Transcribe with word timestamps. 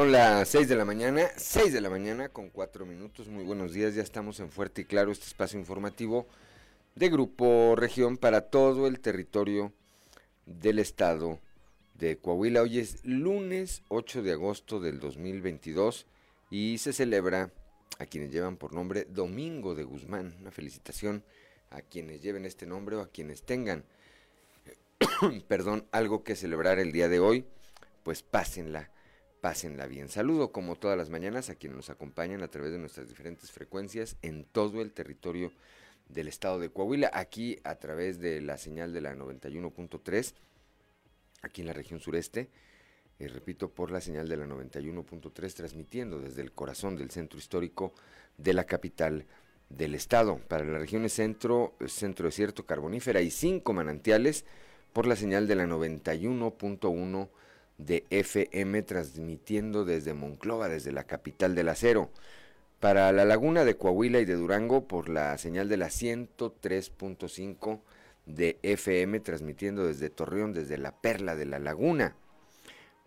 Son 0.00 0.12
las 0.12 0.48
6 0.48 0.66
de 0.66 0.76
la 0.76 0.86
mañana, 0.86 1.28
6 1.36 1.74
de 1.74 1.80
la 1.82 1.90
mañana 1.90 2.30
con 2.30 2.48
4 2.48 2.86
minutos. 2.86 3.28
Muy 3.28 3.44
buenos 3.44 3.74
días, 3.74 3.94
ya 3.94 4.02
estamos 4.02 4.40
en 4.40 4.50
Fuerte 4.50 4.80
y 4.80 4.84
Claro, 4.86 5.12
este 5.12 5.26
espacio 5.26 5.58
informativo 5.58 6.26
de 6.94 7.10
Grupo 7.10 7.76
Región 7.76 8.16
para 8.16 8.48
todo 8.48 8.86
el 8.86 9.00
territorio 9.00 9.74
del 10.46 10.78
estado 10.78 11.38
de 11.96 12.16
Coahuila. 12.16 12.62
Hoy 12.62 12.78
es 12.78 13.04
lunes 13.04 13.82
8 13.88 14.22
de 14.22 14.32
agosto 14.32 14.80
del 14.80 15.00
2022 15.00 16.06
y 16.48 16.78
se 16.78 16.94
celebra 16.94 17.50
a 17.98 18.06
quienes 18.06 18.32
llevan 18.32 18.56
por 18.56 18.72
nombre 18.72 19.04
Domingo 19.04 19.74
de 19.74 19.84
Guzmán. 19.84 20.34
Una 20.40 20.50
felicitación 20.50 21.24
a 21.68 21.82
quienes 21.82 22.22
lleven 22.22 22.46
este 22.46 22.64
nombre 22.64 22.96
o 22.96 23.02
a 23.02 23.10
quienes 23.10 23.42
tengan, 23.42 23.84
perdón, 25.46 25.84
algo 25.92 26.24
que 26.24 26.36
celebrar 26.36 26.78
el 26.78 26.90
día 26.90 27.10
de 27.10 27.20
hoy, 27.20 27.44
pues 28.02 28.22
pásenla 28.22 28.88
pásenla 29.40 29.86
bien. 29.86 30.08
Saludo 30.08 30.52
como 30.52 30.76
todas 30.76 30.96
las 30.96 31.10
mañanas 31.10 31.50
a 31.50 31.54
quienes 31.54 31.76
nos 31.76 31.90
acompañan 31.90 32.42
a 32.42 32.48
través 32.48 32.72
de 32.72 32.78
nuestras 32.78 33.08
diferentes 33.08 33.50
frecuencias 33.50 34.16
en 34.22 34.44
todo 34.44 34.80
el 34.82 34.92
territorio 34.92 35.52
del 36.08 36.28
estado 36.28 36.58
de 36.58 36.70
Coahuila, 36.70 37.10
aquí 37.12 37.58
a 37.64 37.76
través 37.76 38.20
de 38.20 38.40
la 38.40 38.58
señal 38.58 38.92
de 38.92 39.00
la 39.00 39.14
91.3, 39.14 40.34
aquí 41.42 41.60
en 41.60 41.66
la 41.68 41.72
región 41.72 42.00
sureste, 42.00 42.48
y 43.18 43.26
repito, 43.26 43.68
por 43.70 43.90
la 43.90 44.00
señal 44.00 44.28
de 44.28 44.36
la 44.36 44.46
91.3, 44.46 45.54
transmitiendo 45.54 46.18
desde 46.20 46.42
el 46.42 46.52
corazón 46.52 46.96
del 46.96 47.10
centro 47.10 47.38
histórico 47.38 47.92
de 48.38 48.54
la 48.54 48.64
capital 48.64 49.26
del 49.68 49.94
estado. 49.94 50.38
Para 50.48 50.64
las 50.64 50.80
regiones 50.80 51.12
centro, 51.12 51.74
centro 51.86 52.26
desierto, 52.26 52.64
carbonífera 52.64 53.20
y 53.20 53.30
cinco 53.30 53.72
manantiales, 53.72 54.44
por 54.92 55.06
la 55.06 55.16
señal 55.16 55.46
de 55.46 55.54
la 55.54 55.66
91.1 55.66 57.28
de 57.86 58.04
FM 58.10 58.82
transmitiendo 58.82 59.84
desde 59.84 60.14
Monclova, 60.14 60.68
desde 60.68 60.92
la 60.92 61.04
capital 61.04 61.54
del 61.54 61.68
acero. 61.68 62.10
Para 62.78 63.12
la 63.12 63.24
laguna 63.24 63.64
de 63.64 63.76
Coahuila 63.76 64.20
y 64.20 64.24
de 64.24 64.34
Durango 64.34 64.86
por 64.86 65.08
la 65.08 65.36
señal 65.38 65.68
de 65.68 65.76
la 65.76 65.88
103.5 65.88 67.80
de 68.26 68.58
FM 68.62 69.20
transmitiendo 69.20 69.86
desde 69.86 70.10
Torreón, 70.10 70.52
desde 70.52 70.78
la 70.78 70.92
perla 70.92 71.36
de 71.36 71.46
la 71.46 71.58
laguna. 71.58 72.16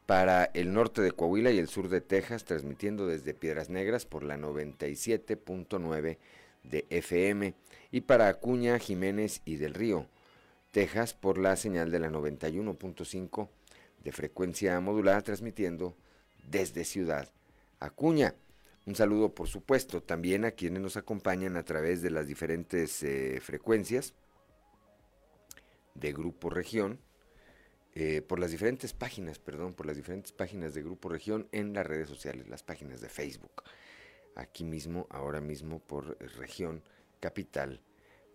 Para 0.05 0.45
el 0.53 0.73
norte 0.73 1.01
de 1.01 1.11
Coahuila 1.11 1.51
y 1.51 1.59
el 1.59 1.69
sur 1.69 1.87
de 1.89 2.01
Texas 2.01 2.43
transmitiendo 2.43 3.07
desde 3.07 3.33
Piedras 3.33 3.69
Negras 3.69 4.05
por 4.05 4.23
la 4.23 4.37
97.9 4.37 6.17
de 6.63 6.85
FM. 6.89 7.53
Y 7.91 8.01
para 8.01 8.27
Acuña, 8.27 8.79
Jiménez 8.79 9.41
y 9.45 9.55
del 9.55 9.73
Río, 9.73 10.07
Texas 10.71 11.13
por 11.13 11.37
la 11.37 11.55
señal 11.55 11.89
de 11.89 11.99
la 11.99 12.09
91.5 12.09 13.49
de 14.03 14.11
frecuencia 14.11 14.79
modulada 14.79 15.21
transmitiendo 15.21 15.95
desde 16.49 16.83
Ciudad 16.85 17.31
Acuña. 17.79 18.35
Un 18.85 18.95
saludo, 18.95 19.33
por 19.33 19.47
supuesto, 19.47 20.03
también 20.03 20.43
a 20.45 20.51
quienes 20.51 20.81
nos 20.81 20.97
acompañan 20.97 21.55
a 21.55 21.63
través 21.63 22.01
de 22.01 22.09
las 22.09 22.27
diferentes 22.27 23.01
eh, 23.03 23.39
frecuencias 23.41 24.13
de 25.95 26.11
Grupo 26.11 26.49
Región, 26.49 26.99
eh, 27.95 28.21
por 28.21 28.39
las 28.39 28.51
diferentes 28.51 28.93
páginas, 28.93 29.39
perdón, 29.39 29.73
por 29.73 29.85
las 29.85 29.95
diferentes 29.95 30.31
páginas 30.31 30.73
de 30.73 30.81
Grupo 30.81 31.09
Región 31.09 31.47
en 31.51 31.73
las 31.73 31.85
redes 31.85 32.09
sociales, 32.09 32.49
las 32.49 32.63
páginas 32.63 32.99
de 32.99 33.07
Facebook. 33.07 33.63
Aquí 34.35 34.63
mismo, 34.63 35.07
ahora 35.09 35.39
mismo, 35.39 35.79
por 35.79 36.17
Región 36.37 36.83
Capital, 37.19 37.81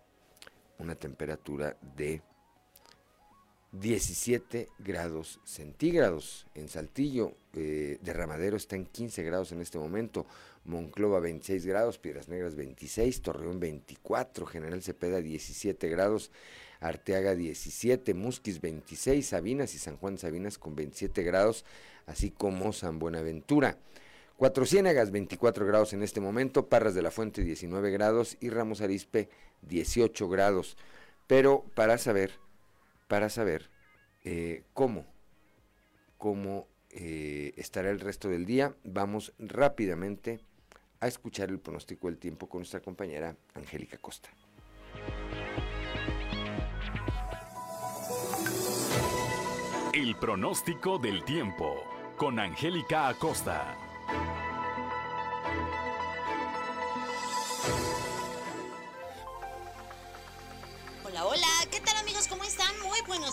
una 0.81 0.95
temperatura 0.95 1.77
de 1.95 2.21
17 3.71 4.67
grados 4.79 5.39
centígrados. 5.45 6.47
En 6.55 6.67
Saltillo, 6.67 7.33
eh, 7.53 7.99
Derramadero 8.01 8.57
está 8.57 8.75
en 8.75 8.85
15 8.85 9.23
grados 9.23 9.51
en 9.51 9.61
este 9.61 9.77
momento. 9.79 10.25
Monclova 10.65 11.19
26 11.19 11.65
grados, 11.65 11.97
Piedras 11.97 12.27
Negras 12.27 12.55
26, 12.55 13.21
Torreón 13.21 13.59
24, 13.59 14.45
General 14.45 14.81
Cepeda 14.83 15.21
17 15.21 15.87
grados, 15.89 16.31
Arteaga 16.79 17.35
17, 17.35 18.13
Musquis 18.13 18.61
26, 18.61 19.25
Sabinas 19.25 19.73
y 19.73 19.79
San 19.79 19.97
Juan 19.97 20.17
Sabinas 20.17 20.57
con 20.57 20.75
27 20.75 21.23
grados, 21.23 21.65
así 22.05 22.29
como 22.29 22.73
San 22.73 22.99
Buenaventura. 22.99 23.77
Cuatro 24.41 24.65
Ciénegas 24.65 25.11
24 25.11 25.67
grados 25.67 25.93
en 25.93 26.01
este 26.01 26.19
momento, 26.19 26.67
Parras 26.67 26.95
de 26.95 27.03
la 27.03 27.11
Fuente 27.11 27.43
19 27.43 27.91
grados 27.91 28.37
y 28.39 28.49
Ramos 28.49 28.81
Arispe 28.81 29.29
18 29.61 30.27
grados. 30.29 30.77
Pero 31.27 31.63
para 31.75 31.99
saber, 31.99 32.31
para 33.07 33.29
saber 33.29 33.69
eh, 34.23 34.63
cómo, 34.73 35.05
cómo 36.17 36.67
eh, 36.89 37.53
estará 37.55 37.91
el 37.91 37.99
resto 37.99 38.29
del 38.29 38.47
día, 38.47 38.73
vamos 38.83 39.31
rápidamente 39.37 40.39
a 41.01 41.07
escuchar 41.07 41.49
el 41.49 41.59
pronóstico 41.59 42.07
del 42.07 42.17
tiempo 42.17 42.49
con 42.49 42.61
nuestra 42.61 42.79
compañera 42.79 43.35
Angélica 43.53 43.99
Costa. 43.99 44.29
El 49.93 50.15
pronóstico 50.15 50.97
del 50.97 51.23
tiempo 51.25 51.83
con 52.17 52.39
Angélica 52.39 53.07
Acosta. 53.07 53.90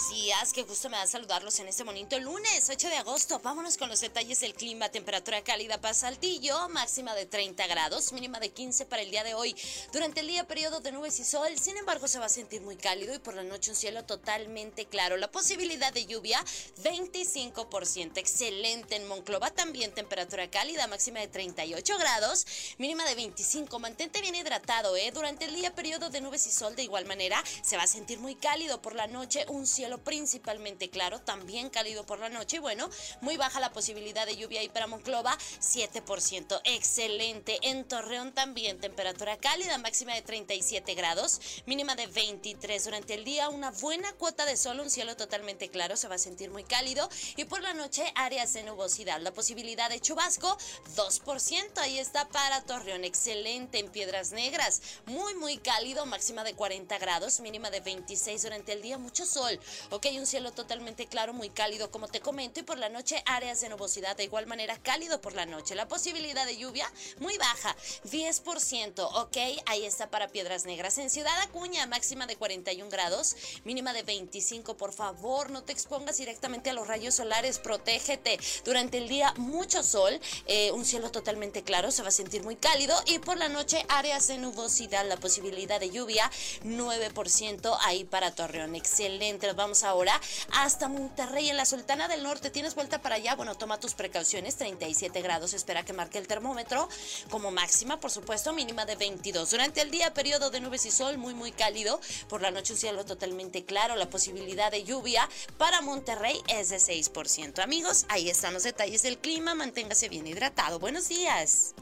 Días, 0.08 0.52
qué 0.52 0.62
gusto 0.62 0.88
me 0.88 0.96
da 0.96 1.06
saludarlos 1.06 1.58
en 1.58 1.68
este 1.68 1.84
bonito 1.84 2.18
lunes 2.20 2.68
8 2.70 2.88
de 2.88 2.96
agosto. 2.96 3.40
Vámonos 3.40 3.76
con 3.76 3.88
los 3.88 4.00
detalles 4.00 4.40
del 4.40 4.54
clima, 4.54 4.88
temperatura 4.88 5.42
cálida 5.42 5.80
para 5.80 5.92
Saltillo, 5.92 6.68
máxima 6.70 7.14
de 7.14 7.26
30 7.26 7.66
grados, 7.66 8.12
mínima 8.12 8.40
de 8.40 8.50
15 8.50 8.86
para 8.86 9.02
el 9.02 9.10
día 9.10 9.24
de 9.24 9.34
hoy. 9.34 9.54
Durante 9.92 10.20
el 10.20 10.28
día 10.28 10.46
periodo 10.46 10.80
de 10.80 10.92
nubes 10.92 11.18
y 11.20 11.24
sol, 11.24 11.48
sin 11.58 11.76
embargo 11.76 12.08
se 12.08 12.18
va 12.18 12.26
a 12.26 12.30
sentir 12.30 12.62
muy 12.62 12.76
cálido 12.76 13.14
y 13.14 13.18
por 13.18 13.34
la 13.34 13.42
noche 13.42 13.70
un 13.70 13.76
cielo 13.76 14.04
totalmente 14.04 14.86
claro. 14.86 15.16
La 15.16 15.30
posibilidad 15.30 15.92
de 15.92 16.06
lluvia 16.06 16.42
25%, 16.82 18.16
excelente 18.16 18.96
en 18.96 19.08
Monclova 19.08 19.50
también 19.50 19.92
temperatura 19.92 20.50
cálida, 20.50 20.86
máxima 20.86 21.20
de 21.20 21.28
38 21.28 21.98
grados, 21.98 22.46
mínima 22.78 23.04
de 23.04 23.14
25. 23.14 23.78
Mantente 23.78 24.20
bien 24.20 24.34
hidratado, 24.34 24.96
¿eh? 24.96 25.10
Durante 25.12 25.44
el 25.44 25.54
día 25.54 25.74
periodo 25.74 26.08
de 26.08 26.20
nubes 26.20 26.46
y 26.46 26.50
sol 26.50 26.76
de 26.76 26.84
igual 26.84 27.04
manera 27.04 27.42
se 27.62 27.76
va 27.76 27.82
a 27.82 27.88
sentir 27.88 28.18
muy 28.20 28.36
cálido 28.36 28.80
por 28.80 28.94
la 28.94 29.06
noche, 29.06 29.44
un 29.48 29.66
cielo 29.66 29.97
principalmente 29.98 30.90
claro, 30.90 31.20
también 31.20 31.70
cálido 31.70 32.04
por 32.04 32.18
la 32.18 32.28
noche. 32.28 32.56
Y 32.56 32.60
bueno, 32.60 32.88
muy 33.20 33.36
baja 33.36 33.60
la 33.60 33.72
posibilidad 33.72 34.26
de 34.26 34.36
lluvia 34.36 34.60
ahí 34.60 34.68
para 34.68 34.86
Monclova, 34.86 35.36
7%. 35.60 36.60
Excelente. 36.64 37.58
En 37.62 37.84
Torreón 37.84 38.32
también, 38.32 38.80
temperatura 38.80 39.36
cálida, 39.36 39.78
máxima 39.78 40.14
de 40.14 40.22
37 40.22 40.94
grados, 40.94 41.40
mínima 41.66 41.94
de 41.94 42.06
23. 42.06 42.84
Durante 42.84 43.14
el 43.14 43.24
día, 43.24 43.48
una 43.48 43.70
buena 43.70 44.12
cuota 44.12 44.46
de 44.46 44.56
sol, 44.56 44.80
un 44.80 44.90
cielo 44.90 45.16
totalmente 45.16 45.68
claro, 45.68 45.96
se 45.96 46.08
va 46.08 46.16
a 46.16 46.18
sentir 46.18 46.50
muy 46.50 46.64
cálido. 46.64 47.08
Y 47.36 47.44
por 47.44 47.62
la 47.62 47.74
noche, 47.74 48.04
áreas 48.14 48.52
de 48.52 48.62
nubosidad. 48.62 49.20
La 49.20 49.32
posibilidad 49.32 49.90
de 49.90 50.00
chubasco, 50.00 50.56
2%. 50.96 51.78
Ahí 51.78 51.98
está 51.98 52.28
para 52.28 52.62
Torreón. 52.62 53.04
Excelente. 53.04 53.78
En 53.78 53.90
Piedras 53.90 54.32
Negras, 54.32 54.82
muy, 55.06 55.34
muy 55.34 55.58
cálido, 55.58 56.06
máxima 56.06 56.44
de 56.44 56.54
40 56.54 56.98
grados, 56.98 57.40
mínima 57.40 57.70
de 57.70 57.80
26 57.80 58.42
durante 58.42 58.72
el 58.72 58.82
día, 58.82 58.98
mucho 58.98 59.26
sol. 59.26 59.58
Ok, 59.90 60.06
un 60.18 60.26
cielo 60.26 60.52
totalmente 60.52 61.06
claro, 61.06 61.32
muy 61.32 61.48
cálido, 61.48 61.90
como 61.90 62.08
te 62.08 62.20
comento, 62.20 62.60
y 62.60 62.62
por 62.62 62.76
la 62.76 62.90
noche 62.90 63.22
áreas 63.24 63.62
de 63.62 63.70
nubosidad, 63.70 64.18
de 64.18 64.24
igual 64.24 64.46
manera 64.46 64.76
cálido 64.76 65.22
por 65.22 65.32
la 65.32 65.46
noche. 65.46 65.74
La 65.74 65.88
posibilidad 65.88 66.44
de 66.44 66.58
lluvia 66.58 66.92
muy 67.20 67.38
baja, 67.38 67.74
10%, 68.04 69.08
ok, 69.14 69.36
ahí 69.64 69.86
está 69.86 70.10
para 70.10 70.28
Piedras 70.28 70.66
Negras. 70.66 70.98
En 70.98 71.08
Ciudad 71.08 71.32
Acuña, 71.40 71.86
máxima 71.86 72.26
de 72.26 72.36
41 72.36 72.90
grados, 72.90 73.34
mínima 73.64 73.94
de 73.94 74.02
25. 74.02 74.76
Por 74.76 74.92
favor, 74.92 75.48
no 75.48 75.64
te 75.64 75.72
expongas 75.72 76.18
directamente 76.18 76.68
a 76.68 76.74
los 76.74 76.86
rayos 76.86 77.14
solares, 77.14 77.58
protégete. 77.58 78.38
Durante 78.66 78.98
el 78.98 79.08
día, 79.08 79.32
mucho 79.38 79.82
sol, 79.82 80.20
eh, 80.48 80.70
un 80.72 80.84
cielo 80.84 81.10
totalmente 81.10 81.62
claro, 81.62 81.90
se 81.92 82.02
va 82.02 82.08
a 82.08 82.12
sentir 82.12 82.42
muy 82.42 82.56
cálido, 82.56 82.94
y 83.06 83.20
por 83.20 83.38
la 83.38 83.48
noche 83.48 83.86
áreas 83.88 84.26
de 84.26 84.36
nubosidad, 84.36 85.08
la 85.08 85.16
posibilidad 85.16 85.80
de 85.80 85.88
lluvia 85.88 86.30
9% 86.62 87.78
ahí 87.80 88.04
para 88.04 88.34
Torreón. 88.34 88.74
Excelente. 88.74 89.46
Nos 89.46 89.56
ahora 89.82 90.20
hasta 90.52 90.88
Monterrey, 90.88 91.50
en 91.50 91.56
la 91.56 91.64
Sultana 91.64 92.08
del 92.08 92.22
Norte. 92.22 92.50
¿Tienes 92.50 92.74
vuelta 92.74 93.00
para 93.00 93.16
allá? 93.16 93.34
Bueno, 93.34 93.54
toma 93.54 93.80
tus 93.80 93.94
precauciones. 93.94 94.56
37 94.56 95.20
grados. 95.22 95.54
Espera 95.54 95.84
que 95.84 95.92
marque 95.92 96.18
el 96.18 96.26
termómetro. 96.26 96.88
Como 97.30 97.50
máxima, 97.50 98.00
por 98.00 98.10
supuesto, 98.10 98.52
mínima 98.52 98.84
de 98.84 98.96
22. 98.96 99.50
Durante 99.50 99.80
el 99.80 99.90
día, 99.90 100.14
periodo 100.14 100.50
de 100.50 100.60
nubes 100.60 100.86
y 100.86 100.90
sol, 100.90 101.18
muy, 101.18 101.34
muy 101.34 101.52
cálido. 101.52 102.00
Por 102.28 102.42
la 102.42 102.50
noche, 102.50 102.72
un 102.72 102.78
cielo 102.78 103.04
totalmente 103.04 103.64
claro. 103.64 103.96
La 103.96 104.10
posibilidad 104.10 104.70
de 104.70 104.84
lluvia 104.84 105.28
para 105.56 105.80
Monterrey 105.80 106.40
es 106.48 106.70
de 106.70 106.76
6%. 106.76 107.62
Amigos, 107.62 108.06
ahí 108.08 108.30
están 108.30 108.54
los 108.54 108.62
detalles 108.62 109.02
del 109.02 109.18
clima. 109.18 109.54
Manténgase 109.54 110.08
bien 110.08 110.26
hidratado. 110.26 110.78
Buenos 110.78 111.08
días. 111.08 111.74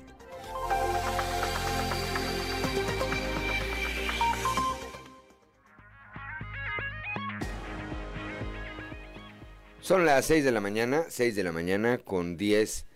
Son 9.87 10.05
las 10.05 10.27
6 10.27 10.45
de 10.45 10.51
la 10.51 10.61
mañana, 10.61 11.05
6 11.09 11.37
de 11.37 11.45
la 11.45 11.53
mañana 11.53 11.99
con 11.99 12.37
10 12.37 12.87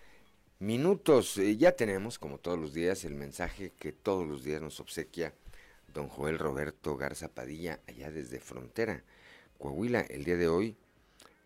minutos. 0.59 1.37
Eh, 1.37 1.55
ya 1.55 1.71
tenemos, 1.71 2.19
como 2.19 2.37
todos 2.37 2.59
los 2.59 2.73
días, 2.73 3.05
el 3.05 3.15
mensaje 3.15 3.71
que 3.79 3.93
todos 3.93 4.27
los 4.27 4.43
días 4.43 4.61
nos 4.61 4.81
obsequia 4.81 5.33
don 5.93 6.09
Joel 6.09 6.37
Roberto 6.37 6.97
Garza 6.97 7.29
Padilla, 7.29 7.79
allá 7.87 8.11
desde 8.11 8.41
Frontera, 8.41 9.05
Coahuila. 9.57 10.01
El 10.01 10.25
día 10.25 10.35
de 10.35 10.49
hoy, 10.49 10.75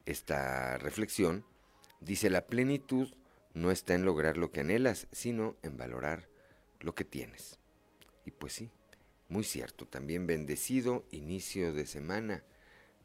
esta 0.07 0.79
reflexión 0.79 1.45
dice, 1.99 2.31
la 2.31 2.47
plenitud 2.47 3.13
no 3.53 3.69
está 3.69 3.93
en 3.93 4.03
lograr 4.03 4.37
lo 4.37 4.51
que 4.51 4.61
anhelas, 4.61 5.05
sino 5.11 5.57
en 5.61 5.77
valorar 5.77 6.27
lo 6.79 6.95
que 6.95 7.05
tienes. 7.05 7.59
Y 8.25 8.31
pues 8.31 8.53
sí, 8.53 8.71
muy 9.29 9.43
cierto, 9.43 9.85
también 9.85 10.25
bendecido 10.25 11.05
inicio 11.11 11.71
de 11.71 11.85
semana, 11.85 12.43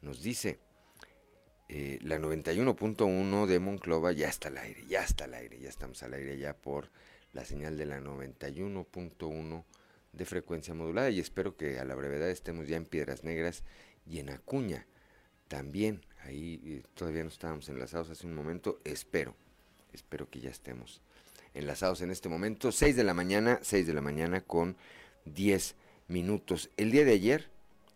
nos 0.01 0.23
dice, 0.23 0.57
eh, 1.73 1.99
la 2.01 2.19
91.1 2.19 3.45
de 3.45 3.59
Monclova 3.59 4.11
ya 4.11 4.27
está 4.27 4.49
al 4.49 4.57
aire, 4.57 4.83
ya 4.89 5.05
está 5.05 5.23
al 5.23 5.33
aire, 5.35 5.57
ya 5.57 5.69
estamos 5.69 6.03
al 6.03 6.13
aire 6.13 6.37
ya 6.37 6.53
por 6.53 6.89
la 7.31 7.45
señal 7.45 7.77
de 7.77 7.85
la 7.85 8.01
91.1 8.01 9.63
de 10.11 10.25
frecuencia 10.25 10.73
modulada 10.73 11.09
y 11.11 11.21
espero 11.21 11.55
que 11.55 11.79
a 11.79 11.85
la 11.85 11.95
brevedad 11.95 12.29
estemos 12.29 12.67
ya 12.67 12.75
en 12.75 12.83
Piedras 12.83 13.23
Negras 13.23 13.63
y 14.05 14.19
en 14.19 14.31
Acuña 14.31 14.85
también. 15.47 16.01
Ahí 16.25 16.59
eh, 16.65 16.83
todavía 16.93 17.23
no 17.23 17.29
estábamos 17.29 17.69
enlazados 17.69 18.09
hace 18.09 18.27
un 18.27 18.35
momento, 18.35 18.81
espero, 18.83 19.33
espero 19.93 20.29
que 20.29 20.41
ya 20.41 20.49
estemos 20.49 21.01
enlazados 21.53 22.01
en 22.01 22.11
este 22.11 22.27
momento. 22.27 22.73
6 22.73 22.97
de 22.97 23.05
la 23.05 23.13
mañana, 23.13 23.59
6 23.61 23.87
de 23.87 23.93
la 23.93 24.01
mañana 24.01 24.41
con 24.41 24.75
10 25.23 25.75
minutos. 26.09 26.69
El 26.75 26.91
día 26.91 27.05
de 27.05 27.13
ayer 27.13 27.49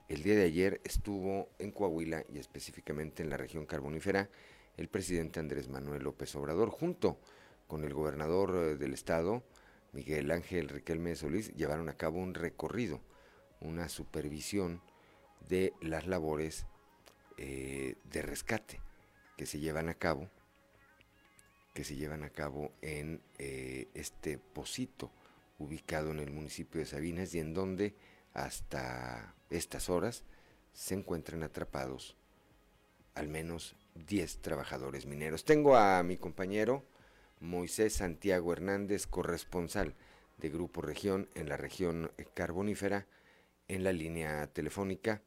el 0.08 0.22
día 0.22 0.36
de 0.36 0.44
ayer 0.44 0.82
estuvo 0.84 1.50
en 1.58 1.72
Coahuila 1.72 2.24
y 2.32 2.38
específicamente 2.38 3.24
en 3.24 3.30
la 3.30 3.38
región 3.38 3.66
carbonífera 3.66 4.30
el 4.78 4.88
presidente 4.88 5.40
Andrés 5.40 5.68
Manuel 5.70 6.04
López 6.04 6.36
Obrador 6.36 6.70
junto 6.70 7.20
con 7.68 7.84
el 7.84 7.94
gobernador 7.94 8.56
eh, 8.56 8.76
del 8.76 8.94
estado, 8.94 9.44
Miguel 9.94 10.30
Ángel 10.30 10.70
Riquelme 10.70 11.16
Solís, 11.16 11.54
llevaron 11.56 11.90
a 11.90 11.98
cabo 11.98 12.20
un 12.20 12.34
recorrido, 12.34 13.02
una 13.62 13.90
supervisión 13.90 14.82
de 15.48 15.74
las 15.82 16.06
labores 16.06 16.66
eh, 17.38 17.96
de 18.04 18.22
rescate 18.22 18.82
que 19.38 19.46
se 19.46 19.60
llevan 19.60 19.90
a 19.90 19.96
cabo, 19.96 20.30
que 21.74 21.84
se 21.84 21.96
llevan 21.96 22.24
a 22.24 22.30
cabo 22.30 22.72
en 22.82 23.22
eh, 23.40 23.88
este 23.94 24.38
pocito 24.38 25.12
ubicado 25.58 26.12
en 26.12 26.20
el 26.20 26.32
municipio 26.32 26.80
de 26.80 26.86
Sabinas 26.86 27.34
y 27.34 27.40
en 27.40 27.54
donde 27.54 27.96
hasta 28.36 29.34
estas 29.50 29.90
horas 29.90 30.24
se 30.74 30.94
encuentran 30.94 31.42
atrapados 31.42 32.16
al 33.16 33.30
menos 33.30 33.76
10 33.96 34.42
trabajadores 34.42 35.06
mineros. 35.08 35.46
Tengo 35.46 35.78
a 35.78 36.04
mi 36.04 36.18
compañero 36.18 36.84
Moisés 37.40 37.94
Santiago 37.94 38.54
Hernández, 38.54 39.08
corresponsal 39.08 39.96
de 40.38 40.50
Grupo 40.50 40.82
Región 40.82 41.30
en 41.34 41.48
la 41.48 41.58
región 41.58 42.12
carbonífera, 42.34 43.08
en 43.68 43.84
la 43.84 43.94
línea 43.94 44.48
telefónica 44.48 45.22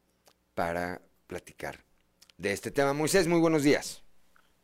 para 0.55 1.01
platicar 1.27 1.81
de 2.37 2.53
este 2.53 2.71
tema. 2.71 2.93
Moisés, 2.93 3.27
muy 3.27 3.41
buenos 3.41 3.63
días. 3.63 4.05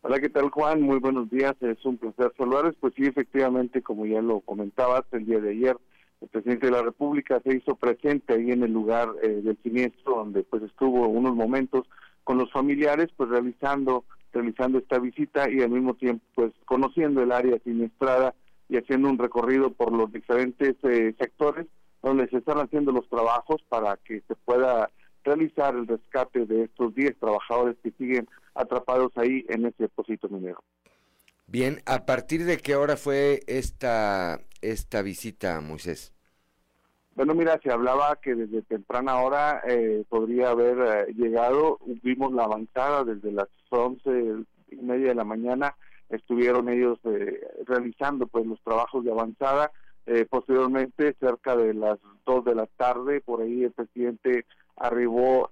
Hola, 0.02 0.20
¿qué 0.20 0.28
tal 0.28 0.50
Juan? 0.50 0.82
Muy 0.82 0.98
buenos 0.98 1.30
días, 1.30 1.54
es 1.62 1.82
un 1.86 1.96
placer 1.96 2.30
saludarles. 2.36 2.74
Pues 2.78 2.92
sí, 2.94 3.06
efectivamente, 3.06 3.80
como 3.82 4.04
ya 4.04 4.20
lo 4.20 4.40
comentabas, 4.40 5.04
el 5.12 5.24
día 5.24 5.40
de 5.40 5.50
ayer 5.52 5.78
el 6.24 6.30
presidente 6.30 6.66
de 6.66 6.72
la 6.72 6.82
República 6.82 7.40
se 7.44 7.56
hizo 7.56 7.76
presente 7.76 8.32
ahí 8.34 8.50
en 8.50 8.62
el 8.62 8.72
lugar 8.72 9.10
eh, 9.22 9.40
del 9.42 9.58
siniestro, 9.62 10.16
donde 10.16 10.42
pues 10.42 10.62
estuvo 10.62 11.06
unos 11.06 11.34
momentos 11.34 11.86
con 12.24 12.38
los 12.38 12.50
familiares, 12.50 13.10
pues 13.16 13.28
realizando 13.28 14.04
realizando 14.32 14.78
esta 14.78 14.98
visita 14.98 15.48
y 15.48 15.60
al 15.62 15.70
mismo 15.70 15.94
tiempo 15.94 16.24
pues 16.34 16.52
conociendo 16.64 17.22
el 17.22 17.30
área 17.30 17.56
siniestrada 17.60 18.34
y 18.68 18.76
haciendo 18.76 19.08
un 19.08 19.18
recorrido 19.18 19.72
por 19.72 19.92
los 19.92 20.12
diferentes 20.12 20.74
eh, 20.82 21.14
sectores 21.18 21.66
donde 22.02 22.28
se 22.28 22.38
están 22.38 22.58
haciendo 22.58 22.90
los 22.90 23.08
trabajos 23.08 23.62
para 23.68 23.96
que 23.98 24.22
se 24.26 24.34
pueda 24.44 24.90
realizar 25.22 25.74
el 25.74 25.86
rescate 25.86 26.46
de 26.46 26.64
estos 26.64 26.94
10 26.94 27.18
trabajadores 27.18 27.76
que 27.82 27.92
siguen 27.92 28.28
atrapados 28.54 29.12
ahí 29.16 29.44
en 29.48 29.66
ese 29.66 29.84
depósito 29.84 30.28
minero. 30.28 30.62
Bien, 31.46 31.80
¿a 31.86 32.04
partir 32.04 32.44
de 32.44 32.58
qué 32.58 32.74
hora 32.74 32.96
fue 32.96 33.40
esta, 33.46 34.40
esta 34.60 35.02
visita, 35.02 35.60
Moisés? 35.60 36.13
Bueno, 37.14 37.32
mira, 37.34 37.60
se 37.62 37.70
hablaba 37.70 38.16
que 38.16 38.34
desde 38.34 38.62
temprana 38.62 39.18
hora 39.20 39.62
eh, 39.68 40.04
podría 40.08 40.50
haber 40.50 40.78
eh, 40.78 41.12
llegado, 41.14 41.78
vimos 42.02 42.32
la 42.32 42.42
avanzada 42.42 43.04
desde 43.04 43.30
las 43.30 43.46
once 43.70 44.10
y 44.68 44.76
media 44.76 45.08
de 45.08 45.14
la 45.14 45.22
mañana, 45.22 45.76
estuvieron 46.08 46.68
ellos 46.68 46.98
eh, 47.04 47.40
realizando 47.66 48.26
pues 48.26 48.44
los 48.46 48.60
trabajos 48.62 49.04
de 49.04 49.12
avanzada, 49.12 49.70
posteriormente 50.28 51.16
cerca 51.18 51.56
de 51.56 51.72
las 51.72 51.98
dos 52.26 52.44
de 52.44 52.54
la 52.54 52.66
tarde, 52.76 53.22
por 53.22 53.40
ahí 53.40 53.64
el 53.64 53.72
presidente 53.72 54.44
arribó 54.76 55.48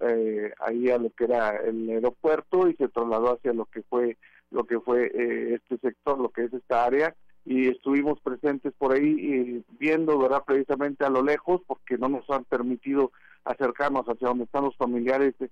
ahí 0.61 0.91
a 0.91 0.99
lo 0.99 1.09
que 1.09 1.25
era 1.25 1.57
el 1.57 1.89
aeropuerto 1.89 2.69
y 2.69 2.75
se 2.75 2.89
trasladó 2.89 3.33
hacia 3.33 3.55
lo 3.55 3.65
que 3.65 3.81
fue 3.81 4.19
lo 4.51 4.65
que 4.65 4.79
fue 4.79 5.11
este 5.55 5.79
sector, 5.79 6.19
lo 6.19 6.29
que 6.29 6.45
es 6.45 6.53
esta 6.53 6.85
área, 6.85 7.17
y 7.45 7.69
estuvimos 7.69 8.21
presentes 8.21 8.73
por 8.79 8.93
ahí 8.93 9.03
y 9.03 9.65
viendo, 9.79 10.19
¿verdad? 10.19 10.45
Precisamente 10.47 11.05
a 11.05 11.11
lo 11.11 11.23
lejos, 11.23 11.61
porque 11.67 11.99
no 11.99 12.09
nos 12.09 12.29
han 12.31 12.45
permitido 12.45 13.13
acercarnos 13.45 14.07
hacia 14.07 14.29
donde 14.29 14.45
están 14.45 14.65
los 14.65 14.77
familiares 14.77 15.35
de, 15.39 15.49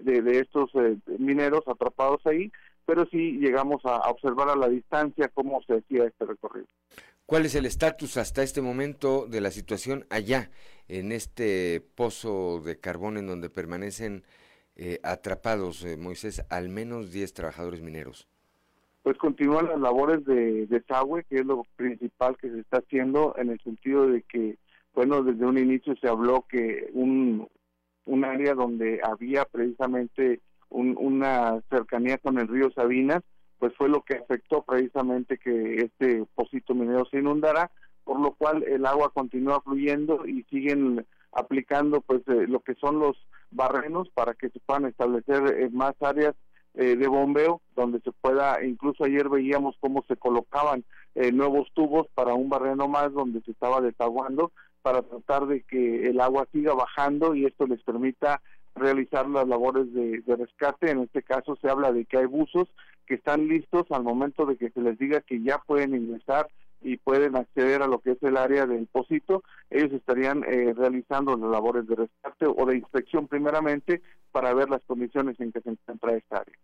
de, 0.00 0.38
estos 0.40 0.70
eh, 0.74 0.96
mineros 1.18 1.62
atrapados 1.66 2.24
ahí, 2.26 2.50
pero 2.86 3.06
sí 3.10 3.38
llegamos 3.38 3.84
a, 3.84 4.08
observar 4.08 4.48
a 4.48 4.56
la 4.56 4.68
distancia 4.68 5.30
cómo 5.34 5.60
se 5.66 5.74
hacía 5.78 6.04
este 6.04 6.24
recorrido. 6.24 6.66
¿Cuál 7.26 7.44
es 7.44 7.54
el 7.56 7.66
estatus 7.66 8.16
hasta 8.16 8.42
este 8.42 8.62
momento 8.62 9.26
de 9.26 9.40
la 9.40 9.50
situación 9.50 10.06
allá, 10.08 10.50
en 10.88 11.10
este 11.10 11.84
pozo 11.96 12.60
de 12.64 12.78
carbón 12.78 13.18
en 13.18 13.26
donde 13.26 13.50
permanecen 13.50 14.24
eh, 14.76 15.00
atrapados, 15.02 15.84
eh, 15.84 15.96
Moisés, 15.96 16.44
al 16.48 16.68
menos 16.68 17.10
10 17.10 17.34
trabajadores 17.34 17.82
mineros? 17.82 18.28
Pues 19.06 19.18
continúan 19.18 19.68
las 19.68 19.78
labores 19.78 20.24
de 20.24 20.66
desagüe, 20.66 21.22
que 21.30 21.36
es 21.36 21.46
lo 21.46 21.62
principal 21.76 22.36
que 22.38 22.50
se 22.50 22.58
está 22.58 22.78
haciendo 22.78 23.36
en 23.38 23.50
el 23.50 23.60
sentido 23.60 24.08
de 24.08 24.22
que, 24.22 24.58
bueno, 24.94 25.22
desde 25.22 25.46
un 25.46 25.58
inicio 25.58 25.94
se 26.00 26.08
habló 26.08 26.44
que 26.48 26.90
un, 26.92 27.46
un 28.04 28.24
área 28.24 28.54
donde 28.54 28.98
había 29.04 29.44
precisamente 29.44 30.40
una 30.70 31.62
cercanía 31.70 32.18
con 32.18 32.36
el 32.40 32.48
río 32.48 32.72
Sabinas, 32.72 33.22
pues 33.60 33.72
fue 33.76 33.88
lo 33.88 34.02
que 34.02 34.16
afectó 34.16 34.62
precisamente 34.62 35.38
que 35.38 35.76
este 35.84 36.24
pocito 36.34 36.74
minero 36.74 37.04
se 37.08 37.20
inundara, 37.20 37.70
por 38.02 38.18
lo 38.18 38.32
cual 38.32 38.64
el 38.64 38.84
agua 38.86 39.12
continúa 39.14 39.60
fluyendo 39.60 40.26
y 40.26 40.42
siguen 40.50 41.06
aplicando 41.30 42.00
pues 42.00 42.22
eh, 42.26 42.48
lo 42.48 42.58
que 42.58 42.74
son 42.74 42.98
los 42.98 43.16
barrenos 43.52 44.10
para 44.10 44.34
que 44.34 44.48
se 44.48 44.58
puedan 44.58 44.86
establecer 44.86 45.60
eh, 45.60 45.70
más 45.70 45.94
áreas 46.00 46.34
eh, 46.76 46.94
de 46.96 47.08
bombeo, 47.08 47.62
donde 47.74 48.00
se 48.00 48.12
pueda, 48.12 48.62
incluso 48.62 49.04
ayer 49.04 49.28
veíamos 49.28 49.76
cómo 49.80 50.04
se 50.06 50.16
colocaban 50.16 50.84
eh, 51.14 51.32
nuevos 51.32 51.68
tubos 51.72 52.06
para 52.14 52.34
un 52.34 52.50
barreno 52.50 52.86
más 52.86 53.12
donde 53.12 53.40
se 53.40 53.52
estaba 53.52 53.80
desaguando 53.80 54.52
para 54.82 55.02
tratar 55.02 55.46
de 55.46 55.62
que 55.62 56.08
el 56.08 56.20
agua 56.20 56.46
siga 56.52 56.74
bajando 56.74 57.34
y 57.34 57.46
esto 57.46 57.66
les 57.66 57.82
permita 57.82 58.42
realizar 58.74 59.28
las 59.28 59.48
labores 59.48 59.92
de, 59.92 60.22
rescate. 60.26 60.90
En 60.90 61.00
este 61.00 61.22
caso 61.22 61.56
se 61.60 61.68
habla 61.68 61.92
de 61.92 62.04
que 62.04 62.18
hay 62.18 62.26
buzos 62.26 62.68
que 63.06 63.14
están 63.14 63.48
listos 63.48 63.86
al 63.90 64.02
momento 64.02 64.46
de 64.46 64.56
que 64.56 64.70
se 64.70 64.80
les 64.80 64.98
diga 64.98 65.22
que 65.22 65.42
ya 65.42 65.58
pueden 65.58 65.94
ingresar 65.94 66.46
y 66.80 66.96
pueden 66.98 67.36
acceder 67.36 67.82
a 67.82 67.86
lo 67.86 68.00
que 68.00 68.12
es 68.12 68.22
el 68.22 68.36
área 68.36 68.66
del 68.66 68.86
pocito, 68.86 69.42
ellos 69.70 69.92
estarían 69.92 70.44
eh, 70.44 70.72
realizando 70.74 71.36
las 71.36 71.50
labores 71.50 71.86
de 71.86 71.96
rescate 71.96 72.46
o 72.46 72.66
de 72.66 72.76
inspección 72.76 73.28
primeramente 73.28 74.02
para 74.32 74.54
ver 74.54 74.68
las 74.68 74.82
condiciones 74.84 75.38
en 75.40 75.52
que 75.52 75.60
se 75.60 75.70
encuentra 75.70 76.16
esta 76.16 76.38
área. 76.38 76.56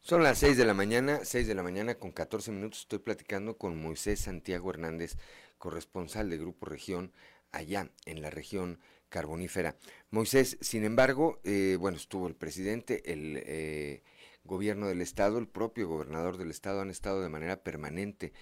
Son 0.00 0.22
las 0.22 0.38
6 0.38 0.56
de 0.56 0.64
la 0.64 0.74
mañana, 0.74 1.20
6 1.22 1.46
de 1.46 1.54
la 1.54 1.62
mañana 1.62 1.94
con 1.94 2.10
14 2.10 2.50
minutos. 2.50 2.80
Estoy 2.80 2.98
platicando 2.98 3.56
con 3.56 3.80
Moisés 3.80 4.20
Santiago 4.20 4.70
Hernández, 4.70 5.16
corresponsal 5.58 6.28
de 6.28 6.38
Grupo 6.38 6.66
Región, 6.66 7.12
allá 7.52 7.88
en 8.04 8.20
la 8.20 8.30
región 8.30 8.80
carbonífera. 9.10 9.76
Moisés, 10.10 10.58
sin 10.60 10.84
embargo, 10.84 11.38
eh, 11.44 11.76
bueno, 11.78 11.98
estuvo 11.98 12.26
el 12.26 12.34
presidente, 12.34 13.12
el 13.12 13.42
eh, 13.46 14.02
gobierno 14.42 14.88
del 14.88 15.02
estado, 15.02 15.38
el 15.38 15.46
propio 15.46 15.86
gobernador 15.86 16.36
del 16.36 16.50
estado 16.50 16.80
han 16.80 16.90
estado 16.90 17.22
de 17.22 17.28
manera 17.28 17.62
permanente 17.62 18.32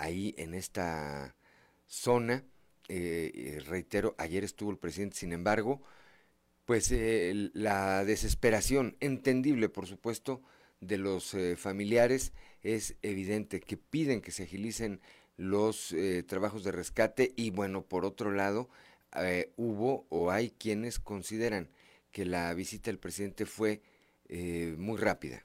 ahí 0.00 0.34
en 0.38 0.54
esta 0.54 1.36
zona. 1.86 2.44
Eh, 2.88 3.62
reitero, 3.66 4.14
ayer 4.18 4.44
estuvo 4.44 4.70
el 4.70 4.78
presidente, 4.78 5.16
sin 5.16 5.32
embargo, 5.32 5.82
pues 6.64 6.92
la 7.54 8.04
desesperación, 8.04 8.96
entendible 9.00 9.68
por 9.68 9.86
supuesto, 9.86 10.42
de 10.80 10.98
los 10.98 11.34
eh, 11.34 11.56
familiares 11.56 12.32
es 12.62 12.96
evidente 13.02 13.60
que 13.60 13.76
piden 13.76 14.20
que 14.20 14.32
se 14.32 14.44
agilicen 14.44 15.00
los 15.36 15.92
eh, 15.92 16.22
trabajos 16.22 16.64
de 16.64 16.72
rescate 16.72 17.32
y 17.36 17.50
bueno, 17.50 17.82
por 17.82 18.04
otro 18.04 18.32
lado, 18.32 18.68
eh, 19.16 19.52
hubo 19.56 20.06
o 20.08 20.30
hay 20.30 20.50
quienes 20.50 20.98
consideran 20.98 21.70
que 22.12 22.24
la 22.24 22.52
visita 22.54 22.90
del 22.90 22.98
presidente 22.98 23.46
fue 23.46 23.82
muy 24.76 24.96
rápida. 24.96 25.44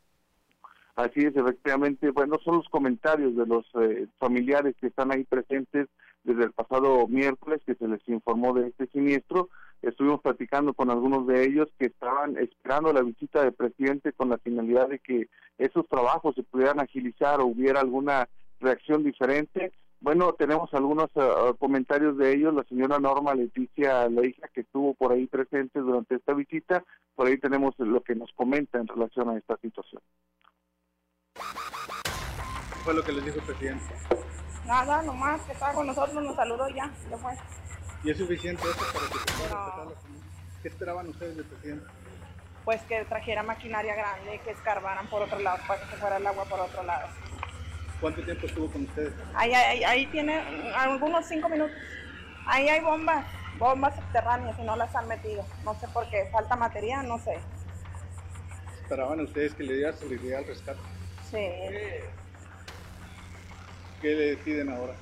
Así 0.95 1.19
es, 1.19 1.35
efectivamente, 1.35 2.09
bueno, 2.11 2.37
son 2.43 2.57
los 2.57 2.69
comentarios 2.69 3.35
de 3.35 3.45
los 3.45 3.65
familiares 4.17 4.75
que 4.79 4.87
están 4.87 5.11
ahí 5.11 5.25
presentes 5.25 5.89
desde 6.23 6.45
el 6.45 6.51
pasado 6.53 7.05
miércoles 7.07 7.61
que 7.65 7.75
se 7.75 7.87
les 7.87 7.99
informó 8.07 8.53
de 8.53 8.69
este 8.69 8.87
siniestro. 8.87 9.49
Estuvimos 9.81 10.21
platicando 10.21 10.73
con 10.73 10.89
algunos 10.89 11.27
de 11.27 11.43
ellos 11.43 11.67
que 11.77 11.87
estaban 11.87 12.37
esperando 12.37 12.93
la 12.93 13.01
visita 13.01 13.43
del 13.43 13.53
presidente 13.53 14.13
con 14.13 14.29
la 14.29 14.37
finalidad 14.37 14.87
de 14.87 14.99
que 14.99 15.27
esos 15.57 15.85
trabajos 15.89 16.33
se 16.35 16.43
pudieran 16.43 16.79
agilizar 16.79 17.41
o 17.41 17.45
hubiera 17.45 17.81
alguna 17.81 18.29
reacción 18.61 19.03
diferente. 19.03 19.73
Bueno, 19.99 20.33
tenemos 20.33 20.73
algunos 20.73 21.09
eh, 21.15 21.53
comentarios 21.59 22.17
de 22.17 22.33
ellos. 22.33 22.53
La 22.53 22.63
señora 22.63 22.99
Norma 22.99 23.35
Leticia, 23.35 24.09
la 24.09 24.25
hija 24.25 24.47
que 24.53 24.61
estuvo 24.61 24.93
por 24.93 25.11
ahí 25.11 25.27
presente 25.27 25.79
durante 25.79 26.15
esta 26.15 26.33
visita, 26.33 26.83
por 27.15 27.27
ahí 27.27 27.37
tenemos 27.37 27.75
lo 27.79 28.01
que 28.01 28.15
nos 28.15 28.31
comenta 28.33 28.79
en 28.79 28.87
relación 28.87 29.29
a 29.29 29.37
esta 29.37 29.57
situación. 29.57 30.01
Fue 32.85 32.93
lo 32.93 33.03
que 33.03 33.11
les 33.11 33.25
dijo 33.25 33.39
el 33.39 33.43
presidente? 33.45 33.83
Nada, 34.65 35.01
nomás 35.01 35.41
que 35.41 35.53
estaba 35.53 35.73
con 35.73 35.87
nosotros, 35.87 36.23
nos 36.23 36.35
saludó 36.35 36.69
ya, 36.69 36.89
ya 37.09 37.17
fue. 37.17 37.33
¿Y 38.03 38.11
es 38.11 38.17
suficiente 38.17 38.61
eso 38.61 38.77
para 38.93 39.07
que 39.07 39.17
se 39.17 39.37
pueda 39.37 39.65
respetar 39.65 39.85
la 39.87 39.93
¿Qué 40.61 40.67
esperaban 40.67 41.07
ustedes 41.09 41.35
del 41.35 41.45
presidente? 41.45 41.87
Pues 42.63 42.81
que 42.83 43.03
trajera 43.05 43.41
maquinaria 43.41 43.95
grande, 43.95 44.39
que 44.43 44.51
escarbaran 44.51 45.07
por 45.07 45.23
otro 45.23 45.39
lado, 45.39 45.57
para 45.67 45.81
que 45.81 45.87
se 45.87 45.97
fuera 45.97 46.17
el 46.17 46.27
agua 46.27 46.45
por 46.45 46.59
otro 46.59 46.83
lado. 46.83 47.07
¿Cuánto 47.99 48.23
tiempo 48.23 48.45
estuvo 48.45 48.71
con 48.71 48.83
ustedes? 48.83 49.13
Ahí, 49.33 49.53
ahí, 49.53 49.83
ahí 49.83 50.05
tiene 50.07 50.39
algunos 50.75 51.25
cinco 51.25 51.49
minutos. 51.49 51.75
Ahí 52.45 52.69
hay 52.69 52.81
bombas, 52.81 53.25
bombas 53.57 53.95
subterráneas 53.95 54.59
y 54.59 54.63
no 54.63 54.75
las 54.75 54.95
han 54.95 55.07
metido. 55.07 55.43
No 55.63 55.73
sé 55.79 55.87
por 55.87 56.07
qué, 56.11 56.29
falta 56.31 56.55
material, 56.55 57.07
no 57.07 57.17
sé. 57.17 57.39
¿Esperaban 58.83 59.19
ustedes 59.21 59.55
que 59.55 59.63
le 59.63 59.73
diera 59.73 59.93
seguridad 59.93 60.39
al 60.39 60.47
rescate? 60.47 60.79
Sí. 61.31 61.47
¿Qué 64.05 64.13
le 64.13 64.35
deciden 64.35 64.69
ahora? 64.69 64.93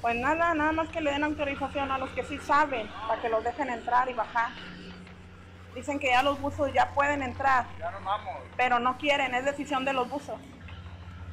Pues 0.00 0.16
nada, 0.16 0.54
nada 0.54 0.72
más 0.72 0.88
que 0.88 1.02
le 1.02 1.10
den 1.10 1.24
autorización 1.24 1.90
a 1.90 1.98
los 1.98 2.08
que 2.12 2.24
sí 2.24 2.38
saben, 2.38 2.88
para 3.06 3.20
que 3.20 3.28
los 3.28 3.44
dejen 3.44 3.68
entrar 3.68 4.08
y 4.08 4.14
bajar. 4.14 4.48
Dicen 5.74 5.98
que 5.98 6.06
ya 6.06 6.22
los 6.22 6.40
buzos 6.40 6.72
ya 6.72 6.88
pueden 6.94 7.20
entrar. 7.20 7.66
Ya 7.78 7.90
nos 7.90 8.02
vamos. 8.02 8.34
Pero 8.56 8.78
no 8.78 8.96
quieren, 8.96 9.34
es 9.34 9.44
decisión 9.44 9.84
de 9.84 9.92
los 9.92 10.08
buzos. 10.08 10.40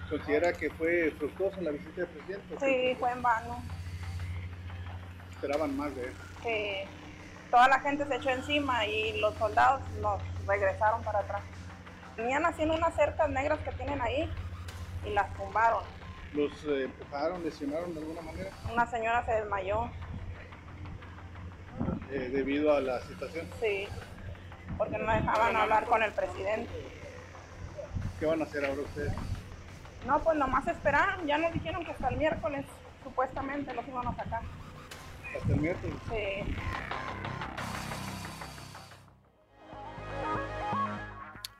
¿Considera 0.09 0.51
que 0.51 0.69
fue 0.71 1.13
fructuosa 1.17 1.61
la 1.61 1.71
visita 1.71 2.01
del 2.01 2.07
presidente? 2.07 2.57
Sí, 2.59 2.97
fue 2.99 3.09
en 3.09 3.21
vano. 3.21 3.63
Esperaban 5.31 5.77
más 5.77 5.95
de 5.95 6.07
él. 6.07 6.13
Sí. 6.43 6.89
Toda 7.49 7.69
la 7.69 7.79
gente 7.79 8.05
se 8.05 8.15
echó 8.17 8.31
encima 8.31 8.85
y 8.85 9.17
los 9.21 9.33
soldados 9.35 9.81
nos 10.01 10.21
regresaron 10.45 11.01
para 11.03 11.19
atrás. 11.19 11.41
Venían 12.17 12.45
haciendo 12.45 12.75
unas 12.75 12.93
cercas 12.95 13.29
negras 13.29 13.59
que 13.59 13.71
tienen 13.71 14.01
ahí 14.01 14.29
y 15.05 15.11
las 15.11 15.33
tumbaron. 15.35 15.83
¿Los 16.33 16.51
eh, 16.65 16.83
empujaron, 16.83 17.43
lesionaron 17.43 17.93
de 17.93 17.99
alguna 18.01 18.21
manera? 18.21 18.51
Una 18.71 18.85
señora 18.87 19.25
se 19.25 19.31
desmayó. 19.31 19.89
eh, 22.11 22.29
debido 22.31 22.73
a 22.73 22.79
la 22.81 23.01
situación. 23.01 23.47
Sí, 23.59 23.87
porque 24.77 24.97
no 24.97 25.11
dejaban 25.11 25.55
hablar 25.55 25.85
con 25.85 26.01
el 26.03 26.11
presidente. 26.13 26.69
¿Qué 28.19 28.25
van 28.25 28.41
a 28.41 28.45
hacer 28.45 28.65
ahora 28.65 28.81
ustedes? 28.81 29.13
No, 30.05 30.19
pues 30.19 30.37
nomás 30.37 30.67
esperaron, 30.67 31.25
ya 31.27 31.37
nos 31.37 31.53
dijeron 31.53 31.83
que 31.83 31.91
hasta 31.91 32.07
el 32.09 32.17
miércoles 32.17 32.65
supuestamente 33.03 33.73
los 33.73 33.87
iban 33.87 34.07
a 34.07 34.15
sacar. 34.15 34.41
Hasta 35.35 35.53
el 35.53 35.59
miércoles. 35.61 35.95
Sí. 36.09 36.55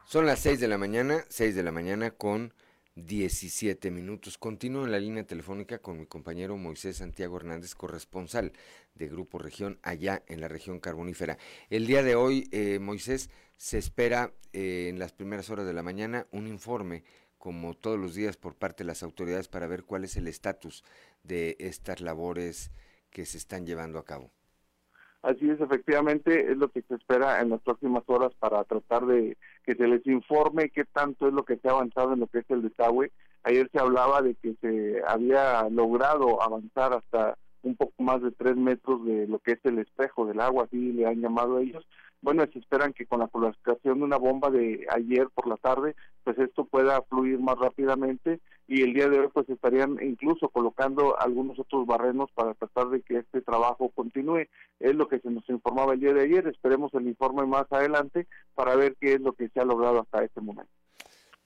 Son 0.06 0.25
las 0.25 0.39
6 0.39 0.60
de 0.60 0.67
la 0.67 0.77
mañana, 0.77 1.25
6 1.30 1.56
de 1.56 1.63
la 1.63 1.71
mañana 1.71 2.12
con 2.12 2.53
17 2.98 3.92
minutos. 3.92 4.40
Continúo 4.40 4.84
en 4.86 4.92
la 4.92 5.00
línea 5.00 5.24
telefónica 5.24 5.78
con 5.78 6.00
mi 6.00 6.08
compañero 6.08 6.58
Moisés 6.58 6.98
Santiago 6.98 7.38
Hernández, 7.38 7.76
corresponsal 7.76 8.54
de 8.96 9.08
Grupo 9.08 9.38
Región 9.38 9.80
allá 9.84 10.24
en 10.28 10.42
la 10.42 10.48
región 10.48 10.80
carbonífera. 10.80 11.38
El 11.70 11.86
día 11.86 12.02
de 12.02 12.16
hoy, 12.16 12.50
eh, 12.52 12.80
Moisés, 12.80 13.30
se 13.56 13.78
espera 13.78 14.34
eh, 14.52 14.88
en 14.90 14.98
las 14.98 15.14
primeras 15.14 15.52
horas 15.52 15.68
de 15.68 15.74
la 15.74 15.84
mañana 15.84 16.26
un 16.32 16.48
informe, 16.48 17.04
como 17.38 17.76
todos 17.76 18.00
los 18.00 18.16
días, 18.16 18.36
por 18.36 18.56
parte 18.56 18.84
de 18.84 18.88
las 18.88 19.04
autoridades 19.04 19.48
para 19.48 19.68
ver 19.68 19.84
cuál 19.84 20.04
es 20.04 20.18
el 20.18 20.28
estatus 20.28 20.84
de 21.22 21.56
estas 21.60 22.02
labores 22.02 22.72
que 23.12 23.28
se 23.28 23.38
están 23.38 23.68
llevando 23.68 24.00
a 24.00 24.06
cabo. 24.06 24.32
Así 25.23 25.49
es, 25.49 25.60
efectivamente, 25.60 26.51
es 26.51 26.58
lo 26.58 26.69
que 26.69 26.84
se 26.84 26.95
espera 26.95 27.41
en 27.41 27.49
las 27.49 27.62
próximas 27.62 28.03
horas 28.08 28.32
para 28.39 28.63
tratar 28.63 29.06
de 29.06 29.36
que 29.65 29.75
se 29.75 29.88
les 29.88 30.06
informe 30.08 30.69
qué 30.69 30.86
tanto 30.86 31.27
es 31.27 31.34
lo 31.34 31.43
que 31.43 31.58
se 31.58 31.67
ha 31.67 31.71
avanzado 31.71 32.13
en 32.13 32.19
lo 32.19 32.27
que 32.27 32.39
es 32.39 32.49
el 32.49 32.62
desagüe. 32.62 33.12
Ayer 33.43 33.69
se 33.71 33.80
hablaba 33.80 34.21
de 34.21 34.36
que 34.36 34.56
se 34.62 35.01
había 35.08 35.67
logrado 35.69 36.41
avanzar 36.41 36.93
hasta 36.93 37.38
un 37.63 37.75
poco 37.75 38.01
más 38.01 38.21
de 38.21 38.32
tres 38.32 38.56
metros 38.56 39.03
de 39.06 39.27
lo 39.27 39.39
que 39.39 39.53
es 39.53 39.60
el 39.63 39.80
espejo 39.80 40.25
del 40.25 40.39
agua, 40.39 40.65
así 40.65 40.93
le 40.93 41.06
han 41.06 41.19
llamado 41.19 41.58
a 41.58 41.62
ellos, 41.62 41.86
bueno, 42.21 42.45
se 42.51 42.60
esperan 42.60 42.93
que 42.93 43.06
con 43.06 43.19
la 43.19 43.27
colocación 43.27 43.99
de 43.99 44.06
una 44.06 44.17
bomba 44.17 44.49
de 44.49 44.86
ayer 44.89 45.27
por 45.34 45.47
la 45.47 45.58
tarde, 45.58 45.95
pues 46.23 46.38
esto 46.39 46.65
pueda 46.65 47.01
fluir 47.03 47.39
más 47.39 47.58
rápidamente 47.58 48.39
y 48.67 48.82
el 48.82 48.93
día 48.93 49.08
de 49.08 49.19
hoy 49.19 49.27
pues 49.34 49.47
estarían 49.49 49.97
incluso 50.01 50.49
colocando 50.49 51.19
algunos 51.19 51.58
otros 51.60 51.86
barrenos 51.86 52.30
para 52.34 52.53
tratar 52.56 52.89
de 52.89 53.01
que 53.01 53.19
este 53.19 53.41
trabajo 53.41 53.89
continúe. 53.89 54.47
Es 54.80 54.95
lo 54.95 55.08
que 55.08 55.19
se 55.19 55.30
nos 55.30 55.47
informaba 55.49 55.93
el 55.93 55.99
día 55.99 56.13
de 56.13 56.23
ayer, 56.23 56.47
esperemos 56.47 56.93
el 56.95 57.08
informe 57.08 57.45
más 57.45 57.65
adelante 57.71 58.27
para 58.56 58.75
ver 58.75 58.95
qué 58.99 59.13
es 59.13 59.21
lo 59.21 59.34
que 59.34 59.49
se 59.49 59.60
ha 59.60 59.65
logrado 59.65 60.01
hasta 60.01 60.23
este 60.23 60.41
momento. 60.41 60.71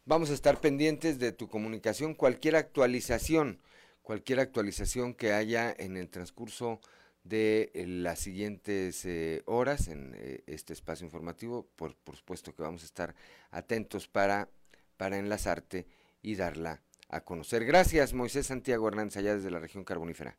Vamos 0.06 0.32
a 0.32 0.34
estar 0.34 0.60
pendientes 0.60 1.20
de 1.20 1.32
tu 1.32 1.48
comunicación, 1.48 2.16
cualquier 2.16 2.56
actualización, 2.56 3.60
cualquier 4.02 4.40
actualización 4.40 5.14
que 5.14 5.34
haya 5.34 5.72
en 5.78 5.96
el 5.96 6.10
transcurso 6.10 6.80
de 7.24 7.72
eh, 7.74 7.86
las 7.88 8.20
siguientes 8.20 9.06
eh, 9.06 9.44
horas 9.46 9.88
en 9.88 10.14
eh, 10.18 10.44
este 10.48 10.74
espacio 10.74 11.06
informativo. 11.06 11.68
Por, 11.76 11.96
por, 11.96 12.16
supuesto 12.16 12.54
que 12.56 12.64
vamos 12.64 12.84
a 12.84 12.86
estar 12.86 13.16
atentos 13.52 14.08
para, 14.08 14.50
para 14.98 15.18
enlazarte 15.18 15.88
y 16.22 16.36
darla 16.36 16.82
a 17.10 17.22
conocer. 17.22 17.66
Gracias, 17.66 18.14
Moisés 18.14 18.48
Santiago 18.48 18.88
Hernández, 18.88 19.18
allá 19.18 19.36
desde 19.36 19.52
la 19.52 19.60
región 19.60 19.84
carbonífera. 19.84 20.38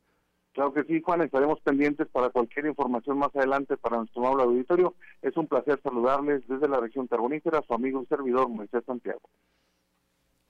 Claro 0.53 0.71
que 0.71 0.83
sí, 0.83 1.01
Juan, 1.01 1.21
estaremos 1.21 1.59
pendientes 1.61 2.07
para 2.09 2.29
cualquier 2.29 2.67
información 2.67 3.17
más 3.17 3.35
adelante 3.35 3.75
para 3.75 3.97
nuestro 3.97 4.21
amable 4.21 4.43
auditorio. 4.43 4.95
Es 5.21 5.35
un 5.35 5.47
placer 5.47 5.79
saludarles 5.81 6.47
desde 6.47 6.67
la 6.67 6.79
región 6.79 7.07
carbonífera, 7.07 7.63
su 7.65 7.73
amigo 7.73 8.03
y 8.03 8.05
servidor 8.05 8.49
Moisés 8.49 8.83
Santiago. 8.85 9.21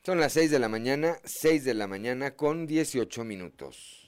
Son 0.04 0.20
las 0.20 0.34
6 0.34 0.52
de 0.52 0.60
la 0.60 0.68
mañana, 0.68 1.16
6 1.24 1.64
de 1.64 1.74
la 1.74 1.88
mañana 1.88 2.36
con 2.36 2.68
18 2.68 3.24
minutos. 3.24 4.03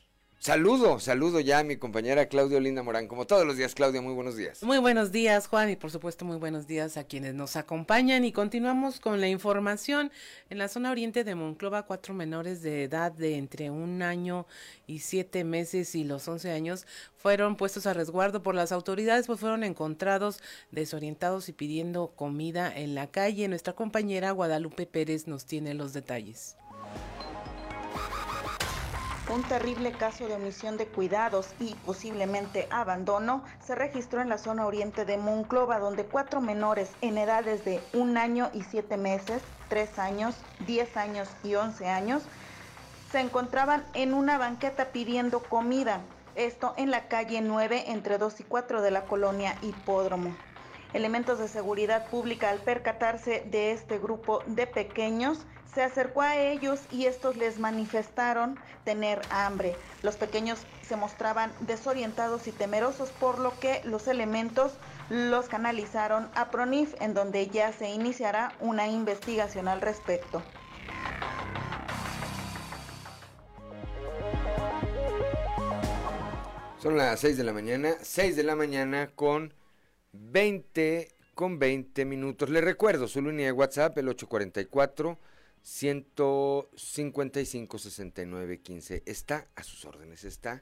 Saludo, 0.45 0.99
saludo 0.99 1.39
ya 1.39 1.57
a 1.57 1.63
mi 1.63 1.75
compañera 1.75 2.27
Claudia 2.27 2.59
Linda 2.59 2.83
Morán. 2.83 3.07
Como 3.07 3.25
todos 3.25 3.47
los 3.47 3.57
días, 3.57 3.73
Claudia, 3.73 3.99
muy 4.03 4.13
buenos 4.13 4.37
días. 4.37 4.61
Muy 4.61 4.77
buenos 4.77 5.11
días, 5.11 5.47
Juan, 5.47 5.71
y 5.71 5.75
por 5.75 5.89
supuesto 5.89 6.23
muy 6.23 6.37
buenos 6.37 6.67
días 6.67 6.97
a 6.97 7.03
quienes 7.03 7.33
nos 7.33 7.55
acompañan. 7.55 8.23
Y 8.25 8.31
continuamos 8.31 8.99
con 8.99 9.19
la 9.19 9.27
información. 9.27 10.11
En 10.51 10.59
la 10.59 10.67
zona 10.67 10.91
oriente 10.91 11.23
de 11.23 11.33
Monclova, 11.33 11.87
cuatro 11.87 12.13
menores 12.13 12.61
de 12.61 12.83
edad 12.83 13.11
de 13.11 13.37
entre 13.37 13.71
un 13.71 14.03
año 14.03 14.45
y 14.85 14.99
siete 14.99 15.43
meses 15.43 15.95
y 15.95 16.03
los 16.03 16.27
once 16.27 16.51
años 16.51 16.85
fueron 17.17 17.55
puestos 17.55 17.87
a 17.87 17.95
resguardo 17.95 18.43
por 18.43 18.53
las 18.53 18.71
autoridades, 18.71 19.25
pues 19.25 19.39
fueron 19.39 19.63
encontrados 19.63 20.43
desorientados 20.69 21.49
y 21.49 21.53
pidiendo 21.53 22.13
comida 22.15 22.71
en 22.71 22.93
la 22.93 23.07
calle. 23.07 23.47
Nuestra 23.47 23.73
compañera 23.73 24.29
Guadalupe 24.29 24.85
Pérez 24.85 25.25
nos 25.25 25.47
tiene 25.47 25.73
los 25.73 25.93
detalles. 25.93 26.55
Un 29.27 29.41
terrible 29.41 29.91
caso 29.91 30.27
de 30.27 30.35
omisión 30.35 30.77
de 30.77 30.85
cuidados 30.85 31.55
y 31.59 31.73
posiblemente 31.83 32.67
abandono 32.69 33.43
se 33.65 33.73
registró 33.73 34.21
en 34.21 34.29
la 34.29 34.37
zona 34.37 34.67
oriente 34.67 35.03
de 35.03 35.17
Monclova, 35.17 35.79
donde 35.79 36.05
cuatro 36.05 36.41
menores 36.41 36.91
en 37.01 37.17
edades 37.17 37.65
de 37.65 37.81
un 37.93 38.17
año 38.17 38.51
y 38.53 38.61
siete 38.61 38.97
meses, 38.97 39.41
tres 39.67 39.97
años, 39.97 40.35
diez 40.67 40.95
años 40.95 41.27
y 41.43 41.55
once 41.55 41.87
años 41.87 42.21
se 43.11 43.19
encontraban 43.19 43.83
en 43.95 44.13
una 44.13 44.37
banqueta 44.37 44.89
pidiendo 44.91 45.39
comida. 45.39 46.01
Esto 46.35 46.73
en 46.77 46.91
la 46.91 47.07
calle 47.07 47.41
9 47.41 47.85
entre 47.87 48.19
2 48.19 48.41
y 48.41 48.43
4 48.43 48.81
de 48.81 48.91
la 48.91 49.05
colonia 49.05 49.55
Hipódromo. 49.63 50.35
Elementos 50.93 51.39
de 51.39 51.47
seguridad 51.47 52.07
pública 52.09 52.49
al 52.49 52.59
percatarse 52.59 53.43
de 53.49 53.71
este 53.71 53.97
grupo 53.97 54.43
de 54.45 54.67
pequeños 54.67 55.45
se 55.75 55.83
acercó 55.83 56.21
a 56.21 56.37
ellos 56.37 56.79
y 56.89 57.05
estos 57.05 57.35
les 57.35 57.59
manifestaron 57.59 58.57
tener 58.85 59.21
hambre. 59.29 59.75
Los 60.03 60.15
pequeños 60.15 60.59
se 60.81 60.95
mostraban 60.95 61.51
desorientados 61.59 62.47
y 62.47 62.53
temerosos, 62.53 63.09
por 63.09 63.39
lo 63.39 63.59
que 63.59 63.81
los 63.83 64.07
elementos 64.07 64.71
los 65.09 65.49
canalizaron 65.49 66.29
a 66.33 66.49
Pronif, 66.49 66.95
en 67.01 67.13
donde 67.13 67.47
ya 67.47 67.73
se 67.73 67.89
iniciará 67.89 68.53
una 68.61 68.87
investigación 68.87 69.67
al 69.67 69.81
respecto. 69.81 70.41
Son 76.81 76.95
las 76.95 77.19
6 77.19 77.35
de 77.35 77.43
la 77.43 77.51
mañana, 77.51 77.95
6 78.01 78.37
de 78.37 78.43
la 78.43 78.55
mañana 78.55 79.09
con 79.13 79.53
20 80.13 81.09
con 81.33 81.59
20 81.59 82.05
minutos. 82.05 82.49
Le 82.49 82.61
recuerdo 82.61 83.09
su 83.09 83.21
línea 83.21 83.47
de 83.47 83.51
WhatsApp 83.51 83.97
el 83.97 84.07
844 84.07 85.17
155 85.65 87.79
69 87.79 88.61
15 88.61 89.03
está 89.07 89.47
a 89.55 89.63
sus 89.63 89.83
órdenes, 89.85 90.23
está 90.23 90.61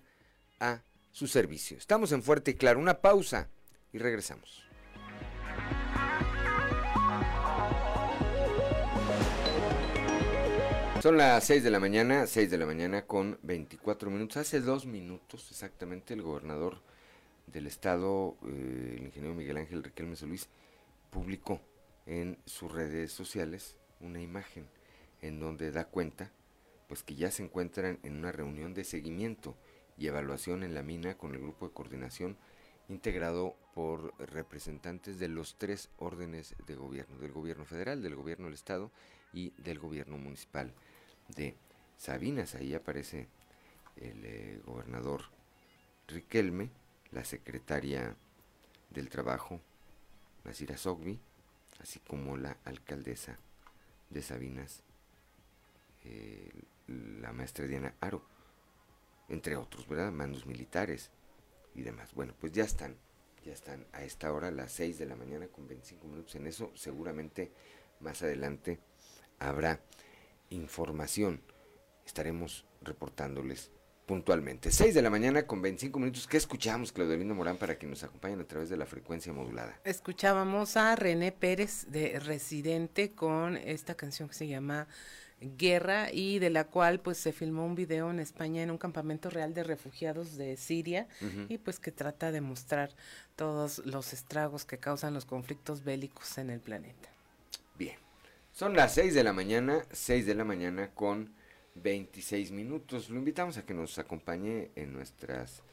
a 0.61 0.81
su 1.11 1.27
servicio. 1.27 1.77
Estamos 1.77 2.13
en 2.13 2.23
Fuerte 2.23 2.51
y 2.51 2.53
Claro, 2.53 2.79
una 2.79 3.01
pausa 3.01 3.49
y 3.91 3.97
regresamos. 3.97 4.63
Son 11.01 11.17
las 11.17 11.43
6 11.43 11.65
de 11.65 11.69
la 11.69 11.81
mañana, 11.81 12.25
6 12.25 12.49
de 12.49 12.57
la 12.57 12.65
mañana 12.65 13.05
con 13.05 13.37
24 13.43 14.09
minutos. 14.09 14.37
Hace 14.37 14.61
dos 14.61 14.85
minutos 14.85 15.49
exactamente 15.51 16.13
el 16.13 16.21
gobernador 16.21 16.81
del 17.47 17.67
estado, 17.67 18.37
eh, 18.47 18.95
el 18.99 19.07
ingeniero 19.07 19.35
Miguel 19.35 19.57
Ángel 19.57 19.83
Riquelme 19.83 20.15
Solís, 20.15 20.47
publicó 21.09 21.59
en 22.05 22.37
sus 22.45 22.71
redes 22.71 23.11
sociales 23.11 23.75
una 23.99 24.21
imagen 24.21 24.65
en 25.23 25.39
donde 25.39 25.71
da 25.71 25.85
cuenta 25.85 26.31
pues 26.87 27.01
que 27.01 27.15
ya 27.15 27.31
se 27.31 27.43
encuentran 27.43 27.97
en 28.03 28.17
una 28.17 28.31
reunión 28.31 28.73
de 28.73 28.83
seguimiento 28.83 29.55
y 29.97 30.07
evaluación 30.07 30.63
en 30.63 30.75
la 30.75 30.83
mina 30.83 31.17
con 31.17 31.33
el 31.33 31.41
grupo 31.41 31.67
de 31.67 31.73
coordinación 31.73 32.37
integrado 32.89 33.55
por 33.73 34.13
representantes 34.19 35.17
de 35.17 35.29
los 35.29 35.55
tres 35.57 35.89
órdenes 35.97 36.55
de 36.67 36.75
gobierno, 36.75 37.17
del 37.17 37.31
gobierno 37.31 37.65
federal, 37.65 38.03
del 38.03 38.15
gobierno 38.15 38.45
del 38.45 38.53
estado 38.53 38.91
y 39.31 39.51
del 39.57 39.79
gobierno 39.79 40.17
municipal 40.17 40.73
de 41.29 41.55
Sabinas. 41.97 42.55
Ahí 42.55 42.75
aparece 42.75 43.27
el 43.95 44.25
eh, 44.25 44.61
gobernador 44.65 45.21
Riquelme, 46.07 46.69
la 47.11 47.23
secretaria 47.23 48.15
del 48.89 49.09
trabajo, 49.09 49.61
Nasira 50.43 50.77
Sogbi, 50.77 51.17
así 51.79 51.99
como 52.01 52.35
la 52.35 52.57
alcaldesa 52.65 53.39
de 54.09 54.21
Sabinas, 54.21 54.83
eh, 56.03 56.51
la 56.87 57.31
maestra 57.31 57.65
Diana 57.65 57.95
Aro, 58.01 58.25
entre 59.29 59.55
otros, 59.55 59.87
¿verdad? 59.87 60.11
Mandos 60.11 60.45
militares 60.45 61.11
y 61.75 61.81
demás. 61.81 62.13
Bueno, 62.13 62.33
pues 62.39 62.51
ya 62.51 62.63
están, 62.63 62.97
ya 63.45 63.53
están 63.53 63.85
a 63.93 64.03
esta 64.03 64.31
hora, 64.31 64.51
las 64.51 64.71
6 64.73 64.97
de 64.97 65.05
la 65.05 65.15
mañana 65.15 65.47
con 65.47 65.67
25 65.67 66.07
minutos. 66.07 66.35
En 66.35 66.47
eso 66.47 66.71
seguramente 66.75 67.51
más 67.99 68.21
adelante 68.21 68.79
habrá 69.39 69.79
información. 70.49 71.41
Estaremos 72.05 72.65
reportándoles 72.81 73.71
puntualmente. 74.05 74.71
6 74.71 74.93
de 74.93 75.01
la 75.01 75.09
mañana 75.09 75.47
con 75.47 75.61
25 75.61 75.99
minutos. 75.99 76.27
¿Qué 76.27 76.37
escuchamos, 76.37 76.91
Claudelino 76.91 77.33
Morán, 77.33 77.57
para 77.57 77.77
que 77.77 77.87
nos 77.87 78.03
acompañen 78.03 78.41
a 78.41 78.43
través 78.43 78.69
de 78.69 78.77
la 78.77 78.85
frecuencia 78.85 79.31
modulada? 79.31 79.79
Escuchábamos 79.85 80.75
a 80.75 80.95
René 80.95 81.31
Pérez 81.31 81.85
de 81.89 82.19
Residente 82.19 83.13
con 83.13 83.55
esta 83.57 83.95
canción 83.95 84.27
que 84.27 84.35
se 84.35 84.47
llama 84.47 84.87
guerra 85.57 86.11
y 86.11 86.39
de 86.39 86.49
la 86.49 86.65
cual 86.65 86.99
pues 86.99 87.17
se 87.17 87.31
filmó 87.31 87.65
un 87.65 87.75
video 87.75 88.09
en 88.09 88.19
España 88.19 88.61
en 88.63 88.71
un 88.71 88.77
campamento 88.77 89.29
real 89.29 89.53
de 89.53 89.63
refugiados 89.63 90.37
de 90.37 90.57
Siria 90.57 91.07
y 91.49 91.57
pues 91.57 91.79
que 91.79 91.91
trata 91.91 92.31
de 92.31 92.41
mostrar 92.41 92.91
todos 93.35 93.79
los 93.85 94.13
estragos 94.13 94.65
que 94.65 94.77
causan 94.77 95.13
los 95.13 95.25
conflictos 95.25 95.83
bélicos 95.83 96.37
en 96.37 96.49
el 96.49 96.59
planeta. 96.59 97.09
Bien, 97.77 97.97
son 98.53 98.75
las 98.75 98.93
6 98.93 99.13
de 99.13 99.23
la 99.23 99.33
mañana, 99.33 99.85
6 99.91 100.25
de 100.25 100.35
la 100.35 100.43
mañana 100.43 100.89
con 100.93 101.33
26 101.75 102.51
minutos. 102.51 103.09
Lo 103.09 103.17
invitamos 103.17 103.57
a 103.57 103.65
que 103.65 103.73
nos 103.73 103.97
acompañe 103.97 104.71
en 104.75 104.93
nuestras 104.93 105.63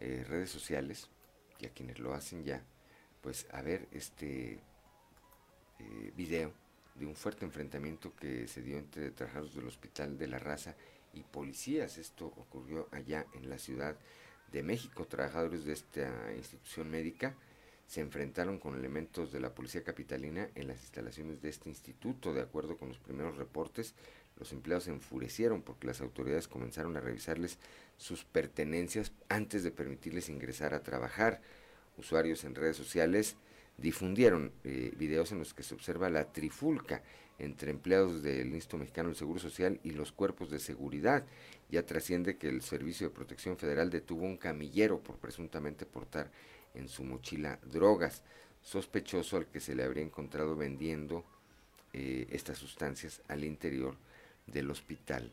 eh, 0.00 0.24
redes 0.28 0.50
sociales 0.50 1.08
y 1.60 1.66
a 1.66 1.70
quienes 1.70 1.98
lo 1.98 2.14
hacen 2.14 2.44
ya, 2.44 2.62
pues 3.22 3.46
a 3.52 3.62
ver 3.62 3.88
este 3.92 4.58
eh, 5.78 6.12
video 6.16 6.52
de 6.98 7.06
un 7.06 7.14
fuerte 7.14 7.44
enfrentamiento 7.44 8.14
que 8.16 8.46
se 8.48 8.62
dio 8.62 8.78
entre 8.78 9.10
trabajadores 9.10 9.54
del 9.54 9.66
Hospital 9.66 10.18
de 10.18 10.28
la 10.28 10.38
Raza 10.38 10.74
y 11.12 11.22
policías. 11.22 11.98
Esto 11.98 12.26
ocurrió 12.26 12.88
allá 12.92 13.26
en 13.34 13.48
la 13.48 13.58
Ciudad 13.58 13.96
de 14.52 14.62
México. 14.62 15.06
Trabajadores 15.06 15.64
de 15.64 15.72
esta 15.72 16.32
institución 16.34 16.90
médica 16.90 17.34
se 17.86 18.00
enfrentaron 18.00 18.58
con 18.58 18.76
elementos 18.76 19.30
de 19.32 19.40
la 19.40 19.54
Policía 19.54 19.84
Capitalina 19.84 20.48
en 20.54 20.68
las 20.68 20.80
instalaciones 20.80 21.40
de 21.40 21.50
este 21.50 21.68
instituto. 21.68 22.32
De 22.32 22.40
acuerdo 22.40 22.76
con 22.76 22.88
los 22.88 22.98
primeros 22.98 23.36
reportes, 23.36 23.94
los 24.38 24.52
empleados 24.52 24.84
se 24.84 24.90
enfurecieron 24.90 25.62
porque 25.62 25.86
las 25.86 26.00
autoridades 26.00 26.48
comenzaron 26.48 26.96
a 26.96 27.00
revisarles 27.00 27.58
sus 27.96 28.24
pertenencias 28.24 29.12
antes 29.28 29.62
de 29.62 29.70
permitirles 29.70 30.28
ingresar 30.28 30.74
a 30.74 30.82
trabajar. 30.82 31.40
Usuarios 31.96 32.44
en 32.44 32.54
redes 32.54 32.76
sociales 32.76 33.36
difundieron 33.78 34.52
eh, 34.64 34.92
videos 34.96 35.32
en 35.32 35.38
los 35.38 35.54
que 35.54 35.62
se 35.62 35.74
observa 35.74 36.10
la 36.10 36.32
trifulca 36.32 37.02
entre 37.38 37.70
empleados 37.70 38.22
del 38.22 38.54
Instituto 38.54 38.78
Mexicano 38.78 39.08
del 39.08 39.16
Seguro 39.16 39.38
Social 39.38 39.78
y 39.82 39.90
los 39.90 40.12
cuerpos 40.12 40.50
de 40.50 40.58
seguridad. 40.58 41.24
Ya 41.68 41.84
trasciende 41.84 42.36
que 42.36 42.48
el 42.48 42.62
Servicio 42.62 43.08
de 43.08 43.14
Protección 43.14 43.58
Federal 43.58 43.90
detuvo 43.90 44.24
un 44.24 44.38
camillero 44.38 45.00
por 45.00 45.18
presuntamente 45.18 45.84
portar 45.84 46.30
en 46.74 46.88
su 46.88 47.04
mochila 47.04 47.58
drogas, 47.70 48.22
sospechoso 48.62 49.36
al 49.36 49.46
que 49.46 49.60
se 49.60 49.74
le 49.74 49.84
habría 49.84 50.02
encontrado 50.02 50.56
vendiendo 50.56 51.24
eh, 51.92 52.26
estas 52.30 52.58
sustancias 52.58 53.20
al 53.28 53.44
interior 53.44 53.96
del 54.46 54.70
hospital. 54.70 55.32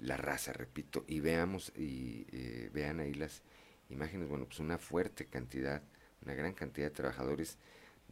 La 0.00 0.16
raza, 0.16 0.52
repito, 0.52 1.04
y 1.06 1.20
veamos 1.20 1.72
y 1.76 2.26
eh, 2.32 2.70
vean 2.72 3.00
ahí 3.00 3.14
las 3.14 3.42
imágenes, 3.88 4.28
bueno, 4.28 4.46
pues 4.46 4.58
una 4.58 4.78
fuerte 4.78 5.26
cantidad 5.26 5.82
una 6.24 6.34
gran 6.34 6.52
cantidad 6.52 6.86
de 6.86 6.94
trabajadores 6.94 7.58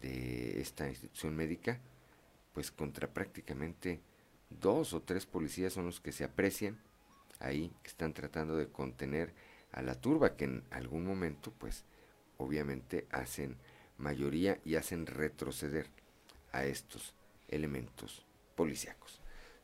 de 0.01 0.61
esta 0.61 0.89
institución 0.89 1.37
médica, 1.37 1.81
pues 2.53 2.71
contra 2.71 3.09
prácticamente 3.09 4.01
dos 4.49 4.93
o 4.93 5.03
tres 5.03 5.27
policías 5.27 5.73
son 5.73 5.87
los 5.87 6.01
que 6.01 6.13
se 6.13 6.25
aprecian 6.25 6.79
ahí, 7.39 7.73
que 7.83 7.89
están 7.89 8.13
tratando 8.13 8.57
de 8.57 8.69
contener 8.69 9.33
a 9.73 9.83
la 9.83 9.95
turba, 9.95 10.37
que 10.37 10.45
en 10.45 10.65
algún 10.71 11.07
momento, 11.07 11.53
pues 11.59 11.85
obviamente 12.39 13.07
hacen 13.11 13.57
mayoría 13.99 14.59
y 14.65 14.77
hacen 14.77 15.07
retroceder 15.07 15.87
a 16.53 16.65
estos 16.65 17.15
elementos 17.49 18.27
policíacos. 18.57 19.21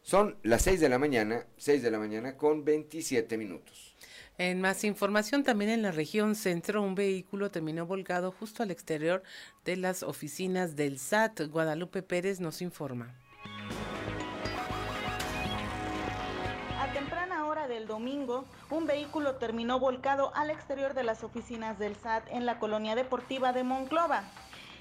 Son 0.06 0.36
las 0.44 0.62
6 0.62 0.78
de 0.78 0.88
la 0.88 1.00
mañana, 1.00 1.46
6 1.56 1.82
de 1.82 1.90
la 1.90 1.98
mañana 1.98 2.36
con 2.36 2.64
27 2.64 3.36
minutos. 3.36 3.96
En 4.38 4.60
más 4.60 4.84
información, 4.84 5.42
también 5.42 5.68
en 5.68 5.82
la 5.82 5.90
región 5.90 6.36
centro, 6.36 6.80
un 6.80 6.94
vehículo 6.94 7.50
terminó 7.50 7.86
volcado 7.86 8.30
justo 8.30 8.62
al 8.62 8.70
exterior 8.70 9.24
de 9.64 9.74
las 9.74 10.04
oficinas 10.04 10.76
del 10.76 11.00
SAT. 11.00 11.48
Guadalupe 11.48 12.04
Pérez 12.04 12.38
nos 12.38 12.62
informa. 12.62 13.16
A 16.78 16.92
temprana 16.92 17.46
hora 17.46 17.66
del 17.66 17.88
domingo, 17.88 18.44
un 18.70 18.86
vehículo 18.86 19.34
terminó 19.34 19.80
volcado 19.80 20.32
al 20.36 20.50
exterior 20.50 20.94
de 20.94 21.02
las 21.02 21.24
oficinas 21.24 21.80
del 21.80 21.96
SAT 21.96 22.30
en 22.30 22.46
la 22.46 22.60
colonia 22.60 22.94
deportiva 22.94 23.52
de 23.52 23.64
Monclova. 23.64 24.22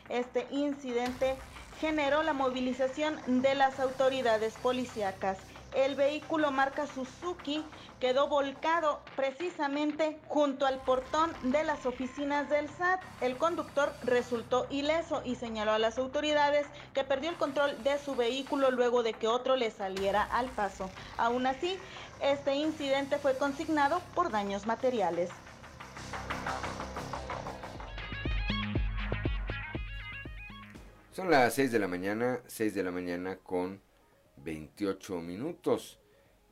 Este 0.07 0.45
incidente 0.51 1.35
generó 1.79 2.23
la 2.23 2.33
movilización 2.33 3.19
de 3.41 3.55
las 3.55 3.79
autoridades 3.79 4.53
policíacas. 4.55 5.37
El 5.75 5.95
vehículo 5.95 6.51
marca 6.51 6.87
Suzuki 6.87 7.61
quedó 7.99 8.29
volcado 8.29 9.01
precisamente 9.17 10.17
junto 10.29 10.65
al 10.65 10.77
portón 10.79 11.33
de 11.43 11.65
las 11.65 11.85
oficinas 11.85 12.49
del 12.49 12.69
SAT. 12.69 13.01
El 13.19 13.35
conductor 13.35 13.93
resultó 14.03 14.67
ileso 14.69 15.21
y 15.25 15.35
señaló 15.35 15.73
a 15.73 15.79
las 15.79 15.97
autoridades 15.97 16.65
que 16.93 17.03
perdió 17.03 17.29
el 17.29 17.35
control 17.35 17.83
de 17.83 17.99
su 17.99 18.15
vehículo 18.15 18.71
luego 18.71 19.03
de 19.03 19.13
que 19.13 19.27
otro 19.27 19.57
le 19.57 19.69
saliera 19.69 20.23
al 20.23 20.47
paso. 20.47 20.89
Aún 21.17 21.45
así, 21.45 21.77
este 22.21 22.55
incidente 22.55 23.17
fue 23.17 23.37
consignado 23.37 24.01
por 24.13 24.31
daños 24.31 24.65
materiales. 24.65 25.29
Son 31.15 31.31
las 31.31 31.53
6 31.53 31.71
de 31.71 31.79
la 31.79 31.87
mañana, 31.87 32.41
6 32.45 32.75
de 32.75 32.83
la 32.83 32.91
mañana 32.91 33.37
con 33.37 33.79
28 34.43 35.21
minutos. 35.21 35.97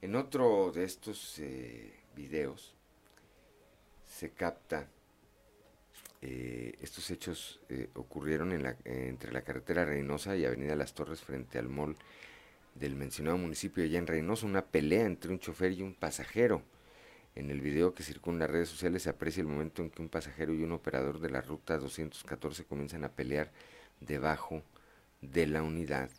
En 0.02 0.15
otro 0.15 0.71
de 0.71 0.86
estos 0.86 1.38
eh, 1.39 1.91
videos 2.15 2.73
se 4.08 4.30
capta, 4.30 4.88
eh, 6.21 6.78
estos 6.80 7.12
hechos 7.12 7.60
eh, 7.67 7.89
ocurrieron 7.95 8.54
entre 8.86 9.34
la 9.34 9.41
carretera 9.41 9.84
Reynosa 9.84 10.38
y 10.38 10.45
Avenida 10.45 10.78
Las 10.78 10.93
Torres 10.93 11.19
frente 11.19 11.60
al 11.60 11.67
mall 11.67 11.97
del 12.73 12.95
mencionado 12.95 13.38
municipio 13.38 13.84
allá 13.84 13.99
en 13.99 14.08
Reynosa, 14.08 14.45
una 14.45 14.63
pelea 14.63 15.06
entre 15.06 15.34
un 15.34 15.39
chofer 15.39 15.73
y 15.73 15.82
un 15.82 15.93
pasajero. 15.93 16.62
En 17.36 17.52
el 17.52 17.60
video 17.60 17.93
que 17.93 18.04
circula 18.04 18.36
en 18.36 18.39
las 18.39 18.49
redes 18.49 18.69
sociales 18.69 19.04
se 19.04 19.10
aprecia 19.10 19.41
el 19.41 19.47
momento 19.47 19.82
en 19.82 19.89
que 19.89 20.02
un 20.02 20.08
pasajero 20.08 20.54
y 20.54 20.63
un 20.63 20.71
operador 20.71 21.19
de 21.19 21.32
la 21.32 21.41
ruta 21.41 21.78
214 21.78 22.63
comienzan 22.63 23.04
a 23.04 23.10
pelear 23.10 23.52
debajo 24.06 24.63
de 25.22 25.48
la 25.48 25.63
unidad 25.63 26.10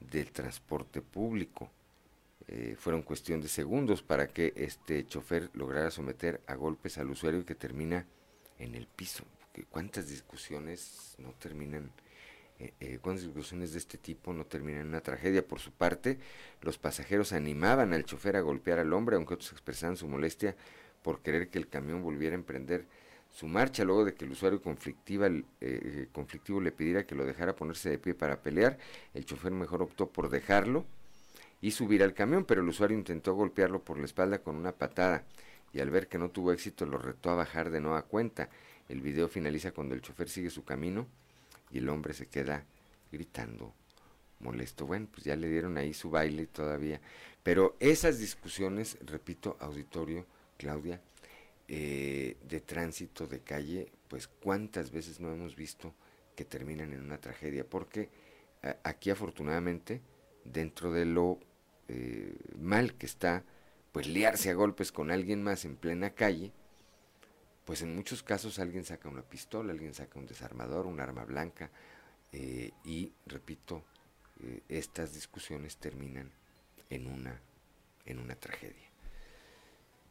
del 0.00 0.30
transporte 0.30 1.00
público. 1.00 1.70
Eh, 2.48 2.76
fueron 2.78 3.02
cuestión 3.02 3.40
de 3.40 3.48
segundos 3.48 4.02
para 4.02 4.28
que 4.28 4.52
este 4.56 5.04
chofer 5.06 5.50
lograra 5.54 5.90
someter 5.90 6.40
a 6.46 6.54
golpes 6.54 6.96
al 6.98 7.10
usuario 7.10 7.44
que 7.44 7.54
termina 7.54 8.06
en 8.58 8.74
el 8.74 8.86
piso. 8.86 9.24
¿Cuántas 9.70 10.08
discusiones 10.08 11.16
no 11.18 11.32
terminan? 11.32 11.90
Eh, 12.58 12.72
eh, 12.80 12.98
¿Cuántas 13.00 13.24
discusiones 13.24 13.72
de 13.72 13.78
este 13.78 13.98
tipo 13.98 14.32
no 14.32 14.44
terminan 14.44 14.82
en 14.82 14.88
una 14.88 15.00
tragedia? 15.00 15.46
Por 15.46 15.60
su 15.60 15.72
parte, 15.72 16.18
los 16.60 16.78
pasajeros 16.78 17.32
animaban 17.32 17.92
al 17.94 18.04
chofer 18.04 18.36
a 18.36 18.42
golpear 18.42 18.78
al 18.78 18.92
hombre, 18.92 19.16
aunque 19.16 19.34
otros 19.34 19.52
expresaban 19.52 19.96
su 19.96 20.06
molestia 20.06 20.54
por 21.02 21.20
querer 21.20 21.48
que 21.48 21.58
el 21.58 21.68
camión 21.68 22.02
volviera 22.02 22.34
a 22.34 22.38
emprender 22.38 22.86
su 23.36 23.48
marcha 23.48 23.84
luego 23.84 24.06
de 24.06 24.14
que 24.14 24.24
el 24.24 24.30
usuario 24.30 24.62
conflictiva, 24.62 25.28
conflictivo 26.10 26.58
le 26.58 26.72
pidiera 26.72 27.04
que 27.04 27.14
lo 27.14 27.26
dejara 27.26 27.54
ponerse 27.54 27.90
de 27.90 27.98
pie 27.98 28.14
para 28.14 28.40
pelear. 28.40 28.78
El 29.12 29.26
chofer 29.26 29.52
mejor 29.52 29.82
optó 29.82 30.08
por 30.08 30.30
dejarlo 30.30 30.86
y 31.60 31.72
subir 31.72 32.02
al 32.02 32.14
camión, 32.14 32.46
pero 32.46 32.62
el 32.62 32.68
usuario 32.68 32.96
intentó 32.96 33.34
golpearlo 33.34 33.82
por 33.82 33.98
la 33.98 34.06
espalda 34.06 34.38
con 34.38 34.56
una 34.56 34.72
patada 34.72 35.26
y 35.74 35.80
al 35.80 35.90
ver 35.90 36.08
que 36.08 36.16
no 36.16 36.30
tuvo 36.30 36.50
éxito 36.50 36.86
lo 36.86 36.96
retó 36.96 37.28
a 37.28 37.34
bajar 37.34 37.68
de 37.68 37.82
nueva 37.82 38.04
cuenta. 38.04 38.48
El 38.88 39.02
video 39.02 39.28
finaliza 39.28 39.72
cuando 39.72 39.94
el 39.94 40.00
chofer 40.00 40.30
sigue 40.30 40.48
su 40.48 40.64
camino 40.64 41.06
y 41.70 41.76
el 41.76 41.90
hombre 41.90 42.14
se 42.14 42.28
queda 42.28 42.64
gritando 43.12 43.74
molesto. 44.40 44.86
Bueno, 44.86 45.08
pues 45.12 45.24
ya 45.24 45.36
le 45.36 45.50
dieron 45.50 45.76
ahí 45.76 45.92
su 45.92 46.08
baile 46.08 46.46
todavía. 46.46 47.02
Pero 47.42 47.76
esas 47.80 48.18
discusiones, 48.18 48.96
repito, 49.04 49.58
auditorio, 49.60 50.24
Claudia, 50.56 51.02
eh, 51.68 52.36
de 52.48 52.60
tránsito 52.60 53.26
de 53.26 53.40
calle, 53.40 53.92
pues 54.08 54.28
cuántas 54.28 54.90
veces 54.90 55.20
no 55.20 55.32
hemos 55.32 55.56
visto 55.56 55.94
que 56.34 56.44
terminan 56.44 56.92
en 56.92 57.00
una 57.00 57.18
tragedia. 57.18 57.64
Porque 57.68 58.08
aquí 58.82 59.10
afortunadamente 59.10 60.00
dentro 60.52 60.92
de 60.92 61.04
lo 61.04 61.38
eh, 61.88 62.34
mal 62.58 62.94
que 62.94 63.06
está, 63.06 63.44
pues 63.92 64.06
liarse 64.06 64.50
a 64.50 64.54
golpes 64.54 64.92
con 64.92 65.10
alguien 65.10 65.42
más 65.42 65.64
en 65.64 65.76
plena 65.76 66.10
calle, 66.10 66.52
pues 67.64 67.82
en 67.82 67.94
muchos 67.94 68.22
casos 68.22 68.58
alguien 68.58 68.84
saca 68.84 69.08
una 69.08 69.22
pistola, 69.22 69.72
alguien 69.72 69.94
saca 69.94 70.18
un 70.18 70.26
desarmador, 70.26 70.86
un 70.86 71.00
arma 71.00 71.24
blanca, 71.24 71.70
eh, 72.32 72.72
y 72.84 73.12
repito, 73.26 73.84
eh, 74.42 74.62
estas 74.68 75.14
discusiones 75.14 75.76
terminan 75.76 76.30
en 76.90 77.06
una, 77.06 77.40
en 78.04 78.18
una 78.18 78.34
tragedia. 78.34 78.85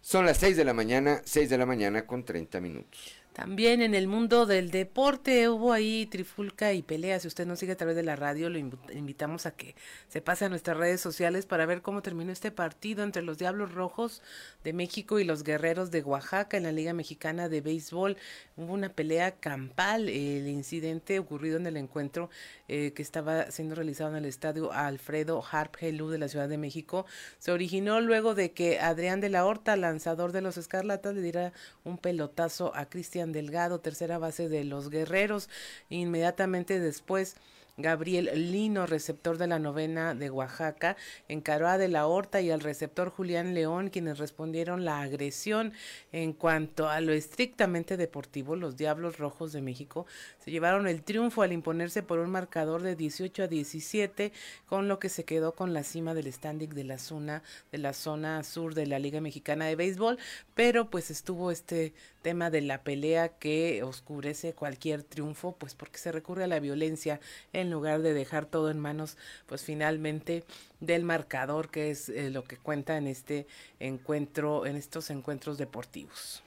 Son 0.07 0.23
las 0.23 0.37
6 0.37 0.55
de 0.55 0.65
la 0.65 0.75
mañana, 0.75 1.23
6 1.25 1.49
de 1.49 1.57
la 1.57 1.65
mañana 1.65 2.05
con 2.05 2.23
30 2.23 2.61
minutos. 2.61 3.11
También 3.35 3.81
en 3.81 3.93
el 3.95 4.07
mundo 4.07 4.45
del 4.45 4.71
deporte 4.71 5.49
hubo 5.49 5.73
ahí 5.73 6.05
trifulca 6.05 6.71
y 6.71 6.81
pelea. 6.81 7.19
Si 7.19 7.27
usted 7.27 7.45
nos 7.45 7.59
sigue 7.59 7.73
a 7.73 7.75
través 7.75 7.97
de 7.97 8.01
la 8.01 8.15
radio, 8.15 8.49
lo 8.49 8.57
invitamos 8.57 9.45
a 9.45 9.51
que 9.51 9.75
se 10.07 10.21
pase 10.21 10.45
a 10.45 10.49
nuestras 10.49 10.77
redes 10.77 11.01
sociales 11.01 11.45
para 11.45 11.65
ver 11.65 11.81
cómo 11.81 12.01
terminó 12.01 12.31
este 12.31 12.49
partido 12.51 13.03
entre 13.03 13.23
los 13.23 13.37
Diablos 13.37 13.73
Rojos 13.73 14.21
de 14.63 14.71
México 14.71 15.19
y 15.19 15.25
los 15.25 15.43
Guerreros 15.43 15.91
de 15.91 16.01
Oaxaca 16.01 16.55
en 16.55 16.63
la 16.63 16.71
Liga 16.71 16.93
Mexicana 16.93 17.49
de 17.49 17.59
Béisbol. 17.59 18.15
Hubo 18.55 18.71
una 18.71 18.87
pelea 18.87 19.31
campal. 19.31 20.07
El 20.07 20.47
incidente 20.47 21.19
ocurrido 21.19 21.57
en 21.57 21.67
el 21.67 21.75
encuentro 21.75 22.29
eh, 22.69 22.93
que 22.93 23.01
estaba 23.01 23.51
siendo 23.51 23.75
realizado 23.75 24.11
en 24.11 24.15
el 24.15 24.25
estadio 24.25 24.71
Alfredo 24.71 25.43
Harp 25.51 25.75
Helú 25.81 26.09
de 26.09 26.19
la 26.19 26.29
Ciudad 26.29 26.47
de 26.47 26.57
México 26.57 27.05
se 27.39 27.51
originó 27.51 27.99
luego 27.99 28.33
de 28.33 28.53
que 28.53 28.79
Adrián 28.79 29.19
de 29.19 29.29
la 29.29 29.45
Horta, 29.45 29.75
lanzador 29.75 30.31
de 30.31 30.39
los 30.39 30.55
Escarlatas, 30.55 31.15
le 31.15 31.21
diera 31.21 31.51
un 31.83 31.97
pelotazo 31.97 32.73
a 32.75 32.85
Cristian 32.85 33.24
Delgado, 33.31 33.79
tercera 33.79 34.17
base 34.17 34.49
de 34.49 34.63
los 34.63 34.89
Guerreros. 34.89 35.49
Inmediatamente 35.89 36.79
después 36.79 37.35
Gabriel 37.77 38.51
Lino, 38.53 38.85
receptor 38.85 39.37
de 39.37 39.47
la 39.47 39.59
novena 39.59 40.15
de 40.15 40.29
Oaxaca, 40.29 40.95
encaró 41.27 41.67
a 41.67 41.77
De 41.77 41.89
la 41.89 42.07
Horta 42.07 42.39
y 42.39 42.49
al 42.49 42.61
receptor 42.61 43.09
Julián 43.09 43.53
León, 43.53 43.89
quienes 43.89 44.17
respondieron 44.17 44.85
la 44.85 45.01
agresión. 45.01 45.73
En 46.13 46.31
cuanto 46.31 46.87
a 46.87 47.01
lo 47.01 47.11
estrictamente 47.11 47.97
deportivo, 47.97 48.55
los 48.55 48.77
Diablos 48.77 49.17
Rojos 49.17 49.51
de 49.51 49.61
México 49.61 50.05
se 50.39 50.51
llevaron 50.51 50.87
el 50.87 51.03
triunfo 51.03 51.41
al 51.41 51.51
imponerse 51.51 52.01
por 52.01 52.19
un 52.19 52.29
marcador 52.29 52.81
de 52.81 52.95
18 52.95 53.43
a 53.43 53.47
17, 53.47 54.31
con 54.67 54.87
lo 54.87 54.97
que 54.97 55.09
se 55.09 55.25
quedó 55.25 55.53
con 55.53 55.73
la 55.73 55.83
cima 55.83 56.13
del 56.13 56.31
standing 56.31 56.69
de 56.69 56.85
la 56.85 56.97
zona, 56.97 57.43
de 57.73 57.77
la 57.77 57.91
zona 57.91 58.41
sur 58.43 58.73
de 58.73 58.85
la 58.85 58.99
Liga 58.99 59.19
Mexicana 59.19 59.65
de 59.65 59.75
Béisbol, 59.75 60.17
pero 60.53 60.89
pues 60.89 61.11
estuvo 61.11 61.51
este 61.51 61.93
tema 62.21 62.49
de 62.49 62.61
la 62.61 62.83
pelea 62.83 63.37
que 63.37 63.83
oscurece 63.83 64.53
cualquier 64.53 65.03
triunfo, 65.03 65.57
pues 65.57 65.75
porque 65.75 65.99
se 65.99 66.11
recurre 66.11 66.45
a 66.45 66.47
la 66.47 66.59
violencia 66.59 67.19
en 67.53 67.64
lugar 67.69 68.01
de 68.01 68.13
dejar 68.13 68.45
todo 68.45 68.69
en 68.71 68.79
manos, 68.79 69.17
pues 69.45 69.63
finalmente 69.63 70.43
del 70.79 71.03
marcador, 71.03 71.69
que 71.69 71.91
es 71.91 72.09
eh, 72.09 72.29
lo 72.29 72.43
que 72.43 72.57
cuenta 72.57 72.97
en 72.97 73.07
este 73.07 73.47
encuentro, 73.79 74.65
en 74.65 74.75
estos 74.75 75.09
encuentros 75.09 75.57
deportivos. 75.57 76.41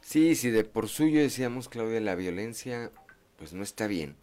Sí, 0.00 0.34
sí, 0.34 0.50
de 0.50 0.64
por 0.64 0.88
suyo 0.88 1.20
decíamos, 1.20 1.68
Claudia, 1.68 2.00
la 2.00 2.14
violencia, 2.14 2.90
pues 3.38 3.52
no 3.52 3.62
está 3.62 3.86
bien, 3.86 4.16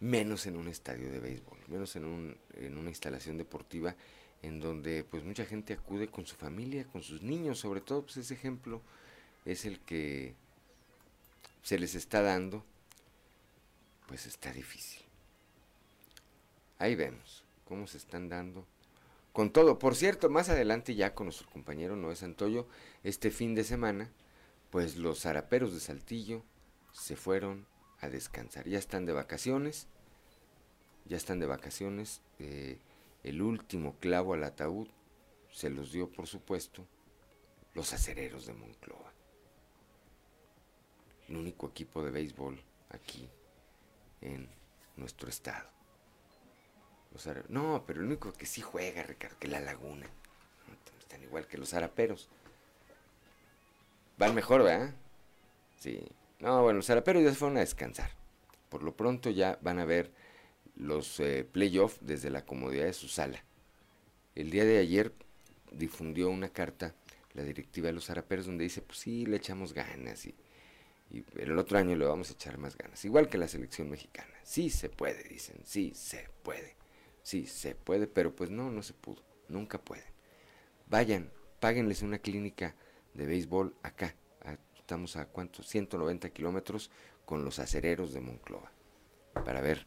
menos 0.00 0.46
en 0.46 0.56
un 0.56 0.68
estadio 0.68 1.10
de 1.10 1.20
béisbol, 1.20 1.58
menos 1.68 1.96
en, 1.96 2.04
un, 2.04 2.36
en 2.54 2.76
una 2.76 2.88
instalación 2.88 3.38
deportiva 3.38 3.94
en 4.42 4.60
donde 4.60 5.04
pues 5.04 5.24
mucha 5.24 5.44
gente 5.44 5.72
acude 5.72 6.08
con 6.08 6.26
su 6.26 6.36
familia, 6.36 6.84
con 6.84 7.02
sus 7.02 7.22
niños, 7.22 7.58
sobre 7.58 7.80
todo 7.80 8.02
pues 8.02 8.18
ese 8.18 8.34
ejemplo 8.34 8.82
es 9.44 9.64
el 9.64 9.80
que 9.80 10.34
se 11.62 11.78
les 11.78 11.94
está 11.94 12.22
dando, 12.22 12.64
pues 14.08 14.26
está 14.26 14.52
difícil. 14.52 15.04
Ahí 16.78 16.96
vemos 16.96 17.44
cómo 17.64 17.86
se 17.86 17.98
están 17.98 18.28
dando 18.28 18.66
con 19.32 19.52
todo. 19.52 19.78
Por 19.78 19.94
cierto, 19.94 20.28
más 20.30 20.48
adelante 20.48 20.96
ya 20.96 21.14
con 21.14 21.26
nuestro 21.26 21.48
compañero 21.50 21.94
Noé 21.94 22.16
Santoyo, 22.16 22.66
este 23.04 23.30
fin 23.30 23.54
de 23.54 23.62
semana, 23.62 24.10
pues 24.70 24.96
los 24.96 25.20
zaraperos 25.20 25.72
de 25.72 25.78
Saltillo 25.78 26.42
se 26.92 27.14
fueron 27.14 27.66
a 28.00 28.08
descansar. 28.08 28.66
Ya 28.66 28.78
están 28.78 29.06
de 29.06 29.12
vacaciones, 29.12 29.86
ya 31.04 31.16
están 31.16 31.38
de 31.38 31.46
vacaciones. 31.46 32.22
Eh, 32.40 32.78
el 33.22 33.42
último 33.42 33.94
clavo 34.00 34.34
al 34.34 34.42
ataúd 34.42 34.88
se 35.52 35.70
los 35.70 35.92
dio, 35.92 36.10
por 36.10 36.26
supuesto, 36.26 36.84
los 37.74 37.92
acereros 37.92 38.46
de 38.46 38.54
Moncloa 38.54 39.12
el 41.28 41.36
único 41.36 41.68
equipo 41.68 42.02
de 42.02 42.10
béisbol 42.10 42.60
aquí 42.90 43.28
en 44.20 44.48
nuestro 44.96 45.28
estado. 45.28 45.68
no, 47.48 47.84
pero 47.86 48.00
el 48.00 48.06
único 48.06 48.32
que 48.32 48.46
sí 48.46 48.60
juega, 48.60 49.02
Ricardo, 49.02 49.36
que 49.38 49.48
la 49.48 49.60
Laguna. 49.60 50.06
Están 51.00 51.22
igual 51.22 51.46
que 51.46 51.58
los 51.58 51.72
araperos. 51.74 52.28
Van 54.18 54.34
mejor, 54.34 54.62
¿verdad? 54.62 54.94
Sí. 55.78 56.06
No, 56.40 56.62
bueno, 56.62 56.78
los 56.78 56.90
araperos 56.90 57.22
ya 57.22 57.30
se 57.30 57.36
fueron 57.36 57.56
a 57.56 57.60
descansar. 57.60 58.10
Por 58.68 58.82
lo 58.82 58.96
pronto 58.96 59.30
ya 59.30 59.58
van 59.62 59.78
a 59.78 59.84
ver 59.84 60.12
los 60.76 61.18
eh, 61.20 61.48
playoffs 61.50 61.98
desde 62.00 62.30
la 62.30 62.44
comodidad 62.44 62.84
de 62.84 62.92
su 62.92 63.08
sala. 63.08 63.42
El 64.34 64.50
día 64.50 64.64
de 64.64 64.78
ayer 64.78 65.12
difundió 65.72 66.30
una 66.30 66.48
carta 66.48 66.94
la 67.34 67.42
directiva 67.42 67.86
de 67.86 67.92
los 67.92 68.10
araperos 68.10 68.46
donde 68.46 68.64
dice, 68.64 68.82
pues 68.82 68.98
sí, 68.98 69.26
le 69.26 69.36
echamos 69.36 69.72
ganas 69.72 70.26
y 70.26 70.34
y 71.10 71.24
el 71.38 71.58
otro 71.58 71.78
año 71.78 71.96
le 71.96 72.04
vamos 72.04 72.30
a 72.30 72.34
echar 72.34 72.58
más 72.58 72.76
ganas. 72.76 73.04
Igual 73.04 73.28
que 73.28 73.38
la 73.38 73.48
selección 73.48 73.88
mexicana. 73.88 74.32
Sí 74.42 74.70
se 74.70 74.88
puede, 74.88 75.24
dicen. 75.24 75.56
Sí 75.64 75.92
se 75.94 76.28
puede. 76.42 76.76
Sí 77.22 77.46
se 77.46 77.74
puede, 77.74 78.06
pero 78.06 78.34
pues 78.34 78.50
no, 78.50 78.70
no 78.70 78.82
se 78.82 78.92
pudo. 78.92 79.22
Nunca 79.48 79.78
pueden. 79.78 80.04
Vayan, 80.86 81.30
páguenles 81.60 82.02
una 82.02 82.18
clínica 82.18 82.74
de 83.14 83.26
béisbol 83.26 83.74
acá. 83.82 84.14
estamos 84.78 85.16
a 85.16 85.26
cuántos? 85.26 85.66
190 85.68 86.30
kilómetros 86.30 86.90
con 87.24 87.44
los 87.44 87.58
acereros 87.58 88.12
de 88.12 88.20
Monclova. 88.20 88.70
Para 89.32 89.60
ver 89.60 89.86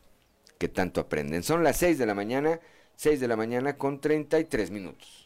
qué 0.57 0.69
tanto 0.69 1.01
aprenden. 1.01 1.43
Son 1.43 1.63
las 1.63 1.77
6 1.77 1.97
de 1.97 2.05
la 2.05 2.15
mañana. 2.15 2.59
6 2.95 3.19
de 3.19 3.27
la 3.27 3.35
mañana 3.35 3.77
con 3.77 3.99
33 3.99 4.69
minutos. 4.71 5.20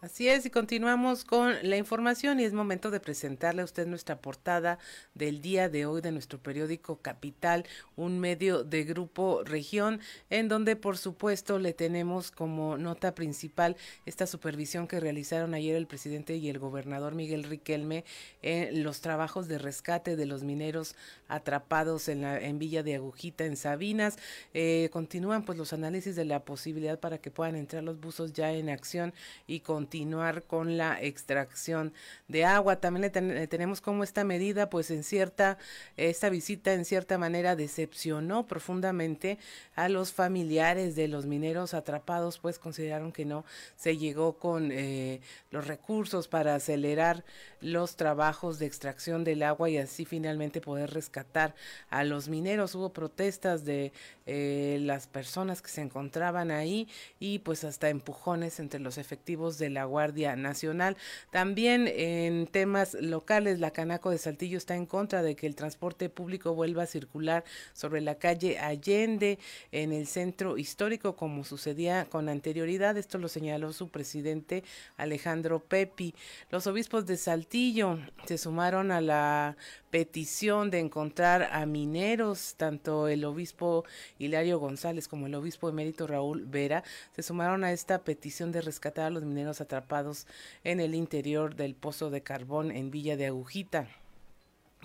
Así 0.00 0.28
es, 0.28 0.46
y 0.46 0.50
continuamos 0.50 1.24
con 1.24 1.56
la 1.60 1.76
información 1.76 2.38
y 2.38 2.44
es 2.44 2.52
momento 2.52 2.92
de 2.92 3.00
presentarle 3.00 3.62
a 3.62 3.64
usted 3.64 3.84
nuestra 3.88 4.20
portada 4.20 4.78
del 5.14 5.40
día 5.42 5.68
de 5.68 5.86
hoy 5.86 6.00
de 6.00 6.12
nuestro 6.12 6.38
periódico 6.40 7.00
Capital, 7.02 7.64
un 7.96 8.20
medio 8.20 8.62
de 8.62 8.84
grupo 8.84 9.42
región, 9.42 9.98
en 10.30 10.46
donde 10.46 10.76
por 10.76 10.98
supuesto 10.98 11.58
le 11.58 11.72
tenemos 11.72 12.30
como 12.30 12.78
nota 12.78 13.16
principal 13.16 13.76
esta 14.06 14.28
supervisión 14.28 14.86
que 14.86 15.00
realizaron 15.00 15.52
ayer 15.52 15.74
el 15.74 15.88
presidente 15.88 16.36
y 16.36 16.48
el 16.48 16.60
gobernador 16.60 17.16
Miguel 17.16 17.42
Riquelme 17.42 18.04
en 18.40 18.84
los 18.84 19.00
trabajos 19.00 19.48
de 19.48 19.58
rescate 19.58 20.14
de 20.14 20.26
los 20.26 20.44
mineros 20.44 20.94
atrapados 21.26 22.06
en, 22.08 22.22
la, 22.22 22.38
en 22.38 22.60
Villa 22.60 22.84
de 22.84 22.94
Agujita, 22.94 23.46
en 23.46 23.56
Sabinas. 23.56 24.16
Eh, 24.54 24.90
continúan 24.92 25.44
pues 25.44 25.58
los 25.58 25.72
análisis 25.72 26.14
de 26.14 26.24
la 26.24 26.44
posibilidad 26.44 27.00
para 27.00 27.18
que 27.18 27.32
puedan 27.32 27.56
entrar 27.56 27.82
los 27.82 27.98
buzos 27.98 28.32
ya 28.32 28.52
en 28.52 28.68
acción 28.68 29.12
y 29.48 29.58
con 29.58 29.87
continuar 29.88 30.42
con 30.42 30.76
la 30.76 31.00
extracción 31.00 31.94
de 32.28 32.44
agua. 32.44 32.76
También 32.76 33.10
le, 33.10 33.46
tenemos 33.46 33.80
como 33.80 34.04
esta 34.04 34.22
medida, 34.22 34.68
pues 34.68 34.90
en 34.90 35.02
cierta, 35.02 35.56
esta 35.96 36.28
visita 36.28 36.74
en 36.74 36.84
cierta 36.84 37.16
manera 37.16 37.56
decepcionó 37.56 38.46
profundamente 38.46 39.38
a 39.76 39.88
los 39.88 40.12
familiares 40.12 40.94
de 40.94 41.08
los 41.08 41.24
mineros 41.24 41.72
atrapados, 41.72 42.38
pues 42.38 42.58
consideraron 42.58 43.12
que 43.12 43.24
no 43.24 43.46
se 43.76 43.96
llegó 43.96 44.34
con 44.34 44.72
eh, 44.72 45.22
los 45.50 45.66
recursos 45.66 46.28
para 46.28 46.54
acelerar 46.56 47.24
los 47.60 47.96
trabajos 47.96 48.58
de 48.58 48.66
extracción 48.66 49.24
del 49.24 49.42
agua 49.42 49.68
y 49.68 49.78
así 49.78 50.04
finalmente 50.04 50.60
poder 50.60 50.90
rescatar 50.90 51.54
a 51.90 52.04
los 52.04 52.28
mineros. 52.28 52.74
Hubo 52.74 52.92
protestas 52.92 53.64
de 53.64 53.92
eh, 54.26 54.78
las 54.82 55.06
personas 55.06 55.62
que 55.62 55.70
se 55.70 55.80
encontraban 55.80 56.50
ahí 56.50 56.88
y 57.18 57.40
pues 57.40 57.64
hasta 57.64 57.88
empujones 57.88 58.60
entre 58.60 58.80
los 58.80 58.98
efectivos 58.98 59.58
de 59.58 59.70
la 59.70 59.84
Guardia 59.84 60.36
Nacional. 60.36 60.96
También 61.30 61.88
en 61.88 62.46
temas 62.46 62.94
locales, 62.94 63.58
la 63.58 63.72
Canaco 63.72 64.10
de 64.10 64.18
Saltillo 64.18 64.58
está 64.58 64.76
en 64.76 64.86
contra 64.86 65.22
de 65.22 65.34
que 65.34 65.46
el 65.46 65.56
transporte 65.56 66.08
público 66.10 66.54
vuelva 66.54 66.84
a 66.84 66.86
circular 66.86 67.44
sobre 67.72 68.00
la 68.00 68.16
calle 68.16 68.58
Allende 68.58 69.38
en 69.72 69.92
el 69.92 70.06
centro 70.06 70.58
histórico 70.58 71.16
como 71.16 71.44
sucedía 71.44 72.06
con 72.08 72.28
anterioridad. 72.28 72.96
Esto 72.96 73.18
lo 73.18 73.28
señaló 73.28 73.72
su 73.72 73.88
presidente 73.88 74.62
Alejandro 74.96 75.60
Pepi. 75.60 76.14
Los 76.50 76.66
obispos 76.66 77.06
de 77.06 77.16
Saltillo 77.16 77.47
se 77.50 78.36
sumaron 78.36 78.90
a 78.90 79.00
la 79.00 79.56
petición 79.90 80.70
de 80.70 80.80
encontrar 80.80 81.48
a 81.50 81.64
mineros, 81.64 82.54
tanto 82.58 83.08
el 83.08 83.24
obispo 83.24 83.84
Hilario 84.18 84.58
González 84.58 85.08
como 85.08 85.26
el 85.26 85.34
obispo 85.34 85.70
emérito 85.70 86.06
Raúl 86.06 86.44
Vera 86.44 86.84
se 87.16 87.22
sumaron 87.22 87.64
a 87.64 87.72
esta 87.72 88.00
petición 88.00 88.52
de 88.52 88.60
rescatar 88.60 89.06
a 89.06 89.10
los 89.10 89.24
mineros 89.24 89.62
atrapados 89.62 90.26
en 90.62 90.80
el 90.80 90.94
interior 90.94 91.56
del 91.56 91.74
pozo 91.74 92.10
de 92.10 92.22
carbón 92.22 92.70
en 92.70 92.90
Villa 92.90 93.16
de 93.16 93.26
Agujita. 93.26 93.88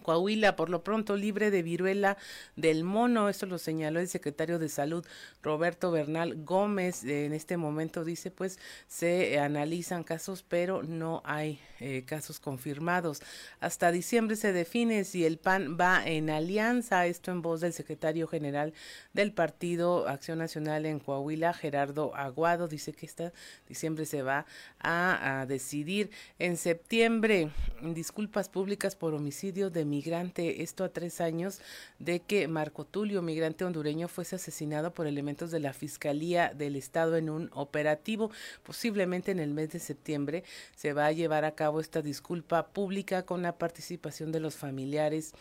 Coahuila, 0.03 0.55
por 0.55 0.69
lo 0.69 0.83
pronto 0.83 1.15
libre 1.15 1.49
de 1.49 1.63
viruela 1.63 2.17
del 2.55 2.83
mono. 2.83 3.29
Esto 3.29 3.45
lo 3.45 3.57
señaló 3.57 3.99
el 3.99 4.07
secretario 4.07 4.59
de 4.59 4.69
Salud, 4.69 5.05
Roberto 5.41 5.91
Bernal 5.91 6.43
Gómez. 6.43 7.03
En 7.03 7.33
este 7.33 7.57
momento 7.57 8.03
dice, 8.03 8.29
pues 8.29 8.59
se 8.87 9.39
analizan 9.39 10.03
casos, 10.03 10.43
pero 10.47 10.83
no 10.83 11.21
hay 11.25 11.59
eh, 11.83 12.03
casos 12.05 12.39
confirmados. 12.39 13.21
Hasta 13.59 13.91
diciembre 13.91 14.37
se 14.37 14.53
define 14.53 15.03
si 15.03 15.25
el 15.25 15.37
PAN 15.37 15.77
va 15.77 16.01
en 16.05 16.29
alianza. 16.29 17.05
Esto 17.07 17.31
en 17.31 17.41
voz 17.41 17.59
del 17.59 17.73
secretario 17.73 18.25
general 18.25 18.73
del 19.11 19.33
Partido 19.33 20.07
Acción 20.07 20.37
Nacional 20.37 20.85
en 20.85 20.99
Coahuila, 20.99 21.53
Gerardo 21.53 22.15
Aguado. 22.15 22.69
Dice 22.69 22.93
que 22.93 23.05
esta 23.05 23.33
diciembre 23.67 24.05
se 24.05 24.21
va 24.21 24.45
a 24.79 25.45
decidir. 25.47 26.09
En 26.39 26.55
septiembre, 26.55 27.51
disculpas 27.81 28.47
públicas 28.47 28.95
por 28.95 29.13
homicidio 29.13 29.69
de 29.69 29.83
migrante, 29.83 30.63
esto 30.63 30.85
a 30.85 30.89
tres 30.89 31.19
años 31.19 31.59
de 31.99 32.21
que 32.21 32.47
Marco 32.47 32.85
Tulio, 32.85 33.21
migrante 33.21 33.65
hondureño, 33.65 34.07
fuese 34.07 34.37
asesinado 34.37 34.93
por 34.93 35.07
elementos 35.07 35.51
de 35.51 35.59
la 35.59 35.73
Fiscalía 35.73 36.53
del 36.53 36.75
Estado 36.75 37.17
en 37.17 37.29
un 37.29 37.49
operativo. 37.53 38.31
Posiblemente 38.63 39.31
en 39.31 39.39
el 39.39 39.53
mes 39.53 39.71
de 39.71 39.79
septiembre 39.79 40.43
se 40.75 40.93
va 40.93 41.07
a 41.07 41.11
llevar 41.11 41.45
a 41.45 41.55
cabo 41.55 41.72
esta 41.79 42.01
disculpa 42.01 42.67
pública 42.67 43.25
con 43.25 43.41
la 43.41 43.57
participación 43.57 44.31
de 44.31 44.39
los 44.39 44.55
familiares 44.55 45.33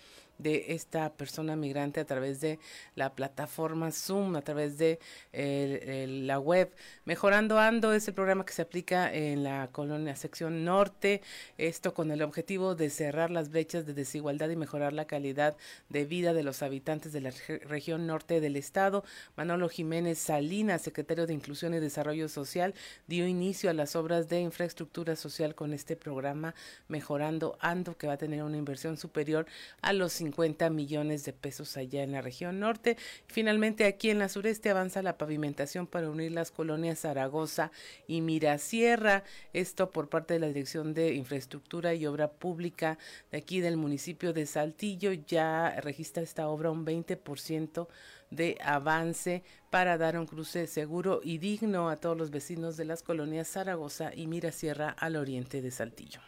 de 0.43 0.73
esta 0.75 1.13
persona 1.13 1.57
migrante 1.57 2.01
a 2.01 2.05
través 2.05 2.41
de 2.41 2.59
la 2.95 3.15
plataforma 3.15 3.91
Zoom, 3.93 4.37
a 4.37 4.43
través 4.43 4.79
de 4.79 4.99
la 5.33 6.39
web. 6.39 6.73
Mejorando 7.05 7.59
Ando 7.59 7.93
es 7.93 8.09
el 8.09 8.15
programa 8.15 8.45
que 8.45 8.53
se 8.53 8.63
aplica 8.63 9.13
en 9.13 9.45
la 9.45 9.69
colonia 9.73 10.17
sección 10.17 10.65
norte, 10.65 11.23
esto 11.59 11.95
con 11.95 12.11
el 12.11 12.23
objetivo 12.23 12.75
de 12.75 12.91
cerrar 12.91 13.31
las 13.31 13.51
brechas 13.51 13.87
de 13.87 13.95
desigualdad 13.95 14.49
y 14.51 14.57
mejorar 14.57 14.93
la 14.93 15.07
calidad 15.07 15.57
de 15.89 16.05
vida 16.05 16.33
de 16.33 16.43
los 16.43 16.63
habitantes 16.63 17.13
de 17.13 17.21
la 17.21 17.33
región 17.65 18.07
norte 18.07 18.41
del 18.41 18.57
estado. 18.57 19.05
Manolo 19.37 19.69
Jiménez 19.69 20.19
Salinas, 20.19 20.83
secretario 20.83 21.27
de 21.27 21.35
Inclusión 21.35 21.75
y 21.75 21.81
Desarrollo 21.81 22.29
Social, 22.29 22.75
dio 23.07 23.27
inicio 23.27 23.71
a 23.71 23.75
las 23.75 23.97
obras 23.97 24.29
de 24.29 24.41
infraestructura 24.41 25.17
social 25.17 25.55
con 25.55 25.73
este 25.73 25.97
programa 25.97 26.55
Mejorando 26.89 27.57
Ando, 27.61 27.97
que 27.97 28.07
va 28.07 28.15
a 28.15 28.19
tener 28.19 28.43
una 28.43 28.57
inversión 28.57 28.97
superior 28.97 29.47
a 29.81 29.93
los 29.93 30.13
50 30.13 30.32
millones 30.71 31.25
de 31.25 31.33
pesos 31.33 31.77
allá 31.77 32.03
en 32.03 32.13
la 32.13 32.21
región 32.21 32.61
norte. 32.61 32.97
Finalmente, 33.27 33.85
aquí 33.85 34.11
en 34.11 34.19
la 34.19 34.29
sureste 34.29 34.71
avanza 34.71 35.03
la 35.03 35.19
pavimentación 35.19 35.87
para 35.87 36.11
unir 36.11 36.33
las 36.33 36.51
colonias 36.51 37.01
Zaragoza 37.01 37.71
y 38.07 38.21
Mirasierra. 38.21 39.25
Esto 39.53 39.91
por 39.91 40.09
parte 40.09 40.35
de 40.35 40.41
la 40.41 40.49
Dirección 40.49 40.95
de 40.95 41.15
Infraestructura 41.15 41.95
y 41.95 42.07
Obra 42.07 42.31
Pública 42.31 42.99
de 43.31 43.39
aquí 43.39 43.61
del 43.61 43.77
municipio 43.77 44.33
de 44.33 44.47
Saltillo. 44.47 45.13
Ya 45.13 45.81
registra 45.81 46.23
esta 46.23 46.49
obra 46.49 46.71
un 46.71 46.85
20% 46.85 47.89
de 48.31 48.57
avance 48.65 49.43
para 49.71 49.99
dar 49.99 50.19
un 50.19 50.27
cruce 50.27 50.67
seguro 50.67 51.21
y 51.23 51.39
digno 51.39 51.91
a 51.91 51.97
todos 51.97 52.17
los 52.17 52.31
vecinos 52.31 52.77
de 52.77 52.87
las 52.87 53.03
colonias 53.03 53.49
Zaragoza 53.49 54.13
y 54.15 54.27
Mirasierra 54.27 54.91
al 54.91 55.17
oriente 55.17 55.61
de 55.61 55.71
Saltillo. 55.71 56.21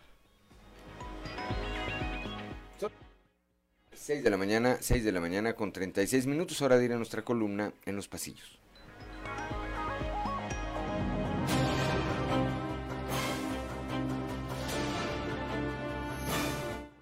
6 4.04 4.22
de 4.22 4.28
la 4.28 4.36
mañana, 4.36 4.76
6 4.82 5.02
de 5.02 5.12
la 5.12 5.20
mañana 5.20 5.54
con 5.54 5.72
36 5.72 6.26
minutos, 6.26 6.60
hora 6.60 6.76
de 6.76 6.84
ir 6.84 6.92
a 6.92 6.96
nuestra 6.96 7.22
columna 7.22 7.72
en 7.86 7.96
los 7.96 8.06
pasillos. 8.06 8.58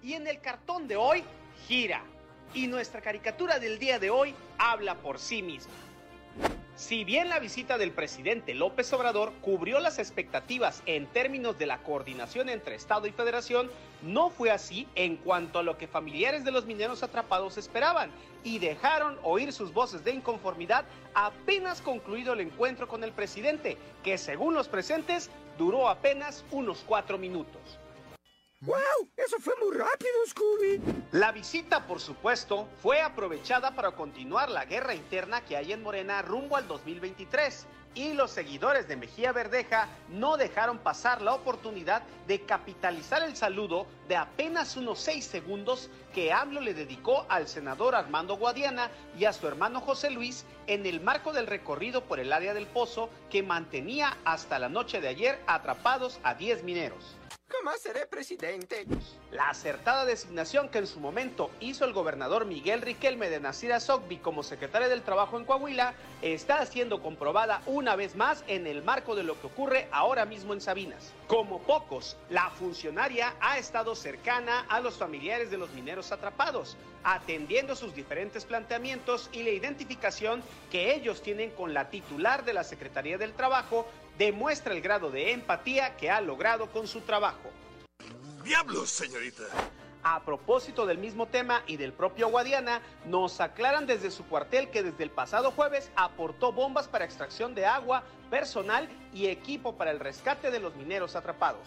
Y 0.01 0.13
en 0.13 0.27
el 0.27 0.39
cartón 0.39 0.87
de 0.87 0.95
hoy, 0.95 1.25
gira. 1.67 2.01
Y 2.53 2.67
nuestra 2.67 3.01
caricatura 3.01 3.59
del 3.59 3.79
día 3.79 3.99
de 3.99 4.09
hoy 4.09 4.33
habla 4.57 4.95
por 4.95 5.19
sí 5.19 5.41
misma. 5.41 5.73
Si 6.75 7.03
bien 7.03 7.29
la 7.29 7.37
visita 7.37 7.77
del 7.77 7.91
presidente 7.91 8.55
López 8.55 8.91
Obrador 8.93 9.31
cubrió 9.41 9.79
las 9.79 9.99
expectativas 9.99 10.81
en 10.87 11.05
términos 11.05 11.59
de 11.59 11.67
la 11.67 11.83
coordinación 11.83 12.49
entre 12.49 12.73
Estado 12.73 13.05
y 13.05 13.11
Federación, 13.11 13.69
no 14.01 14.31
fue 14.31 14.49
así 14.49 14.87
en 14.95 15.17
cuanto 15.17 15.59
a 15.59 15.63
lo 15.63 15.77
que 15.77 15.85
familiares 15.87 16.43
de 16.43 16.51
los 16.51 16.65
mineros 16.65 17.03
atrapados 17.03 17.59
esperaban 17.59 18.09
y 18.43 18.57
dejaron 18.57 19.19
oír 19.21 19.53
sus 19.53 19.71
voces 19.71 20.03
de 20.03 20.13
inconformidad 20.13 20.85
apenas 21.13 21.79
concluido 21.79 22.33
el 22.33 22.39
encuentro 22.39 22.87
con 22.87 23.03
el 23.03 23.11
presidente, 23.11 23.77
que 24.03 24.17
según 24.17 24.55
los 24.55 24.67
presentes 24.67 25.29
duró 25.59 25.87
apenas 25.89 26.43
unos 26.49 26.83
cuatro 26.87 27.19
minutos. 27.19 27.77
¡Wow! 28.65 29.09
Eso 29.17 29.39
fue 29.41 29.53
muy 29.61 29.75
rápido, 29.75 30.13
Scooby. 30.25 30.81
La 31.11 31.33
visita, 31.33 31.85
por 31.85 31.99
supuesto, 31.99 32.69
fue 32.81 33.01
aprovechada 33.01 33.75
para 33.75 33.91
continuar 33.91 34.49
la 34.49 34.63
guerra 34.63 34.95
interna 34.95 35.41
que 35.41 35.57
hay 35.57 35.73
en 35.73 35.83
Morena 35.83 36.21
rumbo 36.21 36.55
al 36.55 36.65
2023. 36.69 37.65
Y 37.95 38.13
los 38.13 38.31
seguidores 38.31 38.87
de 38.87 38.95
Mejía 38.95 39.33
Verdeja 39.33 39.89
no 40.07 40.37
dejaron 40.37 40.77
pasar 40.77 41.21
la 41.21 41.33
oportunidad 41.33 42.03
de 42.25 42.39
capitalizar 42.45 43.21
el 43.21 43.35
saludo 43.35 43.85
de 44.07 44.15
apenas 44.15 44.77
unos 44.77 44.99
seis 44.99 45.25
segundos 45.25 45.89
que 46.13 46.31
AMLO 46.31 46.61
le 46.61 46.73
dedicó 46.73 47.25
al 47.27 47.49
senador 47.49 47.95
Armando 47.95 48.37
Guadiana 48.37 48.89
y 49.19 49.25
a 49.25 49.33
su 49.33 49.45
hermano 49.45 49.81
José 49.81 50.09
Luis 50.09 50.45
en 50.67 50.85
el 50.85 51.01
marco 51.01 51.33
del 51.33 51.47
recorrido 51.47 52.05
por 52.05 52.21
el 52.21 52.31
área 52.31 52.53
del 52.53 52.65
pozo 52.65 53.09
que 53.29 53.43
mantenía 53.43 54.17
hasta 54.23 54.57
la 54.57 54.69
noche 54.69 55.01
de 55.01 55.09
ayer 55.09 55.39
atrapados 55.47 56.19
a 56.23 56.33
10 56.33 56.63
mineros. 56.63 57.17
Seré 57.79 58.05
presidente. 58.05 58.85
La 59.31 59.49
acertada 59.49 60.05
designación 60.05 60.69
que 60.69 60.77
en 60.77 60.87
su 60.87 60.99
momento 60.99 61.49
hizo 61.59 61.85
el 61.85 61.93
gobernador 61.93 62.45
Miguel 62.45 62.81
Riquelme 62.81 63.29
de 63.29 63.39
Nacira 63.39 63.79
Sogbi 63.79 64.17
como 64.17 64.43
secretario 64.43 64.89
del 64.89 65.01
Trabajo 65.01 65.37
en 65.37 65.45
Coahuila 65.45 65.93
está 66.21 66.65
siendo 66.65 67.01
comprobada 67.01 67.61
una 67.65 67.95
vez 67.95 68.15
más 68.15 68.43
en 68.47 68.67
el 68.67 68.83
marco 68.83 69.15
de 69.15 69.23
lo 69.23 69.39
que 69.39 69.47
ocurre 69.47 69.87
ahora 69.91 70.25
mismo 70.25 70.53
en 70.53 70.61
Sabinas. 70.61 71.13
Como 71.27 71.61
pocos, 71.61 72.15
la 72.29 72.49
funcionaria 72.51 73.33
ha 73.41 73.57
estado 73.57 73.95
cercana 73.95 74.65
a 74.69 74.79
los 74.79 74.97
familiares 74.97 75.49
de 75.49 75.57
los 75.57 75.71
mineros 75.71 76.11
atrapados, 76.11 76.77
atendiendo 77.03 77.75
sus 77.75 77.95
diferentes 77.95 78.45
planteamientos 78.45 79.29
y 79.33 79.43
la 79.43 79.49
identificación 79.49 80.43
que 80.71 80.93
ellos 80.93 81.21
tienen 81.21 81.49
con 81.51 81.73
la 81.73 81.89
titular 81.89 82.45
de 82.45 82.53
la 82.53 82.63
Secretaría 82.63 83.17
del 83.17 83.33
Trabajo 83.33 83.85
demuestra 84.17 84.73
el 84.73 84.81
grado 84.81 85.09
de 85.09 85.31
empatía 85.31 85.95
que 85.97 86.09
ha 86.09 86.21
logrado 86.21 86.67
con 86.71 86.87
su 86.87 87.01
trabajo. 87.01 87.51
¡Diablos, 88.43 88.89
señorita! 88.89 89.43
A 90.05 90.19
propósito 90.19 90.85
del 90.85 90.97
mismo 90.97 91.27
tema 91.27 91.63
y 91.65 91.77
del 91.77 91.93
propio 91.93 92.27
Guadiana, 92.27 92.81
nos 93.05 93.39
aclaran 93.39 93.87
desde 93.87 94.11
su 94.11 94.25
cuartel 94.25 94.69
que 94.69 94.83
desde 94.83 95.03
el 95.03 95.09
pasado 95.09 95.51
jueves 95.51 95.89
aportó 95.95 96.51
bombas 96.51 96.89
para 96.89 97.05
extracción 97.05 97.55
de 97.55 97.65
agua, 97.65 98.03
personal 98.29 98.89
y 99.13 99.27
equipo 99.27 99.77
para 99.77 99.91
el 99.91 100.01
rescate 100.01 100.51
de 100.51 100.59
los 100.59 100.75
mineros 100.75 101.15
atrapados. 101.15 101.65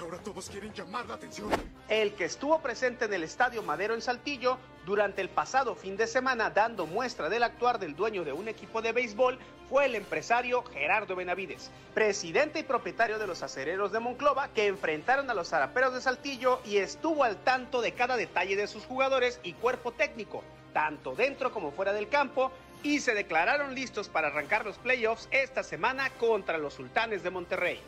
Ahora 0.00 0.18
todos 0.18 0.48
quieren 0.48 0.72
llamar 0.72 1.06
la 1.06 1.14
atención. 1.14 1.50
El 1.88 2.14
que 2.14 2.24
estuvo 2.24 2.60
presente 2.60 3.06
en 3.06 3.14
el 3.14 3.24
Estadio 3.24 3.64
Madero 3.64 3.94
en 3.94 4.02
Saltillo 4.02 4.56
durante 4.86 5.20
el 5.20 5.28
pasado 5.28 5.74
fin 5.74 5.96
de 5.96 6.06
semana 6.06 6.50
dando 6.50 6.86
muestra 6.86 7.28
del 7.28 7.42
actuar 7.42 7.80
del 7.80 7.96
dueño 7.96 8.24
de 8.24 8.32
un 8.32 8.46
equipo 8.46 8.80
de 8.80 8.92
béisbol 8.92 9.38
fue 9.68 9.86
el 9.86 9.96
empresario 9.96 10.62
Gerardo 10.62 11.16
Benavides, 11.16 11.72
presidente 11.94 12.60
y 12.60 12.62
propietario 12.62 13.18
de 13.18 13.26
los 13.26 13.42
acereros 13.42 13.90
de 13.90 13.98
Monclova 13.98 14.48
que 14.48 14.68
enfrentaron 14.68 15.28
a 15.30 15.34
los 15.34 15.48
zaraperos 15.48 15.92
de 15.92 16.00
Saltillo 16.00 16.60
y 16.64 16.76
estuvo 16.76 17.24
al 17.24 17.36
tanto 17.36 17.80
de 17.80 17.92
cada 17.92 18.16
detalle 18.16 18.54
de 18.54 18.68
sus 18.68 18.84
jugadores 18.86 19.40
y 19.42 19.54
cuerpo 19.54 19.90
técnico, 19.90 20.44
tanto 20.72 21.16
dentro 21.16 21.52
como 21.52 21.72
fuera 21.72 21.92
del 21.92 22.08
campo, 22.08 22.52
y 22.84 23.00
se 23.00 23.14
declararon 23.14 23.74
listos 23.74 24.08
para 24.08 24.28
arrancar 24.28 24.64
los 24.64 24.78
playoffs 24.78 25.28
esta 25.32 25.64
semana 25.64 26.10
contra 26.10 26.56
los 26.56 26.74
sultanes 26.74 27.24
de 27.24 27.30
Monterrey. 27.30 27.80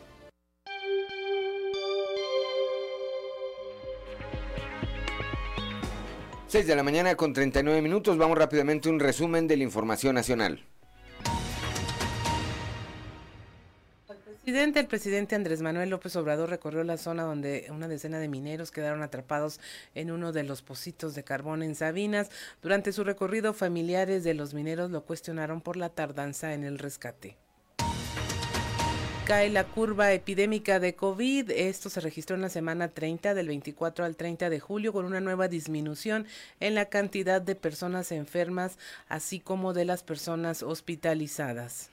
6 6.51 6.67
de 6.67 6.75
la 6.75 6.83
mañana 6.83 7.15
con 7.15 7.33
39 7.33 7.81
minutos. 7.81 8.19
Vamos 8.19 8.37
rápidamente 8.37 8.89
a 8.89 8.93
un 8.93 8.99
resumen 8.99 9.47
de 9.47 9.57
la 9.57 9.63
información 9.63 10.17
nacional. 10.17 10.67
El 14.45 14.87
presidente, 14.89 15.37
Andrés 15.37 15.63
Manuel 15.63 15.91
López 15.91 16.17
Obrador 16.17 16.51
recorrió 16.51 16.83
la 16.83 16.97
zona 16.97 17.23
donde 17.23 17.69
una 17.71 17.87
decena 17.87 18.19
de 18.19 18.27
mineros 18.27 18.73
quedaron 18.73 19.05
atrapados 19.05 19.61
en 19.95 20.11
uno 20.11 20.33
de 20.33 20.43
los 20.43 20.61
pocitos 20.63 21.15
de 21.15 21.23
carbón 21.23 21.63
en 21.63 21.77
Sabinas. 21.77 22.31
Durante 22.63 22.93
su 22.93 23.05
recorrido, 23.05 23.55
familiares 23.55 24.25
de 24.25 24.35
los 24.35 24.53
mineros 24.53 24.91
lo 24.91 25.05
cuestionaron 25.05 25.61
por 25.61 25.77
la 25.77 25.91
tardanza 25.91 26.53
en 26.53 26.65
el 26.65 26.81
rescate 26.81 27.37
cae 29.31 29.49
la 29.49 29.63
curva 29.63 30.13
epidémica 30.13 30.81
de 30.81 30.97
COVID. 30.97 31.53
Esto 31.53 31.89
se 31.89 32.01
registró 32.01 32.35
en 32.35 32.43
la 32.43 32.49
semana 32.49 32.89
30 32.89 33.33
del 33.33 33.47
24 33.47 34.05
al 34.05 34.17
30 34.17 34.51
de 34.51 34.59
julio 34.59 34.93
con 34.93 35.05
una 35.05 35.21
nueva 35.21 35.47
disminución 35.47 36.27
en 36.59 36.75
la 36.75 36.87
cantidad 36.87 37.41
de 37.41 37.55
personas 37.55 38.11
enfermas, 38.11 38.77
así 39.09 39.39
como 39.39 39.73
de 39.73 39.85
las 39.85 40.03
personas 40.03 40.65
hospitalizadas. 40.65 41.91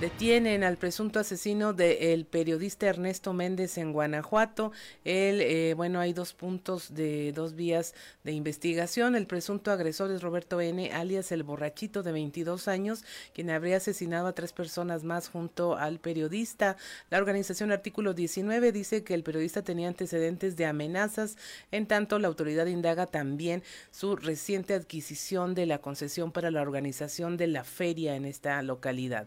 Detienen 0.00 0.62
al 0.62 0.76
presunto 0.76 1.20
asesino 1.20 1.72
del 1.72 2.26
periodista 2.26 2.86
Ernesto 2.86 3.32
Méndez 3.32 3.78
en 3.78 3.94
Guanajuato. 3.94 4.70
Él, 5.06 5.40
eh, 5.40 5.72
bueno, 5.74 6.00
hay 6.00 6.12
dos 6.12 6.34
puntos 6.34 6.92
de 6.92 7.32
dos 7.32 7.54
vías 7.54 7.94
de 8.22 8.32
investigación. 8.32 9.16
El 9.16 9.26
presunto 9.26 9.70
agresor 9.70 10.10
es 10.10 10.20
Roberto 10.20 10.60
N., 10.60 10.92
alias 10.92 11.32
el 11.32 11.44
borrachito 11.44 12.02
de 12.02 12.12
22 12.12 12.68
años, 12.68 13.06
quien 13.32 13.48
habría 13.48 13.78
asesinado 13.78 14.26
a 14.26 14.34
tres 14.34 14.52
personas 14.52 15.02
más 15.02 15.30
junto 15.30 15.78
al 15.78 15.98
periodista. 15.98 16.76
La 17.08 17.16
organización 17.16 17.72
Artículo 17.72 18.12
19 18.12 18.72
dice 18.72 19.02
que 19.02 19.14
el 19.14 19.22
periodista 19.22 19.62
tenía 19.62 19.88
antecedentes 19.88 20.58
de 20.58 20.66
amenazas, 20.66 21.38
en 21.72 21.86
tanto 21.86 22.18
la 22.18 22.28
autoridad 22.28 22.66
indaga 22.66 23.06
también 23.06 23.62
su 23.92 24.14
reciente 24.14 24.74
adquisición 24.74 25.54
de 25.54 25.64
la 25.64 25.78
concesión 25.78 26.32
para 26.32 26.50
la 26.50 26.60
organización 26.60 27.38
de 27.38 27.46
la 27.46 27.64
feria 27.64 28.14
en 28.14 28.26
esta 28.26 28.60
localidad. 28.60 29.26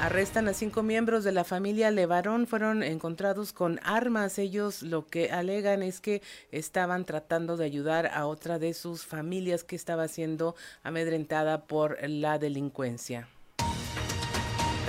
Arrestan 0.00 0.48
a 0.48 0.54
cinco 0.54 0.82
miembros 0.82 1.24
de 1.24 1.32
la 1.32 1.44
familia 1.44 1.90
Levarón, 1.90 2.46
fueron 2.46 2.82
encontrados 2.82 3.52
con 3.52 3.78
armas. 3.82 4.38
Ellos 4.38 4.82
lo 4.82 5.06
que 5.06 5.30
alegan 5.30 5.82
es 5.82 6.00
que 6.00 6.22
estaban 6.52 7.04
tratando 7.04 7.58
de 7.58 7.66
ayudar 7.66 8.06
a 8.06 8.26
otra 8.26 8.58
de 8.58 8.72
sus 8.72 9.04
familias 9.04 9.62
que 9.62 9.76
estaba 9.76 10.08
siendo 10.08 10.56
amedrentada 10.82 11.66
por 11.66 11.98
la 12.08 12.38
delincuencia. 12.38 13.28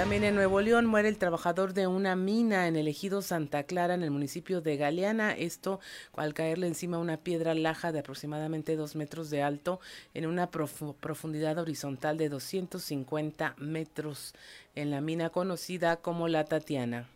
También 0.02 0.24
en 0.24 0.34
Nuevo 0.34 0.62
León 0.62 0.88
muere 0.88 1.10
el 1.10 1.20
trabajador 1.20 1.76
de 1.76 1.86
una 1.86 2.16
mina 2.16 2.68
en 2.68 2.76
el 2.76 2.88
ejido 2.88 3.22
Santa 3.22 3.66
Clara, 3.66 3.94
en 3.94 4.02
el 4.02 4.10
municipio 4.10 4.60
de 4.60 4.76
Galeana. 4.76 5.32
Esto 5.32 5.80
al 6.16 6.34
caerle 6.34 6.66
encima 6.66 6.98
una 6.98 7.18
piedra 7.18 7.54
laja 7.54 7.92
de 7.92 8.00
aproximadamente 8.00 8.76
dos 8.76 8.96
metros 8.96 9.30
de 9.30 9.44
alto 9.44 9.80
en 10.16 10.26
una 10.26 10.50
profundidad 10.50 11.60
horizontal 11.60 12.18
de 12.18 12.30
250 12.30 13.54
metros 13.60 14.34
en 14.74 14.90
la 14.90 15.02
mina 15.02 15.30
conocida 15.30 15.98
como 15.98 16.28
La 16.28 16.46
Tatiana. 16.46 17.08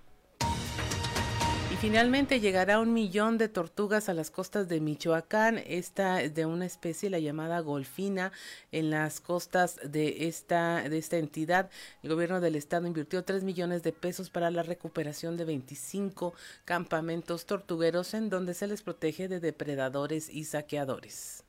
Finalmente 1.86 2.40
llegará 2.40 2.80
un 2.80 2.94
millón 2.94 3.38
de 3.38 3.48
tortugas 3.48 4.10
a 4.10 4.16
las 4.16 4.32
costas 4.32 4.68
de 4.68 4.82
Michoacán, 4.82 5.62
esta 5.68 6.16
de 6.16 6.48
una 6.48 6.66
especie 6.66 7.12
la 7.12 7.20
llamada 7.20 7.60
golfina 7.60 8.32
en 8.72 8.90
las 8.90 9.22
costas 9.22 9.80
de 9.84 10.28
esta 10.28 10.90
de 10.90 10.98
esta 10.98 11.18
entidad. 11.18 11.70
El 12.02 12.10
gobierno 12.10 12.42
del 12.42 12.56
estado 12.56 12.88
invirtió 12.88 13.24
3 13.24 13.44
millones 13.44 13.84
de 13.84 13.94
pesos 13.94 14.32
para 14.32 14.50
la 14.50 14.64
recuperación 14.64 15.38
de 15.38 15.46
25 15.46 16.34
campamentos 16.66 17.46
tortugueros 17.46 18.16
en 18.16 18.32
donde 18.32 18.56
se 18.56 18.66
les 18.66 18.82
protege 18.82 19.28
de 19.28 19.40
depredadores 19.40 20.28
y 20.32 20.46
saqueadores. 20.46 21.44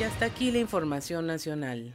Y 0.00 0.04
hasta 0.04 0.24
aquí 0.24 0.50
la 0.50 0.58
información 0.58 1.26
nacional. 1.26 1.94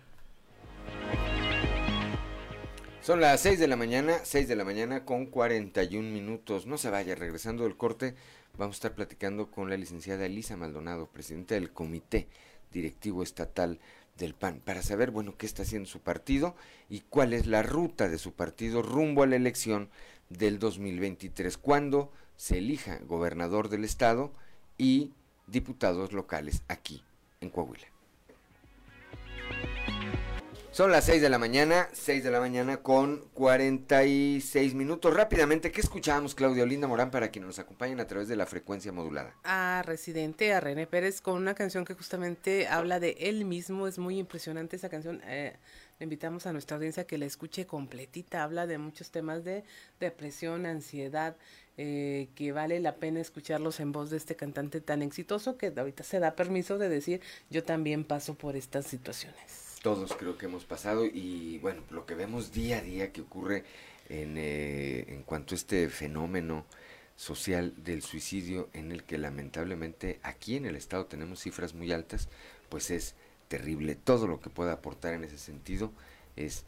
Son 3.06 3.22
las 3.22 3.42
6 3.42 3.60
de 3.60 3.68
la 3.68 3.76
mañana, 3.76 4.18
6 4.24 4.48
de 4.48 4.56
la 4.56 4.66
mañana 4.66 5.06
con 5.06 5.28
41 5.28 6.10
minutos. 6.10 6.66
No 6.66 6.80
se 6.80 6.90
vaya, 6.90 7.14
regresando 7.14 7.64
del 7.64 7.78
corte, 7.78 8.16
vamos 8.58 8.78
a 8.78 8.78
estar 8.78 8.96
platicando 8.96 9.52
con 9.52 9.70
la 9.70 9.78
licenciada 9.78 10.26
Elisa 10.26 10.58
Maldonado, 10.58 11.06
presidenta 11.06 11.54
del 11.54 11.72
Comité 11.72 12.28
Directivo 12.74 13.22
Estatal 13.22 13.80
del 14.18 14.34
PAN, 14.34 14.60
para 14.60 14.82
saber, 14.82 15.12
bueno, 15.12 15.38
qué 15.38 15.46
está 15.46 15.62
haciendo 15.62 15.88
su 15.88 16.00
partido 16.00 16.56
y 16.90 17.02
cuál 17.02 17.34
es 17.34 17.46
la 17.46 17.62
ruta 17.62 18.10
de 18.10 18.18
su 18.18 18.34
partido 18.34 18.82
rumbo 18.82 19.22
a 19.22 19.28
la 19.28 19.36
elección 19.36 19.92
del 20.30 20.58
2023, 20.58 21.60
cuando 21.60 22.12
se 22.38 22.58
elija 22.58 22.98
gobernador 23.04 23.70
del 23.70 23.84
estado 23.84 24.32
y 24.80 25.12
diputados 25.46 26.12
locales 26.12 26.64
aquí 26.68 27.04
en 27.40 27.52
Coahuila. 27.52 27.86
Son 30.76 30.92
las 30.92 31.06
6 31.06 31.22
de 31.22 31.30
la 31.30 31.40
mañana, 31.40 31.88
6 31.94 32.22
de 32.22 32.32
la 32.32 32.42
mañana 32.42 32.76
con 32.84 33.30
46 33.34 34.74
minutos. 34.74 35.14
Rápidamente, 35.14 35.72
¿qué 35.72 35.80
escuchábamos, 35.80 36.36
Claudia 36.36 36.64
Olinda 36.64 36.86
Morán, 36.86 37.12
para 37.12 37.30
quienes 37.30 37.48
nos 37.48 37.60
acompañen 37.60 38.02
a 38.02 38.08
través 38.08 38.28
de 38.28 38.36
la 38.36 38.46
frecuencia 38.46 38.92
modulada? 38.92 39.34
A 39.46 39.84
Residente, 39.86 40.52
a 40.52 40.60
René 40.60 40.86
Pérez, 40.86 41.22
con 41.22 41.36
una 41.36 41.54
canción 41.54 41.86
que 41.86 41.94
justamente 41.94 42.68
habla 42.68 43.00
de 43.00 43.16
él 43.22 43.46
mismo. 43.46 43.88
Es 43.88 44.00
muy 44.00 44.20
impresionante 44.20 44.76
esa 44.76 44.90
canción. 44.90 45.22
Eh, 45.24 45.56
le 45.98 46.04
invitamos 46.04 46.46
a 46.46 46.52
nuestra 46.52 46.76
audiencia 46.76 47.08
que 47.08 47.18
la 47.18 47.26
escuche 47.26 47.66
completita. 47.66 48.44
Habla 48.44 48.68
de 48.68 48.78
muchos 48.78 49.12
temas 49.12 49.46
de 49.46 49.64
depresión, 50.02 50.66
ansiedad, 50.66 51.38
eh, 51.78 52.28
que 52.36 52.52
vale 52.52 52.82
la 52.82 52.96
pena 52.96 53.22
escucharlos 53.22 53.80
en 53.80 53.94
voz 53.94 54.10
de 54.10 54.18
este 54.18 54.36
cantante 54.36 54.82
tan 54.82 55.04
exitoso 55.04 55.58
que 55.58 55.72
ahorita 55.74 56.04
se 56.04 56.20
da 56.20 56.36
permiso 56.36 56.78
de 56.78 56.90
decir, 56.90 57.22
yo 57.50 57.64
también 57.64 58.04
paso 58.04 58.34
por 58.34 58.58
estas 58.58 58.86
situaciones 58.86 59.65
todos 59.86 60.16
creo 60.16 60.36
que 60.36 60.48
hemos 60.48 60.66
pasado 60.66 61.06
y 61.06 61.60
bueno, 61.60 61.84
lo 61.92 62.08
que 62.08 62.16
vemos 62.16 62.52
día 62.52 62.80
a 62.80 62.82
día 62.82 63.12
que 63.12 63.22
ocurre 63.22 63.64
en, 64.10 64.36
eh, 64.36 65.06
en 65.10 65.22
cuanto 65.22 65.54
a 65.54 65.58
este 65.58 65.90
fenómeno 65.90 66.66
social 67.16 67.72
del 67.78 68.02
suicidio 68.02 68.68
en 68.74 68.92
el 68.92 69.04
que 69.04 69.20
lamentablemente 69.20 70.20
aquí 70.24 70.56
en 70.56 70.66
el 70.66 70.76
estado 70.76 71.06
tenemos 71.06 71.40
cifras 71.40 71.76
muy 71.76 71.92
altas, 71.92 72.30
pues 72.68 72.90
es 72.90 73.14
terrible. 73.48 73.94
Todo 73.94 74.26
lo 74.26 74.42
que 74.42 74.50
pueda 74.50 74.72
aportar 74.72 75.14
en 75.14 75.24
ese 75.24 75.38
sentido 75.38 75.92
es 76.36 76.66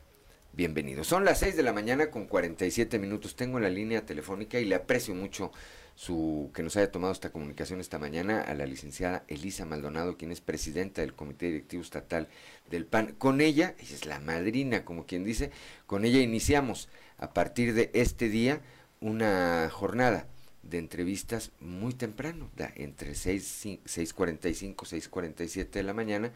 bienvenido. 0.54 1.04
Son 1.04 1.26
las 1.26 1.40
6 1.40 1.58
de 1.58 1.64
la 1.64 1.74
mañana 1.74 2.12
con 2.12 2.28
47 2.28 3.00
minutos. 3.00 3.36
Tengo 3.36 3.60
la 3.60 3.72
línea 3.72 4.06
telefónica 4.06 4.60
y 4.60 4.66
le 4.66 4.76
aprecio 4.76 5.16
mucho 5.16 5.52
su 5.98 6.52
que 6.54 6.62
nos 6.62 6.78
haya 6.78 6.92
tomado 6.92 7.12
esta 7.12 7.32
comunicación 7.32 7.80
esta 7.80 7.98
mañana 7.98 8.42
a 8.42 8.54
la 8.54 8.68
licenciada 8.68 9.24
Elisa 9.28 9.66
Maldonado, 9.66 10.16
quien 10.16 10.32
es 10.32 10.42
presidenta 10.42 11.02
del 11.02 11.16
Comité 11.16 11.48
Directivo 11.48 11.82
Estatal 11.82 12.28
del 12.70 12.86
PAN. 12.86 13.16
Con 13.18 13.42
ella, 13.42 13.74
ella 13.80 13.96
es 13.96 14.06
la 14.06 14.20
madrina, 14.20 14.86
como 14.86 15.08
quien 15.08 15.24
dice, 15.24 15.50
con 15.88 16.06
ella 16.06 16.20
iniciamos 16.20 16.88
a 17.18 17.34
partir 17.34 17.74
de 17.74 17.90
este 17.96 18.30
día 18.30 18.62
una 19.02 19.72
jornada 19.72 20.28
de 20.62 20.78
entrevistas 20.78 21.52
muy 21.60 21.96
temprano, 21.96 22.52
entre 22.76 23.16
6, 23.16 23.66
6.45, 23.86 24.76
6.47 24.76 25.70
de 25.72 25.84
la 25.84 25.96
mañana, 25.96 26.32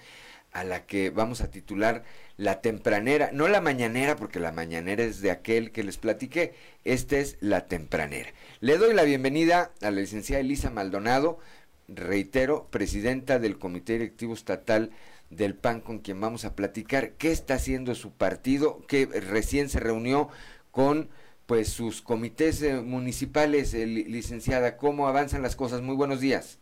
a 0.52 0.64
la 0.64 0.86
que 0.86 1.10
vamos 1.10 1.42
a 1.42 1.50
titular 1.50 2.04
la 2.38 2.62
tempranera, 2.62 3.30
no 3.34 3.48
la 3.48 3.62
mañanera, 3.62 4.16
porque 4.16 4.40
la 4.40 4.52
mañanera 4.52 5.04
es 5.04 5.22
de 5.22 5.32
aquel 5.32 5.72
que 5.72 5.84
les 5.84 5.98
platiqué, 5.98 6.54
esta 6.84 7.18
es 7.18 7.38
la 7.40 7.68
tempranera. 7.68 8.30
Le 8.60 8.78
doy 8.78 8.94
la 8.94 9.04
bienvenida 9.04 9.72
a 9.82 9.92
la 9.92 10.02
licenciada 10.02 10.42
Elisa 10.42 10.70
Maldonado, 10.70 11.40
reitero, 11.88 12.68
presidenta 12.72 13.40
del 13.40 13.60
Comité 13.60 13.94
Directivo 13.94 14.34
Estatal 14.34 14.92
del 15.30 15.56
PAN, 15.56 15.82
con 15.82 16.00
quien 16.00 16.20
vamos 16.20 16.46
a 16.46 16.56
platicar 16.56 17.12
qué 17.12 17.32
está 17.32 17.56
haciendo 17.56 17.96
su 17.96 18.12
partido, 18.12 18.86
que 18.88 19.06
recién 19.06 19.70
se 19.70 19.80
reunió 19.80 20.30
con 20.72 21.10
pues 21.46 21.70
sus 21.70 22.02
comités 22.02 22.62
eh, 22.62 22.82
municipales, 22.82 23.74
eh, 23.74 23.86
licenciada, 23.86 24.78
cómo 24.78 25.08
avanzan 25.08 25.42
las 25.42 25.56
cosas. 25.56 25.82
Muy 25.82 25.96
buenos 25.96 26.22
días. 26.22 26.60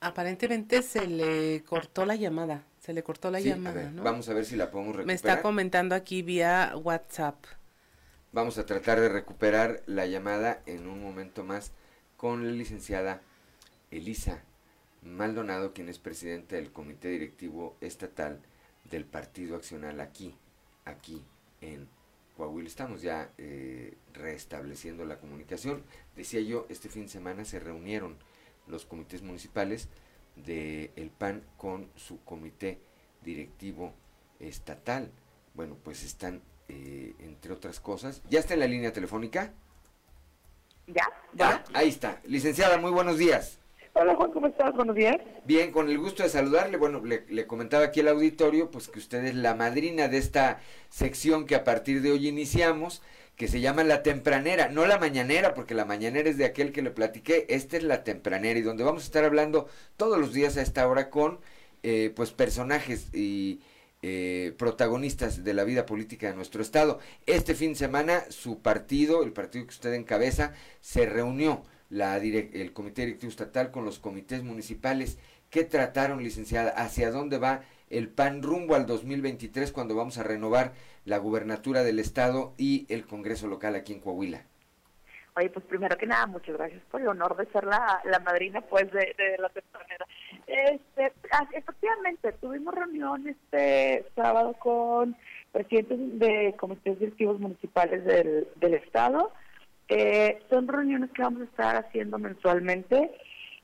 Aparentemente 0.00 0.82
se 0.82 1.06
le 1.06 1.62
cortó 1.64 2.06
la 2.06 2.16
llamada. 2.16 2.64
Se 2.80 2.94
le 2.94 3.02
cortó 3.02 3.30
la 3.30 3.40
llamada, 3.40 3.90
¿no? 3.90 4.02
Vamos 4.02 4.28
a 4.30 4.34
ver 4.34 4.46
si 4.46 4.56
la 4.56 4.70
podemos 4.70 4.96
recuperar. 4.96 5.06
Me 5.06 5.12
está 5.12 5.42
comentando 5.42 5.94
aquí 5.94 6.22
vía 6.22 6.72
WhatsApp. 6.82 7.44
Vamos 8.32 8.56
a 8.56 8.64
tratar 8.64 8.98
de 9.00 9.10
recuperar 9.10 9.82
la 9.86 10.06
llamada 10.06 10.62
en 10.64 10.86
un 10.86 11.02
momento 11.02 11.44
más 11.44 11.72
con 12.16 12.46
la 12.46 12.52
licenciada 12.52 13.20
Elisa 13.90 14.42
Maldonado, 15.02 15.72
quien 15.74 15.88
es 15.88 15.98
presidenta 15.98 16.56
del 16.56 16.72
Comité 16.72 17.08
Directivo 17.08 17.76
Estatal 17.80 18.40
del 18.84 19.04
Partido 19.04 19.56
Accional 19.56 20.00
aquí, 20.00 20.34
aquí 20.84 21.22
en 21.60 21.88
Coahuila. 22.36 22.68
Estamos 22.68 23.02
ya 23.02 23.30
eh, 23.36 23.96
restableciendo 24.14 25.04
la 25.04 25.18
comunicación. 25.18 25.82
Decía 26.16 26.40
yo, 26.40 26.66
este 26.70 26.88
fin 26.88 27.02
de 27.02 27.08
semana 27.08 27.44
se 27.44 27.60
reunieron 27.60 28.16
los 28.70 28.86
comités 28.86 29.22
municipales 29.22 29.88
del 30.36 30.90
el 30.96 31.10
PAN 31.10 31.42
con 31.56 31.90
su 31.96 32.22
comité 32.24 32.78
directivo 33.22 33.92
estatal. 34.38 35.10
Bueno, 35.54 35.76
pues 35.82 36.04
están, 36.04 36.42
eh, 36.68 37.14
entre 37.18 37.52
otras 37.52 37.80
cosas, 37.80 38.22
¿ya 38.30 38.40
está 38.40 38.54
en 38.54 38.60
la 38.60 38.66
línea 38.66 38.92
telefónica? 38.92 39.52
Ya, 40.86 41.04
ya. 41.34 41.64
ahí 41.74 41.88
está. 41.88 42.20
Licenciada, 42.24 42.78
muy 42.78 42.90
buenos 42.90 43.18
días. 43.18 43.58
Hola 43.92 44.14
Juan, 44.14 44.30
¿cómo 44.30 44.46
estás? 44.46 44.72
Buenos 44.74 44.94
días. 44.94 45.16
Bien, 45.44 45.72
con 45.72 45.88
el 45.88 45.98
gusto 45.98 46.22
de 46.22 46.28
saludarle. 46.28 46.76
Bueno, 46.76 47.04
le, 47.04 47.26
le, 47.28 47.46
comentaba 47.46 47.84
aquí 47.84 48.00
el 48.00 48.08
auditorio, 48.08 48.70
pues 48.70 48.88
que 48.88 49.00
usted 49.00 49.24
es 49.24 49.34
la 49.34 49.54
madrina 49.54 50.06
de 50.06 50.18
esta 50.18 50.60
sección 50.88 51.44
que 51.44 51.56
a 51.56 51.64
partir 51.64 52.00
de 52.00 52.12
hoy 52.12 52.28
iniciamos 52.28 53.02
que 53.40 53.48
se 53.48 53.62
llama 53.62 53.84
La 53.84 54.02
Tempranera, 54.02 54.68
no 54.68 54.84
la 54.84 54.98
Mañanera, 54.98 55.54
porque 55.54 55.72
la 55.72 55.86
Mañanera 55.86 56.28
es 56.28 56.36
de 56.36 56.44
aquel 56.44 56.72
que 56.72 56.82
le 56.82 56.90
platiqué, 56.90 57.46
esta 57.48 57.78
es 57.78 57.82
La 57.82 58.04
Tempranera, 58.04 58.58
y 58.58 58.62
donde 58.62 58.84
vamos 58.84 59.02
a 59.02 59.06
estar 59.06 59.24
hablando 59.24 59.66
todos 59.96 60.18
los 60.18 60.34
días 60.34 60.58
a 60.58 60.60
esta 60.60 60.86
hora 60.86 61.08
con 61.08 61.40
eh, 61.82 62.12
pues 62.14 62.32
personajes 62.32 63.06
y 63.14 63.62
eh, 64.02 64.52
protagonistas 64.58 65.42
de 65.42 65.54
la 65.54 65.64
vida 65.64 65.86
política 65.86 66.28
de 66.28 66.34
nuestro 66.34 66.60
estado. 66.60 66.98
Este 67.24 67.54
fin 67.54 67.70
de 67.72 67.78
semana 67.78 68.24
su 68.28 68.60
partido, 68.60 69.22
el 69.22 69.32
partido 69.32 69.64
que 69.64 69.70
usted 69.70 69.94
encabeza, 69.94 70.52
se 70.82 71.06
reunió 71.06 71.62
la 71.88 72.18
el 72.18 72.74
Comité 72.74 73.06
Directivo 73.06 73.30
Estatal 73.30 73.70
con 73.70 73.86
los 73.86 74.00
comités 74.00 74.42
municipales. 74.42 75.16
¿Qué 75.48 75.64
trataron, 75.64 76.22
licenciada? 76.22 76.72
¿Hacia 76.72 77.10
dónde 77.10 77.38
va 77.38 77.62
el 77.88 78.08
PAN 78.08 78.42
rumbo 78.42 78.74
al 78.74 78.84
2023 78.84 79.72
cuando 79.72 79.94
vamos 79.94 80.18
a 80.18 80.22
renovar 80.24 80.74
la 81.04 81.18
gubernatura 81.18 81.82
del 81.82 81.98
estado 81.98 82.54
y 82.56 82.86
el 82.88 83.06
Congreso 83.06 83.46
local 83.46 83.74
aquí 83.74 83.92
en 83.92 84.00
Coahuila? 84.00 84.42
Oye, 85.36 85.48
pues 85.50 85.64
primero 85.66 85.96
que 85.96 86.06
nada, 86.06 86.26
muchas 86.26 86.56
gracias 86.56 86.82
por 86.90 87.00
el 87.00 87.08
honor 87.08 87.36
de 87.36 87.46
ser 87.52 87.64
la, 87.64 88.00
la 88.04 88.18
madrina 88.18 88.60
pues 88.62 88.90
de, 88.92 89.14
de 89.16 89.38
la 89.38 89.48
temporada. 89.48 90.06
Este, 90.46 91.12
ah, 91.32 91.48
efectivamente, 91.52 92.32
tuvimos 92.32 92.74
reunión 92.74 93.28
este 93.28 94.04
sábado 94.16 94.54
con 94.54 95.16
presidentes 95.52 96.18
de 96.18 96.54
comités 96.58 96.98
directivos 96.98 97.38
municipales 97.38 98.04
del, 98.04 98.48
del 98.56 98.74
estado. 98.74 99.32
Eh, 99.88 100.42
son 100.50 100.68
reuniones 100.68 101.10
que 101.12 101.22
vamos 101.22 101.42
a 101.42 101.44
estar 101.44 101.76
haciendo 101.76 102.18
mensualmente. 102.18 103.12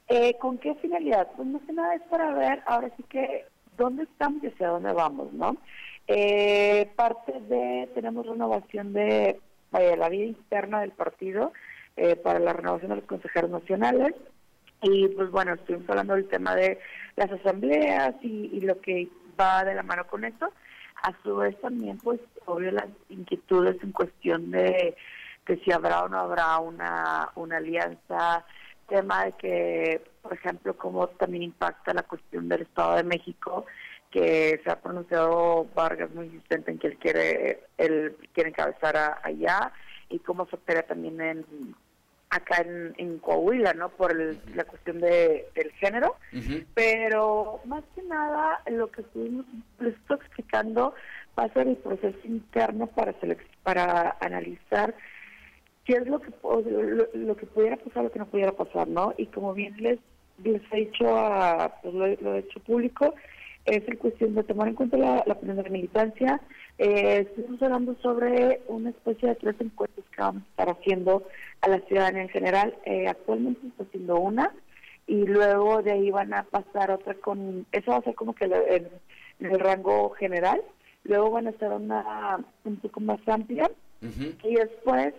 Eh, 0.09 0.37
¿Con 0.39 0.59
qué 0.59 0.75
finalidad? 0.77 1.29
Pues 1.37 1.49
más 1.49 1.63
que 1.63 1.73
nada 1.73 1.95
es 1.97 2.03
para 2.03 2.33
ver 2.35 2.63
ahora 2.67 2.91
sí 2.97 3.03
que 3.09 3.45
dónde 3.77 4.05
estamos 4.05 4.43
y 4.43 4.49
hacia 4.49 4.69
dónde 4.69 4.93
vamos, 4.93 5.33
¿no? 5.33 5.57
Eh, 6.09 6.91
parte 6.97 7.33
de, 7.33 7.89
tenemos 7.95 8.27
renovación 8.27 8.93
de 8.93 9.41
vaya, 9.71 9.97
la 9.97 10.09
vida 10.09 10.25
interna 10.25 10.81
del 10.81 10.93
partido 10.93 11.53
eh, 11.97 12.17
para 12.17 12.39
la 12.39 12.53
renovación 12.53 12.91
de 12.91 12.97
los 12.97 13.07
consejeros 13.07 13.51
nacionales. 13.51 14.15
Y 14.83 15.09
pues 15.09 15.31
bueno, 15.31 15.55
estuvimos 15.55 15.89
hablando 15.89 16.15
del 16.15 16.29
tema 16.29 16.55
de 16.55 16.79
las 17.17 17.31
asambleas 17.33 18.15
y, 18.23 18.51
y 18.53 18.61
lo 18.61 18.81
que 18.81 19.09
va 19.41 19.65
de 19.65 19.75
la 19.75 19.83
mano 19.83 20.07
con 20.07 20.25
eso. 20.25 20.53
A 21.03 21.13
su 21.23 21.37
vez 21.37 21.61
también, 21.61 21.99
pues, 21.99 22.21
obvio, 22.47 22.71
las 22.73 22.89
inquietudes 23.11 23.77
en 23.83 23.93
cuestión 23.93 24.51
de, 24.51 24.97
de 25.47 25.57
si 25.59 25.71
habrá 25.71 26.03
o 26.05 26.09
no 26.09 26.19
habrá 26.19 26.59
una, 26.59 27.31
una 27.35 27.59
alianza, 27.59 28.45
tema 28.89 29.25
de 29.27 29.33
que, 29.33 30.05
por 30.23 30.33
ejemplo, 30.33 30.77
cómo 30.77 31.07
también 31.09 31.43
impacta 31.43 31.93
la 31.93 32.03
cuestión 32.03 32.49
del 32.49 32.63
Estado 32.63 32.97
de 32.97 33.05
México, 33.05 33.67
que 34.11 34.61
se 34.65 34.71
ha 34.71 34.81
pronunciado 34.81 35.67
Vargas 35.75 36.11
muy 36.15 36.27
insistente 36.27 36.71
en 36.71 36.79
que 36.79 36.87
él 36.89 36.99
quiere, 36.99 37.61
él 37.79 38.17
quiere 38.33 38.51
encabezar 38.51 38.97
a- 38.97 39.21
allá, 39.23 39.73
y 40.09 40.19
cómo 40.21 40.45
afectaría 40.45 40.87
también 40.87 41.21
en 41.21 41.75
acá 42.31 42.63
en, 42.63 42.95
en 42.99 43.19
Coahuila, 43.19 43.73
¿no? 43.75 43.89
Por 43.91 44.13
el- 44.13 44.39
la 44.55 44.65
cuestión 44.65 45.01
de, 45.01 45.49
del 45.55 45.71
género. 45.73 46.17
Pero 46.75 47.61
más 47.65 47.85
que 47.95 48.03
nada 48.03 48.61
lo 48.67 48.91
que 48.91 49.01
estuvimos 49.03 49.47
les 49.79 49.95
estoy 49.95 50.17
explicando 50.19 50.95
va 51.39 51.45
a 51.45 51.53
ser 51.53 51.69
el 51.69 51.77
proceso 51.77 52.19
interno 52.25 52.87
para 52.89 53.15
para 53.63 54.17
analizar 54.21 54.95
qué 55.85 55.95
es 55.95 56.07
lo 56.07 56.21
que 56.21 56.31
lo, 56.43 57.09
lo 57.15 57.37
que 57.37 57.47
pudiera 57.47 57.77
pasar 57.79 58.05
lo 58.05 58.13
que 58.13 58.19
no 58.19 58.27
pudiera 58.27 58.53
pasar 58.53 58.89
no 58.89 59.15
y 59.17 59.27
como 59.27 59.55
bien 59.55 59.75
les 59.79 59.99
les 60.45 60.61
he 60.73 60.77
dicho 60.77 61.17
a 61.17 61.81
pues 61.81 61.95
lo, 61.95 62.07
lo 62.09 62.35
he 62.35 62.41
hecho 62.41 62.61
público 62.61 63.15
es 63.67 63.87
el 63.89 63.99
cuestión 63.99 64.35
de 64.35 64.45
tomar 64.45 64.69
en 64.69 64.75
cuenta 64.75 64.97
la, 64.97 65.23
la 65.27 65.35
opinión 65.35 65.57
de 65.57 65.65
la 65.65 65.71
militancia. 65.71 66.41
Eh, 66.79 67.27
estuvimos 67.29 67.61
hablando 67.63 67.97
sobre 68.03 68.63
una 68.69 68.91
especie 68.91 69.31
de 69.31 69.35
tres 69.35 69.57
encuestas 69.61 70.05
que 70.11 70.23
vamos 70.23 70.43
a 70.43 70.51
estar 70.51 70.69
haciendo 70.71 71.25
a 71.61 71.69
la 71.69 71.81
ciudadanía 71.81 72.23
en 72.23 72.29
general. 72.29 72.75
Eh, 72.85 73.09
actualmente 73.09 73.61
se 73.63 73.69
está 73.69 73.83
haciendo 73.85 74.19
una 74.19 74.53
y 75.07 75.25
luego 75.27 75.83
de 75.83 75.93
ahí 75.93 76.11
van 76.11 76.35
a 76.35 76.43
pasar 76.45 76.91
otra 76.91 77.15
con, 77.15 77.67
eso 77.73 77.91
va 77.93 77.99
a 77.99 78.03
ser 78.03 78.15
como 78.15 78.35
que 78.35 78.45
en, 78.45 78.89
en 79.41 79.53
el 79.53 79.61
rango 79.61 80.11
general, 80.11 80.63
luego 81.05 81.31
van 81.31 81.47
a 81.47 81.51
hacer 81.51 81.71
una 81.71 82.39
un 82.65 82.77
poco 82.77 83.01
más 83.01 83.21
amplia 83.27 83.71
y 84.43 84.55
después 84.55 85.15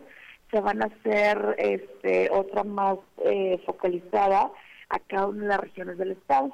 se 0.51 0.61
van 0.61 0.81
a 0.81 0.85
hacer 0.85 1.55
este 1.57 2.29
otra 2.31 2.63
más 2.63 2.97
eh, 3.25 3.59
focalizada 3.65 4.51
a 4.89 4.99
cada 4.99 5.27
una 5.27 5.41
de 5.41 5.47
las 5.49 5.59
regiones 5.59 5.97
del 5.97 6.11
estado, 6.11 6.51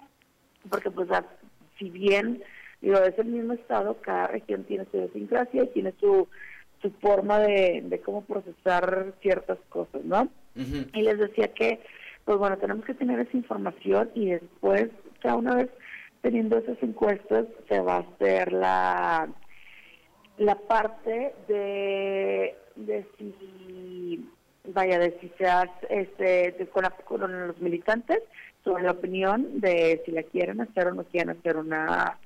porque 0.69 0.89
pues 0.89 1.07
si 1.84 1.89
bien 1.89 2.41
digo, 2.81 2.97
es 2.99 3.17
el 3.17 3.27
mismo 3.27 3.53
estado, 3.53 3.97
cada 4.01 4.27
región 4.27 4.63
tiene 4.63 4.86
su 4.91 4.97
idiosincrasia 4.97 5.63
y 5.63 5.67
tiene 5.67 5.93
su, 5.99 6.27
su 6.81 6.91
forma 6.91 7.39
de, 7.39 7.81
de 7.86 7.99
cómo 8.01 8.23
procesar 8.23 9.13
ciertas 9.21 9.57
cosas, 9.69 10.03
¿no? 10.03 10.29
Y 10.55 11.01
les 11.01 11.17
decía 11.17 11.47
que, 11.53 11.79
pues 12.25 12.38
bueno, 12.38 12.57
tenemos 12.57 12.86
que 12.86 12.93
tener 12.93 13.19
esa 13.19 13.36
información 13.36 14.11
y 14.13 14.31
después, 14.31 14.89
ya 15.23 15.36
una 15.36 15.55
vez 15.55 15.69
teniendo 16.21 16.57
esas 16.57 16.77
encuestas, 16.84 17.47
se 17.67 17.79
va 17.79 17.95
a 17.95 17.99
hacer 17.99 18.53
la, 18.53 19.29
la 20.38 20.55
parte 20.55 21.34
de, 21.47 22.55
de 22.75 23.05
si, 23.17 24.29
vaya, 24.74 24.99
de 24.99 25.17
si 25.21 25.32
se 25.38 25.45
este, 25.89 26.51
de- 26.57 26.67
con, 26.71 26.84
la- 26.84 26.89
con 26.91 27.47
los 27.47 27.59
militantes 27.59 28.19
sobre 28.63 28.84
la 28.84 28.91
opinión 28.91 29.59
de 29.59 30.01
si 30.05 30.11
la 30.11 30.24
quieren 30.24 30.61
hacer 30.61 30.88
o 30.88 30.93
no 30.93 31.03
quieren 31.03 31.32
hacer 31.32 31.57
una, 31.57 32.17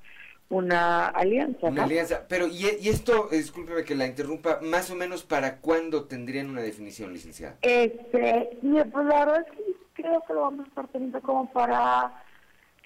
una 0.48 1.06
alianza. 1.08 1.66
Una 1.66 1.76
¿no? 1.76 1.82
alianza. 1.84 2.26
Pero, 2.28 2.46
y, 2.46 2.66
y 2.80 2.88
esto, 2.88 3.28
discúlpeme 3.30 3.84
que 3.84 3.94
la 3.94 4.06
interrumpa, 4.06 4.60
más 4.62 4.90
o 4.90 4.94
menos 4.94 5.22
para 5.24 5.56
cuándo 5.58 6.04
tendrían 6.04 6.48
una 6.50 6.62
definición, 6.62 7.12
licenciada? 7.12 7.56
Este, 7.62 8.50
pues 8.62 9.06
la 9.06 9.24
verdad 9.24 9.46
es 9.48 9.56
que 9.56 9.64
creo 10.02 10.22
que 10.26 10.32
lo 10.34 10.42
vamos 10.42 10.64
a 10.66 10.68
estar 10.68 10.88
teniendo 10.88 11.20
como 11.20 11.50
para 11.52 12.22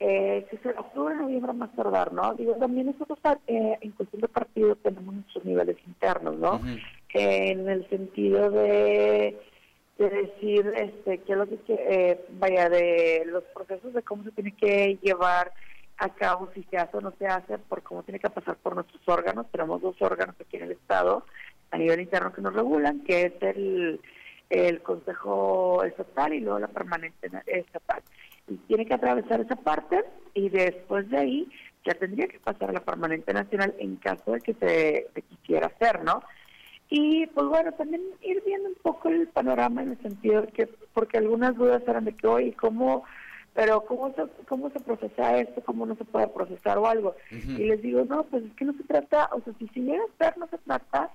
eh, 0.00 0.46
que 0.50 0.56
sea 0.58 0.72
octubre, 0.80 1.14
noviembre 1.14 1.52
más 1.52 1.70
tardar, 1.76 2.12
¿no? 2.12 2.34
Digo, 2.34 2.54
también 2.54 2.86
nosotros 2.86 3.18
eh, 3.46 3.78
en 3.80 3.90
cuestión 3.92 4.22
de 4.22 4.28
partido 4.28 4.74
tenemos 4.76 5.14
nuestros 5.14 5.44
niveles 5.44 5.76
internos, 5.86 6.36
¿no? 6.38 6.60
en 7.14 7.68
el 7.68 7.86
sentido 7.90 8.50
de, 8.50 9.38
de 9.99 10.09
decir 10.09 10.72
este 10.76 11.18
qué 11.18 11.32
es 11.32 11.38
lo 11.38 11.47
que 11.47 11.59
eh, 11.68 12.24
vaya 12.30 12.68
de 12.68 13.24
los 13.26 13.45
procesos 13.45 13.93
de 13.93 14.03
cómo 14.03 14.24
se 14.24 14.32
tiene 14.32 14.53
que 14.53 14.99
llevar 15.03 15.53
a 15.99 16.09
cabo 16.09 16.51
si 16.55 16.62
se 16.64 16.78
hace 16.78 16.97
o 16.97 17.01
no 17.01 17.12
se 17.18 17.26
hace 17.26 17.59
por 17.59 17.82
cómo 17.82 18.03
tiene 18.03 18.18
que 18.18 18.30
pasar 18.30 18.57
por 18.57 18.74
nuestros 18.74 19.01
órganos 19.07 19.51
tenemos 19.51 19.80
dos 19.80 20.01
órganos 20.01 20.34
aquí 20.40 20.57
en 20.57 20.64
el 20.64 20.72
estado 20.72 21.26
a 21.70 21.78
nivel 21.78 22.01
interno 22.01 22.32
que 22.32 22.40
nos 22.40 22.55
regulan 22.55 23.05
que 23.05 23.22
es 23.26 23.43
el 23.43 24.01
el 24.51 24.82
consejo 24.82 25.82
estatal 25.84 26.34
y 26.34 26.40
luego 26.40 26.59
la 26.59 26.68
permanente 26.68 27.30
estatal 27.47 28.03
y 28.49 28.57
tiene 28.57 28.86
que 28.86 28.95
atravesar 28.95 29.40
esa 29.40 29.57
parte 29.57 30.05
y 30.34 30.49
después 30.49 31.09
de 31.11 31.18
ahí 31.18 31.49
ya 31.84 31.95
tendría 31.95 32.28
que 32.28 32.38
pasar 32.38 32.70
a 32.70 32.74
la 32.74 32.84
permanente 32.84 33.32
nacional 33.32 33.74
en 33.78 33.97
caso 33.97 34.32
de 34.32 34.40
que 34.40 34.55
se, 34.55 35.09
se 35.14 35.22
quisiera 35.22 35.66
hacer, 35.68 36.05
¿no? 36.05 36.22
Y 36.95 37.26
pues 37.28 37.47
bueno, 37.47 37.72
también 37.72 38.03
ir 38.20 38.43
viendo 38.45 38.68
un 38.68 38.74
poco 38.82 39.09
el 39.09 39.26
panorama 39.28 39.82
en 39.82 39.93
el 39.93 40.03
sentido 40.03 40.43
de 40.43 40.49
que, 40.49 40.68
porque 40.93 41.16
algunas 41.16 41.57
dudas 41.57 41.82
eran 41.88 42.05
de 42.05 42.12
que, 42.12 42.26
oye, 42.26 42.53
¿cómo, 42.53 43.05
pero 43.55 43.80
cómo 43.86 44.12
se, 44.14 44.24
cómo 44.47 44.68
se 44.68 44.78
procesa 44.78 45.38
esto, 45.38 45.62
cómo 45.64 45.86
no 45.86 45.97
se 45.97 46.05
puede 46.05 46.28
procesar 46.28 46.76
o 46.76 46.86
algo? 46.86 47.16
Y 47.30 47.64
les 47.64 47.80
digo, 47.80 48.05
no, 48.05 48.24
pues 48.24 48.45
es 48.45 48.53
que 48.57 48.66
no 48.66 48.74
se 48.74 48.84
trata, 48.84 49.30
o 49.32 49.40
sea, 49.40 49.55
si 49.59 49.68
se 49.68 49.80
llega 49.80 50.03
a 50.03 50.26
hacer, 50.26 50.36
no 50.38 50.47
se 50.49 50.59
trata 50.59 51.11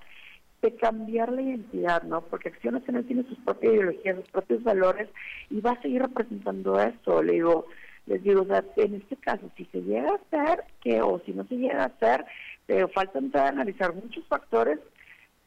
de 0.62 0.74
cambiar 0.74 1.30
la 1.30 1.42
identidad, 1.42 2.02
¿no? 2.02 2.22
Porque 2.22 2.48
Acción 2.48 2.74
Nacional 2.74 3.04
tiene 3.04 3.22
sus 3.28 3.38
propias 3.38 3.74
ideologías, 3.74 4.16
sus 4.16 4.30
propios 4.30 4.64
valores 4.64 5.08
y 5.48 5.60
va 5.60 5.70
a 5.70 5.80
seguir 5.80 6.02
representando 6.02 6.80
eso. 6.80 7.22
Le 7.22 7.34
digo, 7.34 7.66
les 8.06 8.20
digo, 8.24 8.42
o 8.42 8.46
sea, 8.46 8.64
en 8.74 8.96
este 8.96 9.14
caso, 9.14 9.48
si 9.56 9.64
se 9.66 9.80
llega 9.80 10.10
a 10.10 10.16
hacer, 10.16 10.64
que 10.80 11.00
o 11.02 11.20
si 11.24 11.32
no 11.34 11.44
se 11.44 11.54
llega 11.54 11.84
a 11.84 11.86
hacer, 11.86 12.24
pero 12.66 12.88
falta 12.88 13.20
entrar 13.20 13.46
a 13.46 13.50
analizar 13.50 13.94
muchos 13.94 14.26
factores, 14.26 14.80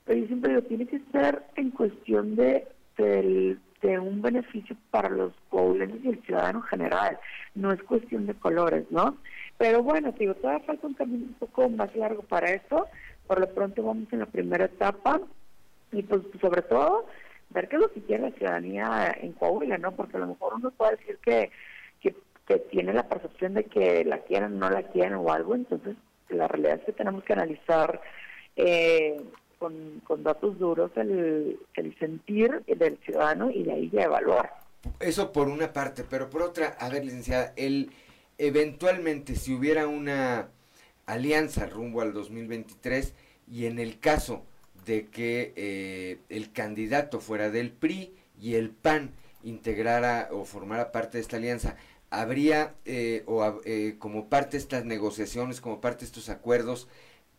pero 0.06 0.20
yo 0.20 0.28
siempre 0.28 0.50
digo, 0.52 0.62
tiene 0.64 0.88
que 0.88 1.02
ser 1.12 1.44
en 1.56 1.72
cuestión 1.72 2.36
de, 2.36 2.68
del- 2.98 3.60
de 3.82 3.98
un 4.00 4.22
beneficio 4.22 4.76
para 4.92 5.10
los 5.10 5.34
coahuilenses 5.50 6.04
y 6.06 6.10
el 6.10 6.22
ciudadano 6.24 6.60
en 6.60 6.66
general, 6.66 7.20
no 7.56 7.72
es 7.72 7.82
cuestión 7.84 8.28
de 8.28 8.36
colores, 8.36 8.86
¿no? 8.92 9.18
Pero 9.58 9.82
bueno, 9.82 10.12
te 10.14 10.20
digo, 10.20 10.36
todavía 10.36 10.66
falta 10.66 10.86
un 10.88 10.94
camino 10.94 11.26
un 11.26 11.34
poco 11.36 11.68
más 11.70 11.96
largo 11.96 12.22
para 12.24 12.52
eso, 12.52 12.88
por 13.28 13.40
lo 13.40 13.50
pronto 13.54 13.82
vamos 13.84 14.08
en 14.12 14.20
la 14.20 14.26
primera 14.28 14.66
etapa 14.66 15.20
y 15.92 16.04
pues 16.04 16.22
sobre 16.40 16.62
todo 16.62 17.08
ver 17.50 17.68
qué 17.70 17.76
es 17.78 17.82
lo 17.82 17.92
que 17.92 18.02
quiere 18.02 18.24
la 18.30 18.32
ciudadanía 18.38 19.16
en 19.20 19.34
Coahuila, 19.34 19.78
¿no? 19.78 19.92
Porque 19.94 20.18
a 20.18 20.22
lo 20.22 20.28
mejor 20.28 20.54
uno 20.56 20.72
puede 20.72 20.98
decir 20.98 21.18
que, 21.24 21.50
que, 22.02 22.16
que 22.48 22.60
tiene 22.60 22.94
la 22.94 23.08
percepción 23.10 23.56
de 23.56 23.64
que 23.66 24.06
la 24.06 24.20
quieren 24.20 24.54
o 24.54 24.58
no 24.58 24.70
la 24.70 24.84
quieren 24.84 25.16
o 25.16 25.32
algo, 25.32 25.56
entonces 25.56 25.96
la 26.30 26.48
realidad 26.48 26.76
es 26.80 26.86
que 26.86 26.94
tenemos 26.94 27.24
que 27.24 27.34
analizar 27.34 28.00
eh, 28.56 29.22
con, 29.62 30.02
con 30.04 30.24
datos 30.24 30.58
duros 30.58 30.90
el, 30.96 31.60
sentir 32.00 32.64
del 32.66 32.98
ciudadano 33.06 33.52
y 33.52 33.62
de 33.62 33.72
ahí 33.72 33.90
ya 33.92 34.02
evaluar. 34.02 34.52
Eso 35.00 35.32
por 35.32 35.50
una 35.50 35.72
parte, 35.72 36.04
pero 36.04 36.32
por 36.32 36.42
otra, 36.42 36.76
a 36.80 36.90
ver, 36.90 37.06
licenciada, 37.06 37.54
el 37.56 37.92
eventualmente 38.40 39.36
si 39.36 39.54
hubiera 39.54 39.88
una 39.88 40.50
alianza 41.06 41.68
rumbo 41.68 42.02
al 42.02 42.12
2023 42.12 43.14
y 43.52 43.68
en 43.68 43.78
el 43.78 44.00
caso 44.00 44.42
de 44.88 45.06
que 45.06 45.54
eh, 45.56 46.18
el 46.30 46.52
candidato 46.52 47.20
fuera 47.20 47.52
del 47.52 47.70
PRI 47.72 48.16
y 48.42 48.56
el 48.56 48.72
PAN 48.72 49.12
integrara 49.44 50.30
o 50.32 50.44
formara 50.44 50.92
parte 50.92 51.20
de 51.20 51.22
esta 51.22 51.38
alianza, 51.38 51.76
habría 52.10 52.74
eh, 52.86 53.22
o 53.28 53.62
eh, 53.64 53.98
como 54.00 54.28
parte 54.28 54.54
de 54.54 54.64
estas 54.64 54.86
negociaciones, 54.86 55.62
como 55.62 55.80
parte 55.82 56.00
de 56.00 56.06
estos 56.08 56.30
acuerdos, 56.30 56.88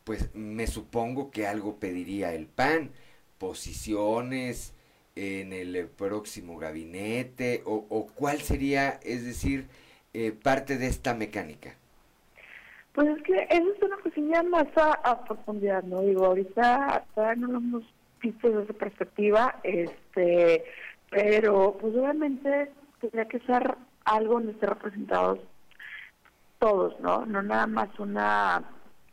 pues 0.05 0.35
me 0.35 0.67
supongo 0.67 1.31
que 1.31 1.47
algo 1.47 1.77
pediría 1.77 2.35
el 2.35 2.47
PAN, 2.47 2.91
posiciones 3.39 4.75
en 5.17 5.53
el 5.53 5.89
próximo 5.89 6.59
gabinete 6.59 7.63
o, 7.67 7.87
o 7.89 8.07
cuál 8.07 8.41
sería, 8.41 9.01
es 9.03 9.25
decir, 9.25 9.67
eh, 10.15 10.33
parte 10.33 10.77
de 10.77 10.89
esta 10.89 11.15
mecánica. 11.15 11.75
Pues 12.93 13.09
es 13.09 13.23
que 13.23 13.47
eso 13.49 13.73
es 13.75 13.83
una 13.83 13.97
cuestión 13.97 14.51
más 14.51 14.67
a, 14.77 15.25
profundidad, 15.25 15.83
¿no? 15.85 16.03
Digo, 16.03 16.27
ahorita 16.27 17.07
no 17.39 17.49
lo 17.49 17.59
hemos 17.59 17.85
visto 18.21 18.49
desde 18.49 18.65
esa 18.65 18.73
perspectiva, 18.75 19.59
este, 19.63 20.65
pero 21.09 21.79
pues 21.81 21.95
obviamente 21.97 22.71
tendría 23.01 23.27
que 23.27 23.41
ser 23.41 23.75
algo 24.05 24.35
donde 24.35 24.53
estén 24.53 24.69
representados 24.69 25.41
todos, 26.59 27.01
¿no? 27.01 27.25
No 27.25 27.43
nada 27.43 27.67
más 27.67 27.89
una, 27.99 28.63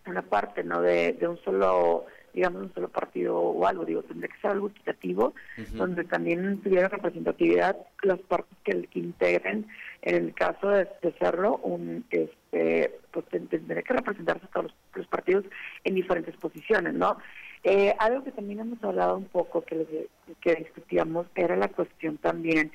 una 0.10 0.24
parte, 0.24 0.64
¿no? 0.64 0.82
De, 0.82 1.14
de 1.14 1.28
un 1.28 1.38
solo 1.44 2.06
digamos, 2.34 2.64
un 2.64 2.74
solo 2.74 2.90
partido 2.90 3.38
o 3.38 3.66
algo, 3.66 3.86
digo, 3.86 4.04
tendría 4.04 4.30
que 4.30 4.40
ser 4.40 4.52
algo 4.52 4.70
equitativo, 4.70 5.34
donde 5.74 6.04
también 6.04 6.60
tuviera 6.62 6.88
representatividad 6.88 7.76
las 8.04 8.20
partes 8.20 8.58
que, 8.64 8.84
que 8.88 9.00
integren, 9.00 9.68
en 10.02 10.16
el 10.16 10.34
caso 10.34 10.70
de, 10.70 10.88
de 11.02 11.12
serlo, 11.20 11.58
un, 11.58 12.06
este, 12.10 13.00
pues 13.12 13.26
tendría 13.28 13.82
que 13.82 13.94
representarse 13.94 14.48
todos 14.54 14.74
los, 14.94 15.08
partidos 15.08 15.46
en 15.84 15.96
diferentes 15.96 16.36
posiciones, 16.38 16.94
¿no? 16.94 17.18
Eh, 17.64 17.94
algo 18.00 18.24
que 18.24 18.32
también 18.32 18.60
hemos 18.60 18.82
hablado 18.84 19.18
un 19.18 19.26
poco, 19.26 19.62
que, 19.62 20.08
que 20.40 20.56
discutíamos, 20.56 21.28
era 21.36 21.58
la 21.58 21.68
cuestión 21.68 22.18
también 22.18 22.72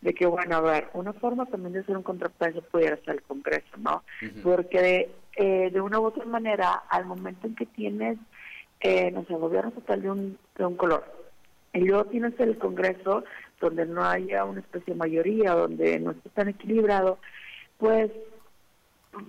de 0.00 0.14
que, 0.14 0.26
bueno, 0.26 0.56
a 0.56 0.60
ver, 0.60 0.88
una 0.94 1.12
forma 1.12 1.46
también 1.46 1.72
de 1.72 1.80
hacer 1.80 1.96
un 1.96 2.02
contrapeso 2.02 2.62
pudiera 2.62 2.96
ser 2.98 3.16
el 3.16 3.22
Congreso, 3.22 3.76
¿no? 3.78 4.04
Porque 4.42 5.10
eh, 5.36 5.70
de 5.70 5.80
una 5.80 5.98
u 5.98 6.04
otra 6.04 6.24
manera, 6.24 6.84
al 6.88 7.04
momento 7.04 7.46
en 7.46 7.54
que 7.54 7.66
tienes 7.66 8.18
eh, 8.80 9.10
no 9.10 9.24
sé, 9.24 9.34
gobierno 9.34 9.72
total 9.72 10.02
de 10.02 10.10
un, 10.10 10.38
de 10.56 10.64
un 10.64 10.76
color. 10.76 11.04
Y 11.72 11.80
luego 11.80 12.04
tienes 12.06 12.38
el 12.38 12.58
Congreso 12.58 13.24
donde 13.60 13.86
no 13.86 14.04
haya 14.04 14.44
una 14.44 14.60
especie 14.60 14.94
de 14.94 14.98
mayoría, 14.98 15.52
donde 15.52 15.98
no 15.98 16.12
esté 16.12 16.28
tan 16.30 16.48
equilibrado, 16.48 17.18
pues 17.76 18.10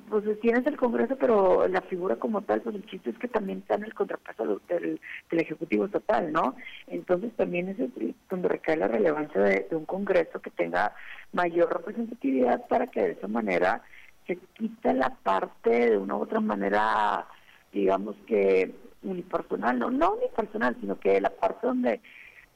pues 0.10 0.40
tienes 0.42 0.66
el 0.68 0.78
Congreso, 0.78 1.16
pero 1.18 1.68
la 1.68 1.82
figura 1.82 2.18
como 2.18 2.42
tal, 2.42 2.62
pues 2.62 2.76
el 2.76 2.86
chiste 2.86 3.12
es 3.12 3.18
que 3.18 3.28
también 3.28 3.60
está 3.60 3.76
en 3.76 3.86
el 3.86 3.94
contrapeso 3.94 4.60
del, 4.68 5.00
del 5.30 5.40
Ejecutivo 5.40 5.86
Estatal, 5.86 6.32
¿no? 6.32 6.56
Entonces 6.88 7.32
también 7.36 7.70
es 7.70 7.78
donde 8.30 8.50
recae 8.50 8.78
la 8.78 8.88
relevancia 8.88 9.42
de, 9.42 9.68
un 9.72 9.86
Congreso 9.86 10.42
que 10.42 10.52
tenga 10.52 10.94
mayor 11.32 11.72
representatividad 11.74 12.68
para 12.68 12.88
que 12.88 13.02
de 13.02 13.12
esa 13.12 13.28
manera 13.28 13.82
se 14.28 14.36
quita 14.54 14.94
la 14.94 15.10
parte 15.10 15.92
de 15.92 15.98
una 15.98 16.16
u 16.16 16.22
otra 16.22 16.40
manera, 16.40 17.26
digamos 17.72 18.16
que 18.28 18.74
unipersonal, 19.02 19.80
no, 19.80 19.90
no 19.90 20.14
unipersonal, 20.14 20.76
sino 20.82 21.00
que 21.00 21.22
la 21.22 21.30
parte 21.30 21.68
donde, 21.68 22.02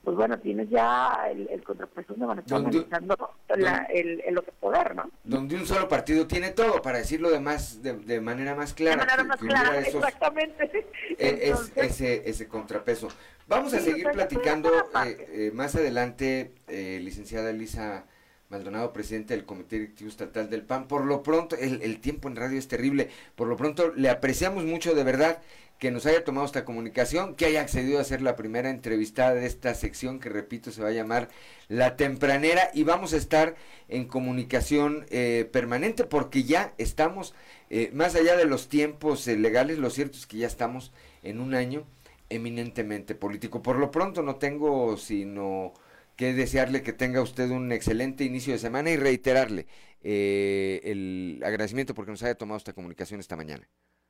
pues 0.03 0.17
bueno, 0.17 0.37
tienes 0.37 0.69
ya 0.69 1.27
el, 1.31 1.47
el 1.49 1.63
contrapeso 1.63 2.13
donde 2.13 2.25
van 2.25 2.37
a 2.39 2.41
estar 2.41 2.59
analizando 2.59 3.31
el, 3.47 4.21
el, 4.21 4.37
otro 4.37 4.53
poder, 4.59 4.95
¿no? 4.95 5.09
Donde 5.23 5.55
un 5.55 5.65
solo 5.65 5.87
partido 5.87 6.27
tiene 6.27 6.51
todo, 6.51 6.81
para 6.81 6.97
decirlo 6.97 7.29
de, 7.29 7.39
más, 7.39 7.81
de, 7.81 8.19
manera 8.19 8.53
más 8.53 8.73
clara. 8.73 8.97
De 8.97 9.05
manera 9.05 9.23
más 9.23 9.39
clara, 9.39 9.79
exactamente. 9.79 10.87
E, 11.17 11.49
es, 11.49 11.71
ese, 11.75 12.29
ese 12.29 12.47
contrapeso. 12.49 13.07
Vamos 13.47 13.73
a 13.73 13.79
seguir 13.79 14.09
platicando 14.11 14.69
eh, 15.05 15.27
eh, 15.31 15.51
más 15.53 15.75
adelante, 15.75 16.51
eh, 16.67 16.99
licenciada 17.01 17.49
Elisa 17.51 18.05
Maldonado, 18.49 18.91
presidente 18.91 19.35
del 19.35 19.45
Comité 19.45 19.77
Directivo 19.77 20.09
Estatal 20.09 20.49
del 20.49 20.63
PAN. 20.63 20.87
Por 20.89 21.05
lo 21.05 21.23
pronto, 21.23 21.55
el, 21.55 21.81
el, 21.81 22.01
tiempo 22.01 22.27
en 22.27 22.35
radio 22.35 22.59
es 22.59 22.67
terrible. 22.67 23.09
Por 23.35 23.47
lo 23.47 23.55
pronto, 23.55 23.93
le 23.95 24.09
apreciamos 24.09 24.65
mucho 24.65 24.93
de 24.95 25.03
verdad 25.05 25.41
que 25.83 25.91
nos 25.91 26.05
haya 26.05 26.23
tomado 26.23 26.45
esta 26.45 26.63
comunicación, 26.63 27.35
que 27.35 27.45
haya 27.45 27.59
accedido 27.59 27.99
a 27.99 28.05
ser 28.05 28.21
la 28.21 28.37
primera 28.37 28.69
entrevistada 28.69 29.33
de 29.33 29.45
esta 29.45 29.75
sección 29.75 30.21
que, 30.21 30.29
repito, 30.29 30.71
se 30.71 30.81
va 30.81 30.87
a 30.87 30.93
llamar 30.93 31.27
La 31.67 31.97
Tempranera 31.97 32.69
y 32.73 32.83
vamos 32.83 33.11
a 33.11 33.17
estar 33.17 33.55
en 33.89 34.05
comunicación 34.05 35.05
eh, 35.09 35.45
permanente 35.51 36.05
porque 36.05 36.43
ya 36.45 36.73
estamos, 36.77 37.35
eh, 37.69 37.91
más 37.93 38.15
allá 38.15 38.37
de 38.37 38.45
los 38.45 38.69
tiempos 38.69 39.27
eh, 39.27 39.35
legales, 39.35 39.77
lo 39.77 39.89
cierto 39.89 40.17
es 40.17 40.25
que 40.25 40.37
ya 40.37 40.47
estamos 40.47 40.93
en 41.21 41.41
un 41.41 41.53
año 41.53 41.85
eminentemente 42.29 43.13
político. 43.13 43.61
Por 43.61 43.77
lo 43.77 43.91
pronto 43.91 44.23
no 44.23 44.37
tengo 44.37 44.95
sino 44.95 45.73
que 46.15 46.33
desearle 46.33 46.81
que 46.81 46.93
tenga 46.93 47.21
usted 47.21 47.49
un 47.49 47.73
excelente 47.73 48.23
inicio 48.23 48.53
de 48.53 48.59
semana 48.59 48.89
y 48.89 48.95
reiterarle 48.95 49.67
el 50.01 51.43
agradecimiento 51.45 51.93
porque 51.93 52.11
nos 52.11 52.23
haya 52.23 52.35
tomado 52.35 52.57
esta 52.57 52.71
comunicación 52.71 53.19
esta 53.19 53.35
mañana. 53.35 53.67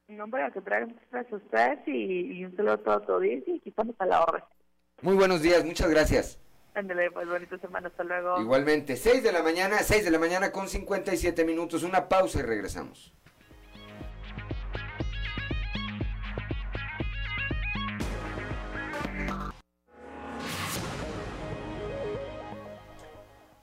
No, 0.07 0.25
hombre, 0.25 0.43
que 0.53 0.61
traigan 0.61 0.89
muchas 0.89 1.09
gracias 1.11 1.33
a 1.33 1.35
ustedes 1.37 1.79
y, 1.87 2.43
un 2.43 2.55
saludo 2.55 2.79
a 2.85 3.13
audiencia 3.13 3.55
y 3.55 3.69
estamos 3.69 3.95
a 3.99 4.05
la 4.05 4.21
orden. 4.21 4.43
Muy 5.01 5.15
buenos 5.15 5.41
días, 5.41 5.63
muchas 5.63 5.89
gracias. 5.89 6.39
Ándale, 6.75 7.09
pues 7.11 7.27
bonito 7.27 7.57
semana, 7.59 7.87
hasta 7.87 8.03
luego. 8.03 8.41
Igualmente, 8.41 8.97
6 8.97 9.23
de 9.23 9.31
la 9.31 9.41
mañana, 9.43 9.77
6 9.77 10.03
de 10.03 10.11
la 10.11 10.19
mañana 10.19 10.51
con 10.51 10.67
57 10.67 11.45
minutos, 11.45 11.83
una 11.83 12.09
pausa 12.09 12.39
y 12.39 12.41
regresamos. 12.41 13.13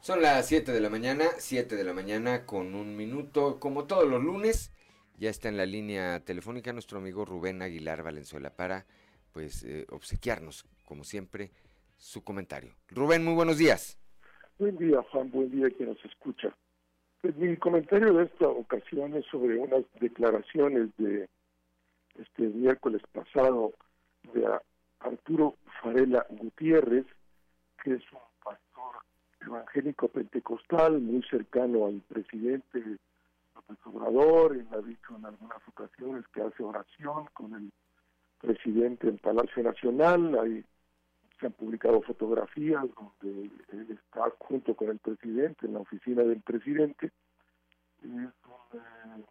Son 0.00 0.22
las 0.22 0.46
7 0.46 0.72
de 0.72 0.80
la 0.80 0.88
mañana, 0.88 1.26
7 1.36 1.76
de 1.76 1.84
la 1.84 1.92
mañana 1.92 2.46
con 2.46 2.74
un 2.74 2.96
minuto, 2.96 3.60
como 3.60 3.84
todos 3.84 4.08
los 4.08 4.22
lunes. 4.22 4.72
Ya 5.20 5.28
está 5.28 5.50
en 5.50 5.58
la 5.58 5.66
línea 5.66 6.20
telefónica 6.20 6.72
nuestro 6.72 6.96
amigo 6.96 7.26
Rubén 7.26 7.60
Aguilar 7.60 8.02
Valenzuela 8.02 8.56
para 8.56 8.86
pues 9.34 9.62
eh, 9.64 9.86
obsequiarnos, 9.90 10.64
como 10.86 11.04
siempre, 11.04 11.50
su 11.98 12.24
comentario. 12.24 12.72
Rubén, 12.88 13.22
muy 13.22 13.34
buenos 13.34 13.58
días. 13.58 13.98
Buen 14.58 14.78
día, 14.78 15.02
Juan, 15.12 15.30
buen 15.30 15.50
día 15.50 15.68
quien 15.76 15.90
nos 15.90 16.02
escucha. 16.06 16.56
Pues 17.20 17.36
mi 17.36 17.54
comentario 17.58 18.14
de 18.14 18.24
esta 18.24 18.48
ocasión 18.48 19.14
es 19.14 19.26
sobre 19.26 19.58
unas 19.58 19.84
declaraciones 20.00 20.88
de 20.96 21.28
este 22.18 22.44
miércoles 22.44 23.02
pasado 23.12 23.74
de 24.32 24.48
Arturo 25.00 25.56
Farela 25.82 26.24
Gutiérrez, 26.30 27.04
que 27.84 27.92
es 27.92 28.02
un 28.10 28.20
pastor 28.42 29.02
evangélico 29.42 30.08
pentecostal 30.08 30.98
muy 30.98 31.22
cercano 31.24 31.84
al 31.84 32.00
presidente 32.08 32.96
Obrador, 33.84 34.56
él 34.56 34.66
ha 34.72 34.78
dicho 34.78 35.16
en 35.16 35.26
algunas 35.26 35.58
ocasiones 35.68 36.26
que 36.28 36.42
hace 36.42 36.62
oración 36.62 37.26
con 37.32 37.54
el 37.54 37.72
presidente 38.40 39.08
en 39.08 39.18
Palacio 39.18 39.62
Nacional, 39.62 40.38
ahí 40.38 40.64
se 41.38 41.46
han 41.46 41.52
publicado 41.52 42.02
fotografías 42.02 42.84
donde 42.94 43.50
él 43.72 43.86
está 43.90 44.30
junto 44.38 44.74
con 44.74 44.90
el 44.90 44.98
presidente 44.98 45.66
en 45.66 45.74
la 45.74 45.80
oficina 45.80 46.22
del 46.22 46.40
presidente, 46.40 47.12
es 48.02 48.08
un 48.08 48.24
eh, 48.72 49.24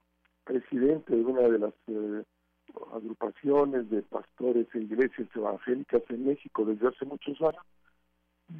presidente 0.43 1.15
de 1.15 1.23
una 1.23 1.41
de 1.41 1.59
las 1.59 1.73
eh, 1.87 2.23
agrupaciones 2.93 3.89
de 3.89 4.01
pastores 4.03 4.67
e 4.73 4.79
iglesias 4.79 5.27
evangélicas 5.35 6.03
en 6.09 6.25
México 6.25 6.65
desde 6.65 6.87
hace 6.87 7.05
muchos 7.05 7.39
años, 7.41 7.65
y, 8.49 8.55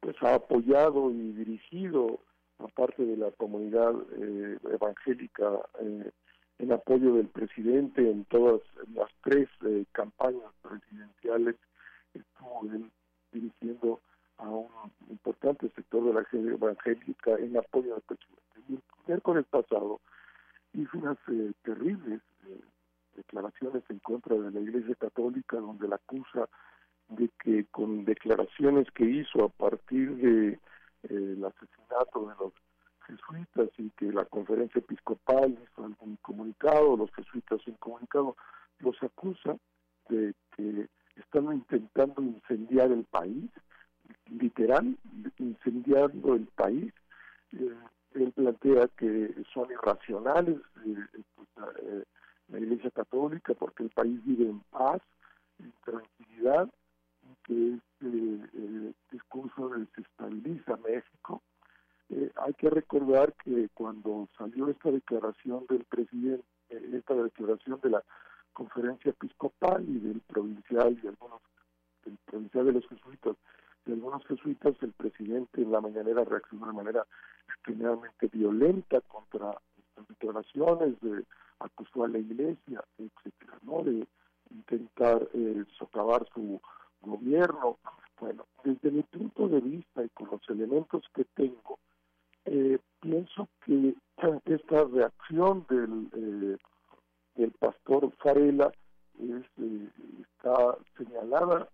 pues 0.00 0.16
ha 0.22 0.34
apoyado 0.34 1.10
y 1.10 1.32
dirigido 1.32 2.20
aparte 2.62 3.04
de 3.04 3.16
la 3.16 3.30
comunidad 3.32 3.94
eh, 4.16 4.58
evangélica 4.72 5.50
eh, 5.80 6.10
en 6.58 6.72
apoyo 6.72 7.14
del 7.14 7.28
presidente 7.28 8.08
en 8.08 8.24
todas 8.26 8.60
las 8.94 9.10
tres 9.22 9.48
eh, 9.66 9.84
campañas 9.92 10.52
presidenciales 10.62 11.56
estuvo 12.12 12.64
él 12.72 12.90
dirigiendo 13.32 14.00
a 14.38 14.48
un 14.48 14.68
importante 15.08 15.70
sector 15.74 16.04
de 16.04 16.14
la 16.14 16.24
gente 16.24 16.52
evangélica 16.52 17.34
en 17.36 17.56
apoyo 17.56 17.94
del 17.94 18.02
presidente. 18.02 18.40
Y 18.68 18.74
el 18.74 18.82
miércoles 19.06 19.46
pasado 19.50 20.00
hizo 20.72 20.98
unas 20.98 21.18
terribles 21.62 22.20
declaraciones 23.14 23.82
en 23.88 23.98
contra 24.00 24.36
de 24.36 24.50
la 24.50 24.60
Iglesia 24.60 24.94
Católica 24.94 25.58
donde 25.58 25.88
la 25.88 25.96
acusa 25.96 26.48
de 27.08 27.28
que 27.42 27.66
con 27.70 28.04
declaraciones 28.04 28.90
que 28.92 29.04
hizo 29.04 29.44
a 29.44 29.48
partir 29.48 30.16
de 30.16 30.58
el 31.04 31.44
asesinato 31.44 32.26
de 32.26 32.34
los 32.38 32.52
jesuitas 33.06 33.68
y 33.78 33.90
que 33.90 34.12
la 34.12 34.24
conferencia 34.24 34.78
episcopal 34.78 35.58
hizo 35.62 35.84
algún 35.84 36.16
comunicado, 36.22 36.96
los 36.96 37.10
jesuitas 37.12 37.60
un 37.66 37.74
comunicado, 37.74 38.36
los 38.78 39.02
acusa 39.02 39.56
de 40.08 40.34
que 40.56 40.88
están 41.16 41.52
intentando 41.52 42.22
incendiar 42.22 42.90
el 42.90 43.04
país, 43.04 43.50
literal, 44.26 44.96
incendiando 45.38 46.34
el 46.34 46.46
país. 46.46 46.92
Eh, 47.52 47.74
él 48.14 48.32
plantea 48.32 48.88
que 48.96 49.34
son 49.52 49.70
irracionales 49.70 50.56
eh, 50.84 51.22
eh, 51.82 52.04
la 52.48 52.58
Iglesia 52.58 52.90
Católica 52.90 53.54
porque 53.54 53.84
el 53.84 53.90
país 53.90 54.20
vive 54.24 54.46
en 54.46 54.60
paz, 54.70 55.00
en 55.58 55.72
tranquilidad, 55.84 56.68
que 57.50 57.74
este 57.74 58.94
discurso 59.10 59.70
desestabiliza 59.70 60.76
México. 60.76 61.42
Eh, 62.08 62.30
hay 62.36 62.54
que 62.54 62.70
recordar 62.70 63.34
que 63.44 63.68
cuando 63.74 64.28
salió 64.38 64.68
esta 64.68 64.90
declaración 64.90 65.66
del 65.68 65.84
presidente, 65.84 66.44
eh, 66.68 66.90
esta 66.92 67.14
declaración 67.14 67.80
de 67.82 67.90
la 67.90 68.04
conferencia 68.52 69.10
episcopal 69.10 69.84
y 69.88 69.98
del 69.98 70.20
provincial 70.20 70.96
y 71.02 71.06
algunos, 71.08 71.40
del 72.04 72.18
provincial 72.24 72.66
de 72.66 72.72
los 72.72 72.88
jesuitas, 72.88 73.36
de 73.84 73.94
algunos 73.94 74.24
jesuitas, 74.26 74.74
el 74.82 74.92
presidente 74.92 75.62
en 75.62 75.72
la 75.72 75.80
mañanera 75.80 76.24
reaccionó 76.24 76.66
de 76.66 76.72
manera 76.72 77.06
extremadamente 77.48 78.28
violenta 78.28 79.00
contra 79.02 79.56
declaraciones, 80.08 81.00
de, 81.00 81.24
acusó 81.58 82.04
a 82.04 82.08
la 82.08 82.18
iglesia, 82.18 82.84
etcétera, 82.98 83.58
¿no? 83.62 83.82
De 83.82 84.06
intentar 84.50 85.28
eh, 85.32 85.64
socavar 85.78 86.26
su 86.32 86.60
gobierno. 87.02 87.78
Bueno, 88.20 88.44
desde 88.64 88.90
mi 88.90 89.02
punto 89.02 89.48
de 89.48 89.60
vista 89.60 90.04
y 90.04 90.08
con 90.10 90.28
los 90.30 90.42
elementos 90.48 91.02
que 91.14 91.24
tengo, 91.34 91.78
eh, 92.44 92.78
pienso 93.00 93.48
que 93.64 93.94
esta 94.44 94.84
reacción 94.84 95.66
del, 95.68 96.08
eh, 96.14 96.58
del 97.36 97.50
pastor 97.52 98.10
Farela 98.18 98.72
es, 99.18 99.44
eh, 99.58 99.88
está 100.22 100.76
señalada 100.96 101.68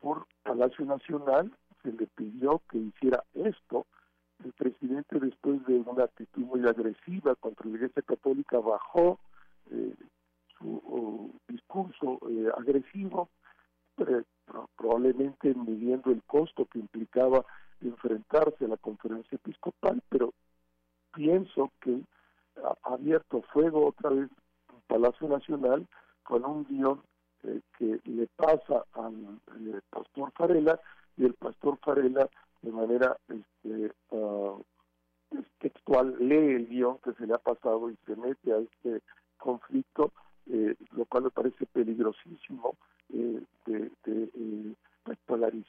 por 0.00 0.26
Palacio 0.42 0.84
Nacional, 0.86 1.52
se 1.82 1.92
le 1.92 2.06
pidió 2.06 2.62
que 2.70 2.78
hiciera 2.78 3.22
esto. 3.34 3.86
El 4.42 4.52
presidente, 4.54 5.20
después 5.20 5.64
de 5.66 5.74
una 5.80 6.04
actitud 6.04 6.42
muy 6.42 6.66
agresiva 6.66 7.34
contra 7.34 7.68
la 7.68 7.76
Iglesia 7.76 8.02
Católica, 8.02 8.58
bajó 8.58 9.20
su 10.58 11.30
discurso 11.48 12.18
agresivo, 12.56 13.28
probablemente 14.76 15.54
midiendo 15.54 16.10
el 16.10 16.22
costo 16.24 16.66
que 16.66 16.78
implicaba 16.78 17.44
enfrentarse 17.80 18.64
a 18.64 18.68
la 18.68 18.76
conferencia 18.76 19.36
episcopal, 19.36 20.02
pero 20.08 20.32
pienso 21.14 21.70
que 21.80 22.00
ha 22.62 22.92
abierto 22.94 23.42
fuego 23.52 23.86
otra 23.86 24.10
vez 24.10 24.28
en 24.72 24.80
Palacio 24.86 25.28
Nacional 25.28 25.86
con 26.22 26.44
un 26.44 26.64
guion 26.64 27.00
eh, 27.42 27.60
que 27.78 28.00
le 28.04 28.26
pasa 28.36 28.84
al 28.92 29.40
eh, 29.66 29.80
pastor 29.88 30.30
Farela 30.32 30.78
y 31.16 31.24
el 31.24 31.34
pastor 31.34 31.78
Farela 31.78 32.28
de 32.62 32.70
manera 32.70 33.16
este, 33.28 33.92
uh, 34.10 34.62
textual 35.58 36.16
lee 36.18 36.54
el 36.54 36.66
guion 36.66 36.98
que 36.98 37.12
se 37.14 37.26
le 37.26 37.34
ha 37.34 37.38
pasado 37.38 37.90
y 37.90 37.96
se 38.06 38.16
mete 38.16 38.52
a 38.52 38.58
este 38.58 39.02
conflicto, 39.38 40.12
eh, 40.46 40.76
lo 40.92 41.04
cual 41.06 41.24
me 41.24 41.30
parece 41.30 41.64
peligrosísimo 41.66 42.76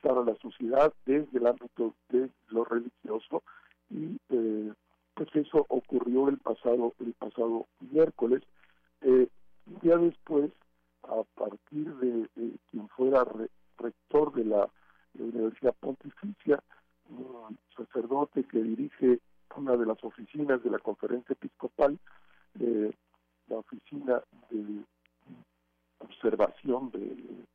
polarizar 0.01 0.17
a 0.17 0.31
la 0.31 0.35
sociedad 0.41 0.93
desde 1.05 1.37
el 1.37 1.47
ámbito 1.47 1.93
de 2.09 2.29
lo 2.49 2.65
religioso 2.65 3.43
y 3.89 4.17
eh, 4.29 4.73
pues 5.13 5.29
eso 5.35 5.65
ocurrió 5.69 6.29
el 6.29 6.37
pasado 6.37 6.93
el 6.99 7.13
pasado 7.13 7.67
miércoles. 7.79 8.41
Eh, 9.01 9.27
día 9.81 9.97
después 9.97 10.51
a 11.03 11.23
partir 11.35 11.93
de, 11.95 12.29
quien 12.69 12.87
fuera 12.89 13.25
rector 13.77 14.33
de 14.33 14.45
la 14.45 14.69
Universidad 15.17 15.75
Pontificia 15.79 16.61
un 17.09 17.57
sacerdote 17.75 18.43
que 18.43 18.61
dirige 18.61 19.19
una 19.57 19.75
de 19.75 19.85
las 19.85 20.01
oficinas 20.03 20.63
de 20.63 20.69
la 20.69 20.79
conferencia 20.79 21.33
episcopal 21.33 21.97
eh, 22.59 22.91
la 23.47 23.57
oficina 23.57 24.21
de 24.49 24.83
observación 25.99 26.89
de 26.91 27.45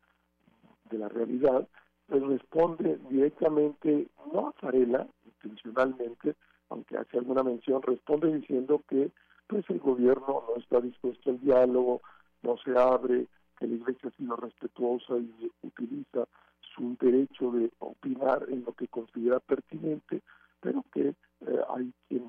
de 0.91 0.99
la 0.99 1.09
realidad, 1.09 1.67
pues 2.07 2.23
responde 2.23 2.99
directamente, 3.11 4.09
no 4.33 4.49
a 4.49 4.53
Farela, 4.53 5.07
intencionalmente, 5.25 6.35
aunque 6.69 6.97
hace 6.97 7.19
alguna 7.19 7.43
mención, 7.43 7.83
responde 7.83 8.35
diciendo 8.35 8.83
que 8.89 9.11
pues 9.47 9.65
el 9.71 9.79
gobierno 9.79 10.45
no 10.49 10.57
está 10.57 10.81
dispuesto 10.81 11.31
al 11.31 11.41
diálogo, 11.41 12.03
no 12.43 12.57
se 12.59 12.77
abre, 12.77 13.27
que 13.59 13.67
la 13.67 13.75
iglesia 13.75 14.11
ha 14.11 14.17
sido 14.17 14.37
respetuosa 14.37 15.17
y 15.19 15.51
utiliza 15.63 16.27
su 16.75 16.97
derecho 17.01 17.53
de 17.53 17.71
opinar 17.79 18.45
en 18.49 18.65
lo 18.65 18.73
que 18.73 18.89
considera 18.89 19.41
pertinente, 19.41 20.23
pero 20.61 20.85
que 20.93 21.09
eh, 21.09 21.61
hay 21.71 21.93
quien 22.09 22.25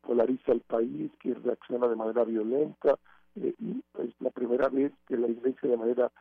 polariza 0.00 0.52
el 0.52 0.60
país, 0.60 1.10
quien 1.18 1.42
reacciona 1.42 1.88
de 1.88 1.96
manera 1.96 2.24
violenta, 2.24 2.96
eh, 3.36 3.54
y 3.58 3.82
es 3.98 4.14
la 4.20 4.30
primera 4.30 4.68
vez 4.68 4.92
que 5.06 5.16
la 5.16 5.28
iglesia 5.28 5.68
de 5.68 5.76
manera 5.76 6.12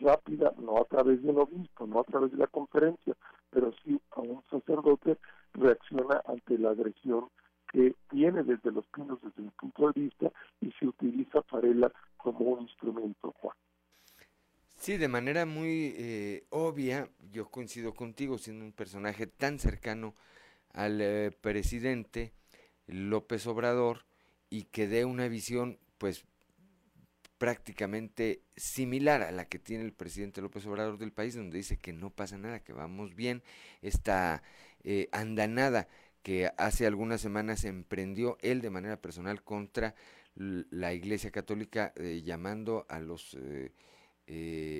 rápida, 0.00 0.52
no 0.58 0.78
a 0.78 0.84
través 0.84 1.22
de 1.22 1.30
un 1.30 1.38
obispo, 1.38 1.86
no 1.86 2.00
a 2.00 2.04
través 2.04 2.32
de 2.32 2.38
la 2.38 2.46
conferencia, 2.46 3.14
pero 3.50 3.72
sí 3.84 4.00
a 4.12 4.20
un 4.20 4.42
sacerdote 4.50 5.18
reacciona 5.54 6.22
ante 6.26 6.58
la 6.58 6.70
agresión 6.70 7.28
que 7.72 7.94
viene 8.10 8.42
desde 8.42 8.70
los 8.70 8.86
pinos 8.88 9.18
desde 9.22 9.42
mi 9.42 9.50
punto 9.50 9.90
de 9.90 10.00
vista 10.02 10.30
y 10.60 10.70
se 10.72 10.86
utiliza 10.86 11.42
Farela 11.42 11.90
como 12.18 12.40
un 12.40 12.62
instrumento, 12.62 13.32
Juan. 13.40 13.56
Sí, 14.76 14.98
de 14.98 15.08
manera 15.32 15.46
muy 15.46 15.94
eh, 15.96 16.44
obvia, 16.50 17.08
yo 17.32 17.50
coincido 17.50 17.94
contigo, 17.94 18.36
siendo 18.36 18.66
un 18.66 18.72
personaje 18.72 19.26
tan 19.26 19.58
cercano 19.58 20.14
al 20.74 21.00
eh, 21.00 21.30
presidente 21.40 22.34
López 22.86 23.46
Obrador 23.46 24.04
y 24.50 24.64
que 24.64 24.86
dé 24.88 25.06
una 25.06 25.28
visión 25.28 25.78
pues 25.96 26.26
prácticamente 27.38 28.42
similar 28.56 29.22
a 29.22 29.32
la 29.32 29.46
que 29.46 29.58
tiene 29.58 29.84
el 29.84 29.94
presidente 29.94 30.42
López 30.42 30.66
Obrador 30.66 30.98
del 30.98 31.12
país, 31.12 31.34
donde 31.34 31.56
dice 31.56 31.78
que 31.78 31.94
no 31.94 32.10
pasa 32.10 32.36
nada, 32.36 32.60
que 32.60 32.74
vamos 32.74 33.14
bien, 33.14 33.42
esta 33.80 34.42
eh, 34.84 35.08
andanada 35.12 35.88
que 36.22 36.50
hace 36.58 36.86
algunas 36.86 37.22
semanas 37.22 37.64
emprendió 37.64 38.36
él 38.42 38.60
de 38.60 38.68
manera 38.68 39.00
personal 39.00 39.42
contra 39.42 39.94
la 40.34 40.92
Iglesia 40.92 41.30
Católica, 41.30 41.94
llamando 42.22 42.84
a 42.90 43.00
los 43.00 43.36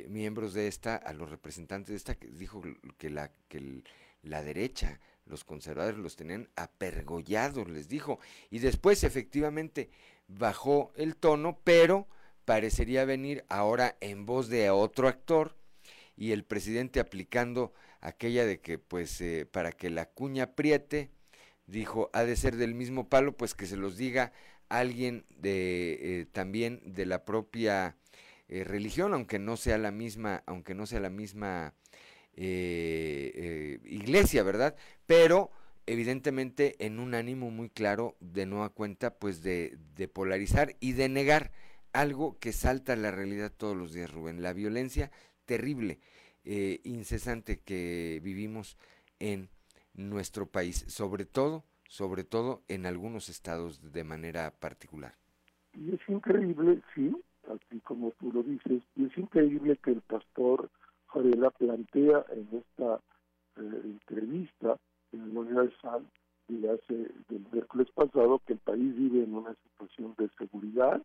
miembros 0.09 0.55
de 0.55 0.69
esta, 0.69 0.97
a 0.97 1.13
los 1.13 1.31
representantes 1.31 1.91
de 1.91 1.97
esta, 1.97 2.15
que 2.15 2.29
dijo 2.29 2.63
que 2.99 3.11
la, 3.11 3.31
que 3.49 3.83
la 4.23 4.43
derecha, 4.43 5.01
los 5.27 5.45
conservadores 5.45 5.99
los 5.99 6.17
tenían 6.17 6.49
apergollados, 6.57 7.69
les 7.69 7.89
dijo, 7.89 8.19
y 8.51 8.59
después 8.59 9.05
efectivamente 9.05 9.91
bajó 10.29 10.93
el 10.97 11.17
tono, 11.17 11.59
pero 11.65 12.09
parecería 12.45 13.05
venir 13.05 13.45
ahora 13.49 13.97
en 14.01 14.27
voz 14.27 14.49
de 14.49 14.71
otro 14.71 15.09
actor 15.09 15.57
y 16.17 16.33
el 16.33 16.45
presidente 16.45 17.01
aplicando 17.01 17.73
aquella 18.01 18.45
de 18.45 18.61
que 18.61 18.79
pues 18.79 19.21
eh, 19.21 19.47
para 19.51 19.73
que 19.73 19.91
la 19.91 20.07
cuña 20.07 20.45
apriete 20.45 21.11
dijo 21.67 22.11
ha 22.13 22.25
de 22.25 22.37
ser 22.37 22.57
del 22.57 22.75
mismo 22.75 23.09
palo 23.09 23.37
pues 23.37 23.55
que 23.55 23.67
se 23.67 23.77
los 23.77 23.97
diga 23.97 24.33
alguien 24.69 25.25
de 25.31 26.21
eh, 26.21 26.27
también 26.27 26.81
de 26.85 27.07
la 27.07 27.25
propia 27.25 27.97
eh, 28.49 28.65
religión 28.65 29.15
aunque 29.15 29.39
no 29.39 29.57
sea 29.57 29.79
la 29.79 29.91
misma 29.91 30.43
aunque 30.47 30.75
no 30.75 30.87
sea 30.87 31.01
la 31.01 31.11
misma 31.11 31.75
iglesia 32.35 34.43
verdad 34.43 34.75
pero 35.07 35.51
evidentemente 35.87 36.77
en 36.85 36.99
un 36.99 37.15
ánimo 37.15 37.51
muy 37.51 37.69
claro 37.69 38.17
de 38.21 38.47
nueva 38.47 38.71
cuenta 38.71 39.15
pues 39.15 39.43
de, 39.43 39.77
de 39.97 40.09
polarizar 40.09 40.77
y 40.81 40.93
de 40.93 41.11
negar 41.11 41.51
algo 41.93 42.39
que 42.39 42.53
salta 42.53 42.95
a 42.95 42.97
la 42.97 43.11
realidad 43.11 43.53
todos 43.55 43.77
los 43.77 43.93
días, 43.93 44.11
Rubén, 44.11 44.43
la 44.43 44.53
violencia 44.53 45.11
terrible, 45.45 46.01
eh, 46.45 46.81
incesante 46.85 47.61
que 47.61 48.21
vivimos 48.23 48.77
en 49.19 49.51
nuestro 49.95 50.47
país, 50.47 50.85
sobre 50.89 51.27
todo, 51.27 51.65
sobre 51.87 52.25
todo 52.25 52.63
en 52.69 52.87
algunos 52.87 53.29
estados 53.29 53.93
de 53.93 54.05
manera 54.05 54.51
particular. 54.53 55.15
Y 55.75 55.95
es 55.95 56.01
increíble, 56.09 56.81
sí, 56.95 57.13
así 57.49 57.81
como 57.81 58.11
tú 58.13 58.33
lo 58.33 58.43
dices, 58.43 58.83
y 58.97 59.07
es 59.07 59.19
increíble 59.19 59.77
que 59.83 59.93
el 59.93 60.01
pastor 60.03 60.71
Jarela 61.09 61.51
plantea 61.51 62.25
en 62.31 62.49
esta 62.53 63.01
eh, 63.57 63.81
entrevista 63.85 64.77
en 65.13 65.35
la 65.35 65.41
Universal 65.41 66.07
y 66.49 66.67
hace 66.67 66.95
del 67.29 67.47
miércoles 67.53 67.89
pasado 67.95 68.41
que 68.47 68.55
el 68.55 68.59
país 68.59 68.95
vive 68.97 69.25
en 69.25 69.35
una 69.35 69.55
situación 69.55 70.15
de 70.19 70.29
seguridad, 70.39 71.03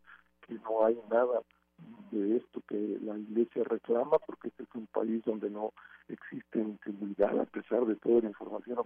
que 0.47 0.55
no 0.55 0.85
hay 0.85 0.97
nada 1.09 1.41
de 2.11 2.37
esto 2.37 2.61
que 2.67 2.97
la 3.01 3.17
iglesia 3.17 3.63
reclama, 3.63 4.17
porque 4.25 4.47
este 4.47 4.63
es 4.63 4.69
un 4.73 4.87
país 4.87 5.23
donde 5.25 5.49
no 5.49 5.73
existe 6.07 6.59
inseguridad, 6.59 7.39
a 7.39 7.45
pesar 7.45 7.85
de 7.85 7.95
toda 7.95 8.21
la 8.21 8.29
información 8.29 8.76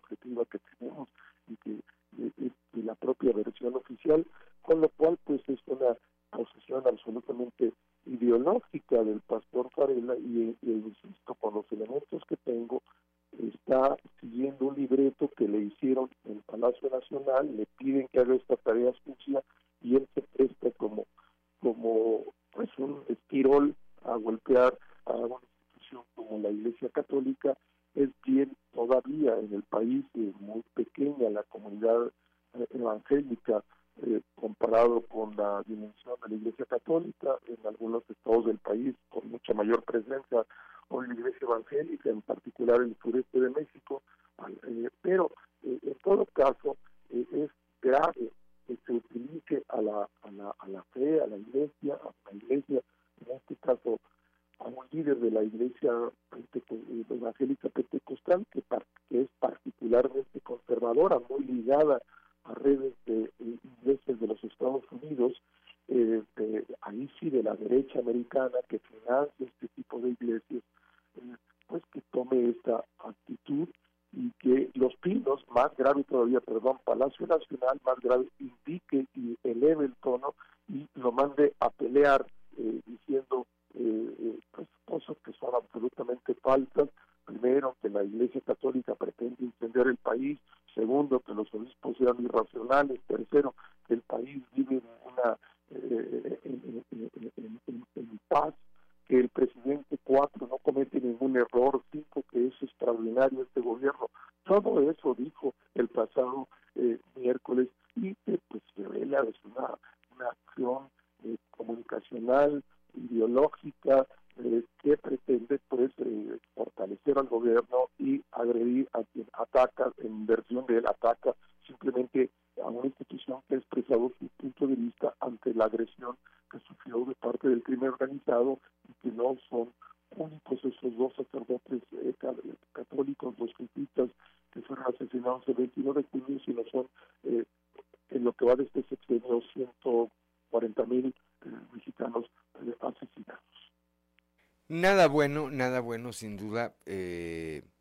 Nada 144.91 145.07
bueno, 145.07 145.49
nada 145.49 145.79
bueno 145.79 146.11
sin 146.11 146.35
duda 146.35 146.75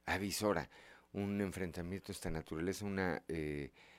avisora 0.06 0.70
un 1.12 1.40
enfrentamiento 1.40 2.06
de 2.06 2.12
esta 2.12 2.30
naturaleza, 2.30 2.84
una 2.84 3.24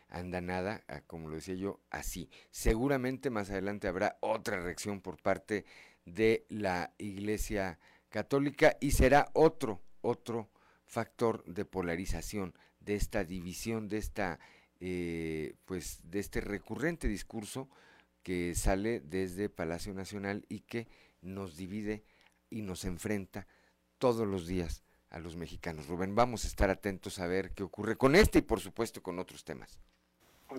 andanada, 0.08 0.82
como 1.08 1.28
lo 1.28 1.36
decía 1.36 1.56
yo, 1.56 1.82
así. 1.90 2.30
Seguramente 2.52 3.30
más 3.30 3.50
adelante 3.50 3.90
habrá 3.90 4.18
otra 4.22 4.62
reacción 4.62 5.02
por 5.02 5.22
parte 5.22 5.66
de 6.06 6.46
la 6.48 6.94
Iglesia 7.00 7.80
Católica 8.08 8.78
y 8.80 8.92
será 8.92 9.28
otro, 9.34 9.82
otro 10.00 10.50
factor 10.86 11.44
de 11.44 11.66
polarización, 11.66 12.54
de 12.80 12.96
esta 12.96 13.26
división, 13.26 13.90
de 13.90 13.98
esta, 13.98 14.40
eh, 14.80 15.56
pues, 15.66 16.00
de 16.06 16.20
este 16.20 16.40
recurrente 16.40 17.10
discurso 17.10 17.68
que 18.24 18.56
sale 18.56 19.02
desde 19.02 19.50
Palacio 19.50 19.94
Nacional 19.94 20.46
y 20.48 20.62
que 20.62 20.88
nos 21.22 21.58
divide 21.58 22.06
y 22.52 22.62
nos 22.62 22.86
enfrenta 22.86 23.48
todos 23.98 24.28
los 24.28 24.46
días 24.46 24.84
a 25.10 25.20
los 25.20 25.36
mexicanos. 25.36 25.88
Rubén, 25.88 26.14
vamos 26.14 26.46
a 26.46 26.48
estar 26.48 26.70
atentos 26.70 27.18
a 27.20 27.26
ver 27.26 27.52
qué 27.56 27.64
ocurre 27.64 27.96
con 27.96 28.16
este 28.16 28.40
y 28.40 28.42
por 28.44 28.60
supuesto 28.60 29.02
con 29.02 29.18
otros 29.18 29.44
temas. 29.44 29.80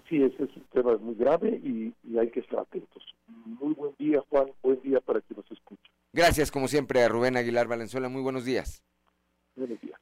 Sí, 0.09 0.23
ese 0.23 0.45
es 0.45 0.57
un 0.57 0.65
tema 0.73 0.97
muy 0.97 1.15
grave 1.15 1.51
y, 1.63 1.95
hay 2.19 2.31
que 2.31 2.41
estar 2.41 2.61
atentos. 2.61 3.03
Muy 3.27 3.75
buen 3.75 3.95
día, 3.99 4.23
Juan. 4.31 4.51
Buen 4.63 4.81
día 4.81 5.01
para 5.01 5.21
quien 5.21 5.39
nos 5.39 5.51
escuche. 5.51 5.91
Gracias, 6.13 6.51
como 6.51 6.67
siempre, 6.67 7.03
a 7.03 7.09
Rubén 7.09 7.37
Aguilar 7.37 7.69
Valenzuela. 7.69 8.09
Muy 8.09 8.23
buenos 8.23 8.45
días. 8.45 8.83
Buenos 9.55 9.81
días. 9.81 10.01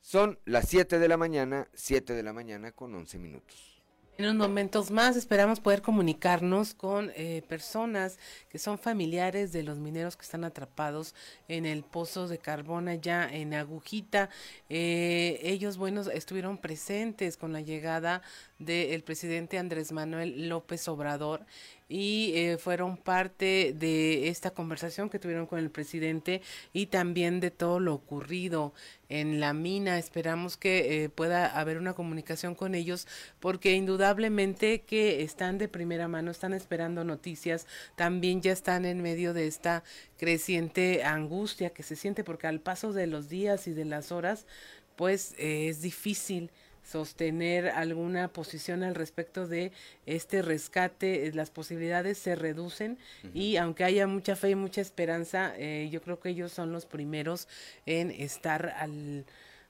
Son 0.00 0.38
las 0.44 0.68
7 0.68 0.98
de 0.98 1.08
la 1.08 1.16
mañana, 1.16 1.68
7 1.74 2.14
de 2.14 2.22
la 2.22 2.32
mañana 2.32 2.72
con 2.72 2.94
11 2.94 3.18
minutos. 3.18 3.73
En 4.16 4.26
unos 4.26 4.46
momentos 4.46 4.92
más 4.92 5.16
esperamos 5.16 5.58
poder 5.58 5.82
comunicarnos 5.82 6.72
con 6.72 7.10
eh, 7.16 7.42
personas 7.48 8.16
que 8.48 8.60
son 8.60 8.78
familiares 8.78 9.50
de 9.50 9.64
los 9.64 9.78
mineros 9.78 10.16
que 10.16 10.22
están 10.22 10.44
atrapados 10.44 11.16
en 11.48 11.66
el 11.66 11.82
pozo 11.82 12.28
de 12.28 12.38
carbón 12.38 12.86
allá 12.86 13.28
en 13.28 13.54
Agujita. 13.54 14.30
Eh, 14.68 15.40
ellos, 15.42 15.78
bueno, 15.78 16.02
estuvieron 16.02 16.58
presentes 16.58 17.36
con 17.36 17.52
la 17.52 17.60
llegada 17.60 18.22
del 18.58 19.02
presidente 19.02 19.58
Andrés 19.58 19.92
Manuel 19.92 20.48
López 20.48 20.86
Obrador 20.88 21.44
y 21.88 22.32
eh, 22.34 22.56
fueron 22.56 22.96
parte 22.96 23.74
de 23.76 24.28
esta 24.28 24.52
conversación 24.52 25.10
que 25.10 25.18
tuvieron 25.18 25.46
con 25.46 25.58
el 25.58 25.70
presidente 25.70 26.40
y 26.72 26.86
también 26.86 27.40
de 27.40 27.50
todo 27.50 27.78
lo 27.78 27.94
ocurrido 27.94 28.72
en 29.08 29.38
la 29.38 29.52
mina. 29.52 29.98
Esperamos 29.98 30.56
que 30.56 31.04
eh, 31.04 31.08
pueda 31.08 31.46
haber 31.58 31.76
una 31.76 31.92
comunicación 31.92 32.54
con 32.54 32.74
ellos 32.74 33.06
porque 33.38 33.72
indudablemente 33.72 34.82
que 34.82 35.22
están 35.22 35.58
de 35.58 35.68
primera 35.68 36.08
mano, 36.08 36.30
están 36.30 36.54
esperando 36.54 37.04
noticias, 37.04 37.66
también 37.96 38.40
ya 38.40 38.52
están 38.52 38.86
en 38.86 39.02
medio 39.02 39.34
de 39.34 39.46
esta 39.46 39.84
creciente 40.16 41.04
angustia 41.04 41.70
que 41.70 41.82
se 41.82 41.96
siente 41.96 42.24
porque 42.24 42.46
al 42.46 42.60
paso 42.60 42.92
de 42.92 43.06
los 43.06 43.28
días 43.28 43.66
y 43.66 43.74
de 43.74 43.84
las 43.84 44.10
horas 44.10 44.46
pues 44.96 45.34
eh, 45.38 45.68
es 45.68 45.82
difícil 45.82 46.50
sostener 46.84 47.68
alguna 47.68 48.28
posición 48.28 48.82
al 48.82 48.94
respecto 48.94 49.48
de 49.48 49.72
este 50.06 50.42
rescate, 50.42 51.26
eh, 51.26 51.32
las 51.32 51.50
posibilidades 51.50 52.18
se 52.18 52.34
reducen 52.36 52.98
y 53.32 53.56
aunque 53.56 53.84
haya 53.84 54.06
mucha 54.06 54.36
fe 54.36 54.50
y 54.50 54.54
mucha 54.54 54.80
esperanza, 54.80 55.54
eh, 55.56 55.88
yo 55.90 56.02
creo 56.02 56.20
que 56.20 56.28
ellos 56.28 56.52
son 56.52 56.72
los 56.72 56.86
primeros 56.86 57.48
en 57.86 58.10
estar 58.10 58.74
al 58.78 59.24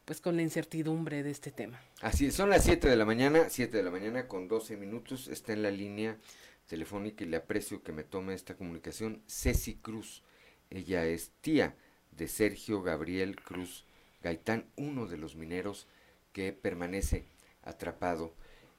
pues 0.04 0.20
con 0.20 0.36
la 0.36 0.42
incertidumbre 0.42 1.22
de 1.22 1.30
este 1.30 1.50
tema. 1.50 1.80
Así 2.02 2.26
es, 2.26 2.34
son 2.34 2.50
las 2.50 2.64
7 2.64 2.90
de 2.90 2.96
la 2.96 3.06
mañana, 3.06 3.48
7 3.48 3.74
de 3.74 3.82
la 3.82 3.90
mañana 3.90 4.28
con 4.28 4.48
12 4.48 4.76
minutos, 4.76 5.28
está 5.28 5.54
en 5.54 5.62
la 5.62 5.70
línea 5.70 6.18
telefónica 6.66 7.24
y 7.24 7.28
le 7.28 7.38
aprecio 7.38 7.82
que 7.82 7.92
me 7.92 8.04
tome 8.04 8.34
esta 8.34 8.54
comunicación 8.54 9.22
Ceci 9.26 9.76
Cruz. 9.76 10.22
Ella 10.68 11.06
es 11.06 11.30
tía 11.40 11.74
de 12.10 12.28
Sergio 12.28 12.82
Gabriel 12.82 13.36
Cruz 13.36 13.86
Gaitán, 14.22 14.66
uno 14.76 15.06
de 15.06 15.16
los 15.16 15.36
mineros 15.36 15.86
que 16.34 16.52
permanece 16.52 17.24
atrapado 17.62 18.34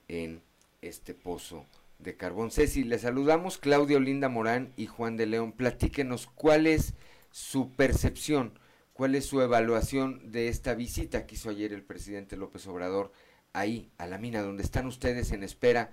en 0.07 0.43
este 0.81 1.15
pozo 1.15 1.65
de 1.97 2.15
carbón. 2.15 2.51
Ceci, 2.51 2.83
le 2.83 2.99
saludamos 2.99 3.57
Claudio 3.57 3.99
Linda 3.99 4.29
Morán 4.29 4.71
y 4.75 4.85
Juan 4.85 5.17
de 5.17 5.25
León. 5.25 5.53
Platíquenos 5.53 6.27
cuál 6.27 6.67
es 6.67 6.93
su 7.31 7.71
percepción, 7.71 8.59
cuál 8.93 9.15
es 9.15 9.25
su 9.25 9.41
evaluación 9.41 10.31
de 10.31 10.49
esta 10.49 10.75
visita 10.75 11.25
que 11.25 11.35
hizo 11.35 11.49
ayer 11.49 11.73
el 11.73 11.81
presidente 11.81 12.37
López 12.37 12.67
Obrador 12.67 13.11
ahí 13.53 13.89
a 13.97 14.05
la 14.05 14.17
mina 14.17 14.41
donde 14.41 14.61
están 14.61 14.85
ustedes 14.85 15.31
en 15.31 15.41
espera 15.43 15.91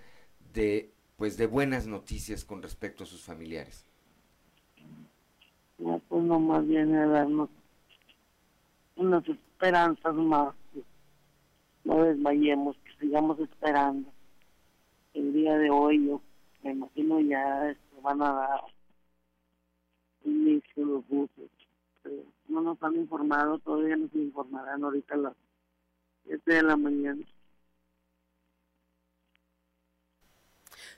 de 0.52 0.92
pues 1.16 1.36
de 1.36 1.46
buenas 1.46 1.86
noticias 1.86 2.44
con 2.44 2.60
respecto 2.60 3.04
a 3.04 3.06
sus 3.06 3.22
familiares. 3.22 3.86
Pues 5.78 6.24
no 6.24 6.40
más 6.40 6.66
bien 6.66 6.92
darnos 6.92 7.48
unas 8.96 9.26
esperanzas 9.28 10.14
más 10.14 10.54
no 11.84 12.04
desmayemos, 12.04 12.76
que 12.78 12.92
sigamos 13.00 13.38
esperando. 13.40 14.10
El 15.14 15.32
día 15.32 15.56
de 15.58 15.70
hoy 15.70 16.06
yo 16.06 16.22
me 16.62 16.72
imagino 16.72 17.20
ya 17.20 17.70
este, 17.70 18.00
van 18.00 18.22
a 18.22 18.32
dar 18.32 18.60
inicio 20.24 20.84
los 20.84 21.08
buses. 21.08 21.50
no 22.48 22.60
nos 22.60 22.82
han 22.82 22.96
informado, 22.96 23.58
todavía 23.58 23.96
nos 23.96 24.14
informarán 24.14 24.84
ahorita 24.84 25.14
a 25.14 25.18
las 25.18 25.34
7 26.26 26.54
de 26.54 26.62
la 26.62 26.76
mañana. 26.76 27.24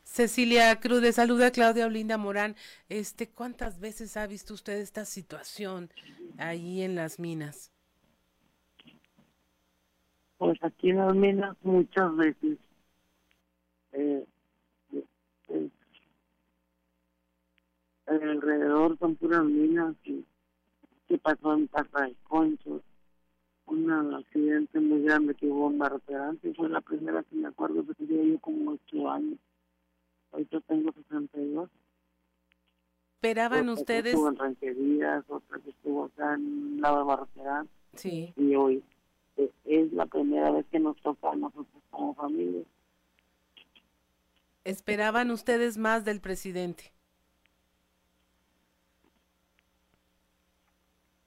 Cecilia 0.03 0.78
Cruz, 0.78 1.01
de 1.03 1.12
saluda 1.12 1.51
Claudia 1.51 1.87
Olinda 1.87 2.18
Morán. 2.18 2.55
Este, 2.89 3.28
¿Cuántas 3.28 3.80
veces 3.80 4.16
ha 4.16 4.26
visto 4.26 4.55
usted 4.55 4.74
esta 4.74 5.05
situación 5.05 5.91
ahí 6.39 6.82
en 6.82 6.95
las 6.95 7.18
minas? 7.18 7.74
Pues 10.45 10.62
aquí 10.62 10.90
en 10.90 10.99
las 10.99 11.14
minas 11.14 11.57
muchas 11.62 12.14
veces 12.16 12.59
eh, 13.92 14.26
eh, 15.49 15.70
alrededor 18.07 18.99
son 18.99 19.16
puras 19.16 19.42
minas 19.42 19.97
que, 20.03 20.22
que 21.09 21.16
pasó 21.16 21.55
en 21.55 21.66
Casa 21.68 22.03
de 22.03 22.14
Conchos 22.24 22.82
un 23.64 23.90
accidente 23.90 24.80
muy 24.80 25.05
grande 25.05 25.34
que 25.34 25.47
hubo 25.47 25.70
en 25.70 25.78
Barroterante 25.78 26.53
fue 26.53 26.68
la 26.68 26.82
primera 26.82 27.22
que 27.22 27.36
me 27.36 27.49
acuerdo 27.49 27.82
que 27.86 27.95
tenía 27.95 28.34
yo 28.34 28.38
como 28.40 28.72
ocho 28.72 29.09
años 29.09 29.38
Ahorita 30.30 30.61
tengo 30.62 30.92
62. 30.92 31.70
¿Esperaban 33.14 33.68
Otra 33.68 33.74
que 33.74 33.80
ustedes? 33.80 34.07
Estuvo 34.07 34.28
en 34.28 34.36
rancherías, 34.36 35.24
otra 35.28 35.59
que 35.61 35.70
estuvo 35.70 36.05
acá 36.07 36.34
en 36.34 36.80
la 36.80 36.90
Barraterán. 36.90 37.68
Sí. 37.95 38.34
Y 38.36 38.55
hoy 38.57 38.82
es 39.37 39.93
la 39.93 40.07
primera 40.07 40.51
vez 40.51 40.66
que 40.70 40.78
nos 40.78 40.97
toca 41.03 41.30
a 41.30 41.37
nosotros 41.37 41.82
como 41.91 42.14
familia. 42.14 42.62
¿Esperaban 44.64 45.30
ustedes 45.30 45.76
más 45.76 46.05
del 46.05 46.20
presidente? 46.20 46.93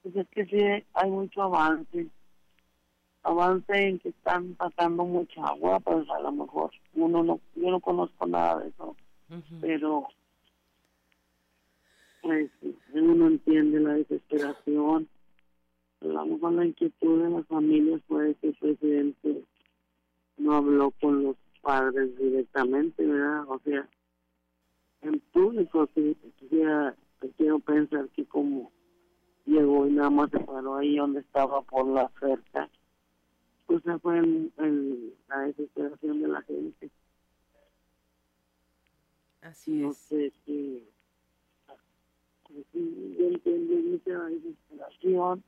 Pues 0.02 0.16
es 0.16 0.28
que 0.30 0.46
sí, 0.46 0.86
hay 0.94 1.10
mucho 1.10 1.44
avance. 1.44 2.08
Avance 3.24 3.74
en 3.76 4.00
que 4.00 4.10
están 4.10 4.56
pasando 4.56 5.04
mucha 5.04 5.42
agua, 5.44 5.80
pues 5.82 6.10
a 6.10 6.20
lo 6.20 6.32
mejor 6.32 6.72
uno 6.94 7.24
no, 7.24 7.40
yo 7.56 7.70
no 7.70 7.80
conozco 7.82 8.26
nada 8.26 8.60
de 8.60 8.70
eso, 8.70 8.96
pero 9.60 10.08
pues 12.22 12.50
uno 12.94 13.28
entiende 13.28 13.80
la 13.82 13.94
desesperación. 13.94 15.10
A 16.02 16.06
lo 16.06 16.26
mejor 16.26 16.54
la 16.54 16.66
inquietud 16.66 17.24
de 17.24 17.30
las 17.30 17.48
familias 17.48 18.02
puede 18.08 18.36
que 18.36 18.50
el 18.50 18.56
presidente 18.56 19.44
no 20.38 20.54
habló 20.54 20.92
con 20.92 21.24
los 21.24 21.36
padres 21.62 22.16
directamente, 22.18 23.06
¿verdad? 23.06 23.46
O 23.50 23.60
sea, 23.60 23.90
en 25.02 25.20
público, 25.20 25.90
sí, 25.96 26.16
quisiera, 26.40 26.96
quiero 27.38 27.60
pensar 27.60 28.08
que 28.10 28.26
como 28.26 28.72
llegó 29.46 29.88
y 29.88 29.92
nada 29.94 30.10
más 30.10 30.30
se 30.30 30.40
paró 30.40 30.76
ahí 30.76 30.98
donde 30.98 31.22
estaba 31.22 31.62
por 31.64 31.88
la 31.88 32.12
cerca, 32.20 32.70
pues 33.66 33.82
esa 33.82 34.00
fue 34.00 34.20
el- 34.20 35.14
la 35.28 35.40
desesperación 35.42 36.22
de 36.22 36.28
la 36.28 36.42
gente. 36.44 36.90
Así 39.42 39.72
no 39.72 39.92
es. 39.92 39.98
sé 39.98 40.32
si 40.46 40.88
pues 42.44 42.66
yo 42.74 43.28
entiendo 43.28 43.76
mucha 43.76 44.24
desesperación, 44.26 45.44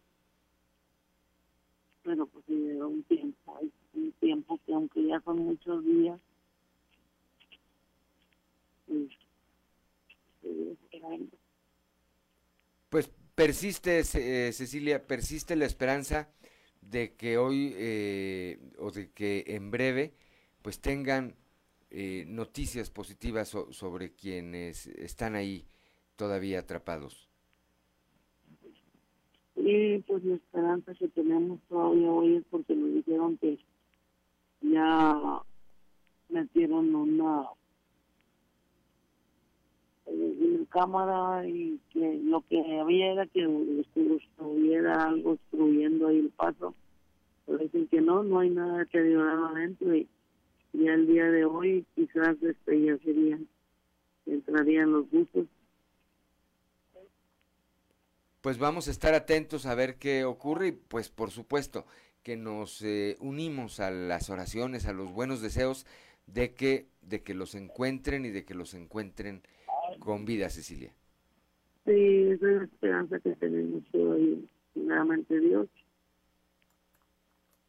pero 2.03 2.25
pues 2.27 2.45
sí 2.47 2.53
un 2.53 3.03
tiempo, 3.03 3.57
hay 3.57 3.71
un 3.93 4.11
tiempo 4.13 4.59
que 4.65 4.73
aunque 4.73 5.05
ya 5.05 5.21
son 5.21 5.39
muchos 5.39 5.83
días, 5.85 6.19
pues, 8.87 9.09
esperando. 10.83 11.37
Pues 12.89 13.09
persiste, 13.35 13.99
eh, 14.15 14.51
Cecilia, 14.53 15.05
persiste 15.07 15.55
la 15.55 15.65
esperanza 15.65 16.29
de 16.81 17.15
que 17.15 17.37
hoy 17.37 17.73
eh, 17.77 18.59
o 18.79 18.91
de 18.91 19.11
que 19.11 19.43
en 19.47 19.69
breve 19.71 20.13
pues 20.61 20.79
tengan 20.81 21.35
eh, 21.91 22.25
noticias 22.27 22.89
positivas 22.89 23.49
so- 23.49 23.71
sobre 23.73 24.13
quienes 24.13 24.87
están 24.87 25.35
ahí 25.35 25.67
todavía 26.15 26.59
atrapados. 26.59 27.28
Y 29.71 29.99
pues 29.99 30.23
la 30.23 30.33
esperanza 30.35 30.95
que 30.95 31.07
tenemos 31.09 31.59
todavía 31.69 32.09
hoy 32.09 32.37
es 32.37 32.43
porque 32.49 32.73
nos 32.75 32.91
dijeron 32.91 33.37
que 33.37 33.59
ya 34.61 35.41
metieron 36.29 36.95
una 36.95 37.43
eh, 40.07 40.37
una 40.41 40.65
cámara 40.69 41.47
y 41.47 41.79
que 41.91 42.19
lo 42.23 42.41
que 42.49 42.79
había 42.79 43.11
era 43.11 43.27
que 43.27 43.45
estu- 43.47 44.19
estuviera 44.23 45.03
algo 45.09 45.33
obstruyendo 45.33 46.07
ahí 46.07 46.17
el 46.17 46.29
paso. 46.29 46.73
Pero 47.45 47.59
dicen 47.59 47.87
que 47.89 48.01
no, 48.01 48.23
no 48.23 48.39
hay 48.39 48.49
nada 48.49 48.79
deteriorado 48.79 49.47
adentro 49.49 49.95
y 49.95 50.07
ya 50.73 50.93
el 50.95 51.05
día 51.05 51.25
de 51.25 51.45
hoy 51.45 51.85
quizás 51.95 52.41
este 52.41 52.81
ya 52.85 52.97
serían, 52.99 53.47
entrarían 54.25 54.91
los 54.93 55.09
buses. 55.11 55.45
Pues 58.41 58.57
vamos 58.57 58.87
a 58.87 58.91
estar 58.91 59.13
atentos 59.13 59.65
a 59.65 59.75
ver 59.75 59.97
qué 59.97 60.23
ocurre 60.23 60.67
y 60.69 60.71
pues 60.71 61.09
por 61.09 61.31
supuesto 61.31 61.85
que 62.23 62.37
nos 62.37 62.81
eh, 62.81 63.17
unimos 63.19 63.79
a 63.79 63.91
las 63.91 64.29
oraciones, 64.29 64.85
a 64.85 64.93
los 64.93 65.11
buenos 65.11 65.41
deseos 65.41 65.85
de 66.25 66.53
que, 66.53 66.87
de 67.01 67.21
que 67.21 67.33
los 67.33 67.55
encuentren 67.55 68.25
y 68.25 68.29
de 68.29 68.45
que 68.45 68.53
los 68.53 68.73
encuentren 68.73 69.41
con 69.99 70.25
vida, 70.25 70.49
Cecilia. 70.49 70.93
Sí, 71.85 72.27
esa 72.31 72.49
es 72.49 72.57
la 72.57 72.63
esperanza 72.65 73.19
que 73.19 73.35
tenemos 73.35 73.83
todavía, 73.91 74.37
primeramente 74.73 75.39
Dios. 75.39 75.67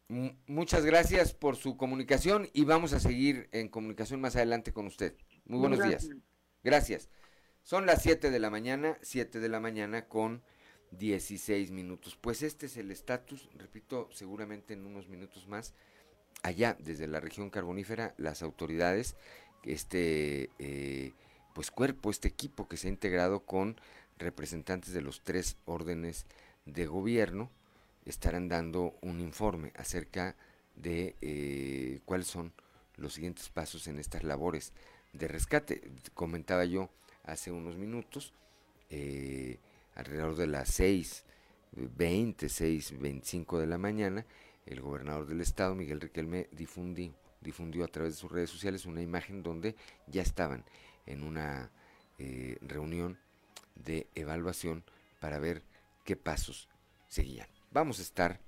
M- 0.09 0.37
muchas 0.47 0.85
gracias 0.85 1.33
por 1.33 1.57
su 1.57 1.77
comunicación 1.77 2.49
y 2.53 2.65
vamos 2.65 2.93
a 2.93 3.01
seguir 3.01 3.49
en 3.53 3.69
comunicación 3.69 4.21
más 4.21 4.37
adelante 4.37 4.73
con 4.73 4.87
usted. 4.87 5.15
Muy 5.47 5.59
buenos 5.61 5.79
días. 5.79 6.07
Gracias. 6.09 6.19
Gracias. 6.63 7.11
Son 7.63 7.87
las 7.87 8.03
7 8.03 8.31
de 8.31 8.39
la 8.39 8.51
mañana, 8.51 8.99
7 9.03 9.41
de 9.41 9.49
la 9.49 9.61
mañana 9.61 10.07
con 10.09 10.43
16 10.93 11.71
minutos. 11.71 12.17
Pues 12.21 12.43
este 12.43 12.67
es 12.67 12.77
el 12.77 12.91
estatus, 12.91 13.49
repito, 13.57 14.09
seguramente 14.13 14.75
en 14.75 14.87
unos 14.87 15.09
minutos 15.09 15.47
más, 15.47 15.75
allá 16.43 16.77
desde 16.79 17.07
la 17.07 17.21
región 17.21 17.51
carbonífera, 17.51 18.15
las 18.17 18.43
autoridades, 18.43 19.17
este 19.63 20.51
eh, 20.59 21.13
pues 21.55 21.71
cuerpo, 21.71 22.11
este 22.11 22.29
equipo 22.29 22.69
que 22.69 22.77
se 22.77 22.89
ha 22.89 22.91
integrado 22.91 23.41
con 23.41 23.81
representantes 24.19 24.93
de 24.93 25.03
los 25.03 25.23
tres 25.23 25.57
órdenes 25.65 26.27
de 26.67 26.87
gobierno, 26.87 27.51
estarán 28.05 28.49
dando 28.49 28.97
un 29.03 29.21
informe 29.21 29.73
acerca 29.77 30.37
de 30.77 31.17
eh, 31.21 32.01
cuáles 32.05 32.27
son 32.27 32.53
los 32.97 33.15
siguientes 33.15 33.49
pasos 33.49 33.87
en 33.89 33.99
estas 33.99 34.25
labores 34.25 34.73
de 35.13 35.29
rescate. 35.29 35.83
Comentaba 36.15 36.65
yo 36.65 36.91
hace 37.25 37.51
unos 37.51 37.77
minutos, 37.77 38.33
eh, 38.91 39.59
alrededor 40.01 40.37
de 40.37 40.47
las 40.47 40.69
6, 40.71 41.25
20, 41.73 42.49
6, 42.49 42.99
25 42.99 43.59
de 43.59 43.67
la 43.67 43.79
mañana, 43.79 44.27
el 44.67 44.81
gobernador 44.81 45.27
del 45.27 45.41
estado, 45.41 45.75
Miguel 45.75 46.01
Riquelme, 46.01 46.49
difundió, 46.53 47.13
difundió 47.41 47.85
a 47.85 47.89
través 47.89 48.15
de 48.15 48.21
sus 48.21 48.33
redes 48.33 48.51
sociales 48.51 48.87
una 48.87 49.03
imagen 49.03 49.43
donde 49.43 49.77
ya 50.07 50.23
estaban 50.23 50.65
en 51.07 51.23
una 51.23 51.71
eh, 52.19 52.57
reunión 52.63 53.19
de 53.75 54.09
evaluación 54.15 54.85
para 55.21 55.39
ver 55.39 55.63
qué 56.05 56.17
pasos 56.17 56.69
seguían. 57.09 57.49
Vamos 57.71 57.99
a 57.99 58.03
estar, 58.03 58.41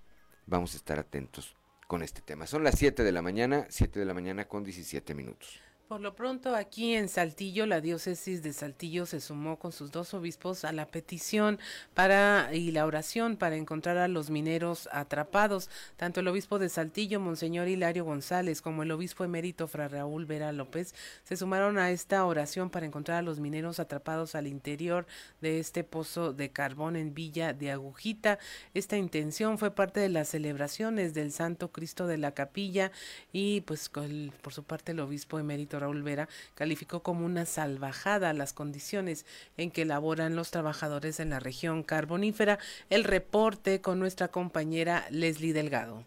vamos 0.47 0.75
a 0.75 0.77
estar 0.79 0.99
atentos 0.99 1.55
con 1.87 2.03
este 2.03 2.23
tema. 2.23 2.47
Son 2.47 2.65
las 2.65 2.79
7 2.79 3.05
de 3.05 3.13
la 3.13 3.21
mañana, 3.21 3.67
7 3.69 3.99
de 3.99 4.07
la 4.07 4.15
mañana 4.15 4.49
con 4.49 4.65
17 4.65 5.15
minutos. 5.15 5.61
Por 5.89 6.01
lo 6.01 6.15
pronto, 6.15 6.57
aquí 6.57 6.95
en 6.95 7.11
Saltillo, 7.11 7.67
la 7.67 7.83
diócesis 7.83 8.43
de 8.43 8.55
Saltillo 8.55 9.05
se 9.05 9.21
sumó 9.21 9.59
con 9.59 9.73
sus 9.73 9.91
dos 9.91 10.15
obispos 10.15 10.65
a 10.65 10.73
la 10.73 10.87
petición 10.87 11.59
para 11.93 12.49
y 12.55 12.71
la 12.71 12.87
oración 12.87 13.37
para 13.37 13.57
encontrar 13.57 13.99
a 13.99 14.09
los 14.09 14.31
mineros 14.31 14.89
atrapados. 14.91 15.69
Tanto 15.99 16.21
el 16.21 16.29
obispo 16.29 16.59
de 16.59 16.71
Saltillo, 16.71 17.21
Monseñor 17.21 17.69
Hilario 17.69 18.07
González, 18.07 18.63
como 18.63 18.85
el 18.85 18.91
obispo 18.91 19.23
emérito 19.25 19.69
Fra 19.69 19.87
Raúl 19.87 20.25
Vera 20.25 20.51
López 20.53 20.95
se 21.25 21.37
sumaron 21.37 21.77
a 21.77 21.91
esta 21.91 22.25
oración 22.25 22.71
para 22.71 22.87
encontrar 22.87 23.19
a 23.19 23.23
los 23.23 23.39
mineros 23.39 23.79
atrapados 23.79 24.35
al 24.35 24.47
interior 24.47 25.07
de 25.43 25.61
este 25.61 25.85
pozo 25.85 26.33
de 26.33 26.51
carbón 26.51 26.97
en 26.97 27.13
Villa 27.13 27.53
de 27.53 27.71
Agujita. 27.71 28.39
Esta 28.73 28.97
intención 28.97 29.59
fue 29.59 29.71
parte 29.71 30.01
de 30.01 30.09
las 30.09 30.29
celebraciones 30.31 31.13
del 31.13 31.33
Santo 31.33 31.71
Cristo 31.71 32.07
de 32.07 32.17
la 32.17 32.33
Capilla 32.33 32.93
y 33.31 33.61
pues 33.61 33.91
por 33.91 34.55
su 34.55 34.65
parte 34.65 34.93
el 34.93 35.01
obispo 35.01 35.39
emérito 35.39 35.72
Raúl 35.81 36.03
Vera 36.03 36.29
calificó 36.55 37.03
como 37.03 37.25
una 37.27 37.47
salvajada 37.47 38.33
las 38.33 38.53
condiciones 38.53 39.27
en 39.57 39.71
que 39.71 39.85
laboran 39.85 40.37
los 40.37 40.51
trabajadores 40.51 41.21
en 41.21 41.31
la 41.31 41.41
región 41.41 41.83
carbonífera. 41.83 42.59
El 42.91 43.05
reporte 43.05 43.81
con 43.81 43.99
nuestra 43.99 44.29
compañera 44.29 45.07
Leslie 45.11 45.53
Delgado. 45.53 46.05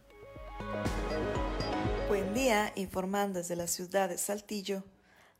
Buen 2.08 2.34
día, 2.34 2.72
informando 2.76 3.40
desde 3.40 3.56
la 3.56 3.68
ciudad 3.68 4.10
de 4.10 4.18
Saltillo. 4.18 4.84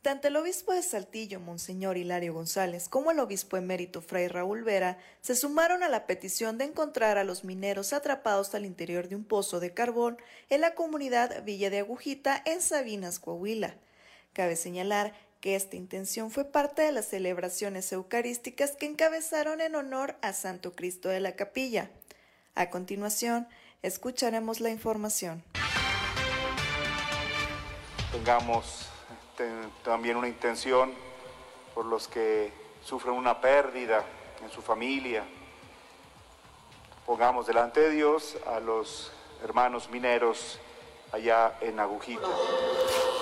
Tanto 0.06 0.28
el 0.28 0.36
obispo 0.36 0.72
de 0.72 0.84
Saltillo, 0.84 1.40
Monseñor 1.40 1.98
Hilario 1.98 2.32
González, 2.32 2.90
como 2.90 3.10
el 3.10 3.20
obispo 3.20 3.58
emérito 3.58 4.04
Fray 4.04 4.28
Raúl 4.28 4.64
Vera 4.64 5.00
se 5.22 5.36
sumaron 5.36 5.82
a 5.82 5.90
la 5.90 6.06
petición 6.06 6.60
de 6.60 6.66
encontrar 6.66 7.18
a 7.18 7.24
los 7.24 7.44
mineros 7.44 7.92
atrapados 7.92 8.54
al 8.54 8.68
interior 8.68 9.10
de 9.10 9.16
un 9.16 9.24
pozo 9.24 9.60
de 9.60 9.74
carbón 9.74 10.18
en 10.52 10.62
la 10.62 10.76
comunidad 10.76 11.44
Villa 11.44 11.72
de 11.72 11.80
Agujita, 11.80 12.40
en 12.46 12.62
Sabinas, 12.62 13.18
Coahuila. 13.18 13.78
Cabe 14.36 14.58
señalar 14.58 15.14
que 15.40 15.56
esta 15.56 15.78
intención 15.78 16.30
fue 16.30 16.44
parte 16.44 16.82
de 16.82 16.92
las 16.92 17.06
celebraciones 17.08 17.90
eucarísticas 17.94 18.72
que 18.72 18.86
encabezaron 18.86 19.62
en 19.62 19.76
honor 19.76 20.18
a 20.22 20.34
Santo 20.34 20.74
Cristo 20.74 21.08
de 21.08 21.22
la 21.22 21.38
Capilla. 21.38 21.90
A 22.54 22.70
continuación, 22.70 23.48
escucharemos 23.82 24.60
la 24.60 24.72
información. 24.72 25.42
tengamos 28.12 28.90
te- 29.38 29.50
también 29.86 30.18
una 30.18 30.28
intención 30.28 30.94
por 31.74 31.86
los 31.86 32.10
que 32.10 32.52
sufren 32.84 33.14
una 33.14 33.40
pérdida 33.40 34.04
en 34.44 34.50
su 34.52 34.62
familia. 34.62 35.24
Pongamos 37.06 37.48
delante 37.48 37.80
de 37.80 37.92
Dios 37.92 38.36
a 38.48 38.60
los 38.60 39.14
hermanos 39.44 39.90
mineros 39.90 40.60
allá 41.16 41.58
en 41.62 41.80
Agujita. 41.80 42.28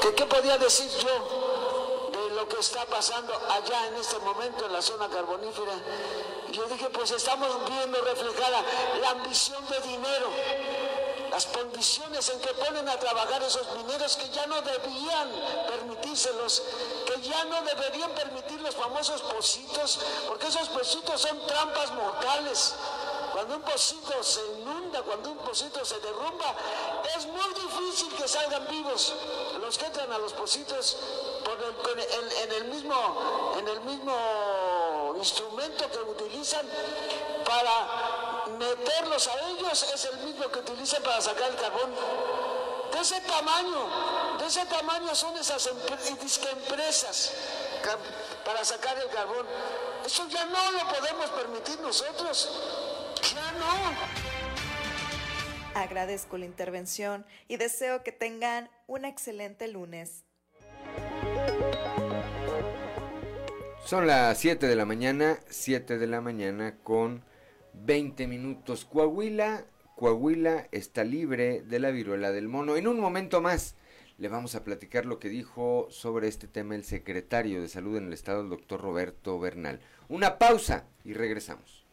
¿Qué, 0.01 0.13
qué 0.15 0.25
podía 0.25 0.57
decir 0.57 0.89
yo 0.99 2.09
de 2.11 2.35
lo 2.35 2.47
que 2.47 2.59
está 2.59 2.85
pasando 2.85 3.33
allá 3.49 3.87
en 3.87 3.95
este 3.95 4.17
momento 4.19 4.65
en 4.65 4.73
la 4.73 4.81
zona 4.81 5.07
carbonífera. 5.09 5.73
Yo 6.51 6.65
dije, 6.65 6.89
pues 6.89 7.11
estamos 7.11 7.49
viendo 7.69 8.01
reflejada 8.01 8.61
la 9.01 9.09
ambición 9.11 9.63
de 9.67 9.79
dinero, 9.81 10.27
las 11.31 11.45
condiciones 11.47 12.29
en 12.29 12.39
que 12.39 12.53
ponen 12.53 12.87
a 12.89 12.99
trabajar 12.99 13.41
esos 13.43 13.67
mineros 13.77 14.17
que 14.17 14.29
ya 14.29 14.45
no 14.47 14.61
debían 14.61 15.29
permitírselos, 15.67 16.63
que 17.07 17.21
ya 17.21 17.45
no 17.45 17.61
deberían 17.61 18.11
permitir 18.11 18.61
los 18.61 18.75
famosos 18.75 19.21
pocitos, 19.21 19.99
porque 20.27 20.47
esos 20.47 20.69
pocitos 20.69 21.21
son 21.21 21.45
trampas 21.47 21.91
mortales. 21.91 22.75
Cuando 23.34 23.55
un 23.55 23.63
pocito 23.63 24.23
se 24.23 24.45
inunda, 24.59 25.01
cuando 25.01 25.31
un 25.31 25.39
pocito 25.39 25.84
se 25.84 25.99
derrumba, 25.99 26.55
es 27.17 27.25
muy 27.25 27.53
difícil 27.55 28.13
que 28.13 28.27
salgan 28.27 28.67
vivos 28.67 29.11
los 29.59 29.75
que 29.75 29.86
entran 29.88 30.11
a 30.11 30.19
los 30.19 30.34
pocitos 30.34 30.97
en, 32.43 32.51
el 32.51 32.65
mismo, 32.65 33.55
en 33.57 33.67
el 33.67 33.81
mismo 33.81 35.15
instrumento 35.17 35.89
que 35.89 35.97
utilizan 35.97 36.63
para 37.43 38.47
meterlos 38.59 39.27
a 39.27 39.49
ellos, 39.49 39.81
es 39.81 40.05
el 40.05 40.17
mismo 40.19 40.47
que 40.49 40.59
utilizan 40.59 41.01
para 41.01 41.19
sacar 41.19 41.49
el 41.49 41.55
carbón. 41.55 41.91
De 42.91 42.99
ese 42.99 43.19
tamaño, 43.21 44.38
de 44.38 44.45
ese 44.45 44.63
tamaño 44.67 45.15
son 45.15 45.36
esas 45.38 45.65
empresas 45.65 47.31
para 48.45 48.63
sacar 48.63 48.95
el 48.99 49.09
carbón. 49.09 49.47
Eso 50.05 50.27
ya 50.27 50.45
no 50.45 50.71
lo 50.71 50.88
podemos 50.88 51.29
permitir 51.31 51.79
nosotros. 51.79 52.49
No. 53.59 54.13
Agradezco 55.79 56.37
la 56.37 56.45
intervención 56.45 57.25
y 57.47 57.57
deseo 57.57 58.03
que 58.03 58.11
tengan 58.11 58.69
un 58.87 59.05
excelente 59.05 59.67
lunes. 59.67 60.23
Son 63.85 64.07
las 64.07 64.37
7 64.37 64.67
de 64.67 64.75
la 64.75 64.85
mañana, 64.85 65.39
7 65.49 65.97
de 65.97 66.07
la 66.07 66.21
mañana 66.21 66.77
con 66.83 67.23
20 67.73 68.27
minutos. 68.27 68.85
Coahuila, 68.85 69.65
Coahuila 69.95 70.67
está 70.71 71.03
libre 71.03 71.61
de 71.61 71.79
la 71.79 71.91
viruela 71.91 72.31
del 72.31 72.47
mono. 72.47 72.77
En 72.77 72.87
un 72.87 72.99
momento 72.99 73.41
más 73.41 73.75
le 74.17 74.29
vamos 74.29 74.55
a 74.55 74.63
platicar 74.63 75.05
lo 75.05 75.19
que 75.19 75.27
dijo 75.27 75.87
sobre 75.89 76.27
este 76.27 76.47
tema 76.47 76.75
el 76.75 76.85
secretario 76.85 77.61
de 77.61 77.67
Salud 77.67 77.97
en 77.97 78.07
el 78.07 78.13
Estado, 78.13 78.41
el 78.41 78.49
doctor 78.49 78.79
Roberto 78.79 79.39
Bernal. 79.39 79.81
Una 80.07 80.37
pausa 80.37 80.85
y 81.03 81.13
regresamos. 81.13 81.83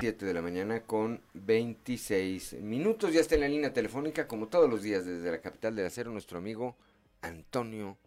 7 0.00 0.24
de 0.24 0.32
la 0.32 0.40
mañana 0.40 0.80
con 0.80 1.20
26 1.34 2.54
minutos. 2.62 3.12
Ya 3.12 3.20
está 3.20 3.34
en 3.34 3.42
la 3.42 3.48
línea 3.48 3.74
telefónica, 3.74 4.26
como 4.26 4.48
todos 4.48 4.68
los 4.70 4.82
días 4.82 5.04
desde 5.04 5.30
la 5.30 5.42
capital 5.42 5.76
del 5.76 5.84
acero, 5.84 6.10
nuestro 6.10 6.38
amigo 6.38 6.74
Antonio 7.20 7.98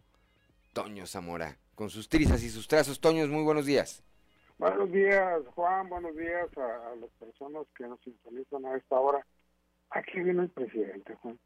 Toño 0.72 1.06
Zamora. 1.06 1.56
Con 1.76 1.90
sus 1.90 2.08
trizas 2.08 2.42
y 2.42 2.50
sus 2.50 2.66
trazos. 2.66 3.00
Toños, 3.00 3.28
muy 3.28 3.44
buenos 3.44 3.64
días. 3.64 4.02
Buenos 4.58 4.90
días, 4.90 5.40
Juan. 5.54 5.88
Buenos 5.88 6.16
días 6.16 6.48
a, 6.58 6.96
las 6.96 7.10
personas 7.10 7.64
que 7.78 7.86
nos 7.86 8.00
sintonizan 8.00 8.66
a 8.66 8.76
esta 8.76 8.98
hora. 8.98 9.24
Aquí 9.90 10.20
viene 10.20 10.42
el 10.42 10.50
presidente, 10.50 11.14
Juan. 11.14 11.38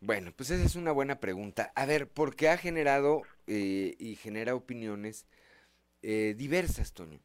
Bueno, 0.00 0.32
pues 0.34 0.50
esa 0.50 0.64
es 0.64 0.76
una 0.76 0.92
buena 0.92 1.20
pregunta. 1.20 1.72
A 1.74 1.84
ver, 1.84 2.08
porque 2.08 2.48
ha 2.48 2.56
generado 2.56 3.20
eh, 3.46 3.94
y 3.98 4.16
genera 4.16 4.54
opiniones 4.54 5.26
eh, 6.00 6.34
diversas, 6.38 6.94
Toño. 6.94 7.20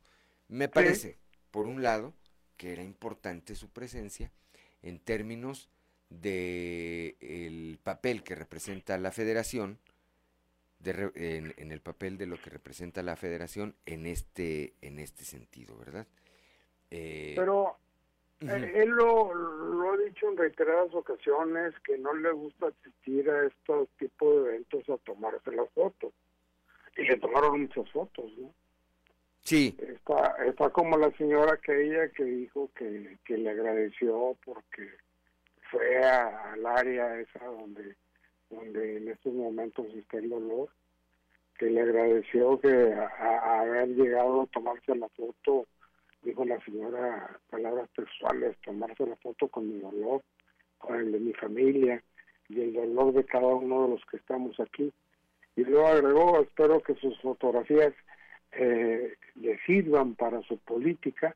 Me 0.52 0.68
parece, 0.68 1.21
por 1.52 1.68
un 1.68 1.84
lado, 1.84 2.14
que 2.58 2.74
era 2.74 2.84
importante 2.84 3.56
su 3.56 3.70
presencia 3.70 4.32
en 4.82 5.00
términos 5.00 5.70
de 6.10 7.16
el 7.22 7.80
papel 7.82 8.24
que 8.24 8.36
representa 8.36 8.98
la 8.98 9.12
federación, 9.12 9.80
en, 10.84 11.72
el 11.72 11.82
papel 11.82 12.18
de 12.18 12.26
lo 12.26 12.38
que 12.38 12.50
representa 12.50 13.04
la 13.04 13.16
federación 13.16 13.76
en 13.86 14.08
este, 14.08 14.74
en 14.82 15.00
este 15.00 15.24
sentido, 15.24 15.78
¿verdad? 15.78 16.08
Eh, 16.90 17.34
Pero 17.36 17.78
eh, 18.42 18.72
él 18.76 18.90
lo, 18.90 19.34
lo, 19.34 19.94
ha 19.94 19.98
dicho 19.98 20.28
en 20.30 20.38
reiteradas 20.38 20.94
ocasiones 20.94 21.74
que 21.86 21.98
no 21.98 22.14
le 22.14 22.32
gusta 22.32 22.68
asistir 22.68 23.30
a 23.30 23.46
estos 23.46 23.88
tipos 24.00 24.44
de 24.44 24.50
eventos 24.50 24.90
a 24.90 24.98
tomarse 24.98 25.52
las 25.52 25.70
fotos. 25.72 26.14
Y 26.98 27.04
le 27.04 27.18
tomaron 27.18 27.62
muchas 27.62 27.90
fotos, 27.92 28.32
¿no? 28.38 28.54
Sí. 29.44 29.76
Está, 29.80 30.36
está 30.46 30.70
como 30.70 30.98
la 30.98 31.12
señora 31.18 31.54
aquella 31.54 32.10
que 32.10 32.24
dijo 32.24 32.70
que, 32.76 33.18
que 33.26 33.38
le 33.38 33.50
agradeció 33.50 34.38
porque 34.46 34.90
fue 35.72 36.04
al 36.04 36.66
área 36.66 37.20
esa 37.20 37.46
donde, 37.46 37.96
donde 38.50 38.98
en 38.98 39.08
estos 39.08 39.34
momentos 39.34 39.88
está 39.96 40.18
el 40.18 40.30
dolor, 40.30 40.70
que 41.58 41.68
le 41.68 41.82
agradeció 41.82 42.60
que 42.60 42.94
a, 42.94 43.62
haber 43.62 43.90
llegado 43.90 44.42
a 44.42 44.48
tomarse 44.48 44.96
la 44.96 45.08
foto, 45.10 45.66
dijo 46.24 46.44
la 46.44 46.60
señora, 46.66 47.40
palabras 47.50 47.90
textuales, 47.96 48.58
tomarse 48.66 49.06
la 49.06 49.16
foto 49.18 49.48
con 49.48 49.72
mi 49.72 49.80
dolor, 49.80 50.22
con 50.78 50.96
el 50.96 51.12
de 51.12 51.20
mi 51.20 51.34
familia 51.34 52.04
y 52.50 52.62
el 52.62 52.74
dolor 52.74 53.14
de 53.14 53.26
cada 53.26 53.48
uno 53.48 53.84
de 53.84 53.90
los 53.90 54.06
que 54.06 54.18
estamos 54.18 54.60
aquí. 54.60 54.92
Y 55.56 55.64
luego 55.64 55.88
agregó, 55.88 56.42
espero 56.42 56.82
que 56.82 56.96
sus 56.96 57.20
fotografías 57.22 57.94
eh, 58.54 59.16
le 59.36 59.60
sirvan 59.66 60.16
para 60.16 60.42
su 60.44 60.58
política. 60.60 61.36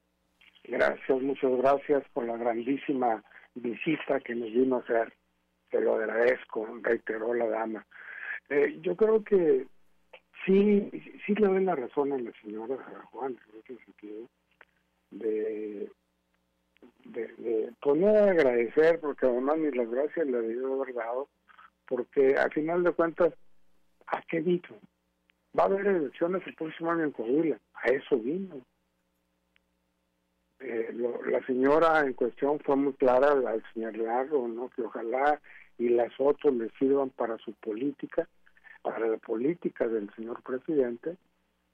Gracias, 0.64 1.22
muchas 1.22 1.52
gracias 1.58 2.04
por 2.14 2.26
la 2.26 2.38
grandísima 2.38 3.24
visita 3.54 4.20
que 4.20 4.36
nos 4.36 4.52
vino 4.52 4.78
a 4.78 4.80
hacer. 4.80 5.14
Te 5.70 5.82
lo 5.82 5.96
agradezco, 5.96 6.68
reiteró 6.82 7.34
la 7.34 7.48
dama. 7.48 7.86
Eh, 8.50 8.80
yo 8.82 8.96
creo 8.96 9.24
que 9.24 9.66
sí, 10.46 10.90
sí 11.26 11.36
le 11.36 11.48
doy 11.48 11.64
la 11.64 11.76
razón 11.76 12.14
a 12.14 12.18
la 12.18 12.32
señora 12.42 12.78
Juan 13.12 13.38
en 13.54 13.60
ese 13.60 13.84
sentido, 13.86 14.30
de, 15.12 15.90
de, 17.06 17.28
de 17.38 17.74
pues 17.82 18.04
agradecer, 18.04 19.00
porque 19.00 19.26
además 19.26 19.58
ni 19.58 19.72
las 19.72 19.90
gracias 19.90 20.28
le 20.28 20.42
dio 20.50 20.86
dado, 20.94 21.28
porque 21.88 22.36
al 22.36 22.52
final 22.52 22.84
de 22.84 22.92
cuentas, 22.92 23.34
¿a 24.08 24.22
qué 24.24 24.42
dicho? 24.42 24.76
Va 25.58 25.64
a 25.64 25.66
haber 25.68 25.88
elecciones 25.88 26.46
el 26.46 26.56
próximo 26.56 26.92
año 26.92 27.04
en 27.04 27.12
Coahuila. 27.12 27.60
A 27.74 27.88
eso 27.88 28.18
vino. 28.18 28.62
Eh, 30.60 30.94
la 31.28 31.46
señora 31.46 32.02
en 32.06 32.14
cuestión 32.14 32.60
fue 32.60 32.76
muy 32.76 32.94
clara 32.94 33.32
al 33.32 33.64
señalarlo, 33.74 34.48
¿no? 34.48 34.70
que 34.70 34.84
ojalá 34.84 35.40
y 35.78 35.90
las 35.90 36.12
otras 36.18 36.54
le 36.54 36.70
sirvan 36.80 37.10
para 37.10 37.38
su 37.40 37.54
política, 37.54 38.28
para 38.82 39.08
la 39.08 39.18
política 39.18 39.88
del 39.88 40.10
señor 40.16 40.42
presidente, 40.44 41.18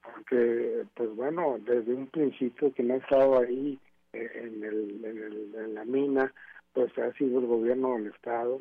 porque, 0.02 0.84
pues 0.94 1.14
bueno, 1.14 1.58
desde 1.60 1.94
un 1.94 2.08
principio 2.08 2.72
quien 2.72 2.90
ha 2.90 2.96
estado 2.96 3.38
ahí 3.38 3.78
eh, 4.12 4.30
en, 4.34 4.64
el, 4.64 5.04
en, 5.04 5.18
el, 5.18 5.54
en 5.54 5.74
la 5.74 5.84
mina, 5.84 6.32
pues 6.72 6.96
ha 6.98 7.12
sido 7.12 7.38
el 7.38 7.46
gobierno 7.46 7.94
del 7.94 8.08
Estado. 8.08 8.60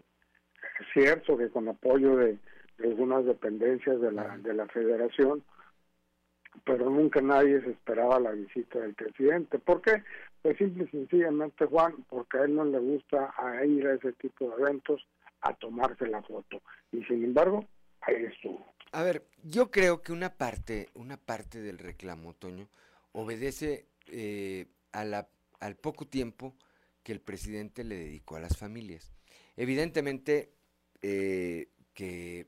Es 0.80 0.88
cierto 0.94 1.38
que 1.38 1.50
con 1.50 1.68
apoyo 1.68 2.18
de, 2.18 2.38
algunas 2.84 3.26
dependencias 3.26 4.00
de 4.02 4.12
la, 4.12 4.38
de 4.38 4.54
la 4.54 4.68
federación, 4.68 5.44
pero 6.66 6.90
nunca 6.90 7.22
nadie 7.22 7.62
se 7.62 7.72
esperaba 7.72 8.20
la 8.20 8.32
visita 8.32 8.80
del 8.80 8.94
presidente. 8.94 9.60
¿Por 9.60 9.82
qué? 9.82 10.04
Pues 10.42 10.58
simple 10.58 10.86
y 10.86 10.88
sencillamente, 10.88 11.66
Juan, 11.66 12.04
porque 12.10 12.38
a 12.38 12.44
él 12.44 12.56
no 12.56 12.66
le 12.66 12.80
gusta 12.80 13.34
ir 13.66 13.88
a 13.88 13.94
ese 13.94 14.14
tipo 14.14 14.50
de 14.50 14.62
eventos 14.62 15.06
a 15.42 15.54
tomarse 15.56 16.08
la 16.08 16.22
foto. 16.24 16.62
Y 16.92 17.04
sin 17.06 17.24
embargo, 17.24 17.66
ahí 18.02 18.16
estuvo. 18.26 18.66
A 18.92 19.04
ver, 19.04 19.24
yo 19.44 19.72
creo 19.72 20.02
que 20.02 20.12
una 20.12 20.30
parte, 20.30 20.90
una 20.96 21.18
parte 21.18 21.62
del 21.62 21.78
reclamo, 21.78 22.34
Toño, 22.34 22.68
obedece 23.14 23.86
eh, 24.08 24.68
a 24.92 25.06
la, 25.06 25.30
al 25.60 25.76
poco 25.76 26.06
tiempo 26.06 26.56
que 27.04 27.14
el 27.14 27.22
presidente 27.22 27.84
le 27.84 27.96
dedicó 27.96 28.36
a 28.36 28.42
las 28.42 28.58
familias. 28.58 29.12
Evidentemente 29.56 30.52
eh, 31.02 31.70
que 31.94 32.48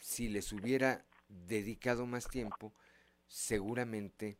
si 0.00 0.28
les 0.28 0.52
hubiera 0.52 1.04
dedicado 1.28 2.06
más 2.06 2.28
tiempo, 2.28 2.74
seguramente 3.26 4.38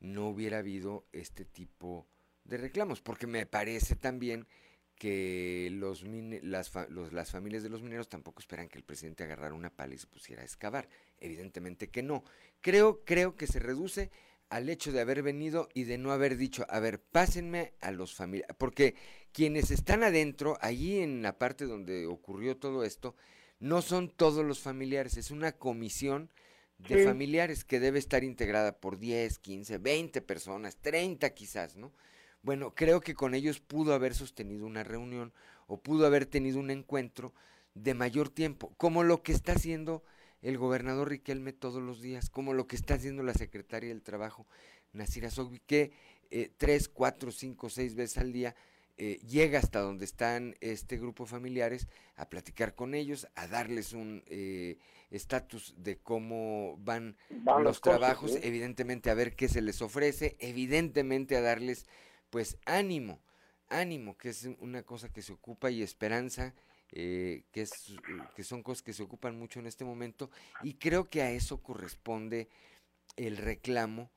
no 0.00 0.28
hubiera 0.28 0.58
habido 0.58 1.06
este 1.12 1.44
tipo 1.44 2.06
de 2.44 2.58
reclamos, 2.58 3.00
porque 3.00 3.26
me 3.26 3.46
parece 3.46 3.96
también 3.96 4.46
que 4.96 5.68
los, 5.72 6.04
las, 6.42 6.70
las 7.12 7.30
familias 7.30 7.62
de 7.62 7.68
los 7.68 7.82
mineros 7.82 8.08
tampoco 8.08 8.40
esperan 8.40 8.68
que 8.68 8.78
el 8.78 8.84
presidente 8.84 9.24
agarrara 9.24 9.54
una 9.54 9.70
pala 9.70 9.94
y 9.94 9.98
se 9.98 10.06
pusiera 10.06 10.42
a 10.42 10.44
excavar. 10.44 10.88
Evidentemente 11.18 11.88
que 11.88 12.02
no. 12.02 12.22
Creo, 12.60 13.04
creo 13.04 13.34
que 13.36 13.46
se 13.46 13.58
reduce 13.58 14.10
al 14.50 14.68
hecho 14.68 14.92
de 14.92 15.00
haber 15.00 15.22
venido 15.22 15.68
y 15.74 15.84
de 15.84 15.98
no 15.98 16.12
haber 16.12 16.36
dicho, 16.36 16.64
a 16.68 16.78
ver, 16.78 17.00
pásenme 17.00 17.72
a 17.80 17.90
los 17.90 18.14
familiares, 18.14 18.54
porque 18.58 18.94
quienes 19.32 19.70
están 19.70 20.04
adentro, 20.04 20.58
allí 20.60 21.00
en 21.00 21.22
la 21.22 21.38
parte 21.38 21.64
donde 21.64 22.06
ocurrió 22.06 22.56
todo 22.56 22.84
esto, 22.84 23.16
no 23.64 23.80
son 23.80 24.10
todos 24.10 24.44
los 24.44 24.60
familiares, 24.60 25.16
es 25.16 25.30
una 25.30 25.52
comisión 25.52 26.28
de 26.76 27.02
familiares 27.02 27.64
que 27.64 27.80
debe 27.80 27.98
estar 27.98 28.22
integrada 28.22 28.76
por 28.76 28.98
10, 28.98 29.38
15, 29.38 29.78
20 29.78 30.20
personas, 30.20 30.76
30 30.76 31.30
quizás, 31.30 31.74
¿no? 31.74 31.90
Bueno, 32.42 32.74
creo 32.74 33.00
que 33.00 33.14
con 33.14 33.34
ellos 33.34 33.60
pudo 33.60 33.94
haber 33.94 34.14
sostenido 34.14 34.66
una 34.66 34.84
reunión 34.84 35.32
o 35.66 35.78
pudo 35.78 36.04
haber 36.04 36.26
tenido 36.26 36.60
un 36.60 36.70
encuentro 36.70 37.32
de 37.72 37.94
mayor 37.94 38.28
tiempo, 38.28 38.74
como 38.76 39.02
lo 39.02 39.22
que 39.22 39.32
está 39.32 39.52
haciendo 39.52 40.04
el 40.42 40.58
gobernador 40.58 41.08
Riquelme 41.08 41.54
todos 41.54 41.82
los 41.82 42.02
días, 42.02 42.28
como 42.28 42.52
lo 42.52 42.66
que 42.66 42.76
está 42.76 42.94
haciendo 42.94 43.22
la 43.22 43.32
secretaria 43.32 43.88
del 43.88 44.02
Trabajo, 44.02 44.46
Nasira 44.92 45.30
Sogbi, 45.30 45.60
que 45.60 45.90
eh, 46.30 46.50
tres, 46.54 46.90
cuatro, 46.90 47.32
cinco, 47.32 47.70
seis 47.70 47.94
veces 47.94 48.18
al 48.18 48.30
día 48.30 48.54
eh, 48.96 49.18
llega 49.26 49.58
hasta 49.58 49.80
donde 49.80 50.04
están 50.04 50.54
este 50.60 50.98
grupo 50.98 51.26
familiares 51.26 51.88
a 52.14 52.28
platicar 52.28 52.76
con 52.76 52.94
ellos, 52.94 53.26
a 53.34 53.48
darles 53.48 53.92
un 53.92 54.22
eh, 54.26 54.78
estatus 55.10 55.74
de 55.78 55.98
cómo 55.98 56.76
van, 56.78 57.16
los 57.62 57.80
trabajos, 57.80 58.38
evidentemente 58.42 59.10
a 59.10 59.14
ver 59.14 59.34
qué 59.34 59.48
se 59.48 59.62
les 59.62 59.82
ofrece, 59.82 60.36
evidentemente 60.38 61.36
a 61.36 61.40
darles 61.40 61.86
pues 62.30 62.56
ánimo, 62.66 63.20
ánimo, 63.68 64.16
que 64.16 64.28
es 64.28 64.48
una 64.60 64.84
cosa 64.84 65.12
que 65.12 65.22
se 65.22 65.32
ocupa 65.32 65.72
y 65.72 65.82
esperanza, 65.82 66.54
eh, 66.92 67.42
que, 67.50 67.62
es, 67.62 67.96
que 68.36 68.44
son 68.44 68.62
cosas 68.62 68.82
que 68.82 68.92
se 68.92 69.02
ocupan 69.02 69.36
mucho 69.36 69.58
en 69.58 69.66
este 69.66 69.84
momento 69.84 70.30
y 70.62 70.74
creo 70.74 71.10
que 71.10 71.22
a 71.22 71.32
eso 71.32 71.60
corresponde 71.60 72.48
el 73.16 73.38
reclamo 73.38 74.10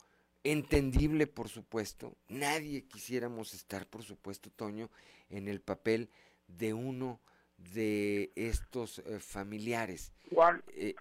entendible 0.43 1.27
por 1.27 1.49
supuesto, 1.49 2.15
nadie 2.30 2.85
quisiéramos 2.85 3.53
estar 3.53 3.88
por 3.88 4.03
supuesto, 4.03 4.49
Toño, 4.49 4.89
en 5.30 5.47
el 5.47 5.61
papel 5.61 6.09
de 6.47 6.73
uno 6.73 7.19
de 7.57 8.31
estos 8.35 8.99
eh, 8.99 9.19
familiares. 9.19 10.14
Eh, 10.73 10.95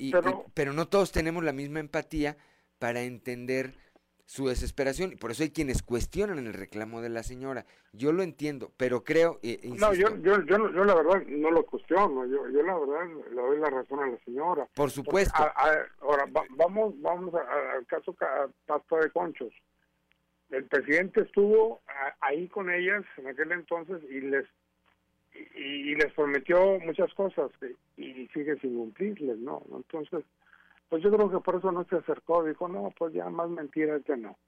pero 0.55 0.73
no 0.73 0.89
todos 0.89 1.13
tenemos 1.13 1.45
la 1.45 1.53
misma 1.53 1.81
empatía 1.81 2.37
para 2.79 3.03
entender 3.03 3.75
su 4.27 4.48
desesperación 4.48 5.12
y 5.12 5.16
por 5.16 5.31
eso 5.31 5.44
hay 5.44 5.51
quienes 5.51 5.82
cuestionan 5.82 6.39
el 6.39 6.53
reclamo 6.53 7.01
de 7.01 7.09
la 7.09 7.23
señora. 7.23 7.65
Yo 7.93 8.12
lo 8.12 8.24
entiendo, 8.24 8.73
pero 8.77 9.05
creo... 9.05 9.39
Eh, 9.43 9.61
no, 9.78 9.94
yo, 9.94 10.16
yo, 10.16 10.43
yo, 10.44 10.70
yo, 10.73 10.85
la 10.85 10.94
verdad 10.94 11.23
no 11.28 11.51
lo 11.53 11.65
cuestiono, 11.65 12.27
yo, 12.27 12.48
yo 12.48 12.62
la 12.62 12.77
verdad 12.77 13.07
le 13.31 13.40
doy 13.40 13.59
la 13.61 13.70
razón 13.70 14.01
a 14.01 14.09
la 14.09 14.19
señora. 14.24 14.69
Por 14.74 14.90
supuesto. 14.90 15.35
ahora, 16.01 16.27
vamos 16.51 17.01
vamos 17.01 17.35
al 17.35 17.86
caso 17.86 18.15
Pasta 18.66 18.97
de 18.97 19.11
Conchos. 19.11 19.53
El 20.51 20.65
presidente 20.65 21.23
estuvo 21.23 21.81
ahí 22.20 22.48
con 22.48 22.70
ellas 22.70 23.05
en 23.16 23.28
aquel 23.28 23.53
entonces 23.53 24.03
y 24.11 24.20
les 24.20 24.44
y, 25.55 25.94
les 25.94 26.12
prometió 26.15 26.78
muchas 26.81 27.12
cosas 27.15 27.51
y 27.97 28.27
sigue 28.28 28.59
sin 28.61 28.77
cumplirles, 28.77 29.39
¿no? 29.39 29.62
Entonces 29.74 30.24
pues 30.89 31.03
yo 31.03 31.11
creo 31.11 31.31
que 31.31 31.41
por 31.41 31.57
eso 31.57 31.73
no 31.73 31.85
se 31.85 31.97
acercó, 31.97 32.45
dijo, 32.45 32.69
no, 32.69 32.91
pues 32.99 33.13
ya 33.13 33.29
más 33.29 33.49
mentiras 33.51 34.03
que 34.05 34.17
no. 34.17 34.39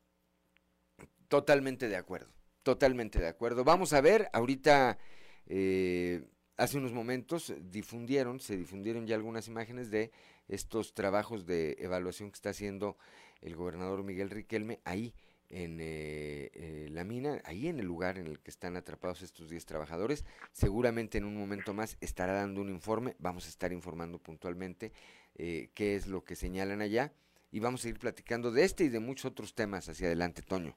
Totalmente 1.29 1.89
de 1.89 1.97
acuerdo, 1.97 2.31
totalmente 2.63 3.19
de 3.19 3.29
acuerdo. 3.29 3.65
Vamos 3.65 3.93
a 3.93 4.01
ver, 4.01 4.29
ahorita, 4.33 4.99
eh, 5.47 6.25
hace 6.57 6.79
unos 6.79 6.93
momentos 6.93 7.55
difundieron, 7.61 8.41
se 8.41 8.57
difundieron 8.57 9.07
ya 9.07 9.17
algunas 9.17 9.49
imágenes 9.49 9.91
de 9.91 10.11
estos 10.49 10.95
trabajos 10.95 11.45
de 11.45 11.77
evaluación 11.81 12.31
que 12.31 12.37
está 12.37 12.51
haciendo 12.51 12.97
el 13.41 13.55
gobernador 13.55 14.03
Miguel 14.03 14.31
Riquelme 14.31 14.81
ahí 14.85 15.15
en 15.51 15.79
eh, 15.81 16.51
eh, 16.53 16.89
la 16.91 17.05
mina, 17.05 17.41
ahí 17.45 17.69
en 17.69 17.79
el 17.79 17.87
lugar 17.87 18.19
en 18.19 18.27
el 18.27 18.39
que 18.41 18.51
están 18.51 18.77
atrapados 18.77 19.23
estos 19.23 19.49
10 19.49 19.65
trabajadores. 19.67 20.25
Seguramente 20.53 21.19
en 21.19 21.25
un 21.25 21.37
momento 21.37 21.73
más 21.73 21.97
estará 22.01 22.35
dando 22.35 22.61
un 22.61 22.69
informe, 22.69 23.17
vamos 23.19 23.47
a 23.47 23.49
estar 23.49 23.73
informando 23.73 24.19
puntualmente 24.19 24.93
eh, 25.39 25.71
qué 25.75 25.95
es 25.95 26.07
lo 26.07 26.25
que 26.25 26.37
señalan 26.37 26.83
allá 26.83 27.13
y 27.51 27.61
vamos 27.61 27.85
a 27.85 27.89
ir 27.89 27.99
platicando 27.99 28.51
de 28.51 28.65
este 28.65 28.85
y 28.85 28.89
de 28.89 29.01
muchos 29.01 29.27
otros 29.27 29.55
temas 29.55 29.89
hacia 29.89 30.09
adelante, 30.09 30.43
Toño. 30.43 30.77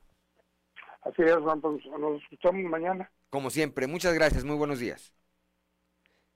Así 1.02 1.24
es, 1.24 1.36
pues, 1.62 1.86
nos 2.00 2.22
escuchamos 2.24 2.64
mañana. 2.64 3.12
Como 3.30 3.50
siempre, 3.50 3.88
muchas 3.88 4.14
gracias, 4.14 4.44
muy 4.44 4.56
buenos 4.56 4.80
días. 4.80 5.14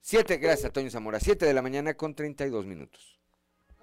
Siete, 0.01 0.37
gracias, 0.37 0.71
Toño 0.71 0.89
Zamora, 0.89 1.19
siete 1.19 1.45
de 1.45 1.53
la 1.53 1.61
mañana 1.61 1.95
con 1.95 2.15
32 2.15 2.65
minutos. 2.65 3.19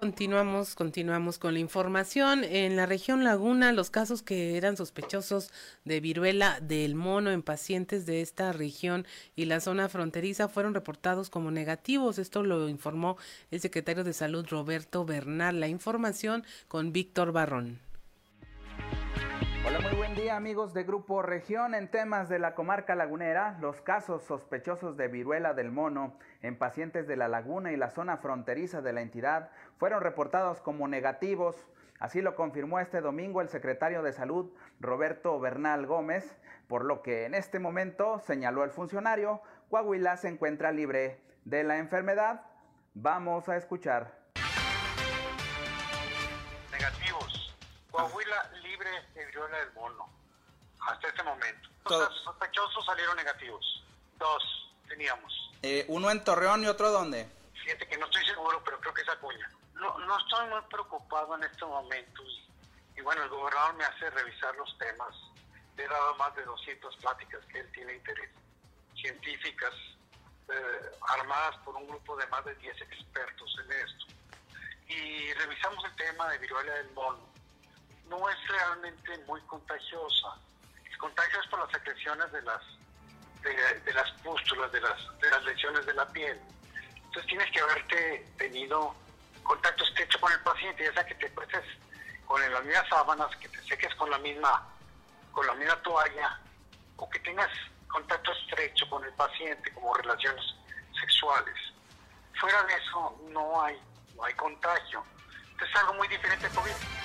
Continuamos, 0.03 0.75
continuamos 0.75 1.39
con 1.39 1.53
la 1.53 1.61
información. 1.61 2.43
En 2.43 2.75
la 2.75 2.85
región 2.85 3.23
Laguna, 3.23 3.71
los 3.71 3.89
casos 3.89 4.21
que 4.21 4.57
eran 4.57 4.75
sospechosos 4.75 5.49
de 5.85 6.01
viruela 6.01 6.59
del 6.59 6.93
mono 6.93 7.31
en 7.31 7.41
pacientes 7.41 8.05
de 8.05 8.19
esta 8.19 8.51
región 8.51 9.07
y 9.37 9.45
la 9.45 9.61
zona 9.61 9.87
fronteriza 9.87 10.49
fueron 10.49 10.73
reportados 10.73 11.29
como 11.29 11.51
negativos. 11.51 12.19
Esto 12.19 12.43
lo 12.43 12.67
informó 12.67 13.15
el 13.49 13.61
secretario 13.61 14.03
de 14.03 14.11
Salud 14.11 14.45
Roberto 14.49 15.05
Bernal. 15.05 15.61
La 15.61 15.69
información 15.69 16.43
con 16.67 16.91
Víctor 16.91 17.31
Barrón. 17.31 17.79
Hola, 19.65 19.79
muy 19.79 19.95
buen 19.95 20.13
día 20.13 20.35
amigos 20.35 20.73
de 20.73 20.83
Grupo 20.83 21.21
Región. 21.21 21.73
En 21.73 21.89
temas 21.89 22.27
de 22.27 22.37
la 22.37 22.53
comarca 22.53 22.95
lagunera, 22.95 23.57
los 23.61 23.79
casos 23.79 24.23
sospechosos 24.23 24.97
de 24.97 25.07
viruela 25.07 25.53
del 25.53 25.71
mono 25.71 26.17
en 26.41 26.57
pacientes 26.57 27.07
de 27.07 27.15
la 27.15 27.29
laguna 27.29 27.71
y 27.71 27.77
la 27.77 27.89
zona 27.89 28.17
fronteriza 28.17 28.81
de 28.81 28.91
la 28.91 29.01
entidad 29.01 29.51
fueron 29.77 30.01
reportados 30.01 30.59
como 30.59 30.89
negativos. 30.89 31.55
Así 31.99 32.21
lo 32.21 32.35
confirmó 32.35 32.81
este 32.81 32.99
domingo 32.99 33.39
el 33.39 33.47
secretario 33.47 34.03
de 34.03 34.11
Salud, 34.11 34.51
Roberto 34.81 35.39
Bernal 35.39 35.85
Gómez, 35.85 36.35
por 36.67 36.83
lo 36.83 37.01
que 37.01 37.25
en 37.25 37.33
este 37.33 37.59
momento, 37.59 38.19
señaló 38.19 38.65
el 38.65 38.71
funcionario, 38.71 39.41
Coahuila 39.69 40.17
se 40.17 40.27
encuentra 40.27 40.73
libre 40.73 41.21
de 41.45 41.63
la 41.63 41.77
enfermedad. 41.77 42.41
Vamos 42.95 43.47
a 43.47 43.55
escuchar. 43.55 44.13
Negativos. 46.69 47.55
Coahuila 47.91 48.22
viruela 49.43 49.65
del 49.65 49.73
mono. 49.73 50.09
Hasta 50.87 51.07
este 51.07 51.23
momento. 51.23 51.69
Los 51.89 52.23
sospechosos 52.23 52.85
salieron 52.85 53.15
negativos. 53.15 53.83
Dos 54.17 54.73
teníamos. 54.87 55.51
Eh, 55.61 55.85
¿Uno 55.87 56.11
en 56.11 56.23
Torreón 56.23 56.63
y 56.63 56.67
otro 56.67 56.91
dónde? 56.91 57.29
Fíjate 57.53 57.87
que 57.87 57.97
no 57.97 58.05
estoy 58.05 58.25
seguro, 58.25 58.61
pero 58.63 58.79
creo 58.79 58.93
que 58.93 59.01
es 59.01 59.09
Acuña. 59.09 59.49
No, 59.75 59.97
no 59.99 60.17
estoy 60.17 60.49
muy 60.49 60.61
preocupado 60.69 61.35
en 61.35 61.43
este 61.43 61.65
momento. 61.65 62.21
Y, 62.95 63.01
bueno, 63.01 63.23
el 63.23 63.29
gobernador 63.29 63.75
me 63.75 63.85
hace 63.85 64.09
revisar 64.09 64.55
los 64.55 64.77
temas. 64.77 65.15
Le 65.77 65.83
he 65.83 65.87
dado 65.87 66.15
más 66.15 66.35
de 66.35 66.43
200 66.43 66.97
pláticas 66.97 67.45
que 67.45 67.59
él 67.59 67.71
tiene 67.71 67.95
interés. 67.95 68.29
Científicas, 68.95 69.73
eh, 70.49 70.91
armadas 71.17 71.57
por 71.63 71.75
un 71.75 71.87
grupo 71.87 72.15
de 72.17 72.27
más 72.27 72.45
de 72.45 72.55
10 72.55 72.81
expertos 72.81 73.57
en 73.63 73.71
esto. 73.71 74.05
Y 74.87 75.33
revisamos 75.33 75.83
el 75.85 75.95
tema 75.95 76.29
de 76.29 76.37
viruela 76.37 76.73
del 76.73 76.91
mono. 76.91 77.32
No 78.09 78.29
es 78.29 78.47
realmente 78.47 79.17
muy 79.25 79.41
contagiosa. 79.41 80.35
El 80.89 80.97
contagio 80.97 81.39
por 81.49 81.59
las 81.59 81.71
secreciones 81.71 82.31
de 82.31 82.41
las 82.43 82.61
de, 83.43 83.93
las 83.93 84.09
pústulas, 84.23 84.71
de 84.71 84.81
las, 84.81 85.19
de 85.19 85.29
las 85.29 85.43
lesiones 85.43 85.85
de 85.85 85.93
la 85.93 86.07
piel. 86.07 86.39
Entonces 86.95 87.25
tienes 87.27 87.51
que 87.51 87.59
haberte 87.59 88.25
tenido 88.37 88.95
contacto 89.43 89.83
estrecho 89.83 90.19
con 90.19 90.31
el 90.31 90.39
paciente, 90.39 90.85
ya 90.85 90.93
sea 90.93 91.05
que 91.05 91.15
te 91.15 91.29
puedes 91.29 91.63
con 92.25 92.41
las 92.51 92.63
mismas 92.63 92.87
sábanas, 92.89 93.35
que 93.37 93.49
te 93.49 93.61
seques 93.63 93.93
con 93.95 94.09
la 94.09 94.17
misma, 94.19 94.67
con 95.31 95.45
la 95.45 95.53
misma 95.55 95.75
toalla, 95.83 96.39
o 96.95 97.09
que 97.09 97.19
tengas 97.19 97.49
contacto 97.87 98.31
estrecho 98.31 98.89
con 98.89 99.03
el 99.03 99.13
paciente 99.13 99.71
como 99.73 99.93
relaciones 99.93 100.43
sexuales. 100.99 101.55
Fuera 102.39 102.63
de 102.63 102.73
eso 102.73 103.21
no 103.29 103.61
hay, 103.61 103.79
no 104.15 104.23
hay 104.23 104.33
contagio. 104.35 105.03
es 105.61 105.75
algo 105.75 105.93
muy 105.95 106.07
diferente 106.07 106.49
COVID. 106.49 107.02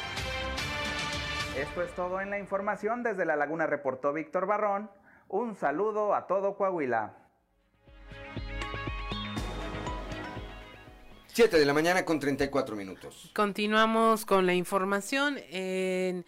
Esto 1.59 1.83
es 1.83 1.93
todo 1.97 2.21
en 2.21 2.31
la 2.31 2.39
información. 2.39 3.03
Desde 3.03 3.25
La 3.25 3.35
Laguna 3.35 3.67
reportó 3.67 4.13
Víctor 4.13 4.47
Barrón. 4.47 4.89
Un 5.29 5.57
saludo 5.57 6.15
a 6.15 6.29
todo 6.29 6.57
Coahuila. 6.57 7.17
7 11.27 11.59
de 11.59 11.67
la 11.67 11.75
mañana 11.75 12.05
con 12.05 12.21
34 12.21 12.77
minutos. 12.77 13.33
Continuamos 13.35 14.25
con 14.25 14.47
la 14.47 14.55
información. 14.55 15.37
En 15.51 16.25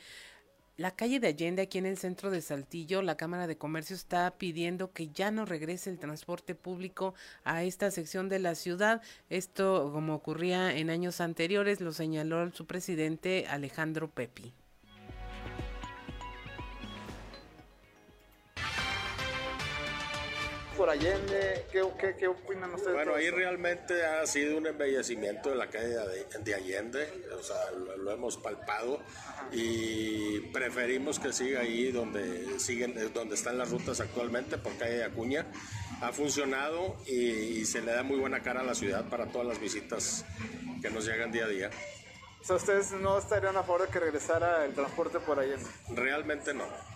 la 0.76 0.90
calle 0.96 1.20
de 1.20 1.28
Allende, 1.28 1.62
aquí 1.62 1.78
en 1.78 1.86
el 1.86 1.96
centro 1.96 2.32
de 2.32 2.40
Saltillo, 2.40 3.00
la 3.00 3.16
Cámara 3.16 3.46
de 3.46 3.56
Comercio 3.56 3.94
está 3.94 4.32
pidiendo 4.36 4.92
que 4.92 5.10
ya 5.10 5.30
no 5.30 5.44
regrese 5.44 5.90
el 5.90 6.00
transporte 6.00 6.56
público 6.56 7.14
a 7.44 7.62
esta 7.62 7.92
sección 7.92 8.28
de 8.28 8.40
la 8.40 8.56
ciudad. 8.56 9.00
Esto, 9.28 9.90
como 9.92 10.12
ocurría 10.12 10.76
en 10.76 10.90
años 10.90 11.20
anteriores, 11.20 11.80
lo 11.80 11.92
señaló 11.92 12.50
su 12.50 12.66
presidente 12.66 13.46
Alejandro 13.48 14.10
Pepi. 14.10 14.54
Por 20.80 20.88
Allende? 20.88 21.66
¿Qué, 21.70 21.82
qué, 21.98 22.16
qué 22.18 22.26
opinan 22.26 22.72
ustedes? 22.72 22.94
Bueno, 22.94 23.14
ahí 23.14 23.28
realmente 23.28 24.02
ha 24.02 24.26
sido 24.26 24.56
un 24.56 24.66
embellecimiento 24.66 25.50
de 25.50 25.56
la 25.56 25.66
calle 25.66 25.94
de, 26.42 26.54
Allende, 26.54 27.06
o 27.38 27.42
sea, 27.42 27.70
lo, 27.98 28.10
hemos 28.10 28.38
palpado 28.38 28.98
y 29.52 30.40
preferimos 30.54 31.18
que 31.18 31.34
siga 31.34 31.60
ahí 31.60 31.92
donde 31.92 32.58
siguen, 32.58 32.94
donde 33.12 33.34
están 33.34 33.58
las 33.58 33.70
rutas 33.70 34.00
actualmente, 34.00 34.56
por 34.56 34.74
calle 34.78 35.04
Acuña. 35.04 35.44
Ha 36.00 36.12
funcionado 36.12 36.96
y, 37.06 37.62
se 37.66 37.82
le 37.82 37.92
da 37.92 38.02
muy 38.02 38.16
buena 38.16 38.40
cara 38.40 38.60
a 38.60 38.64
la 38.64 38.74
ciudad 38.74 39.04
para 39.10 39.26
todas 39.26 39.46
las 39.46 39.60
visitas 39.60 40.24
que 40.80 40.88
nos 40.88 41.04
llegan 41.04 41.30
día 41.30 41.44
a 41.44 41.48
día. 41.48 41.70
O 42.40 42.44
sea, 42.44 42.56
¿ustedes 42.56 42.92
no 42.92 43.18
estarían 43.18 43.54
a 43.54 43.62
favor 43.64 43.82
de 43.82 43.88
que 43.88 44.00
regresara 44.00 44.64
el 44.64 44.72
transporte 44.72 45.20
por 45.20 45.40
Allende? 45.40 45.66
Realmente 45.90 46.54
no 46.54 46.89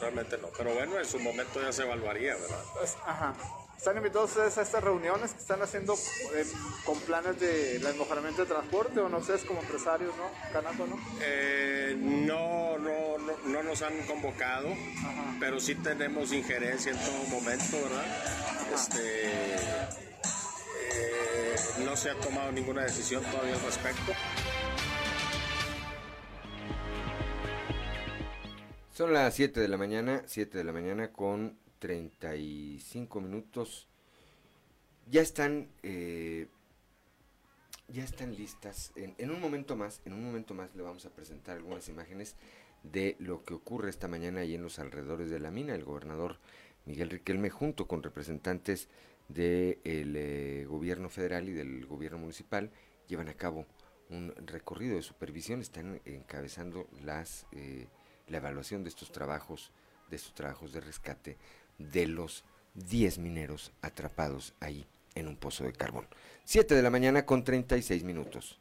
realmente 0.00 0.38
no. 0.38 0.48
Pero 0.56 0.74
bueno, 0.74 0.98
en 0.98 1.06
su 1.06 1.18
momento 1.18 1.60
ya 1.60 1.72
se 1.72 1.82
evaluaría, 1.82 2.34
¿verdad? 2.34 2.62
Pues, 2.78 2.96
ajá. 3.04 3.34
¿Están 3.76 3.98
invitados 3.98 4.30
ustedes 4.30 4.56
a 4.58 4.62
estas 4.62 4.82
reuniones 4.82 5.32
que 5.32 5.38
están 5.38 5.62
haciendo 5.62 5.94
eh, 5.94 6.44
con 6.84 6.98
planes 7.00 7.38
de 7.38 7.78
mejoramiento 7.96 8.42
de 8.42 8.48
transporte 8.48 8.98
o 9.00 9.08
no 9.08 9.18
ustedes 9.18 9.44
como 9.44 9.60
empresarios, 9.60 10.12
¿no? 10.16 10.28
Canaco, 10.52 10.86
¿no? 10.86 10.98
Eh, 11.20 11.94
no, 11.96 12.78
no, 12.78 13.18
no, 13.18 13.32
no 13.44 13.62
nos 13.62 13.82
han 13.82 13.96
convocado, 14.06 14.68
pero 15.38 15.60
sí 15.60 15.74
tenemos 15.76 16.32
injerencia 16.32 16.90
en 16.90 16.98
todo 16.98 17.38
momento, 17.38 17.76
¿verdad? 17.82 18.06
Este, 18.74 19.54
eh, 20.96 21.56
no 21.84 21.96
se 21.96 22.10
ha 22.10 22.14
tomado 22.14 22.50
ninguna 22.52 22.82
decisión 22.82 23.22
todavía 23.24 23.54
al 23.54 23.62
respecto. 23.62 24.12
Son 28.96 29.12
las 29.12 29.34
7 29.34 29.60
de 29.60 29.68
la 29.68 29.76
mañana, 29.76 30.22
7 30.24 30.56
de 30.56 30.64
la 30.64 30.72
mañana 30.72 31.12
con 31.12 31.58
35 31.80 33.20
minutos. 33.20 33.88
Ya 35.10 35.20
están, 35.20 35.68
eh, 35.82 36.48
ya 37.88 38.04
están 38.04 38.34
listas. 38.34 38.92
En, 38.96 39.30
un 39.30 39.38
momento 39.38 39.76
más, 39.76 40.00
en 40.06 40.14
un 40.14 40.24
momento 40.24 40.54
más 40.54 40.74
le 40.74 40.82
vamos 40.82 41.04
a 41.04 41.10
presentar 41.10 41.58
algunas 41.58 41.90
imágenes 41.90 42.36
de 42.84 43.16
lo 43.18 43.44
que 43.44 43.52
ocurre 43.52 43.90
esta 43.90 44.08
mañana 44.08 44.40
ahí 44.40 44.54
en 44.54 44.62
los 44.62 44.78
alrededores 44.78 45.28
de 45.28 45.40
la 45.40 45.50
mina. 45.50 45.74
El 45.74 45.84
gobernador 45.84 46.38
Miguel 46.86 47.10
Riquelme, 47.10 47.50
junto 47.50 47.86
con 47.86 48.02
representantes 48.02 48.88
del 49.28 49.76
eh, 49.84 50.64
gobierno 50.66 51.10
federal 51.10 51.50
y 51.50 51.52
del 51.52 51.84
gobierno 51.84 52.16
municipal, 52.16 52.70
llevan 53.08 53.28
a 53.28 53.34
cabo 53.34 53.66
un 54.08 54.32
recorrido 54.46 54.96
de 54.96 55.02
supervisión. 55.02 55.60
Están 55.60 56.00
encabezando 56.06 56.88
las 57.04 57.46
eh, 57.52 57.88
la 58.28 58.38
evaluación 58.38 58.82
de 58.82 58.88
estos 58.88 59.12
trabajos, 59.12 59.70
de 60.10 60.16
estos 60.16 60.34
trabajos 60.34 60.72
de 60.72 60.80
rescate 60.80 61.36
de 61.78 62.06
los 62.06 62.44
10 62.74 63.18
mineros 63.18 63.72
atrapados 63.82 64.54
ahí 64.60 64.86
en 65.14 65.28
un 65.28 65.36
pozo 65.36 65.64
de 65.64 65.72
carbón. 65.72 66.06
7 66.44 66.74
de 66.74 66.82
la 66.82 66.90
mañana 66.90 67.26
con 67.26 67.44
36 67.44 68.04
minutos. 68.04 68.60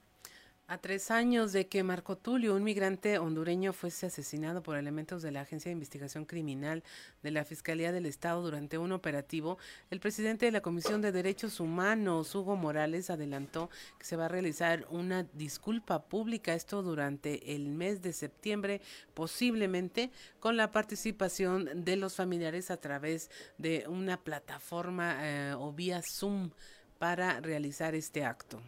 A 0.67 0.79
tres 0.79 1.11
años 1.11 1.53
de 1.53 1.67
que 1.67 1.83
Marco 1.83 2.17
Tulio, 2.17 2.55
un 2.55 2.63
migrante 2.63 3.19
hondureño, 3.19 3.71
fuese 3.71 4.07
asesinado 4.07 4.63
por 4.63 4.77
elementos 4.77 5.21
de 5.21 5.29
la 5.31 5.41
Agencia 5.41 5.69
de 5.69 5.73
Investigación 5.73 6.25
Criminal 6.25 6.83
de 7.21 7.29
la 7.29 7.45
Fiscalía 7.45 7.91
del 7.91 8.07
Estado 8.07 8.41
durante 8.41 8.79
un 8.79 8.91
operativo, 8.91 9.59
el 9.91 9.99
presidente 9.99 10.47
de 10.47 10.51
la 10.51 10.61
Comisión 10.61 11.03
de 11.03 11.11
Derechos 11.11 11.59
Humanos, 11.59 12.33
Hugo 12.33 12.55
Morales, 12.55 13.11
adelantó 13.11 13.69
que 13.99 14.05
se 14.05 14.15
va 14.15 14.25
a 14.25 14.27
realizar 14.27 14.87
una 14.89 15.21
disculpa 15.33 16.01
pública, 16.01 16.55
esto 16.55 16.81
durante 16.81 17.53
el 17.53 17.69
mes 17.69 18.01
de 18.01 18.11
septiembre, 18.11 18.81
posiblemente 19.13 20.09
con 20.39 20.57
la 20.57 20.71
participación 20.71 21.85
de 21.85 21.95
los 21.95 22.15
familiares 22.15 22.71
a 22.71 22.77
través 22.77 23.29
de 23.59 23.85
una 23.87 24.17
plataforma 24.17 25.17
eh, 25.19 25.53
o 25.55 25.71
vía 25.73 26.01
Zoom 26.01 26.49
para 26.97 27.39
realizar 27.39 27.93
este 27.93 28.25
acto. 28.25 28.59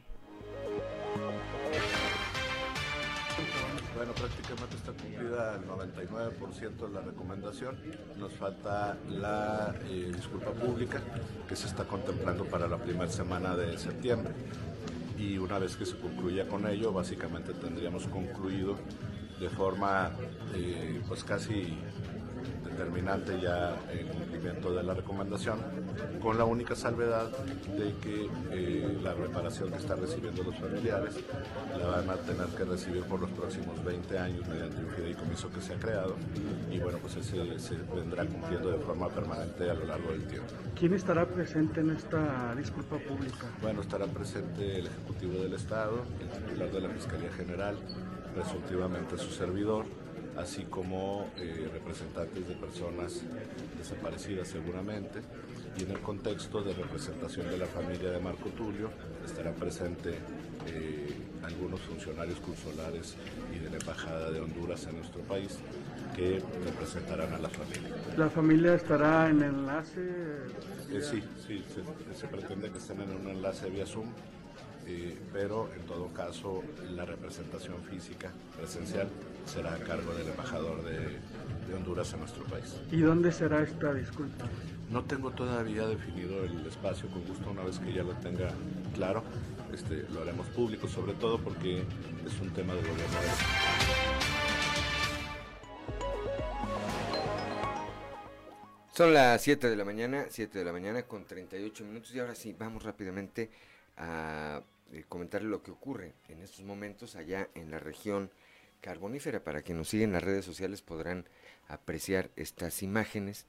Bueno, 3.98 4.14
prácticamente 4.14 4.76
está 4.76 4.92
cumplida 4.92 5.56
el 5.56 5.68
99% 5.68 6.88
de 6.88 6.94
la 6.94 7.02
recomendación. 7.02 7.76
Nos 8.20 8.32
falta 8.32 8.96
la 9.10 9.74
eh, 9.86 10.12
disculpa 10.16 10.52
pública 10.52 11.02
que 11.50 11.56
se 11.56 11.66
está 11.66 11.84
contemplando 11.86 12.46
para 12.46 12.68
la 12.68 12.78
primera 12.78 13.12
semana 13.12 13.56
de 13.56 13.76
septiembre. 13.80 14.36
Y 15.18 15.40
una 15.40 15.58
vez 15.58 15.76
que 15.76 15.88
se 15.88 15.98
concluya 15.98 16.48
con 16.48 16.68
ello, 16.68 16.94
básicamente 16.94 17.56
tendríamos 17.56 18.06
concluido 18.06 18.78
de 19.40 19.50
forma 19.50 20.12
eh, 20.54 21.02
pues 21.08 21.24
casi 21.24 21.76
determinante 22.78 23.40
ya 23.42 23.76
el 23.92 24.06
cumplimiento 24.06 24.72
de 24.72 24.84
la 24.84 24.94
recomendación, 24.94 25.58
con 26.22 26.38
la 26.38 26.46
única 26.46 26.76
salvedad 26.76 27.30
de 27.76 27.96
que 27.96 28.30
eh, 28.52 29.00
la 29.02 29.14
reparación 29.16 29.72
que 29.72 29.78
están 29.78 30.00
recibiendo 30.00 30.44
los 30.44 30.56
familiares 30.56 31.16
la 31.80 31.88
van 31.88 32.10
a 32.10 32.16
tener 32.18 32.46
que 32.56 32.66
recibir 32.66 33.04
por 33.04 33.20
los 33.20 33.32
próximos 33.32 33.84
20 33.84 34.20
años 34.20 34.48
mediante 34.48 34.78
un 34.84 34.90
fideicomiso 34.92 35.50
que 35.52 35.60
se 35.60 35.74
ha 35.74 35.78
creado 35.78 36.16
y 36.70 36.78
bueno, 36.80 37.00
pues 37.00 37.16
ese 37.16 37.60
se 37.60 37.76
vendrá 37.96 38.26
cumpliendo 38.26 38.70
de 38.70 38.78
forma 38.78 39.10
permanente 39.10 39.70
a 39.70 39.74
lo 39.74 39.86
largo 39.86 40.12
del 40.12 40.28
tiempo. 40.28 40.54
¿Quién 40.78 40.94
estará 40.94 41.26
presente 41.26 41.82
en 41.82 41.92
esta 41.92 42.54
disculpa 42.56 42.98
pública? 42.98 43.48
Bueno, 43.62 43.82
estará 43.82 44.06
presente 44.06 44.80
el 44.80 44.88
Ejecutivo 44.88 45.42
del 45.42 45.54
Estado, 45.54 46.04
el 46.22 46.30
titular 46.30 46.72
de 46.72 46.82
la 46.82 46.90
Fiscalía 46.90 47.32
General, 47.32 47.76
presuntivamente 48.36 49.18
su 49.18 49.32
servidor, 49.32 49.86
así 50.38 50.64
como 50.64 51.30
eh, 51.38 51.70
representantes 51.72 52.48
de 52.48 52.56
personas 52.56 53.22
desaparecidas 53.78 54.48
seguramente, 54.48 55.22
y 55.78 55.84
en 55.84 55.92
el 55.92 56.00
contexto 56.00 56.62
de 56.62 56.74
representación 56.74 57.50
de 57.50 57.58
la 57.58 57.68
familia 57.68 58.12
de 58.12 58.20
Marco 58.20 58.50
Tulio 58.50 58.90
estarán 59.26 59.54
presentes 59.56 60.16
eh, 60.68 61.14
algunos 61.44 61.80
funcionarios 61.82 62.40
consulares 62.40 63.16
y 63.56 63.60
de 63.60 63.70
la 63.70 63.78
Embajada 63.78 64.32
de 64.32 64.42
Honduras 64.42 64.86
en 64.88 64.98
nuestro 64.98 65.22
país 65.22 65.58
que 66.16 66.42
representarán 66.66 67.34
a 67.34 67.38
la 67.38 67.50
familia. 67.50 67.96
¿La 68.18 68.30
familia 68.30 68.74
estará 68.76 69.30
en 69.30 69.44
enlace? 69.44 70.02
Eh, 70.92 71.02
sí, 71.02 71.24
sí, 71.46 71.64
se, 71.68 72.20
se 72.20 72.28
pretende 72.28 72.72
que 72.72 72.80
estén 72.80 73.02
en 73.02 73.12
un 73.12 73.28
enlace 73.28 73.70
vía 73.70 73.86
Zoom 73.86 74.08
eh, 74.90 75.18
pero 75.34 75.70
en 75.76 75.86
todo 75.86 76.08
caso 76.14 76.64
la 76.96 77.04
representación 77.04 77.76
física 77.92 78.32
presencial 78.58 79.10
será 79.48 79.74
a 79.74 79.80
cargo 79.80 80.14
del 80.14 80.28
embajador 80.28 80.84
de, 80.84 80.98
de, 81.68 81.74
Honduras 81.74 82.12
en 82.14 82.20
nuestro 82.20 82.44
país. 82.46 82.76
¿Y 82.92 83.00
dónde 83.00 83.32
será 83.32 83.64
esta 83.64 83.94
disculpa? 83.94 84.46
No 84.90 85.04
tengo 85.04 85.32
todavía 85.32 85.88
definido 85.88 86.44
el 86.44 86.66
espacio, 86.66 87.10
con 87.10 87.26
gusto 87.26 87.50
una 87.50 87.64
vez 87.64 87.80
que 87.80 87.94
ya 87.94 88.04
lo 88.04 88.14
tenga 88.16 88.52
claro, 88.94 89.24
este, 89.74 90.06
lo 90.14 90.22
haremos 90.22 90.48
público, 90.48 90.88
sobre 90.88 91.14
todo 91.14 91.40
porque 91.40 91.84
es 92.26 92.42
un 92.42 92.50
tema 92.52 92.74
del 92.74 92.84
gobierno. 92.84 93.18
Son 98.94 99.14
las 99.14 99.42
7 99.44 99.70
de 99.70 99.76
la 99.76 99.86
mañana, 99.86 100.26
7 100.30 100.58
de 100.58 100.66
la 100.66 100.72
mañana 100.72 101.04
con 101.04 101.26
38 101.26 101.84
minutos 101.84 102.16
y 102.16 102.20
ahora 102.20 102.34
sí, 102.34 102.56
vamos 102.58 102.84
rápidamente 102.84 103.52
a 103.98 104.62
eh, 104.92 105.04
comentar 105.08 105.44
lo 105.44 105.62
que 105.62 105.72
ocurre 105.72 106.14
en 106.30 106.42
estos 106.42 106.66
momentos 106.66 107.16
allá 107.16 107.48
en 107.54 107.70
la 107.70 107.78
región 107.78 108.32
carbonífera. 108.82 109.44
Para 109.44 109.62
quienes 109.62 109.80
nos 109.80 109.90
siguen 109.90 110.10
en 110.10 110.14
las 110.14 110.24
redes 110.24 110.46
sociales 110.46 110.82
podrán 110.82 111.26
apreciar 111.68 112.32
estas 112.36 112.84
imágenes. 112.84 113.46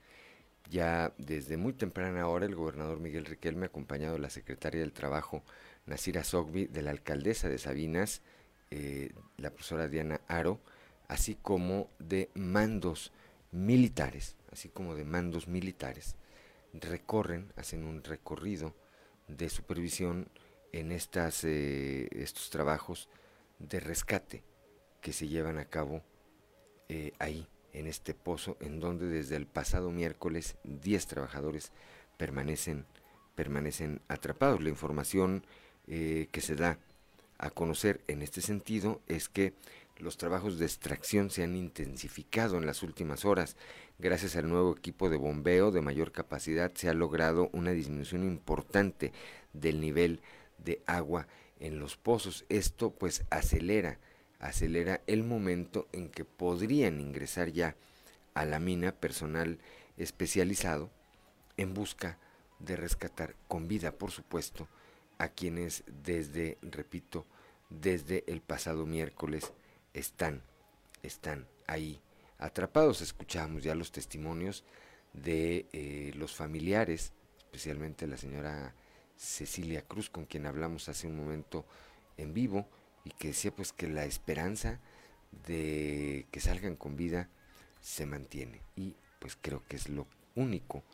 Ya 0.71 1.15
desde 1.17 1.57
muy 1.57 1.73
temprana 1.73 2.29
hora 2.29 2.45
el 2.45 2.55
gobernador 2.55 3.01
Miguel 3.01 3.25
Riquelme, 3.25 3.67
acompañado 3.67 4.15
de 4.15 4.21
la 4.21 4.31
secretaria 4.31 4.81
del 4.81 4.93
Trabajo 4.93 5.43
Nasira 5.87 6.25
Sogbi, 6.25 6.67
de 6.67 6.83
la 6.83 6.91
alcaldesa 6.91 7.49
de 7.49 7.59
Sabinas, 7.59 8.21
eh, 8.71 9.13
la 9.39 9.51
profesora 9.51 9.89
Diana 9.89 10.21
Aro, 10.29 10.61
así 11.09 11.37
como 11.37 11.89
de 11.99 12.31
mandos 12.35 13.13
militares, 13.51 14.37
así 14.53 14.69
como 14.69 14.95
de 14.95 15.05
mandos 15.05 15.49
militares, 15.49 16.17
recorren, 16.75 17.51
hacen 17.57 17.85
un 17.85 18.05
recorrido 18.05 18.75
de 19.27 19.49
supervisión 19.49 20.29
en 20.73 20.93
estas, 20.93 21.45
eh, 21.45 22.09
estos 22.13 22.51
trabajos 22.51 23.09
de 23.59 23.81
rescate 23.81 24.43
que 25.01 25.13
se 25.13 25.29
llevan 25.29 25.59
a 25.59 25.67
cabo 25.67 26.03
eh, 26.89 27.13
ahí, 27.19 27.47
en 27.73 27.87
este 27.87 28.15
pozo, 28.15 28.57
en 28.61 28.81
donde 28.81 29.07
desde 29.07 29.37
el 29.37 29.47
pasado 29.47 29.91
miércoles 29.91 30.57
10 30.65 31.07
trabajadores 31.07 31.73
permanecen, 32.17 32.87
permanecen 33.35 34.01
atrapados. 34.09 34.63
La 34.63 34.71
información 34.71 35.45
eh, 35.87 36.29
que 36.33 36.41
se 36.41 36.55
da 36.55 36.79
a 37.39 37.51
conocer 37.51 38.01
en 38.09 38.23
este 38.23 38.41
sentido 38.41 39.01
es 39.07 39.29
que 39.29 39.55
los 39.99 40.17
trabajos 40.17 40.59
de 40.59 40.67
extracción 40.67 41.31
se 41.31 41.43
han 41.43 41.57
intensificado 41.57 42.57
en 42.57 42.67
las 42.67 42.83
últimas 42.83 43.25
horas. 43.25 43.57
Gracias 43.99 44.37
al 44.37 44.49
nuevo 44.49 44.77
equipo 44.77 45.11
de 45.11 45.17
bombeo 45.17 45.71
de 45.71 45.81
mayor 45.81 46.13
capacidad 46.13 46.73
se 46.75 46.89
ha 46.89 46.95
logrado 46.95 47.51
una 47.53 47.73
disminución 47.73 48.23
importante 48.23 49.13
del 49.53 49.81
nivel 49.81 50.21
de 50.59 50.83
agua 50.87 51.27
en 51.59 51.81
los 51.81 51.97
pozos. 51.97 52.45
Esto 52.49 52.91
pues 52.91 53.25
acelera, 53.31 53.99
acelera 54.39 55.01
el 55.07 55.25
momento 55.25 55.89
en 55.93 56.09
que 56.09 56.25
podrían 56.25 57.01
ingresar 57.01 57.51
ya 57.51 57.77
a 58.35 58.45
la 58.45 58.61
mina 58.61 58.93
personal 58.93 59.59
especializado 59.97 60.91
en 61.57 61.75
busca 61.75 62.19
de 62.59 62.77
rescatar 62.77 63.35
con 63.49 63.69
vida, 63.69 63.93
por 63.93 64.11
supuesto, 64.11 64.69
a 65.19 65.29
quienes 65.29 65.85
desde, 66.05 66.59
repito, 66.63 67.27
desde 67.69 68.25
el 68.27 68.41
pasado 68.41 68.87
miércoles 68.87 69.53
están, 69.93 70.43
están 71.03 71.47
ahí 71.67 72.01
atrapados. 72.39 73.01
Escuchamos 73.01 73.63
ya 73.63 73.75
los 73.75 73.93
testimonios 73.93 74.65
de 75.13 75.67
eh, 75.73 76.13
los 76.15 76.35
familiares, 76.35 77.13
especialmente 77.39 78.07
la 78.07 78.17
señora 78.17 78.75
Cecilia 79.17 79.83
Cruz, 79.83 80.11
con 80.11 80.25
quien 80.25 80.47
hablamos 80.47 80.89
hace 80.89 81.07
un 81.07 81.17
momento 81.17 81.65
en 82.17 82.33
vivo, 82.35 82.69
y 83.09 83.13
que 83.13 83.29
decía 83.29 83.51
pues 83.51 83.73
que 83.73 83.89
la 83.89 84.05
esperanza 84.05 84.81
de 85.47 86.27
que 86.31 86.41
salgan 86.41 86.77
con 86.77 86.97
vida 86.97 87.31
se 87.81 88.05
mantiene. 88.05 88.61
Y 88.77 88.97
pues 89.19 89.37
creo 89.41 89.63
que 89.67 89.77
es 89.77 89.89
lo 89.89 90.07
único 90.35 90.85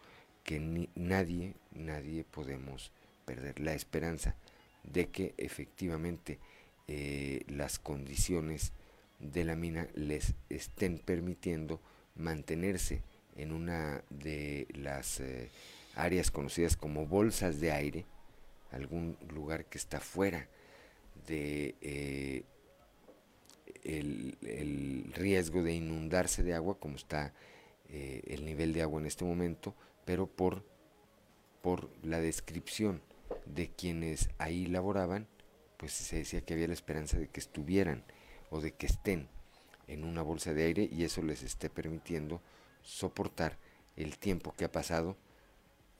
que 0.45 0.61
nadie, 0.95 1.55
nadie 1.73 2.24
podemos 2.24 2.93
perder 3.24 3.59
la 3.59 3.74
esperanza 3.74 4.36
de 4.85 5.09
que 5.09 5.35
efectivamente 5.39 6.39
eh, 6.86 7.43
las 7.49 7.81
condiciones 7.81 8.73
de 9.19 9.45
la 9.45 9.57
mina 9.57 9.89
les 9.95 10.35
estén 10.51 10.99
permitiendo 10.99 11.81
mantenerse 12.15 13.03
en 13.36 13.51
una 13.51 14.05
de 14.11 14.69
las 14.73 15.19
eh, 15.19 15.51
áreas 15.97 16.31
conocidas 16.31 16.77
como 16.77 17.07
bolsas 17.07 17.59
de 17.59 17.73
aire, 17.73 18.07
algún 18.70 19.16
lugar 19.31 19.65
que 19.65 19.78
está 19.78 19.99
fuera 19.99 20.49
de 21.27 21.74
eh, 21.81 22.45
el, 23.85 25.12
riesgo 25.15 25.62
de 25.62 25.74
inundarse 25.74 26.43
de 26.43 26.55
agua, 26.55 26.78
como 26.78 26.97
está 26.97 27.32
eh, 27.89 28.23
el 28.27 28.45
nivel 28.45 28.73
de 28.73 28.82
agua 28.82 29.01
en 29.01 29.07
este 29.07 29.24
momento, 29.24 29.74
pero 30.05 30.27
por, 30.27 30.65
por 31.62 31.89
la 32.03 32.20
descripción 32.20 33.01
de 33.47 33.69
quienes 33.70 34.31
ahí 34.39 34.66
laboraban, 34.66 35.27
pues 35.77 35.93
se 35.93 36.16
decía 36.16 36.41
que 36.41 36.55
había 36.55 36.69
la 36.69 36.74
esperanza 36.74 37.19
de 37.19 37.28
que 37.28 37.41
estuvieran 37.41 38.05
o 38.51 38.61
de 38.61 38.73
que 38.73 38.86
estén 38.86 39.28
en 39.86 40.05
una 40.05 40.23
bolsa 40.23 40.55
de 40.55 40.65
aire 40.65 40.89
y 40.91 41.05
eso 41.05 41.23
les 41.23 41.43
esté 41.43 41.69
permitiendo 41.69 42.41
soportar 42.82 43.59
el 43.97 44.19
tiempo 44.19 44.55
que 44.57 44.65
ha 44.65 44.73
pasado 44.73 45.16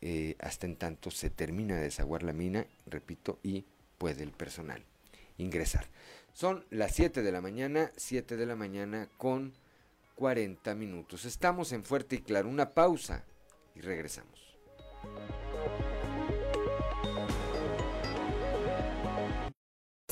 eh, 0.01 0.37
hasta 0.39 0.67
en 0.67 0.77
tanto 0.77 1.11
se 1.11 1.31
termina 1.31 1.77
de 1.77 1.83
desaguar 1.83 2.23
la 2.23 2.33
mina, 2.33 2.67
repito, 2.87 3.39
y 3.43 3.65
puede 3.99 4.23
el 4.23 4.33
personal 4.33 4.85
ingresar. 5.39 5.87
Son 6.33 6.65
las 6.71 6.95
7 6.95 7.23
de 7.23 7.33
la 7.33 7.41
mañana, 7.41 7.91
7 7.97 8.37
de 8.37 8.47
la 8.47 8.57
mañana 8.57 9.09
con 9.17 9.55
40 10.17 10.75
minutos. 10.75 11.25
Estamos 11.25 11.73
en 11.73 11.85
Fuerte 11.85 12.17
y 12.17 12.19
Claro, 12.21 12.49
una 12.49 12.75
pausa 12.75 13.25
y 13.75 13.81
regresamos. 13.81 14.57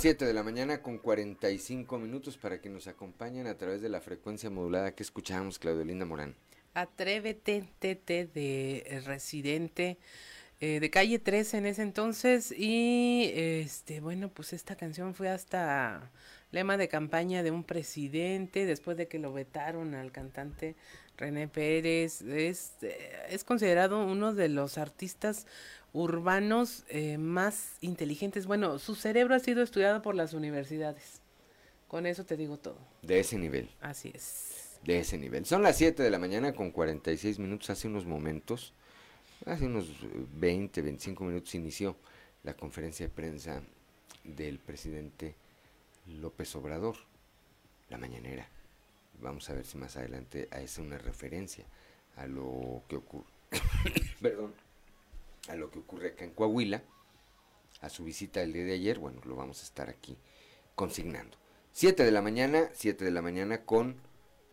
7 0.02 0.24
de 0.24 0.34
la 0.34 0.42
mañana 0.42 0.82
con 0.82 0.98
45 0.98 1.96
minutos 1.98 2.36
para 2.36 2.60
que 2.60 2.68
nos 2.68 2.88
acompañen 2.88 3.46
a 3.46 3.56
través 3.56 3.80
de 3.82 3.88
la 3.88 4.00
frecuencia 4.00 4.50
modulada 4.50 4.96
que 4.96 5.04
escuchamos, 5.04 5.60
Claudelina 5.60 6.04
Morán. 6.04 6.34
Atrévete, 6.74 7.68
TT 7.78 8.32
de 8.34 9.02
residente 9.04 9.98
eh, 10.64 10.78
de 10.78 10.90
calle 10.90 11.18
13 11.18 11.58
en 11.58 11.66
ese 11.66 11.82
entonces 11.82 12.54
y 12.56 13.32
este 13.34 14.00
bueno 14.00 14.28
pues 14.28 14.52
esta 14.52 14.76
canción 14.76 15.12
fue 15.12 15.28
hasta 15.28 16.12
lema 16.52 16.76
de 16.76 16.86
campaña 16.86 17.42
de 17.42 17.50
un 17.50 17.64
presidente 17.64 18.64
después 18.64 18.96
de 18.96 19.08
que 19.08 19.18
lo 19.18 19.32
vetaron 19.32 19.96
al 19.96 20.12
cantante 20.12 20.76
René 21.16 21.48
Pérez. 21.48 22.22
Es, 22.22 22.74
eh, 22.82 23.10
es 23.28 23.42
considerado 23.42 24.06
uno 24.06 24.34
de 24.34 24.48
los 24.48 24.78
artistas 24.78 25.48
urbanos 25.92 26.84
eh, 26.88 27.18
más 27.18 27.78
inteligentes. 27.80 28.46
Bueno 28.46 28.78
su 28.78 28.94
cerebro 28.94 29.34
ha 29.34 29.40
sido 29.40 29.64
estudiado 29.64 30.00
por 30.00 30.14
las 30.14 30.32
universidades. 30.32 31.22
Con 31.88 32.06
eso 32.06 32.24
te 32.24 32.36
digo 32.36 32.56
todo. 32.56 32.78
De 33.02 33.18
ese 33.18 33.36
nivel. 33.36 33.68
Así 33.80 34.12
es. 34.14 34.78
De 34.84 35.00
ese 35.00 35.18
nivel. 35.18 35.44
Son 35.44 35.60
las 35.60 35.76
7 35.76 36.04
de 36.04 36.10
la 36.10 36.20
mañana 36.20 36.54
con 36.54 36.70
46 36.70 37.40
minutos 37.40 37.68
hace 37.70 37.88
unos 37.88 38.06
momentos 38.06 38.74
Hace 39.46 39.66
unos 39.66 39.86
20, 40.38 40.82
25 40.82 41.24
minutos 41.24 41.54
inició 41.56 41.96
la 42.44 42.54
conferencia 42.54 43.06
de 43.06 43.12
prensa 43.12 43.60
del 44.22 44.60
presidente 44.60 45.34
López 46.06 46.54
Obrador, 46.54 46.94
la 47.88 47.98
mañanera. 47.98 48.46
Vamos 49.20 49.50
a 49.50 49.54
ver 49.54 49.64
si 49.64 49.78
más 49.78 49.96
adelante 49.96 50.48
hace 50.52 50.80
una 50.80 50.96
referencia 50.96 51.64
a 52.16 52.26
lo 52.26 52.82
que 52.88 52.96
ocurre, 52.96 53.26
perdón, 54.22 54.54
a 55.48 55.56
lo 55.56 55.72
que 55.72 55.80
ocurre 55.80 56.10
acá 56.10 56.24
en 56.24 56.30
Coahuila, 56.30 56.80
a 57.80 57.88
su 57.88 58.04
visita 58.04 58.42
el 58.42 58.52
día 58.52 58.64
de 58.64 58.74
ayer, 58.74 59.00
bueno, 59.00 59.20
lo 59.24 59.34
vamos 59.34 59.60
a 59.60 59.64
estar 59.64 59.90
aquí 59.90 60.16
consignando. 60.76 61.36
7 61.72 62.04
de 62.04 62.12
la 62.12 62.22
mañana, 62.22 62.70
7 62.74 63.04
de 63.04 63.10
la 63.10 63.22
mañana 63.22 63.64
con 63.64 63.96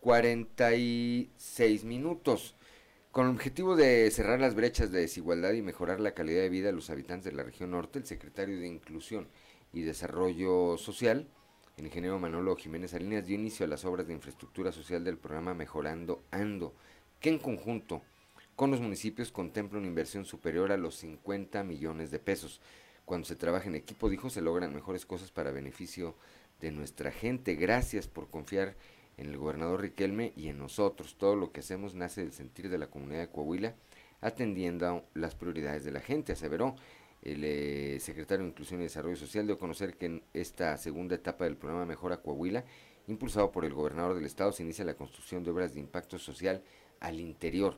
46 0.02 1.84
minutos. 1.84 2.56
Con 3.20 3.28
el 3.28 3.36
objetivo 3.36 3.76
de 3.76 4.10
cerrar 4.12 4.40
las 4.40 4.56
brechas 4.56 4.94
de 4.94 5.02
desigualdad 5.02 5.52
y 5.52 5.62
mejorar 5.62 6.00
la 6.00 6.14
calidad 6.14 6.40
de 6.42 6.48
vida 6.48 6.68
de 6.68 6.72
los 6.74 6.90
habitantes 6.90 7.26
de 7.26 7.36
la 7.36 7.44
región 7.44 7.72
norte, 7.72 8.00
el 8.00 8.06
secretario 8.06 8.58
de 8.58 8.66
Inclusión 8.66 9.28
y 9.74 9.82
Desarrollo 9.82 10.78
Social, 10.78 11.28
el 11.76 11.86
ingeniero 11.88 12.18
Manolo 12.18 12.56
Jiménez 12.56 12.92
Salinas, 12.92 13.26
dio 13.26 13.36
inicio 13.36 13.66
a 13.66 13.68
las 13.68 13.84
obras 13.84 14.08
de 14.08 14.14
infraestructura 14.14 14.72
social 14.72 15.04
del 15.04 15.18
programa 15.18 15.54
Mejorando 15.54 16.24
Ando, 16.32 16.74
que 17.20 17.28
en 17.28 17.40
conjunto 17.40 18.04
con 18.56 18.72
los 18.72 18.80
municipios 18.80 19.34
contempla 19.34 19.80
una 19.80 19.88
inversión 19.88 20.24
superior 20.24 20.72
a 20.72 20.78
los 20.78 20.96
50 20.96 21.62
millones 21.66 22.12
de 22.12 22.20
pesos. 22.20 22.62
Cuando 23.04 23.28
se 23.28 23.36
trabaja 23.36 23.68
en 23.68 23.76
equipo, 23.76 24.10
dijo, 24.10 24.30
se 24.30 24.40
logran 24.40 24.74
mejores 24.74 25.06
cosas 25.06 25.30
para 25.30 25.52
beneficio 25.52 26.16
de 26.62 26.72
nuestra 26.72 27.12
gente. 27.12 27.56
Gracias 27.56 28.08
por 28.08 28.30
confiar 28.30 28.70
en 28.70 28.76
el 29.20 29.38
gobernador 29.38 29.82
Riquelme 29.82 30.34
y 30.36 30.48
en 30.48 30.58
nosotros. 30.58 31.18
Todo 31.18 31.36
lo 31.36 31.52
que 31.52 31.60
hacemos 31.60 31.94
nace 31.94 32.22
del 32.22 32.34
sentir 32.34 32.70
de 32.70 32.78
la 32.78 32.88
comunidad 32.88 33.22
de 33.22 33.30
Coahuila, 33.30 33.76
atendiendo 34.22 34.88
a 34.88 35.04
las 35.14 35.36
prioridades 35.36 35.84
de 35.84 35.92
la 35.92 36.00
gente, 36.00 36.34
aseveró. 36.34 36.76
El 37.22 37.44
eh, 37.44 38.00
secretario 38.00 38.44
de 38.46 38.52
Inclusión 38.52 38.80
y 38.80 38.84
Desarrollo 38.84 39.18
Social 39.18 39.46
dio 39.46 39.56
a 39.56 39.60
conocer 39.60 39.98
que 39.98 40.06
en 40.06 40.24
esta 40.34 40.78
segunda 40.78 41.16
etapa 41.16 41.44
del 41.44 41.58
programa 41.58 41.86
Mejora 41.86 42.22
Coahuila, 42.22 42.64
impulsado 43.08 43.52
por 43.52 43.66
el 43.66 43.74
gobernador 43.74 44.16
del 44.16 44.26
estado, 44.26 44.54
se 44.54 44.64
inicia 44.64 44.86
la 44.86 44.94
construcción 44.94 45.44
de 45.44 45.52
obras 45.52 45.74
de 45.74 45.82
impacto 45.82 46.18
social 46.18 46.64
al 47.02 47.20
interior 47.20 47.78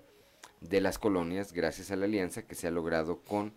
de 0.60 0.80
las 0.80 1.00
colonias 1.00 1.54
gracias 1.54 1.90
a 1.90 1.96
la 1.96 2.06
alianza 2.06 2.44
que 2.44 2.56
se 2.56 2.68
ha 2.68 2.72
logrado 2.72 3.22
con 3.24 3.54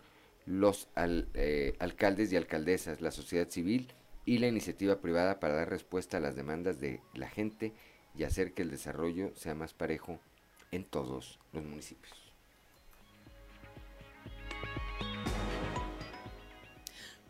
los 0.46 0.88
eh, 0.96 1.74
alcaldes 1.78 2.32
y 2.32 2.36
alcaldesas, 2.36 3.00
la 3.00 3.10
sociedad 3.10 3.48
civil, 3.48 3.92
y 4.24 4.38
la 4.38 4.48
iniciativa 4.48 5.00
privada 5.00 5.40
para 5.40 5.54
dar 5.54 5.70
respuesta 5.70 6.16
a 6.16 6.20
las 6.20 6.36
demandas 6.36 6.80
de 6.80 7.00
la 7.14 7.28
gente 7.28 7.72
y 8.16 8.24
hacer 8.24 8.54
que 8.54 8.62
el 8.62 8.70
desarrollo 8.70 9.34
sea 9.34 9.54
más 9.54 9.74
parejo 9.74 10.20
en 10.70 10.84
todos 10.84 11.38
los 11.52 11.64
municipios. 11.64 12.23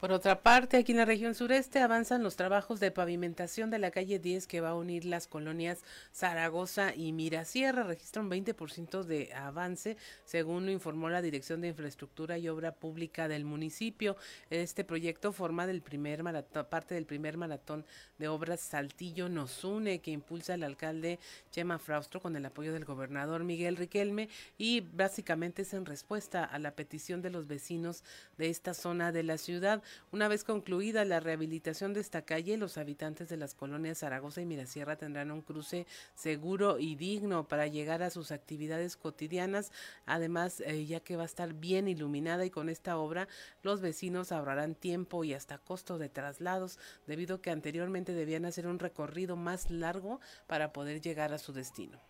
Por 0.05 0.13
otra 0.13 0.43
parte, 0.43 0.77
aquí 0.77 0.93
en 0.93 0.99
la 0.99 1.07
región 1.07 1.35
sureste 1.35 1.79
avanzan 1.79 2.23
los 2.23 2.37
trabajos 2.37 2.79
de 2.79 2.91
pavimentación 2.91 3.71
de 3.71 3.79
la 3.79 3.91
calle 3.91 4.19
10 4.19 4.47
que 4.47 4.61
va 4.61 4.69
a 4.69 4.75
unir 4.75 5.07
las 5.07 5.27
colonias 5.27 5.79
Zaragoza 6.13 6.95
y 6.95 7.13
Mirasierra. 7.13 7.85
Registra 7.85 8.21
un 8.21 8.31
20% 8.31 9.05
de 9.05 9.33
avance, 9.33 9.97
según 10.27 10.67
lo 10.67 10.73
informó 10.73 11.09
la 11.09 11.23
Dirección 11.23 11.63
de 11.63 11.69
Infraestructura 11.69 12.37
y 12.37 12.51
Obra 12.51 12.73
Pública 12.73 13.29
del 13.29 13.47
municipio. 13.47 14.19
Este 14.51 14.85
proyecto 14.85 15.33
forma 15.33 15.67
del 15.67 15.81
primer 15.81 16.23
parte 16.69 16.95
del 16.95 17.07
primer 17.07 17.39
maratón 17.39 17.87
de 18.19 18.29
obras 18.29 18.61
Saltillo 18.61 19.31
Nos 19.31 19.65
Une 19.65 20.01
que 20.01 20.11
impulsa 20.11 20.53
el 20.53 20.65
alcalde 20.65 21.19
Chema 21.51 21.79
Fraustro 21.79 22.21
con 22.21 22.37
el 22.37 22.45
apoyo 22.45 22.75
del 22.75 22.85
gobernador 22.85 23.43
Miguel 23.43 23.79
Riquelme 23.79 24.29
y 24.59 24.81
básicamente 24.81 25.63
es 25.63 25.73
en 25.73 25.87
respuesta 25.87 26.45
a 26.45 26.59
la 26.59 26.73
petición 26.73 27.23
de 27.23 27.31
los 27.31 27.47
vecinos 27.47 28.05
de 28.37 28.51
esta 28.51 28.75
zona 28.75 29.11
de 29.11 29.23
la 29.23 29.39
ciudad. 29.39 29.83
Una 30.13 30.29
vez 30.29 30.45
concluida 30.45 31.05
la 31.05 31.21
rehabilitación 31.21 31.93
de 31.93 32.01
esta 32.01 32.23
calle, 32.23 32.57
los 32.57 32.79
habitantes 32.79 33.29
de 33.29 33.37
las 33.37 33.55
colonias 33.55 33.99
Zaragoza 33.99 34.41
y 34.41 34.47
Mirasierra 34.47 34.97
tendrán 34.97 35.31
un 35.31 35.43
cruce 35.43 35.87
seguro 36.15 36.79
y 36.79 36.95
digno 36.95 37.49
para 37.49 37.67
llegar 37.67 38.03
a 38.03 38.11
sus 38.11 38.31
actividades 38.31 38.97
cotidianas. 38.97 39.73
Además, 40.07 40.61
eh, 40.61 40.87
ya 40.87 41.01
que 41.01 41.17
va 41.17 41.23
a 41.23 41.27
estar 41.27 41.55
bien 41.55 41.89
iluminada 41.89 42.45
y 42.45 42.51
con 42.51 42.69
esta 42.69 42.97
obra, 42.97 43.29
los 43.63 43.81
vecinos 43.81 44.33
ahorrarán 44.33 44.75
tiempo 44.75 45.25
y 45.25 45.35
hasta 45.35 45.59
costo 45.59 45.99
de 45.99 46.09
traslados, 46.09 46.79
debido 47.07 47.37
a 47.37 47.43
que 47.43 47.51
anteriormente 47.51 48.13
debían 48.13 48.45
hacer 48.45 48.67
un 48.67 48.79
recorrido 48.79 49.37
más 49.37 49.71
largo 49.71 50.21
para 50.47 50.73
poder 50.73 51.01
llegar 51.01 51.33
a 51.33 51.39
su 51.39 51.53
destino. 51.53 52.01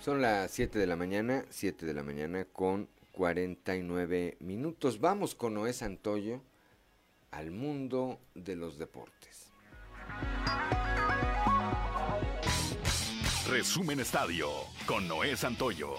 Son 0.00 0.22
las 0.22 0.50
7 0.52 0.78
de 0.78 0.86
la 0.86 0.96
mañana, 0.96 1.44
7 1.50 1.84
de 1.84 1.92
la 1.92 2.02
mañana 2.02 2.46
con 2.46 2.88
49 3.12 4.36
minutos. 4.40 5.00
Vamos 5.00 5.34
con 5.34 5.54
Noé 5.54 5.72
Santoyo 5.72 6.42
al 7.30 7.50
mundo 7.50 8.18
de 8.34 8.56
los 8.56 8.78
deportes. 8.78 9.50
Resumen 13.48 14.00
Estadio 14.00 14.48
con 14.86 15.08
Noé 15.08 15.36
Santoyo. 15.36 15.94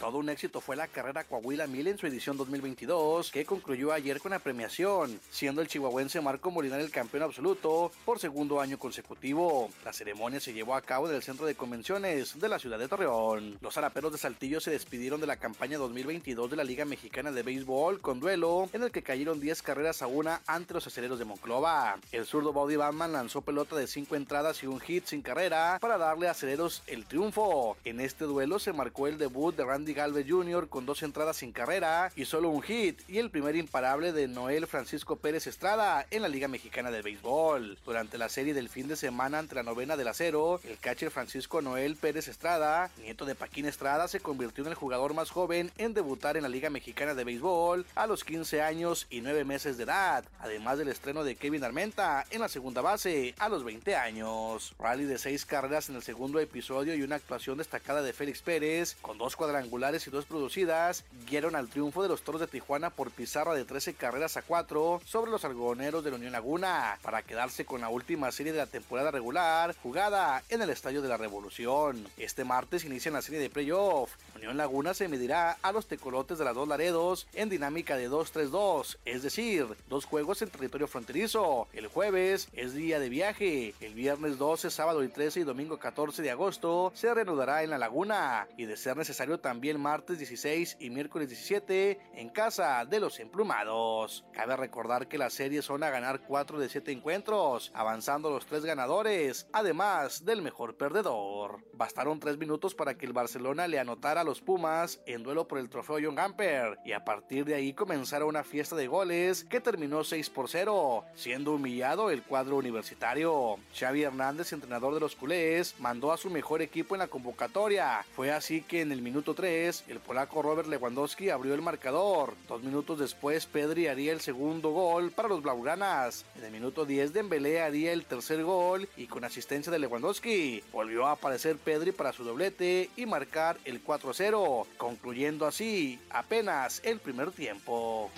Todo 0.00 0.18
un 0.18 0.28
éxito 0.28 0.60
fue 0.60 0.76
la 0.76 0.86
carrera 0.86 1.24
Coahuila 1.24 1.66
Mil 1.66 1.88
en 1.88 1.98
su 1.98 2.06
edición 2.06 2.36
2022, 2.36 3.32
que 3.32 3.44
concluyó 3.44 3.92
ayer 3.92 4.20
con 4.20 4.30
la 4.30 4.38
premiación, 4.38 5.18
siendo 5.28 5.60
el 5.60 5.66
chihuahuense 5.66 6.20
Marco 6.20 6.52
Molinar 6.52 6.78
el 6.78 6.92
campeón 6.92 7.24
absoluto 7.24 7.90
por 8.04 8.20
segundo 8.20 8.60
año 8.60 8.78
consecutivo. 8.78 9.70
La 9.84 9.92
ceremonia 9.92 10.38
se 10.38 10.52
llevó 10.52 10.76
a 10.76 10.82
cabo 10.82 11.08
en 11.08 11.16
el 11.16 11.22
centro 11.24 11.46
de 11.46 11.56
convenciones 11.56 12.38
de 12.38 12.48
la 12.48 12.60
ciudad 12.60 12.78
de 12.78 12.86
Torreón. 12.86 13.58
Los 13.60 13.76
araperos 13.76 14.12
de 14.12 14.18
Saltillo 14.18 14.60
se 14.60 14.70
despidieron 14.70 15.20
de 15.20 15.26
la 15.26 15.36
campaña 15.36 15.78
2022 15.78 16.48
de 16.48 16.56
la 16.56 16.64
Liga 16.64 16.84
Mexicana 16.84 17.32
de 17.32 17.42
Béisbol 17.42 18.00
con 18.00 18.20
duelo 18.20 18.70
en 18.72 18.84
el 18.84 18.92
que 18.92 19.02
cayeron 19.02 19.40
10 19.40 19.62
carreras 19.62 20.00
a 20.02 20.06
una 20.06 20.42
ante 20.46 20.74
los 20.74 20.86
aceleros 20.86 21.18
de 21.18 21.24
Monclova. 21.24 21.98
El 22.12 22.24
zurdo 22.24 22.52
Bobby 22.52 22.76
Batman 22.76 23.12
lanzó 23.12 23.42
pelota 23.42 23.74
de 23.74 23.88
5 23.88 24.14
entradas 24.14 24.62
y 24.62 24.68
un 24.68 24.78
hit 24.78 25.06
sin 25.06 25.22
carrera 25.22 25.78
para 25.80 25.98
darle 25.98 26.28
a 26.28 26.30
aceleros 26.30 26.84
el 26.86 27.04
triunfo. 27.04 27.76
En 27.84 27.98
este 28.00 28.26
duelo 28.26 28.60
se 28.60 28.72
marcó 28.72 29.08
el 29.08 29.18
debut 29.18 29.56
de 29.56 29.64
Randy 29.64 29.87
Galvez 29.94 30.26
Jr. 30.28 30.68
con 30.68 30.86
dos 30.86 31.02
entradas 31.02 31.38
sin 31.38 31.52
carrera 31.52 32.12
y 32.16 32.24
solo 32.24 32.48
un 32.48 32.62
hit 32.62 33.00
y 33.08 33.18
el 33.18 33.30
primer 33.30 33.56
imparable 33.56 34.12
de 34.12 34.28
Noel 34.28 34.66
Francisco 34.66 35.16
Pérez 35.16 35.46
Estrada 35.46 36.06
en 36.10 36.22
la 36.22 36.28
Liga 36.28 36.48
Mexicana 36.48 36.90
de 36.90 37.02
Béisbol. 37.02 37.78
Durante 37.84 38.18
la 38.18 38.28
serie 38.28 38.54
del 38.54 38.68
fin 38.68 38.88
de 38.88 38.96
semana 38.96 39.38
ante 39.38 39.54
la 39.54 39.62
novena 39.62 39.96
del 39.96 40.08
acero, 40.08 40.60
el 40.64 40.78
catcher 40.78 41.10
Francisco 41.10 41.62
Noel 41.62 41.96
Pérez 41.96 42.28
Estrada, 42.28 42.90
nieto 43.00 43.24
de 43.24 43.34
Paquín 43.34 43.66
Estrada, 43.66 44.08
se 44.08 44.20
convirtió 44.20 44.64
en 44.64 44.70
el 44.70 44.76
jugador 44.76 45.14
más 45.14 45.30
joven 45.30 45.70
en 45.78 45.94
debutar 45.94 46.36
en 46.36 46.42
la 46.42 46.48
Liga 46.48 46.70
Mexicana 46.70 47.14
de 47.14 47.24
Béisbol 47.24 47.86
a 47.94 48.06
los 48.06 48.24
15 48.24 48.62
años 48.62 49.06
y 49.10 49.20
9 49.22 49.44
meses 49.44 49.76
de 49.76 49.84
edad, 49.84 50.24
además 50.40 50.78
del 50.78 50.88
estreno 50.88 51.24
de 51.24 51.36
Kevin 51.36 51.64
Armenta 51.64 52.26
en 52.30 52.40
la 52.40 52.48
segunda 52.48 52.82
base 52.82 53.34
a 53.38 53.48
los 53.48 53.64
20 53.64 53.96
años. 53.96 54.74
Rally 54.78 55.04
de 55.04 55.18
6 55.18 55.46
carreras 55.46 55.88
en 55.88 55.96
el 55.96 56.02
segundo 56.02 56.40
episodio 56.40 56.94
y 56.94 57.02
una 57.02 57.16
actuación 57.16 57.58
destacada 57.58 58.02
de 58.02 58.12
Félix 58.12 58.42
Pérez, 58.42 58.96
con 59.00 59.18
dos 59.18 59.34
cuadrangulares 59.34 59.77
y 59.78 60.10
dos 60.10 60.24
producidas, 60.24 61.04
guiaron 61.28 61.54
al 61.54 61.68
triunfo 61.68 62.02
de 62.02 62.08
los 62.08 62.22
Toros 62.22 62.40
de 62.40 62.48
Tijuana 62.48 62.90
por 62.90 63.12
pizarra 63.12 63.54
de 63.54 63.64
13 63.64 63.94
carreras 63.94 64.36
a 64.36 64.42
4 64.42 65.00
sobre 65.04 65.30
los 65.30 65.44
algodoneros 65.44 66.02
de 66.02 66.10
la 66.10 66.16
Unión 66.16 66.32
Laguna, 66.32 66.98
para 67.00 67.22
quedarse 67.22 67.64
con 67.64 67.80
la 67.80 67.88
última 67.88 68.32
serie 68.32 68.52
de 68.52 68.58
la 68.58 68.66
temporada 68.66 69.12
regular 69.12 69.76
jugada 69.80 70.42
en 70.48 70.62
el 70.62 70.70
Estadio 70.70 71.00
de 71.00 71.08
la 71.08 71.16
Revolución. 71.16 72.08
Este 72.16 72.42
martes 72.42 72.84
inicia 72.84 73.12
la 73.12 73.22
serie 73.22 73.38
de 73.38 73.50
playoff. 73.50 74.10
Unión 74.38 74.56
Laguna 74.56 74.94
se 74.94 75.08
medirá 75.08 75.58
a 75.62 75.72
los 75.72 75.88
tecolotes 75.88 76.38
de 76.38 76.44
las 76.44 76.54
dos 76.54 76.68
Laredos 76.68 77.26
en 77.34 77.48
dinámica 77.48 77.96
de 77.96 78.08
2-3-2, 78.08 78.98
es 79.04 79.24
decir, 79.24 79.66
dos 79.88 80.04
juegos 80.04 80.42
en 80.42 80.50
territorio 80.50 80.86
fronterizo. 80.86 81.66
El 81.72 81.88
jueves 81.88 82.48
es 82.52 82.72
día 82.72 83.00
de 83.00 83.08
viaje, 83.08 83.74
el 83.80 83.94
viernes 83.94 84.38
12, 84.38 84.70
sábado 84.70 85.02
y 85.02 85.08
13 85.08 85.40
y 85.40 85.44
domingo 85.44 85.80
14 85.80 86.22
de 86.22 86.30
agosto 86.30 86.92
se 86.94 87.12
reanudará 87.12 87.64
en 87.64 87.70
la 87.70 87.78
Laguna 87.78 88.46
y 88.56 88.66
de 88.66 88.76
ser 88.76 88.96
necesario 88.96 89.40
también 89.40 89.80
martes 89.80 90.18
16 90.18 90.76
y 90.78 90.90
miércoles 90.90 91.28
17 91.28 91.98
en 92.14 92.28
casa 92.28 92.84
de 92.84 93.00
los 93.00 93.18
emplumados. 93.18 94.24
Cabe 94.32 94.56
recordar 94.56 95.08
que 95.08 95.18
las 95.18 95.32
series 95.32 95.64
son 95.64 95.82
a 95.82 95.90
ganar 95.90 96.20
4 96.20 96.60
de 96.60 96.68
7 96.68 96.92
encuentros, 96.92 97.72
avanzando 97.74 98.30
los 98.30 98.46
tres 98.46 98.64
ganadores, 98.64 99.48
además 99.52 100.24
del 100.24 100.42
mejor 100.42 100.76
perdedor. 100.76 101.64
Bastaron 101.72 102.20
3 102.20 102.38
minutos 102.38 102.76
para 102.76 102.94
que 102.94 103.06
el 103.06 103.12
Barcelona 103.12 103.66
le 103.66 103.80
anotara 103.80 104.27
los 104.28 104.42
Pumas 104.42 105.00
en 105.06 105.22
duelo 105.22 105.48
por 105.48 105.58
el 105.58 105.70
trofeo 105.70 105.98
John 106.02 106.14
Gamper 106.14 106.78
y 106.84 106.92
a 106.92 107.02
partir 107.02 107.46
de 107.46 107.54
ahí 107.54 107.72
comenzara 107.72 108.26
una 108.26 108.44
fiesta 108.44 108.76
de 108.76 108.86
goles 108.86 109.44
que 109.44 109.58
terminó 109.58 110.04
6 110.04 110.28
por 110.28 110.50
0, 110.50 111.02
siendo 111.14 111.54
humillado 111.54 112.10
el 112.10 112.22
cuadro 112.22 112.56
universitario. 112.56 113.58
Xavi 113.74 114.02
Hernández, 114.02 114.52
entrenador 114.52 114.92
de 114.92 115.00
los 115.00 115.16
culés, 115.16 115.74
mandó 115.78 116.12
a 116.12 116.18
su 116.18 116.28
mejor 116.28 116.60
equipo 116.60 116.94
en 116.94 116.98
la 116.98 117.08
convocatoria. 117.08 118.04
Fue 118.14 118.30
así 118.30 118.60
que 118.60 118.82
en 118.82 118.92
el 118.92 119.00
minuto 119.00 119.32
3, 119.32 119.84
el 119.88 120.00
polaco 120.00 120.42
Robert 120.42 120.68
Lewandowski 120.68 121.30
abrió 121.30 121.54
el 121.54 121.62
marcador. 121.62 122.34
Dos 122.48 122.62
minutos 122.62 122.98
después, 122.98 123.46
Pedri 123.46 123.86
haría 123.86 124.12
el 124.12 124.20
segundo 124.20 124.72
gol 124.72 125.10
para 125.10 125.28
los 125.28 125.40
blaugranas. 125.40 126.26
En 126.36 126.44
el 126.44 126.52
minuto 126.52 126.84
10, 126.84 127.14
Dembélé 127.14 127.62
haría 127.62 127.94
el 127.94 128.04
tercer 128.04 128.44
gol 128.44 128.90
y 128.94 129.06
con 129.06 129.24
asistencia 129.24 129.72
de 129.72 129.78
Lewandowski 129.78 130.62
volvió 130.70 131.06
a 131.06 131.12
aparecer 131.12 131.56
Pedri 131.56 131.92
para 131.92 132.12
su 132.12 132.24
doblete 132.24 132.90
y 132.94 133.06
marcar 133.06 133.56
el 133.64 133.80
4-0, 134.18 134.66
concluyendo 134.76 135.46
así 135.46 136.00
apenas 136.10 136.80
el 136.84 136.98
primer 136.98 137.30
tiempo. 137.30 138.10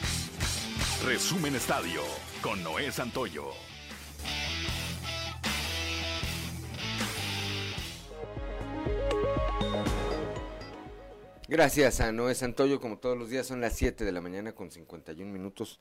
Resumen 1.04 1.54
Estadio 1.54 2.00
con 2.42 2.62
Noé 2.62 2.90
Santoyo. 2.90 3.50
Gracias 11.48 12.00
a 12.00 12.12
Noé 12.12 12.34
Santoyo, 12.34 12.80
como 12.80 12.98
todos 12.98 13.18
los 13.18 13.28
días 13.28 13.46
son 13.46 13.60
las 13.60 13.76
7 13.76 14.04
de 14.04 14.12
la 14.12 14.22
mañana 14.22 14.52
con 14.54 14.70
51 14.70 15.30
minutos. 15.30 15.80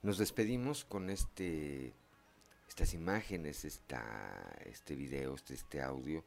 Nos 0.00 0.16
despedimos 0.16 0.84
con 0.84 1.10
este 1.10 1.92
estas 2.68 2.94
imágenes, 2.94 3.66
esta, 3.66 4.02
este 4.64 4.94
video, 4.94 5.34
este, 5.34 5.52
este 5.52 5.82
audio 5.82 6.24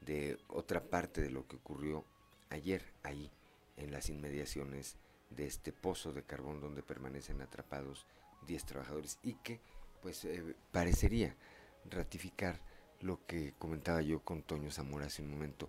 de 0.00 0.38
otra 0.48 0.82
parte 0.82 1.20
de 1.20 1.28
lo 1.28 1.46
que 1.46 1.56
ocurrió 1.56 2.06
ayer 2.52 2.82
ahí 3.02 3.30
en 3.76 3.92
las 3.92 4.08
inmediaciones 4.08 4.96
de 5.30 5.46
este 5.46 5.72
pozo 5.72 6.12
de 6.12 6.22
carbón 6.22 6.60
donde 6.60 6.82
permanecen 6.82 7.40
atrapados 7.40 8.06
10 8.46 8.64
trabajadores 8.64 9.18
y 9.22 9.34
que 9.34 9.60
pues 10.02 10.24
eh, 10.24 10.54
parecería 10.72 11.34
ratificar 11.90 12.60
lo 13.00 13.24
que 13.26 13.54
comentaba 13.58 14.02
yo 14.02 14.20
con 14.20 14.42
Toño 14.42 14.70
Zamora 14.70 15.06
hace 15.06 15.22
un 15.22 15.30
momento. 15.30 15.68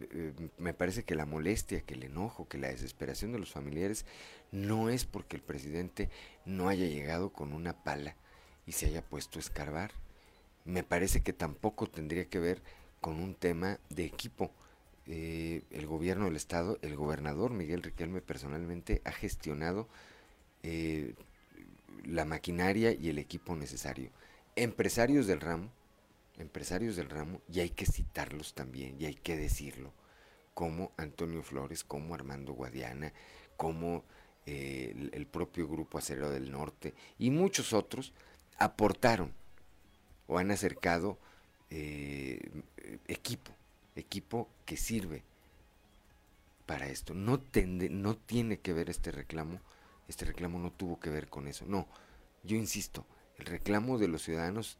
Eh, 0.00 0.32
me 0.58 0.74
parece 0.74 1.04
que 1.04 1.14
la 1.14 1.26
molestia, 1.26 1.80
que 1.80 1.94
el 1.94 2.04
enojo, 2.04 2.48
que 2.48 2.58
la 2.58 2.68
desesperación 2.68 3.32
de 3.32 3.38
los 3.38 3.50
familiares 3.50 4.06
no 4.52 4.88
es 4.88 5.04
porque 5.04 5.36
el 5.36 5.42
presidente 5.42 6.10
no 6.44 6.68
haya 6.68 6.86
llegado 6.86 7.32
con 7.32 7.52
una 7.52 7.82
pala 7.82 8.16
y 8.66 8.72
se 8.72 8.86
haya 8.86 9.02
puesto 9.02 9.38
a 9.38 9.42
escarbar. 9.42 9.92
Me 10.64 10.82
parece 10.82 11.22
que 11.22 11.32
tampoco 11.32 11.88
tendría 11.88 12.28
que 12.28 12.38
ver 12.38 12.62
con 13.00 13.20
un 13.20 13.34
tema 13.34 13.78
de 13.90 14.04
equipo. 14.04 14.50
Eh, 15.06 15.62
el 15.70 15.86
gobierno 15.86 16.24
del 16.26 16.36
estado, 16.36 16.78
el 16.80 16.96
gobernador 16.96 17.52
Miguel 17.52 17.82
Riquelme 17.82 18.22
personalmente 18.22 19.02
ha 19.04 19.12
gestionado 19.12 19.86
eh, 20.62 21.14
la 22.04 22.24
maquinaria 22.24 22.92
y 22.92 23.10
el 23.10 23.18
equipo 23.18 23.54
necesario. 23.54 24.10
Empresarios 24.56 25.26
del 25.26 25.40
ramo, 25.40 25.70
empresarios 26.38 26.96
del 26.96 27.10
ramo, 27.10 27.40
y 27.52 27.60
hay 27.60 27.70
que 27.70 27.86
citarlos 27.86 28.54
también, 28.54 28.96
y 28.98 29.06
hay 29.06 29.14
que 29.14 29.36
decirlo, 29.36 29.92
como 30.54 30.92
Antonio 30.96 31.42
Flores, 31.42 31.84
como 31.84 32.14
Armando 32.14 32.54
Guadiana, 32.54 33.12
como 33.56 34.04
eh, 34.46 35.10
el, 35.12 35.26
propio 35.26 35.68
Grupo 35.68 35.98
Acero 35.98 36.30
del 36.30 36.50
Norte 36.50 36.94
y 37.18 37.30
muchos 37.30 37.72
otros 37.72 38.12
aportaron 38.58 39.32
o 40.26 40.38
han 40.38 40.50
acercado 40.50 41.18
equipo, 43.08 43.50
equipo 43.96 44.48
que 44.64 44.76
sirve 44.76 45.24
para 46.66 46.88
esto. 46.88 47.14
No, 47.14 47.40
tende, 47.40 47.88
no 47.88 48.16
tiene 48.16 48.58
que 48.58 48.72
ver 48.72 48.90
este 48.90 49.10
reclamo, 49.10 49.60
este 50.08 50.24
reclamo 50.24 50.58
no 50.58 50.72
tuvo 50.72 51.00
que 51.00 51.10
ver 51.10 51.28
con 51.28 51.48
eso. 51.48 51.64
No, 51.66 51.86
yo 52.42 52.56
insisto, 52.56 53.06
el 53.38 53.46
reclamo 53.46 53.98
de 53.98 54.08
los 54.08 54.22
ciudadanos, 54.22 54.78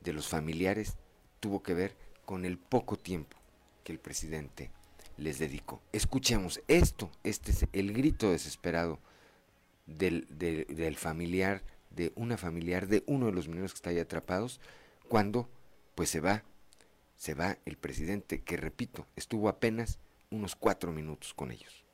de 0.00 0.12
los 0.12 0.28
familiares, 0.28 0.96
tuvo 1.40 1.62
que 1.62 1.74
ver 1.74 1.96
con 2.24 2.44
el 2.44 2.58
poco 2.58 2.96
tiempo 2.96 3.36
que 3.84 3.92
el 3.92 3.98
presidente 3.98 4.70
les 5.16 5.38
dedicó. 5.38 5.82
Escuchemos 5.92 6.60
esto, 6.68 7.10
este 7.24 7.50
es 7.52 7.66
el 7.72 7.92
grito 7.92 8.30
desesperado 8.30 8.98
del, 9.86 10.26
del, 10.30 10.96
familiar, 10.96 11.62
de 11.90 12.12
una 12.14 12.36
familiar 12.36 12.86
de 12.86 13.02
uno 13.06 13.26
de 13.26 13.32
los 13.32 13.48
menores 13.48 13.72
que 13.72 13.76
está 13.76 13.90
ahí 13.90 13.98
atrapados, 13.98 14.60
cuando 15.08 15.48
pues 15.94 16.10
se 16.10 16.20
va, 16.20 16.44
se 17.18 17.34
va 17.34 17.58
el 17.66 17.76
presidente, 17.76 18.42
que 18.42 18.56
repito, 18.56 19.06
estuvo 19.16 19.48
apenas 19.48 19.98
unos 20.30 20.54
cuatro 20.54 20.92
minutos 20.92 21.34
con 21.34 21.50
ellos. 21.50 21.84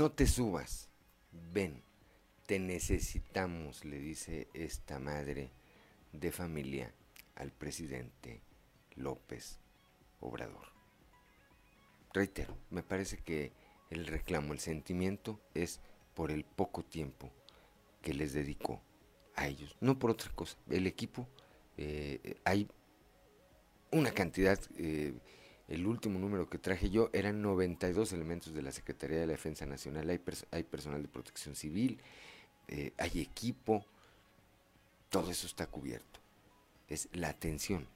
No 0.00 0.10
te 0.10 0.26
subas, 0.26 0.88
ven, 1.52 1.82
te 2.46 2.58
necesitamos, 2.58 3.84
le 3.84 3.98
dice 3.98 4.48
esta 4.54 4.98
madre 4.98 5.50
de 6.12 6.32
familia 6.32 6.94
al 7.34 7.52
presidente 7.52 8.40
López 8.94 9.58
Obrador. 10.18 10.68
Reitero, 12.14 12.56
me 12.70 12.82
parece 12.82 13.18
que 13.18 13.52
el 13.90 14.06
reclamo, 14.06 14.54
el 14.54 14.58
sentimiento 14.58 15.38
es 15.52 15.80
por 16.14 16.30
el 16.30 16.44
poco 16.44 16.82
tiempo 16.82 17.30
que 18.00 18.14
les 18.14 18.32
dedicó 18.32 18.80
a 19.36 19.48
ellos, 19.48 19.76
no 19.82 19.98
por 19.98 20.12
otra 20.12 20.32
cosa. 20.32 20.56
El 20.70 20.86
equipo, 20.86 21.28
eh, 21.76 22.40
hay 22.44 22.70
una 23.92 24.12
cantidad, 24.12 24.58
eh, 24.78 25.12
el 25.70 25.86
último 25.86 26.18
número 26.18 26.50
que 26.50 26.58
traje 26.58 26.90
yo 26.90 27.10
eran 27.12 27.42
92 27.42 28.12
elementos 28.12 28.52
de 28.52 28.60
la 28.60 28.72
Secretaría 28.72 29.20
de 29.20 29.26
la 29.26 29.32
Defensa 29.32 29.66
Nacional, 29.66 30.10
hay, 30.10 30.62
personal 30.64 31.00
de 31.00 31.08
protección 31.08 31.54
civil, 31.54 32.00
eh, 32.66 32.92
hay 32.98 33.20
equipo, 33.20 33.86
todo 35.08 35.30
eso 35.30 35.46
está 35.46 35.68
cubierto. 35.68 36.18
Es 36.88 37.08
la 37.12 37.28
atención 37.28 37.86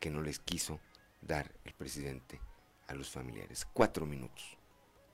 que 0.00 0.10
no 0.10 0.22
les 0.22 0.38
quiso 0.38 0.80
dar 1.20 1.52
el 1.64 1.74
presidente 1.74 2.40
a 2.86 2.94
los 2.94 3.10
familiares. 3.10 3.66
Cuatro 3.74 4.06
minutos. 4.06 4.56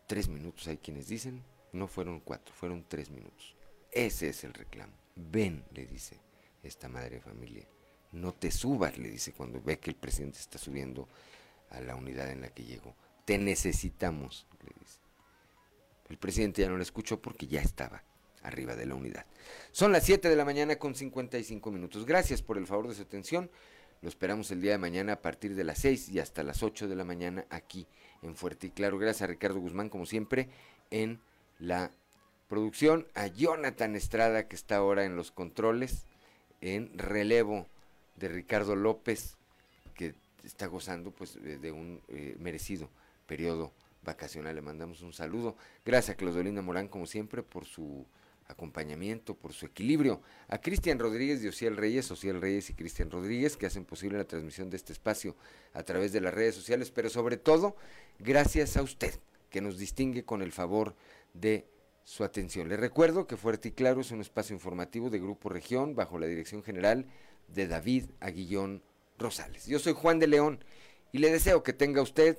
Tres 0.07 0.29
minutos 0.29 0.69
hay 0.69 0.77
quienes 0.77 1.09
dicen, 1.09 1.43
no 1.73 1.89
fueron 1.89 2.21
cuatro, 2.21 2.55
fueron 2.55 2.85
tres 2.87 3.11
minutos. 3.11 3.57
Ese 3.91 4.29
es 4.29 4.45
el 4.45 4.55
reclamo. 4.55 4.93
Ven, 5.17 5.65
le 5.73 5.85
dice 5.85 6.21
esta 6.63 6.89
madre 6.89 7.17
de 7.17 7.23
familia. 7.23 7.67
No 8.13 8.33
te 8.33 8.53
subas, 8.53 8.99
le 8.99 9.11
dice 9.11 9.33
cuando 9.33 9.61
ve 9.61 9.81
que 9.81 9.91
el 9.91 9.97
presidente 9.97 10.39
está 10.39 10.59
subiendo 10.59 11.09
a 11.75 11.81
la 11.81 11.97
unidad 11.97 12.31
en 12.31 12.43
la 12.43 12.49
que 12.49 12.65
llegó. 12.65 12.95
Te 13.25 13.39
necesitamos, 13.39 14.47
le 14.63 14.73
dice. 14.79 14.99
El 16.09 16.19
presidente 16.19 16.63
ya 16.63 16.69
no 16.69 16.77
le 16.77 16.83
escuchó 16.83 17.21
porque 17.21 17.47
ya 17.47 17.61
estaba 17.61 18.03
arriba 18.43 18.77
de 18.77 18.87
la 18.87 18.95
unidad. 18.95 19.27
Son 19.73 19.91
las 19.91 20.05
7 20.05 20.29
de 20.29 20.37
la 20.37 20.45
mañana 20.45 20.77
con 20.77 20.95
55 20.95 21.71
minutos. 21.71 22.05
Gracias 22.05 22.43
por 22.43 22.59
el 22.59 22.67
favor 22.67 22.89
de 22.89 22.95
su 22.95 23.03
atención. 23.03 23.51
Lo 24.03 24.09
esperamos 24.09 24.51
el 24.51 24.61
día 24.61 24.73
de 24.73 24.79
mañana 24.79 25.15
a 25.15 25.23
partir 25.23 25.55
de 25.55 25.65
las 25.65 25.79
6 25.79 26.11
y 26.11 26.21
hasta 26.21 26.43
las 26.43 26.63
8 26.63 26.89
de 26.89 26.95
la 26.95 27.05
mañana 27.05 27.47
aquí 27.49 27.87
en 28.23 28.37
Fuerte 28.37 28.67
y 28.67 28.71
Claro. 28.71 28.99
Gracias 28.99 29.23
a 29.23 29.27
Ricardo 29.27 29.61
Guzmán, 29.61 29.89
como 29.89 30.05
siempre, 30.05 30.51
en 30.91 31.21
la 31.59 31.91
producción. 32.49 33.07
A 33.15 33.29
Jonathan 33.29 33.97
Estrada, 33.97 34.47
que 34.47 34.57
está 34.57 34.77
ahora 34.77 35.05
en 35.05 35.17
los 35.17 35.31
controles, 35.31 36.07
en 36.61 36.97
relevo 36.99 37.67
de 38.17 38.29
Ricardo 38.29 38.77
López, 38.77 39.37
que 39.95 40.15
está 40.45 40.67
gozando 40.67 41.11
pues 41.11 41.39
de 41.43 41.73
un 41.73 42.01
eh, 42.09 42.37
merecido 42.39 42.91
periodo 43.27 43.73
vacacional. 44.03 44.55
Le 44.55 44.63
mandamos 44.63 45.03
un 45.03 45.13
saludo. 45.13 45.57
Gracias 45.85 46.15
a 46.15 46.17
Claudelina 46.17 46.63
Morán, 46.63 46.89
como 46.89 47.07
siempre, 47.07 47.43
por 47.43 47.65
su 47.65 48.07
acompañamiento, 48.47 49.35
por 49.35 49.53
su 49.53 49.67
equilibrio. 49.67 50.21
A 50.49 50.61
Cristian 50.61 50.99
Rodríguez 50.99 51.43
y 51.43 51.49
Ociel 51.49 51.77
Reyes, 51.77 52.11
Ociel 52.11 52.41
Reyes 52.41 52.71
y 52.71 52.75
Cristian 52.75 53.11
Rodríguez, 53.11 53.57
que 53.57 53.67
hacen 53.67 53.85
posible 53.85 54.19
la 54.19 54.27
transmisión 54.27 54.71
de 54.71 54.77
este 54.77 54.93
espacio 54.93 55.35
a 55.73 55.83
través 55.83 56.13
de 56.13 56.21
las 56.21 56.35
redes 56.35 56.55
sociales, 56.55 56.91
pero 56.91 57.09
sobre 57.09 57.37
todo, 57.37 57.77
gracias 58.19 58.77
a 58.77 58.83
usted, 58.83 59.15
que 59.51 59.61
nos 59.61 59.79
distingue 59.79 60.25
con 60.25 60.43
el 60.43 60.53
favor 60.53 60.95
de 61.33 61.67
su 62.05 62.23
atención. 62.23 62.69
Le 62.69 62.77
recuerdo 62.77 63.27
que 63.27 63.37
Fuerte 63.37 63.69
y 63.69 63.73
Claro 63.73 64.03
es 64.03 64.11
un 64.11 64.21
espacio 64.21 64.55
informativo 64.55 65.09
de 65.09 65.19
Grupo 65.19 65.49
Región 65.49 65.95
bajo 65.95 66.19
la 66.19 66.27
dirección 66.27 66.63
general 66.63 67.07
de 67.49 67.67
David 67.67 68.11
Aguillón 68.21 68.83
Rosales. 69.19 69.67
Yo 69.67 69.79
soy 69.79 69.93
Juan 69.93 70.19
de 70.19 70.27
León 70.27 70.65
y 71.13 71.19
le 71.19 71.31
deseo 71.31 71.63
que 71.63 71.73
tenga 71.73 72.03
usted 72.03 72.39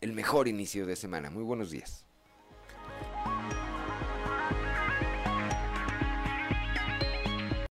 el 0.00 0.12
mejor 0.12 0.48
inicio 0.48 0.86
de 0.86 0.96
semana. 0.96 1.30
Muy 1.30 1.42
buenos 1.42 1.70
días. 1.70 2.06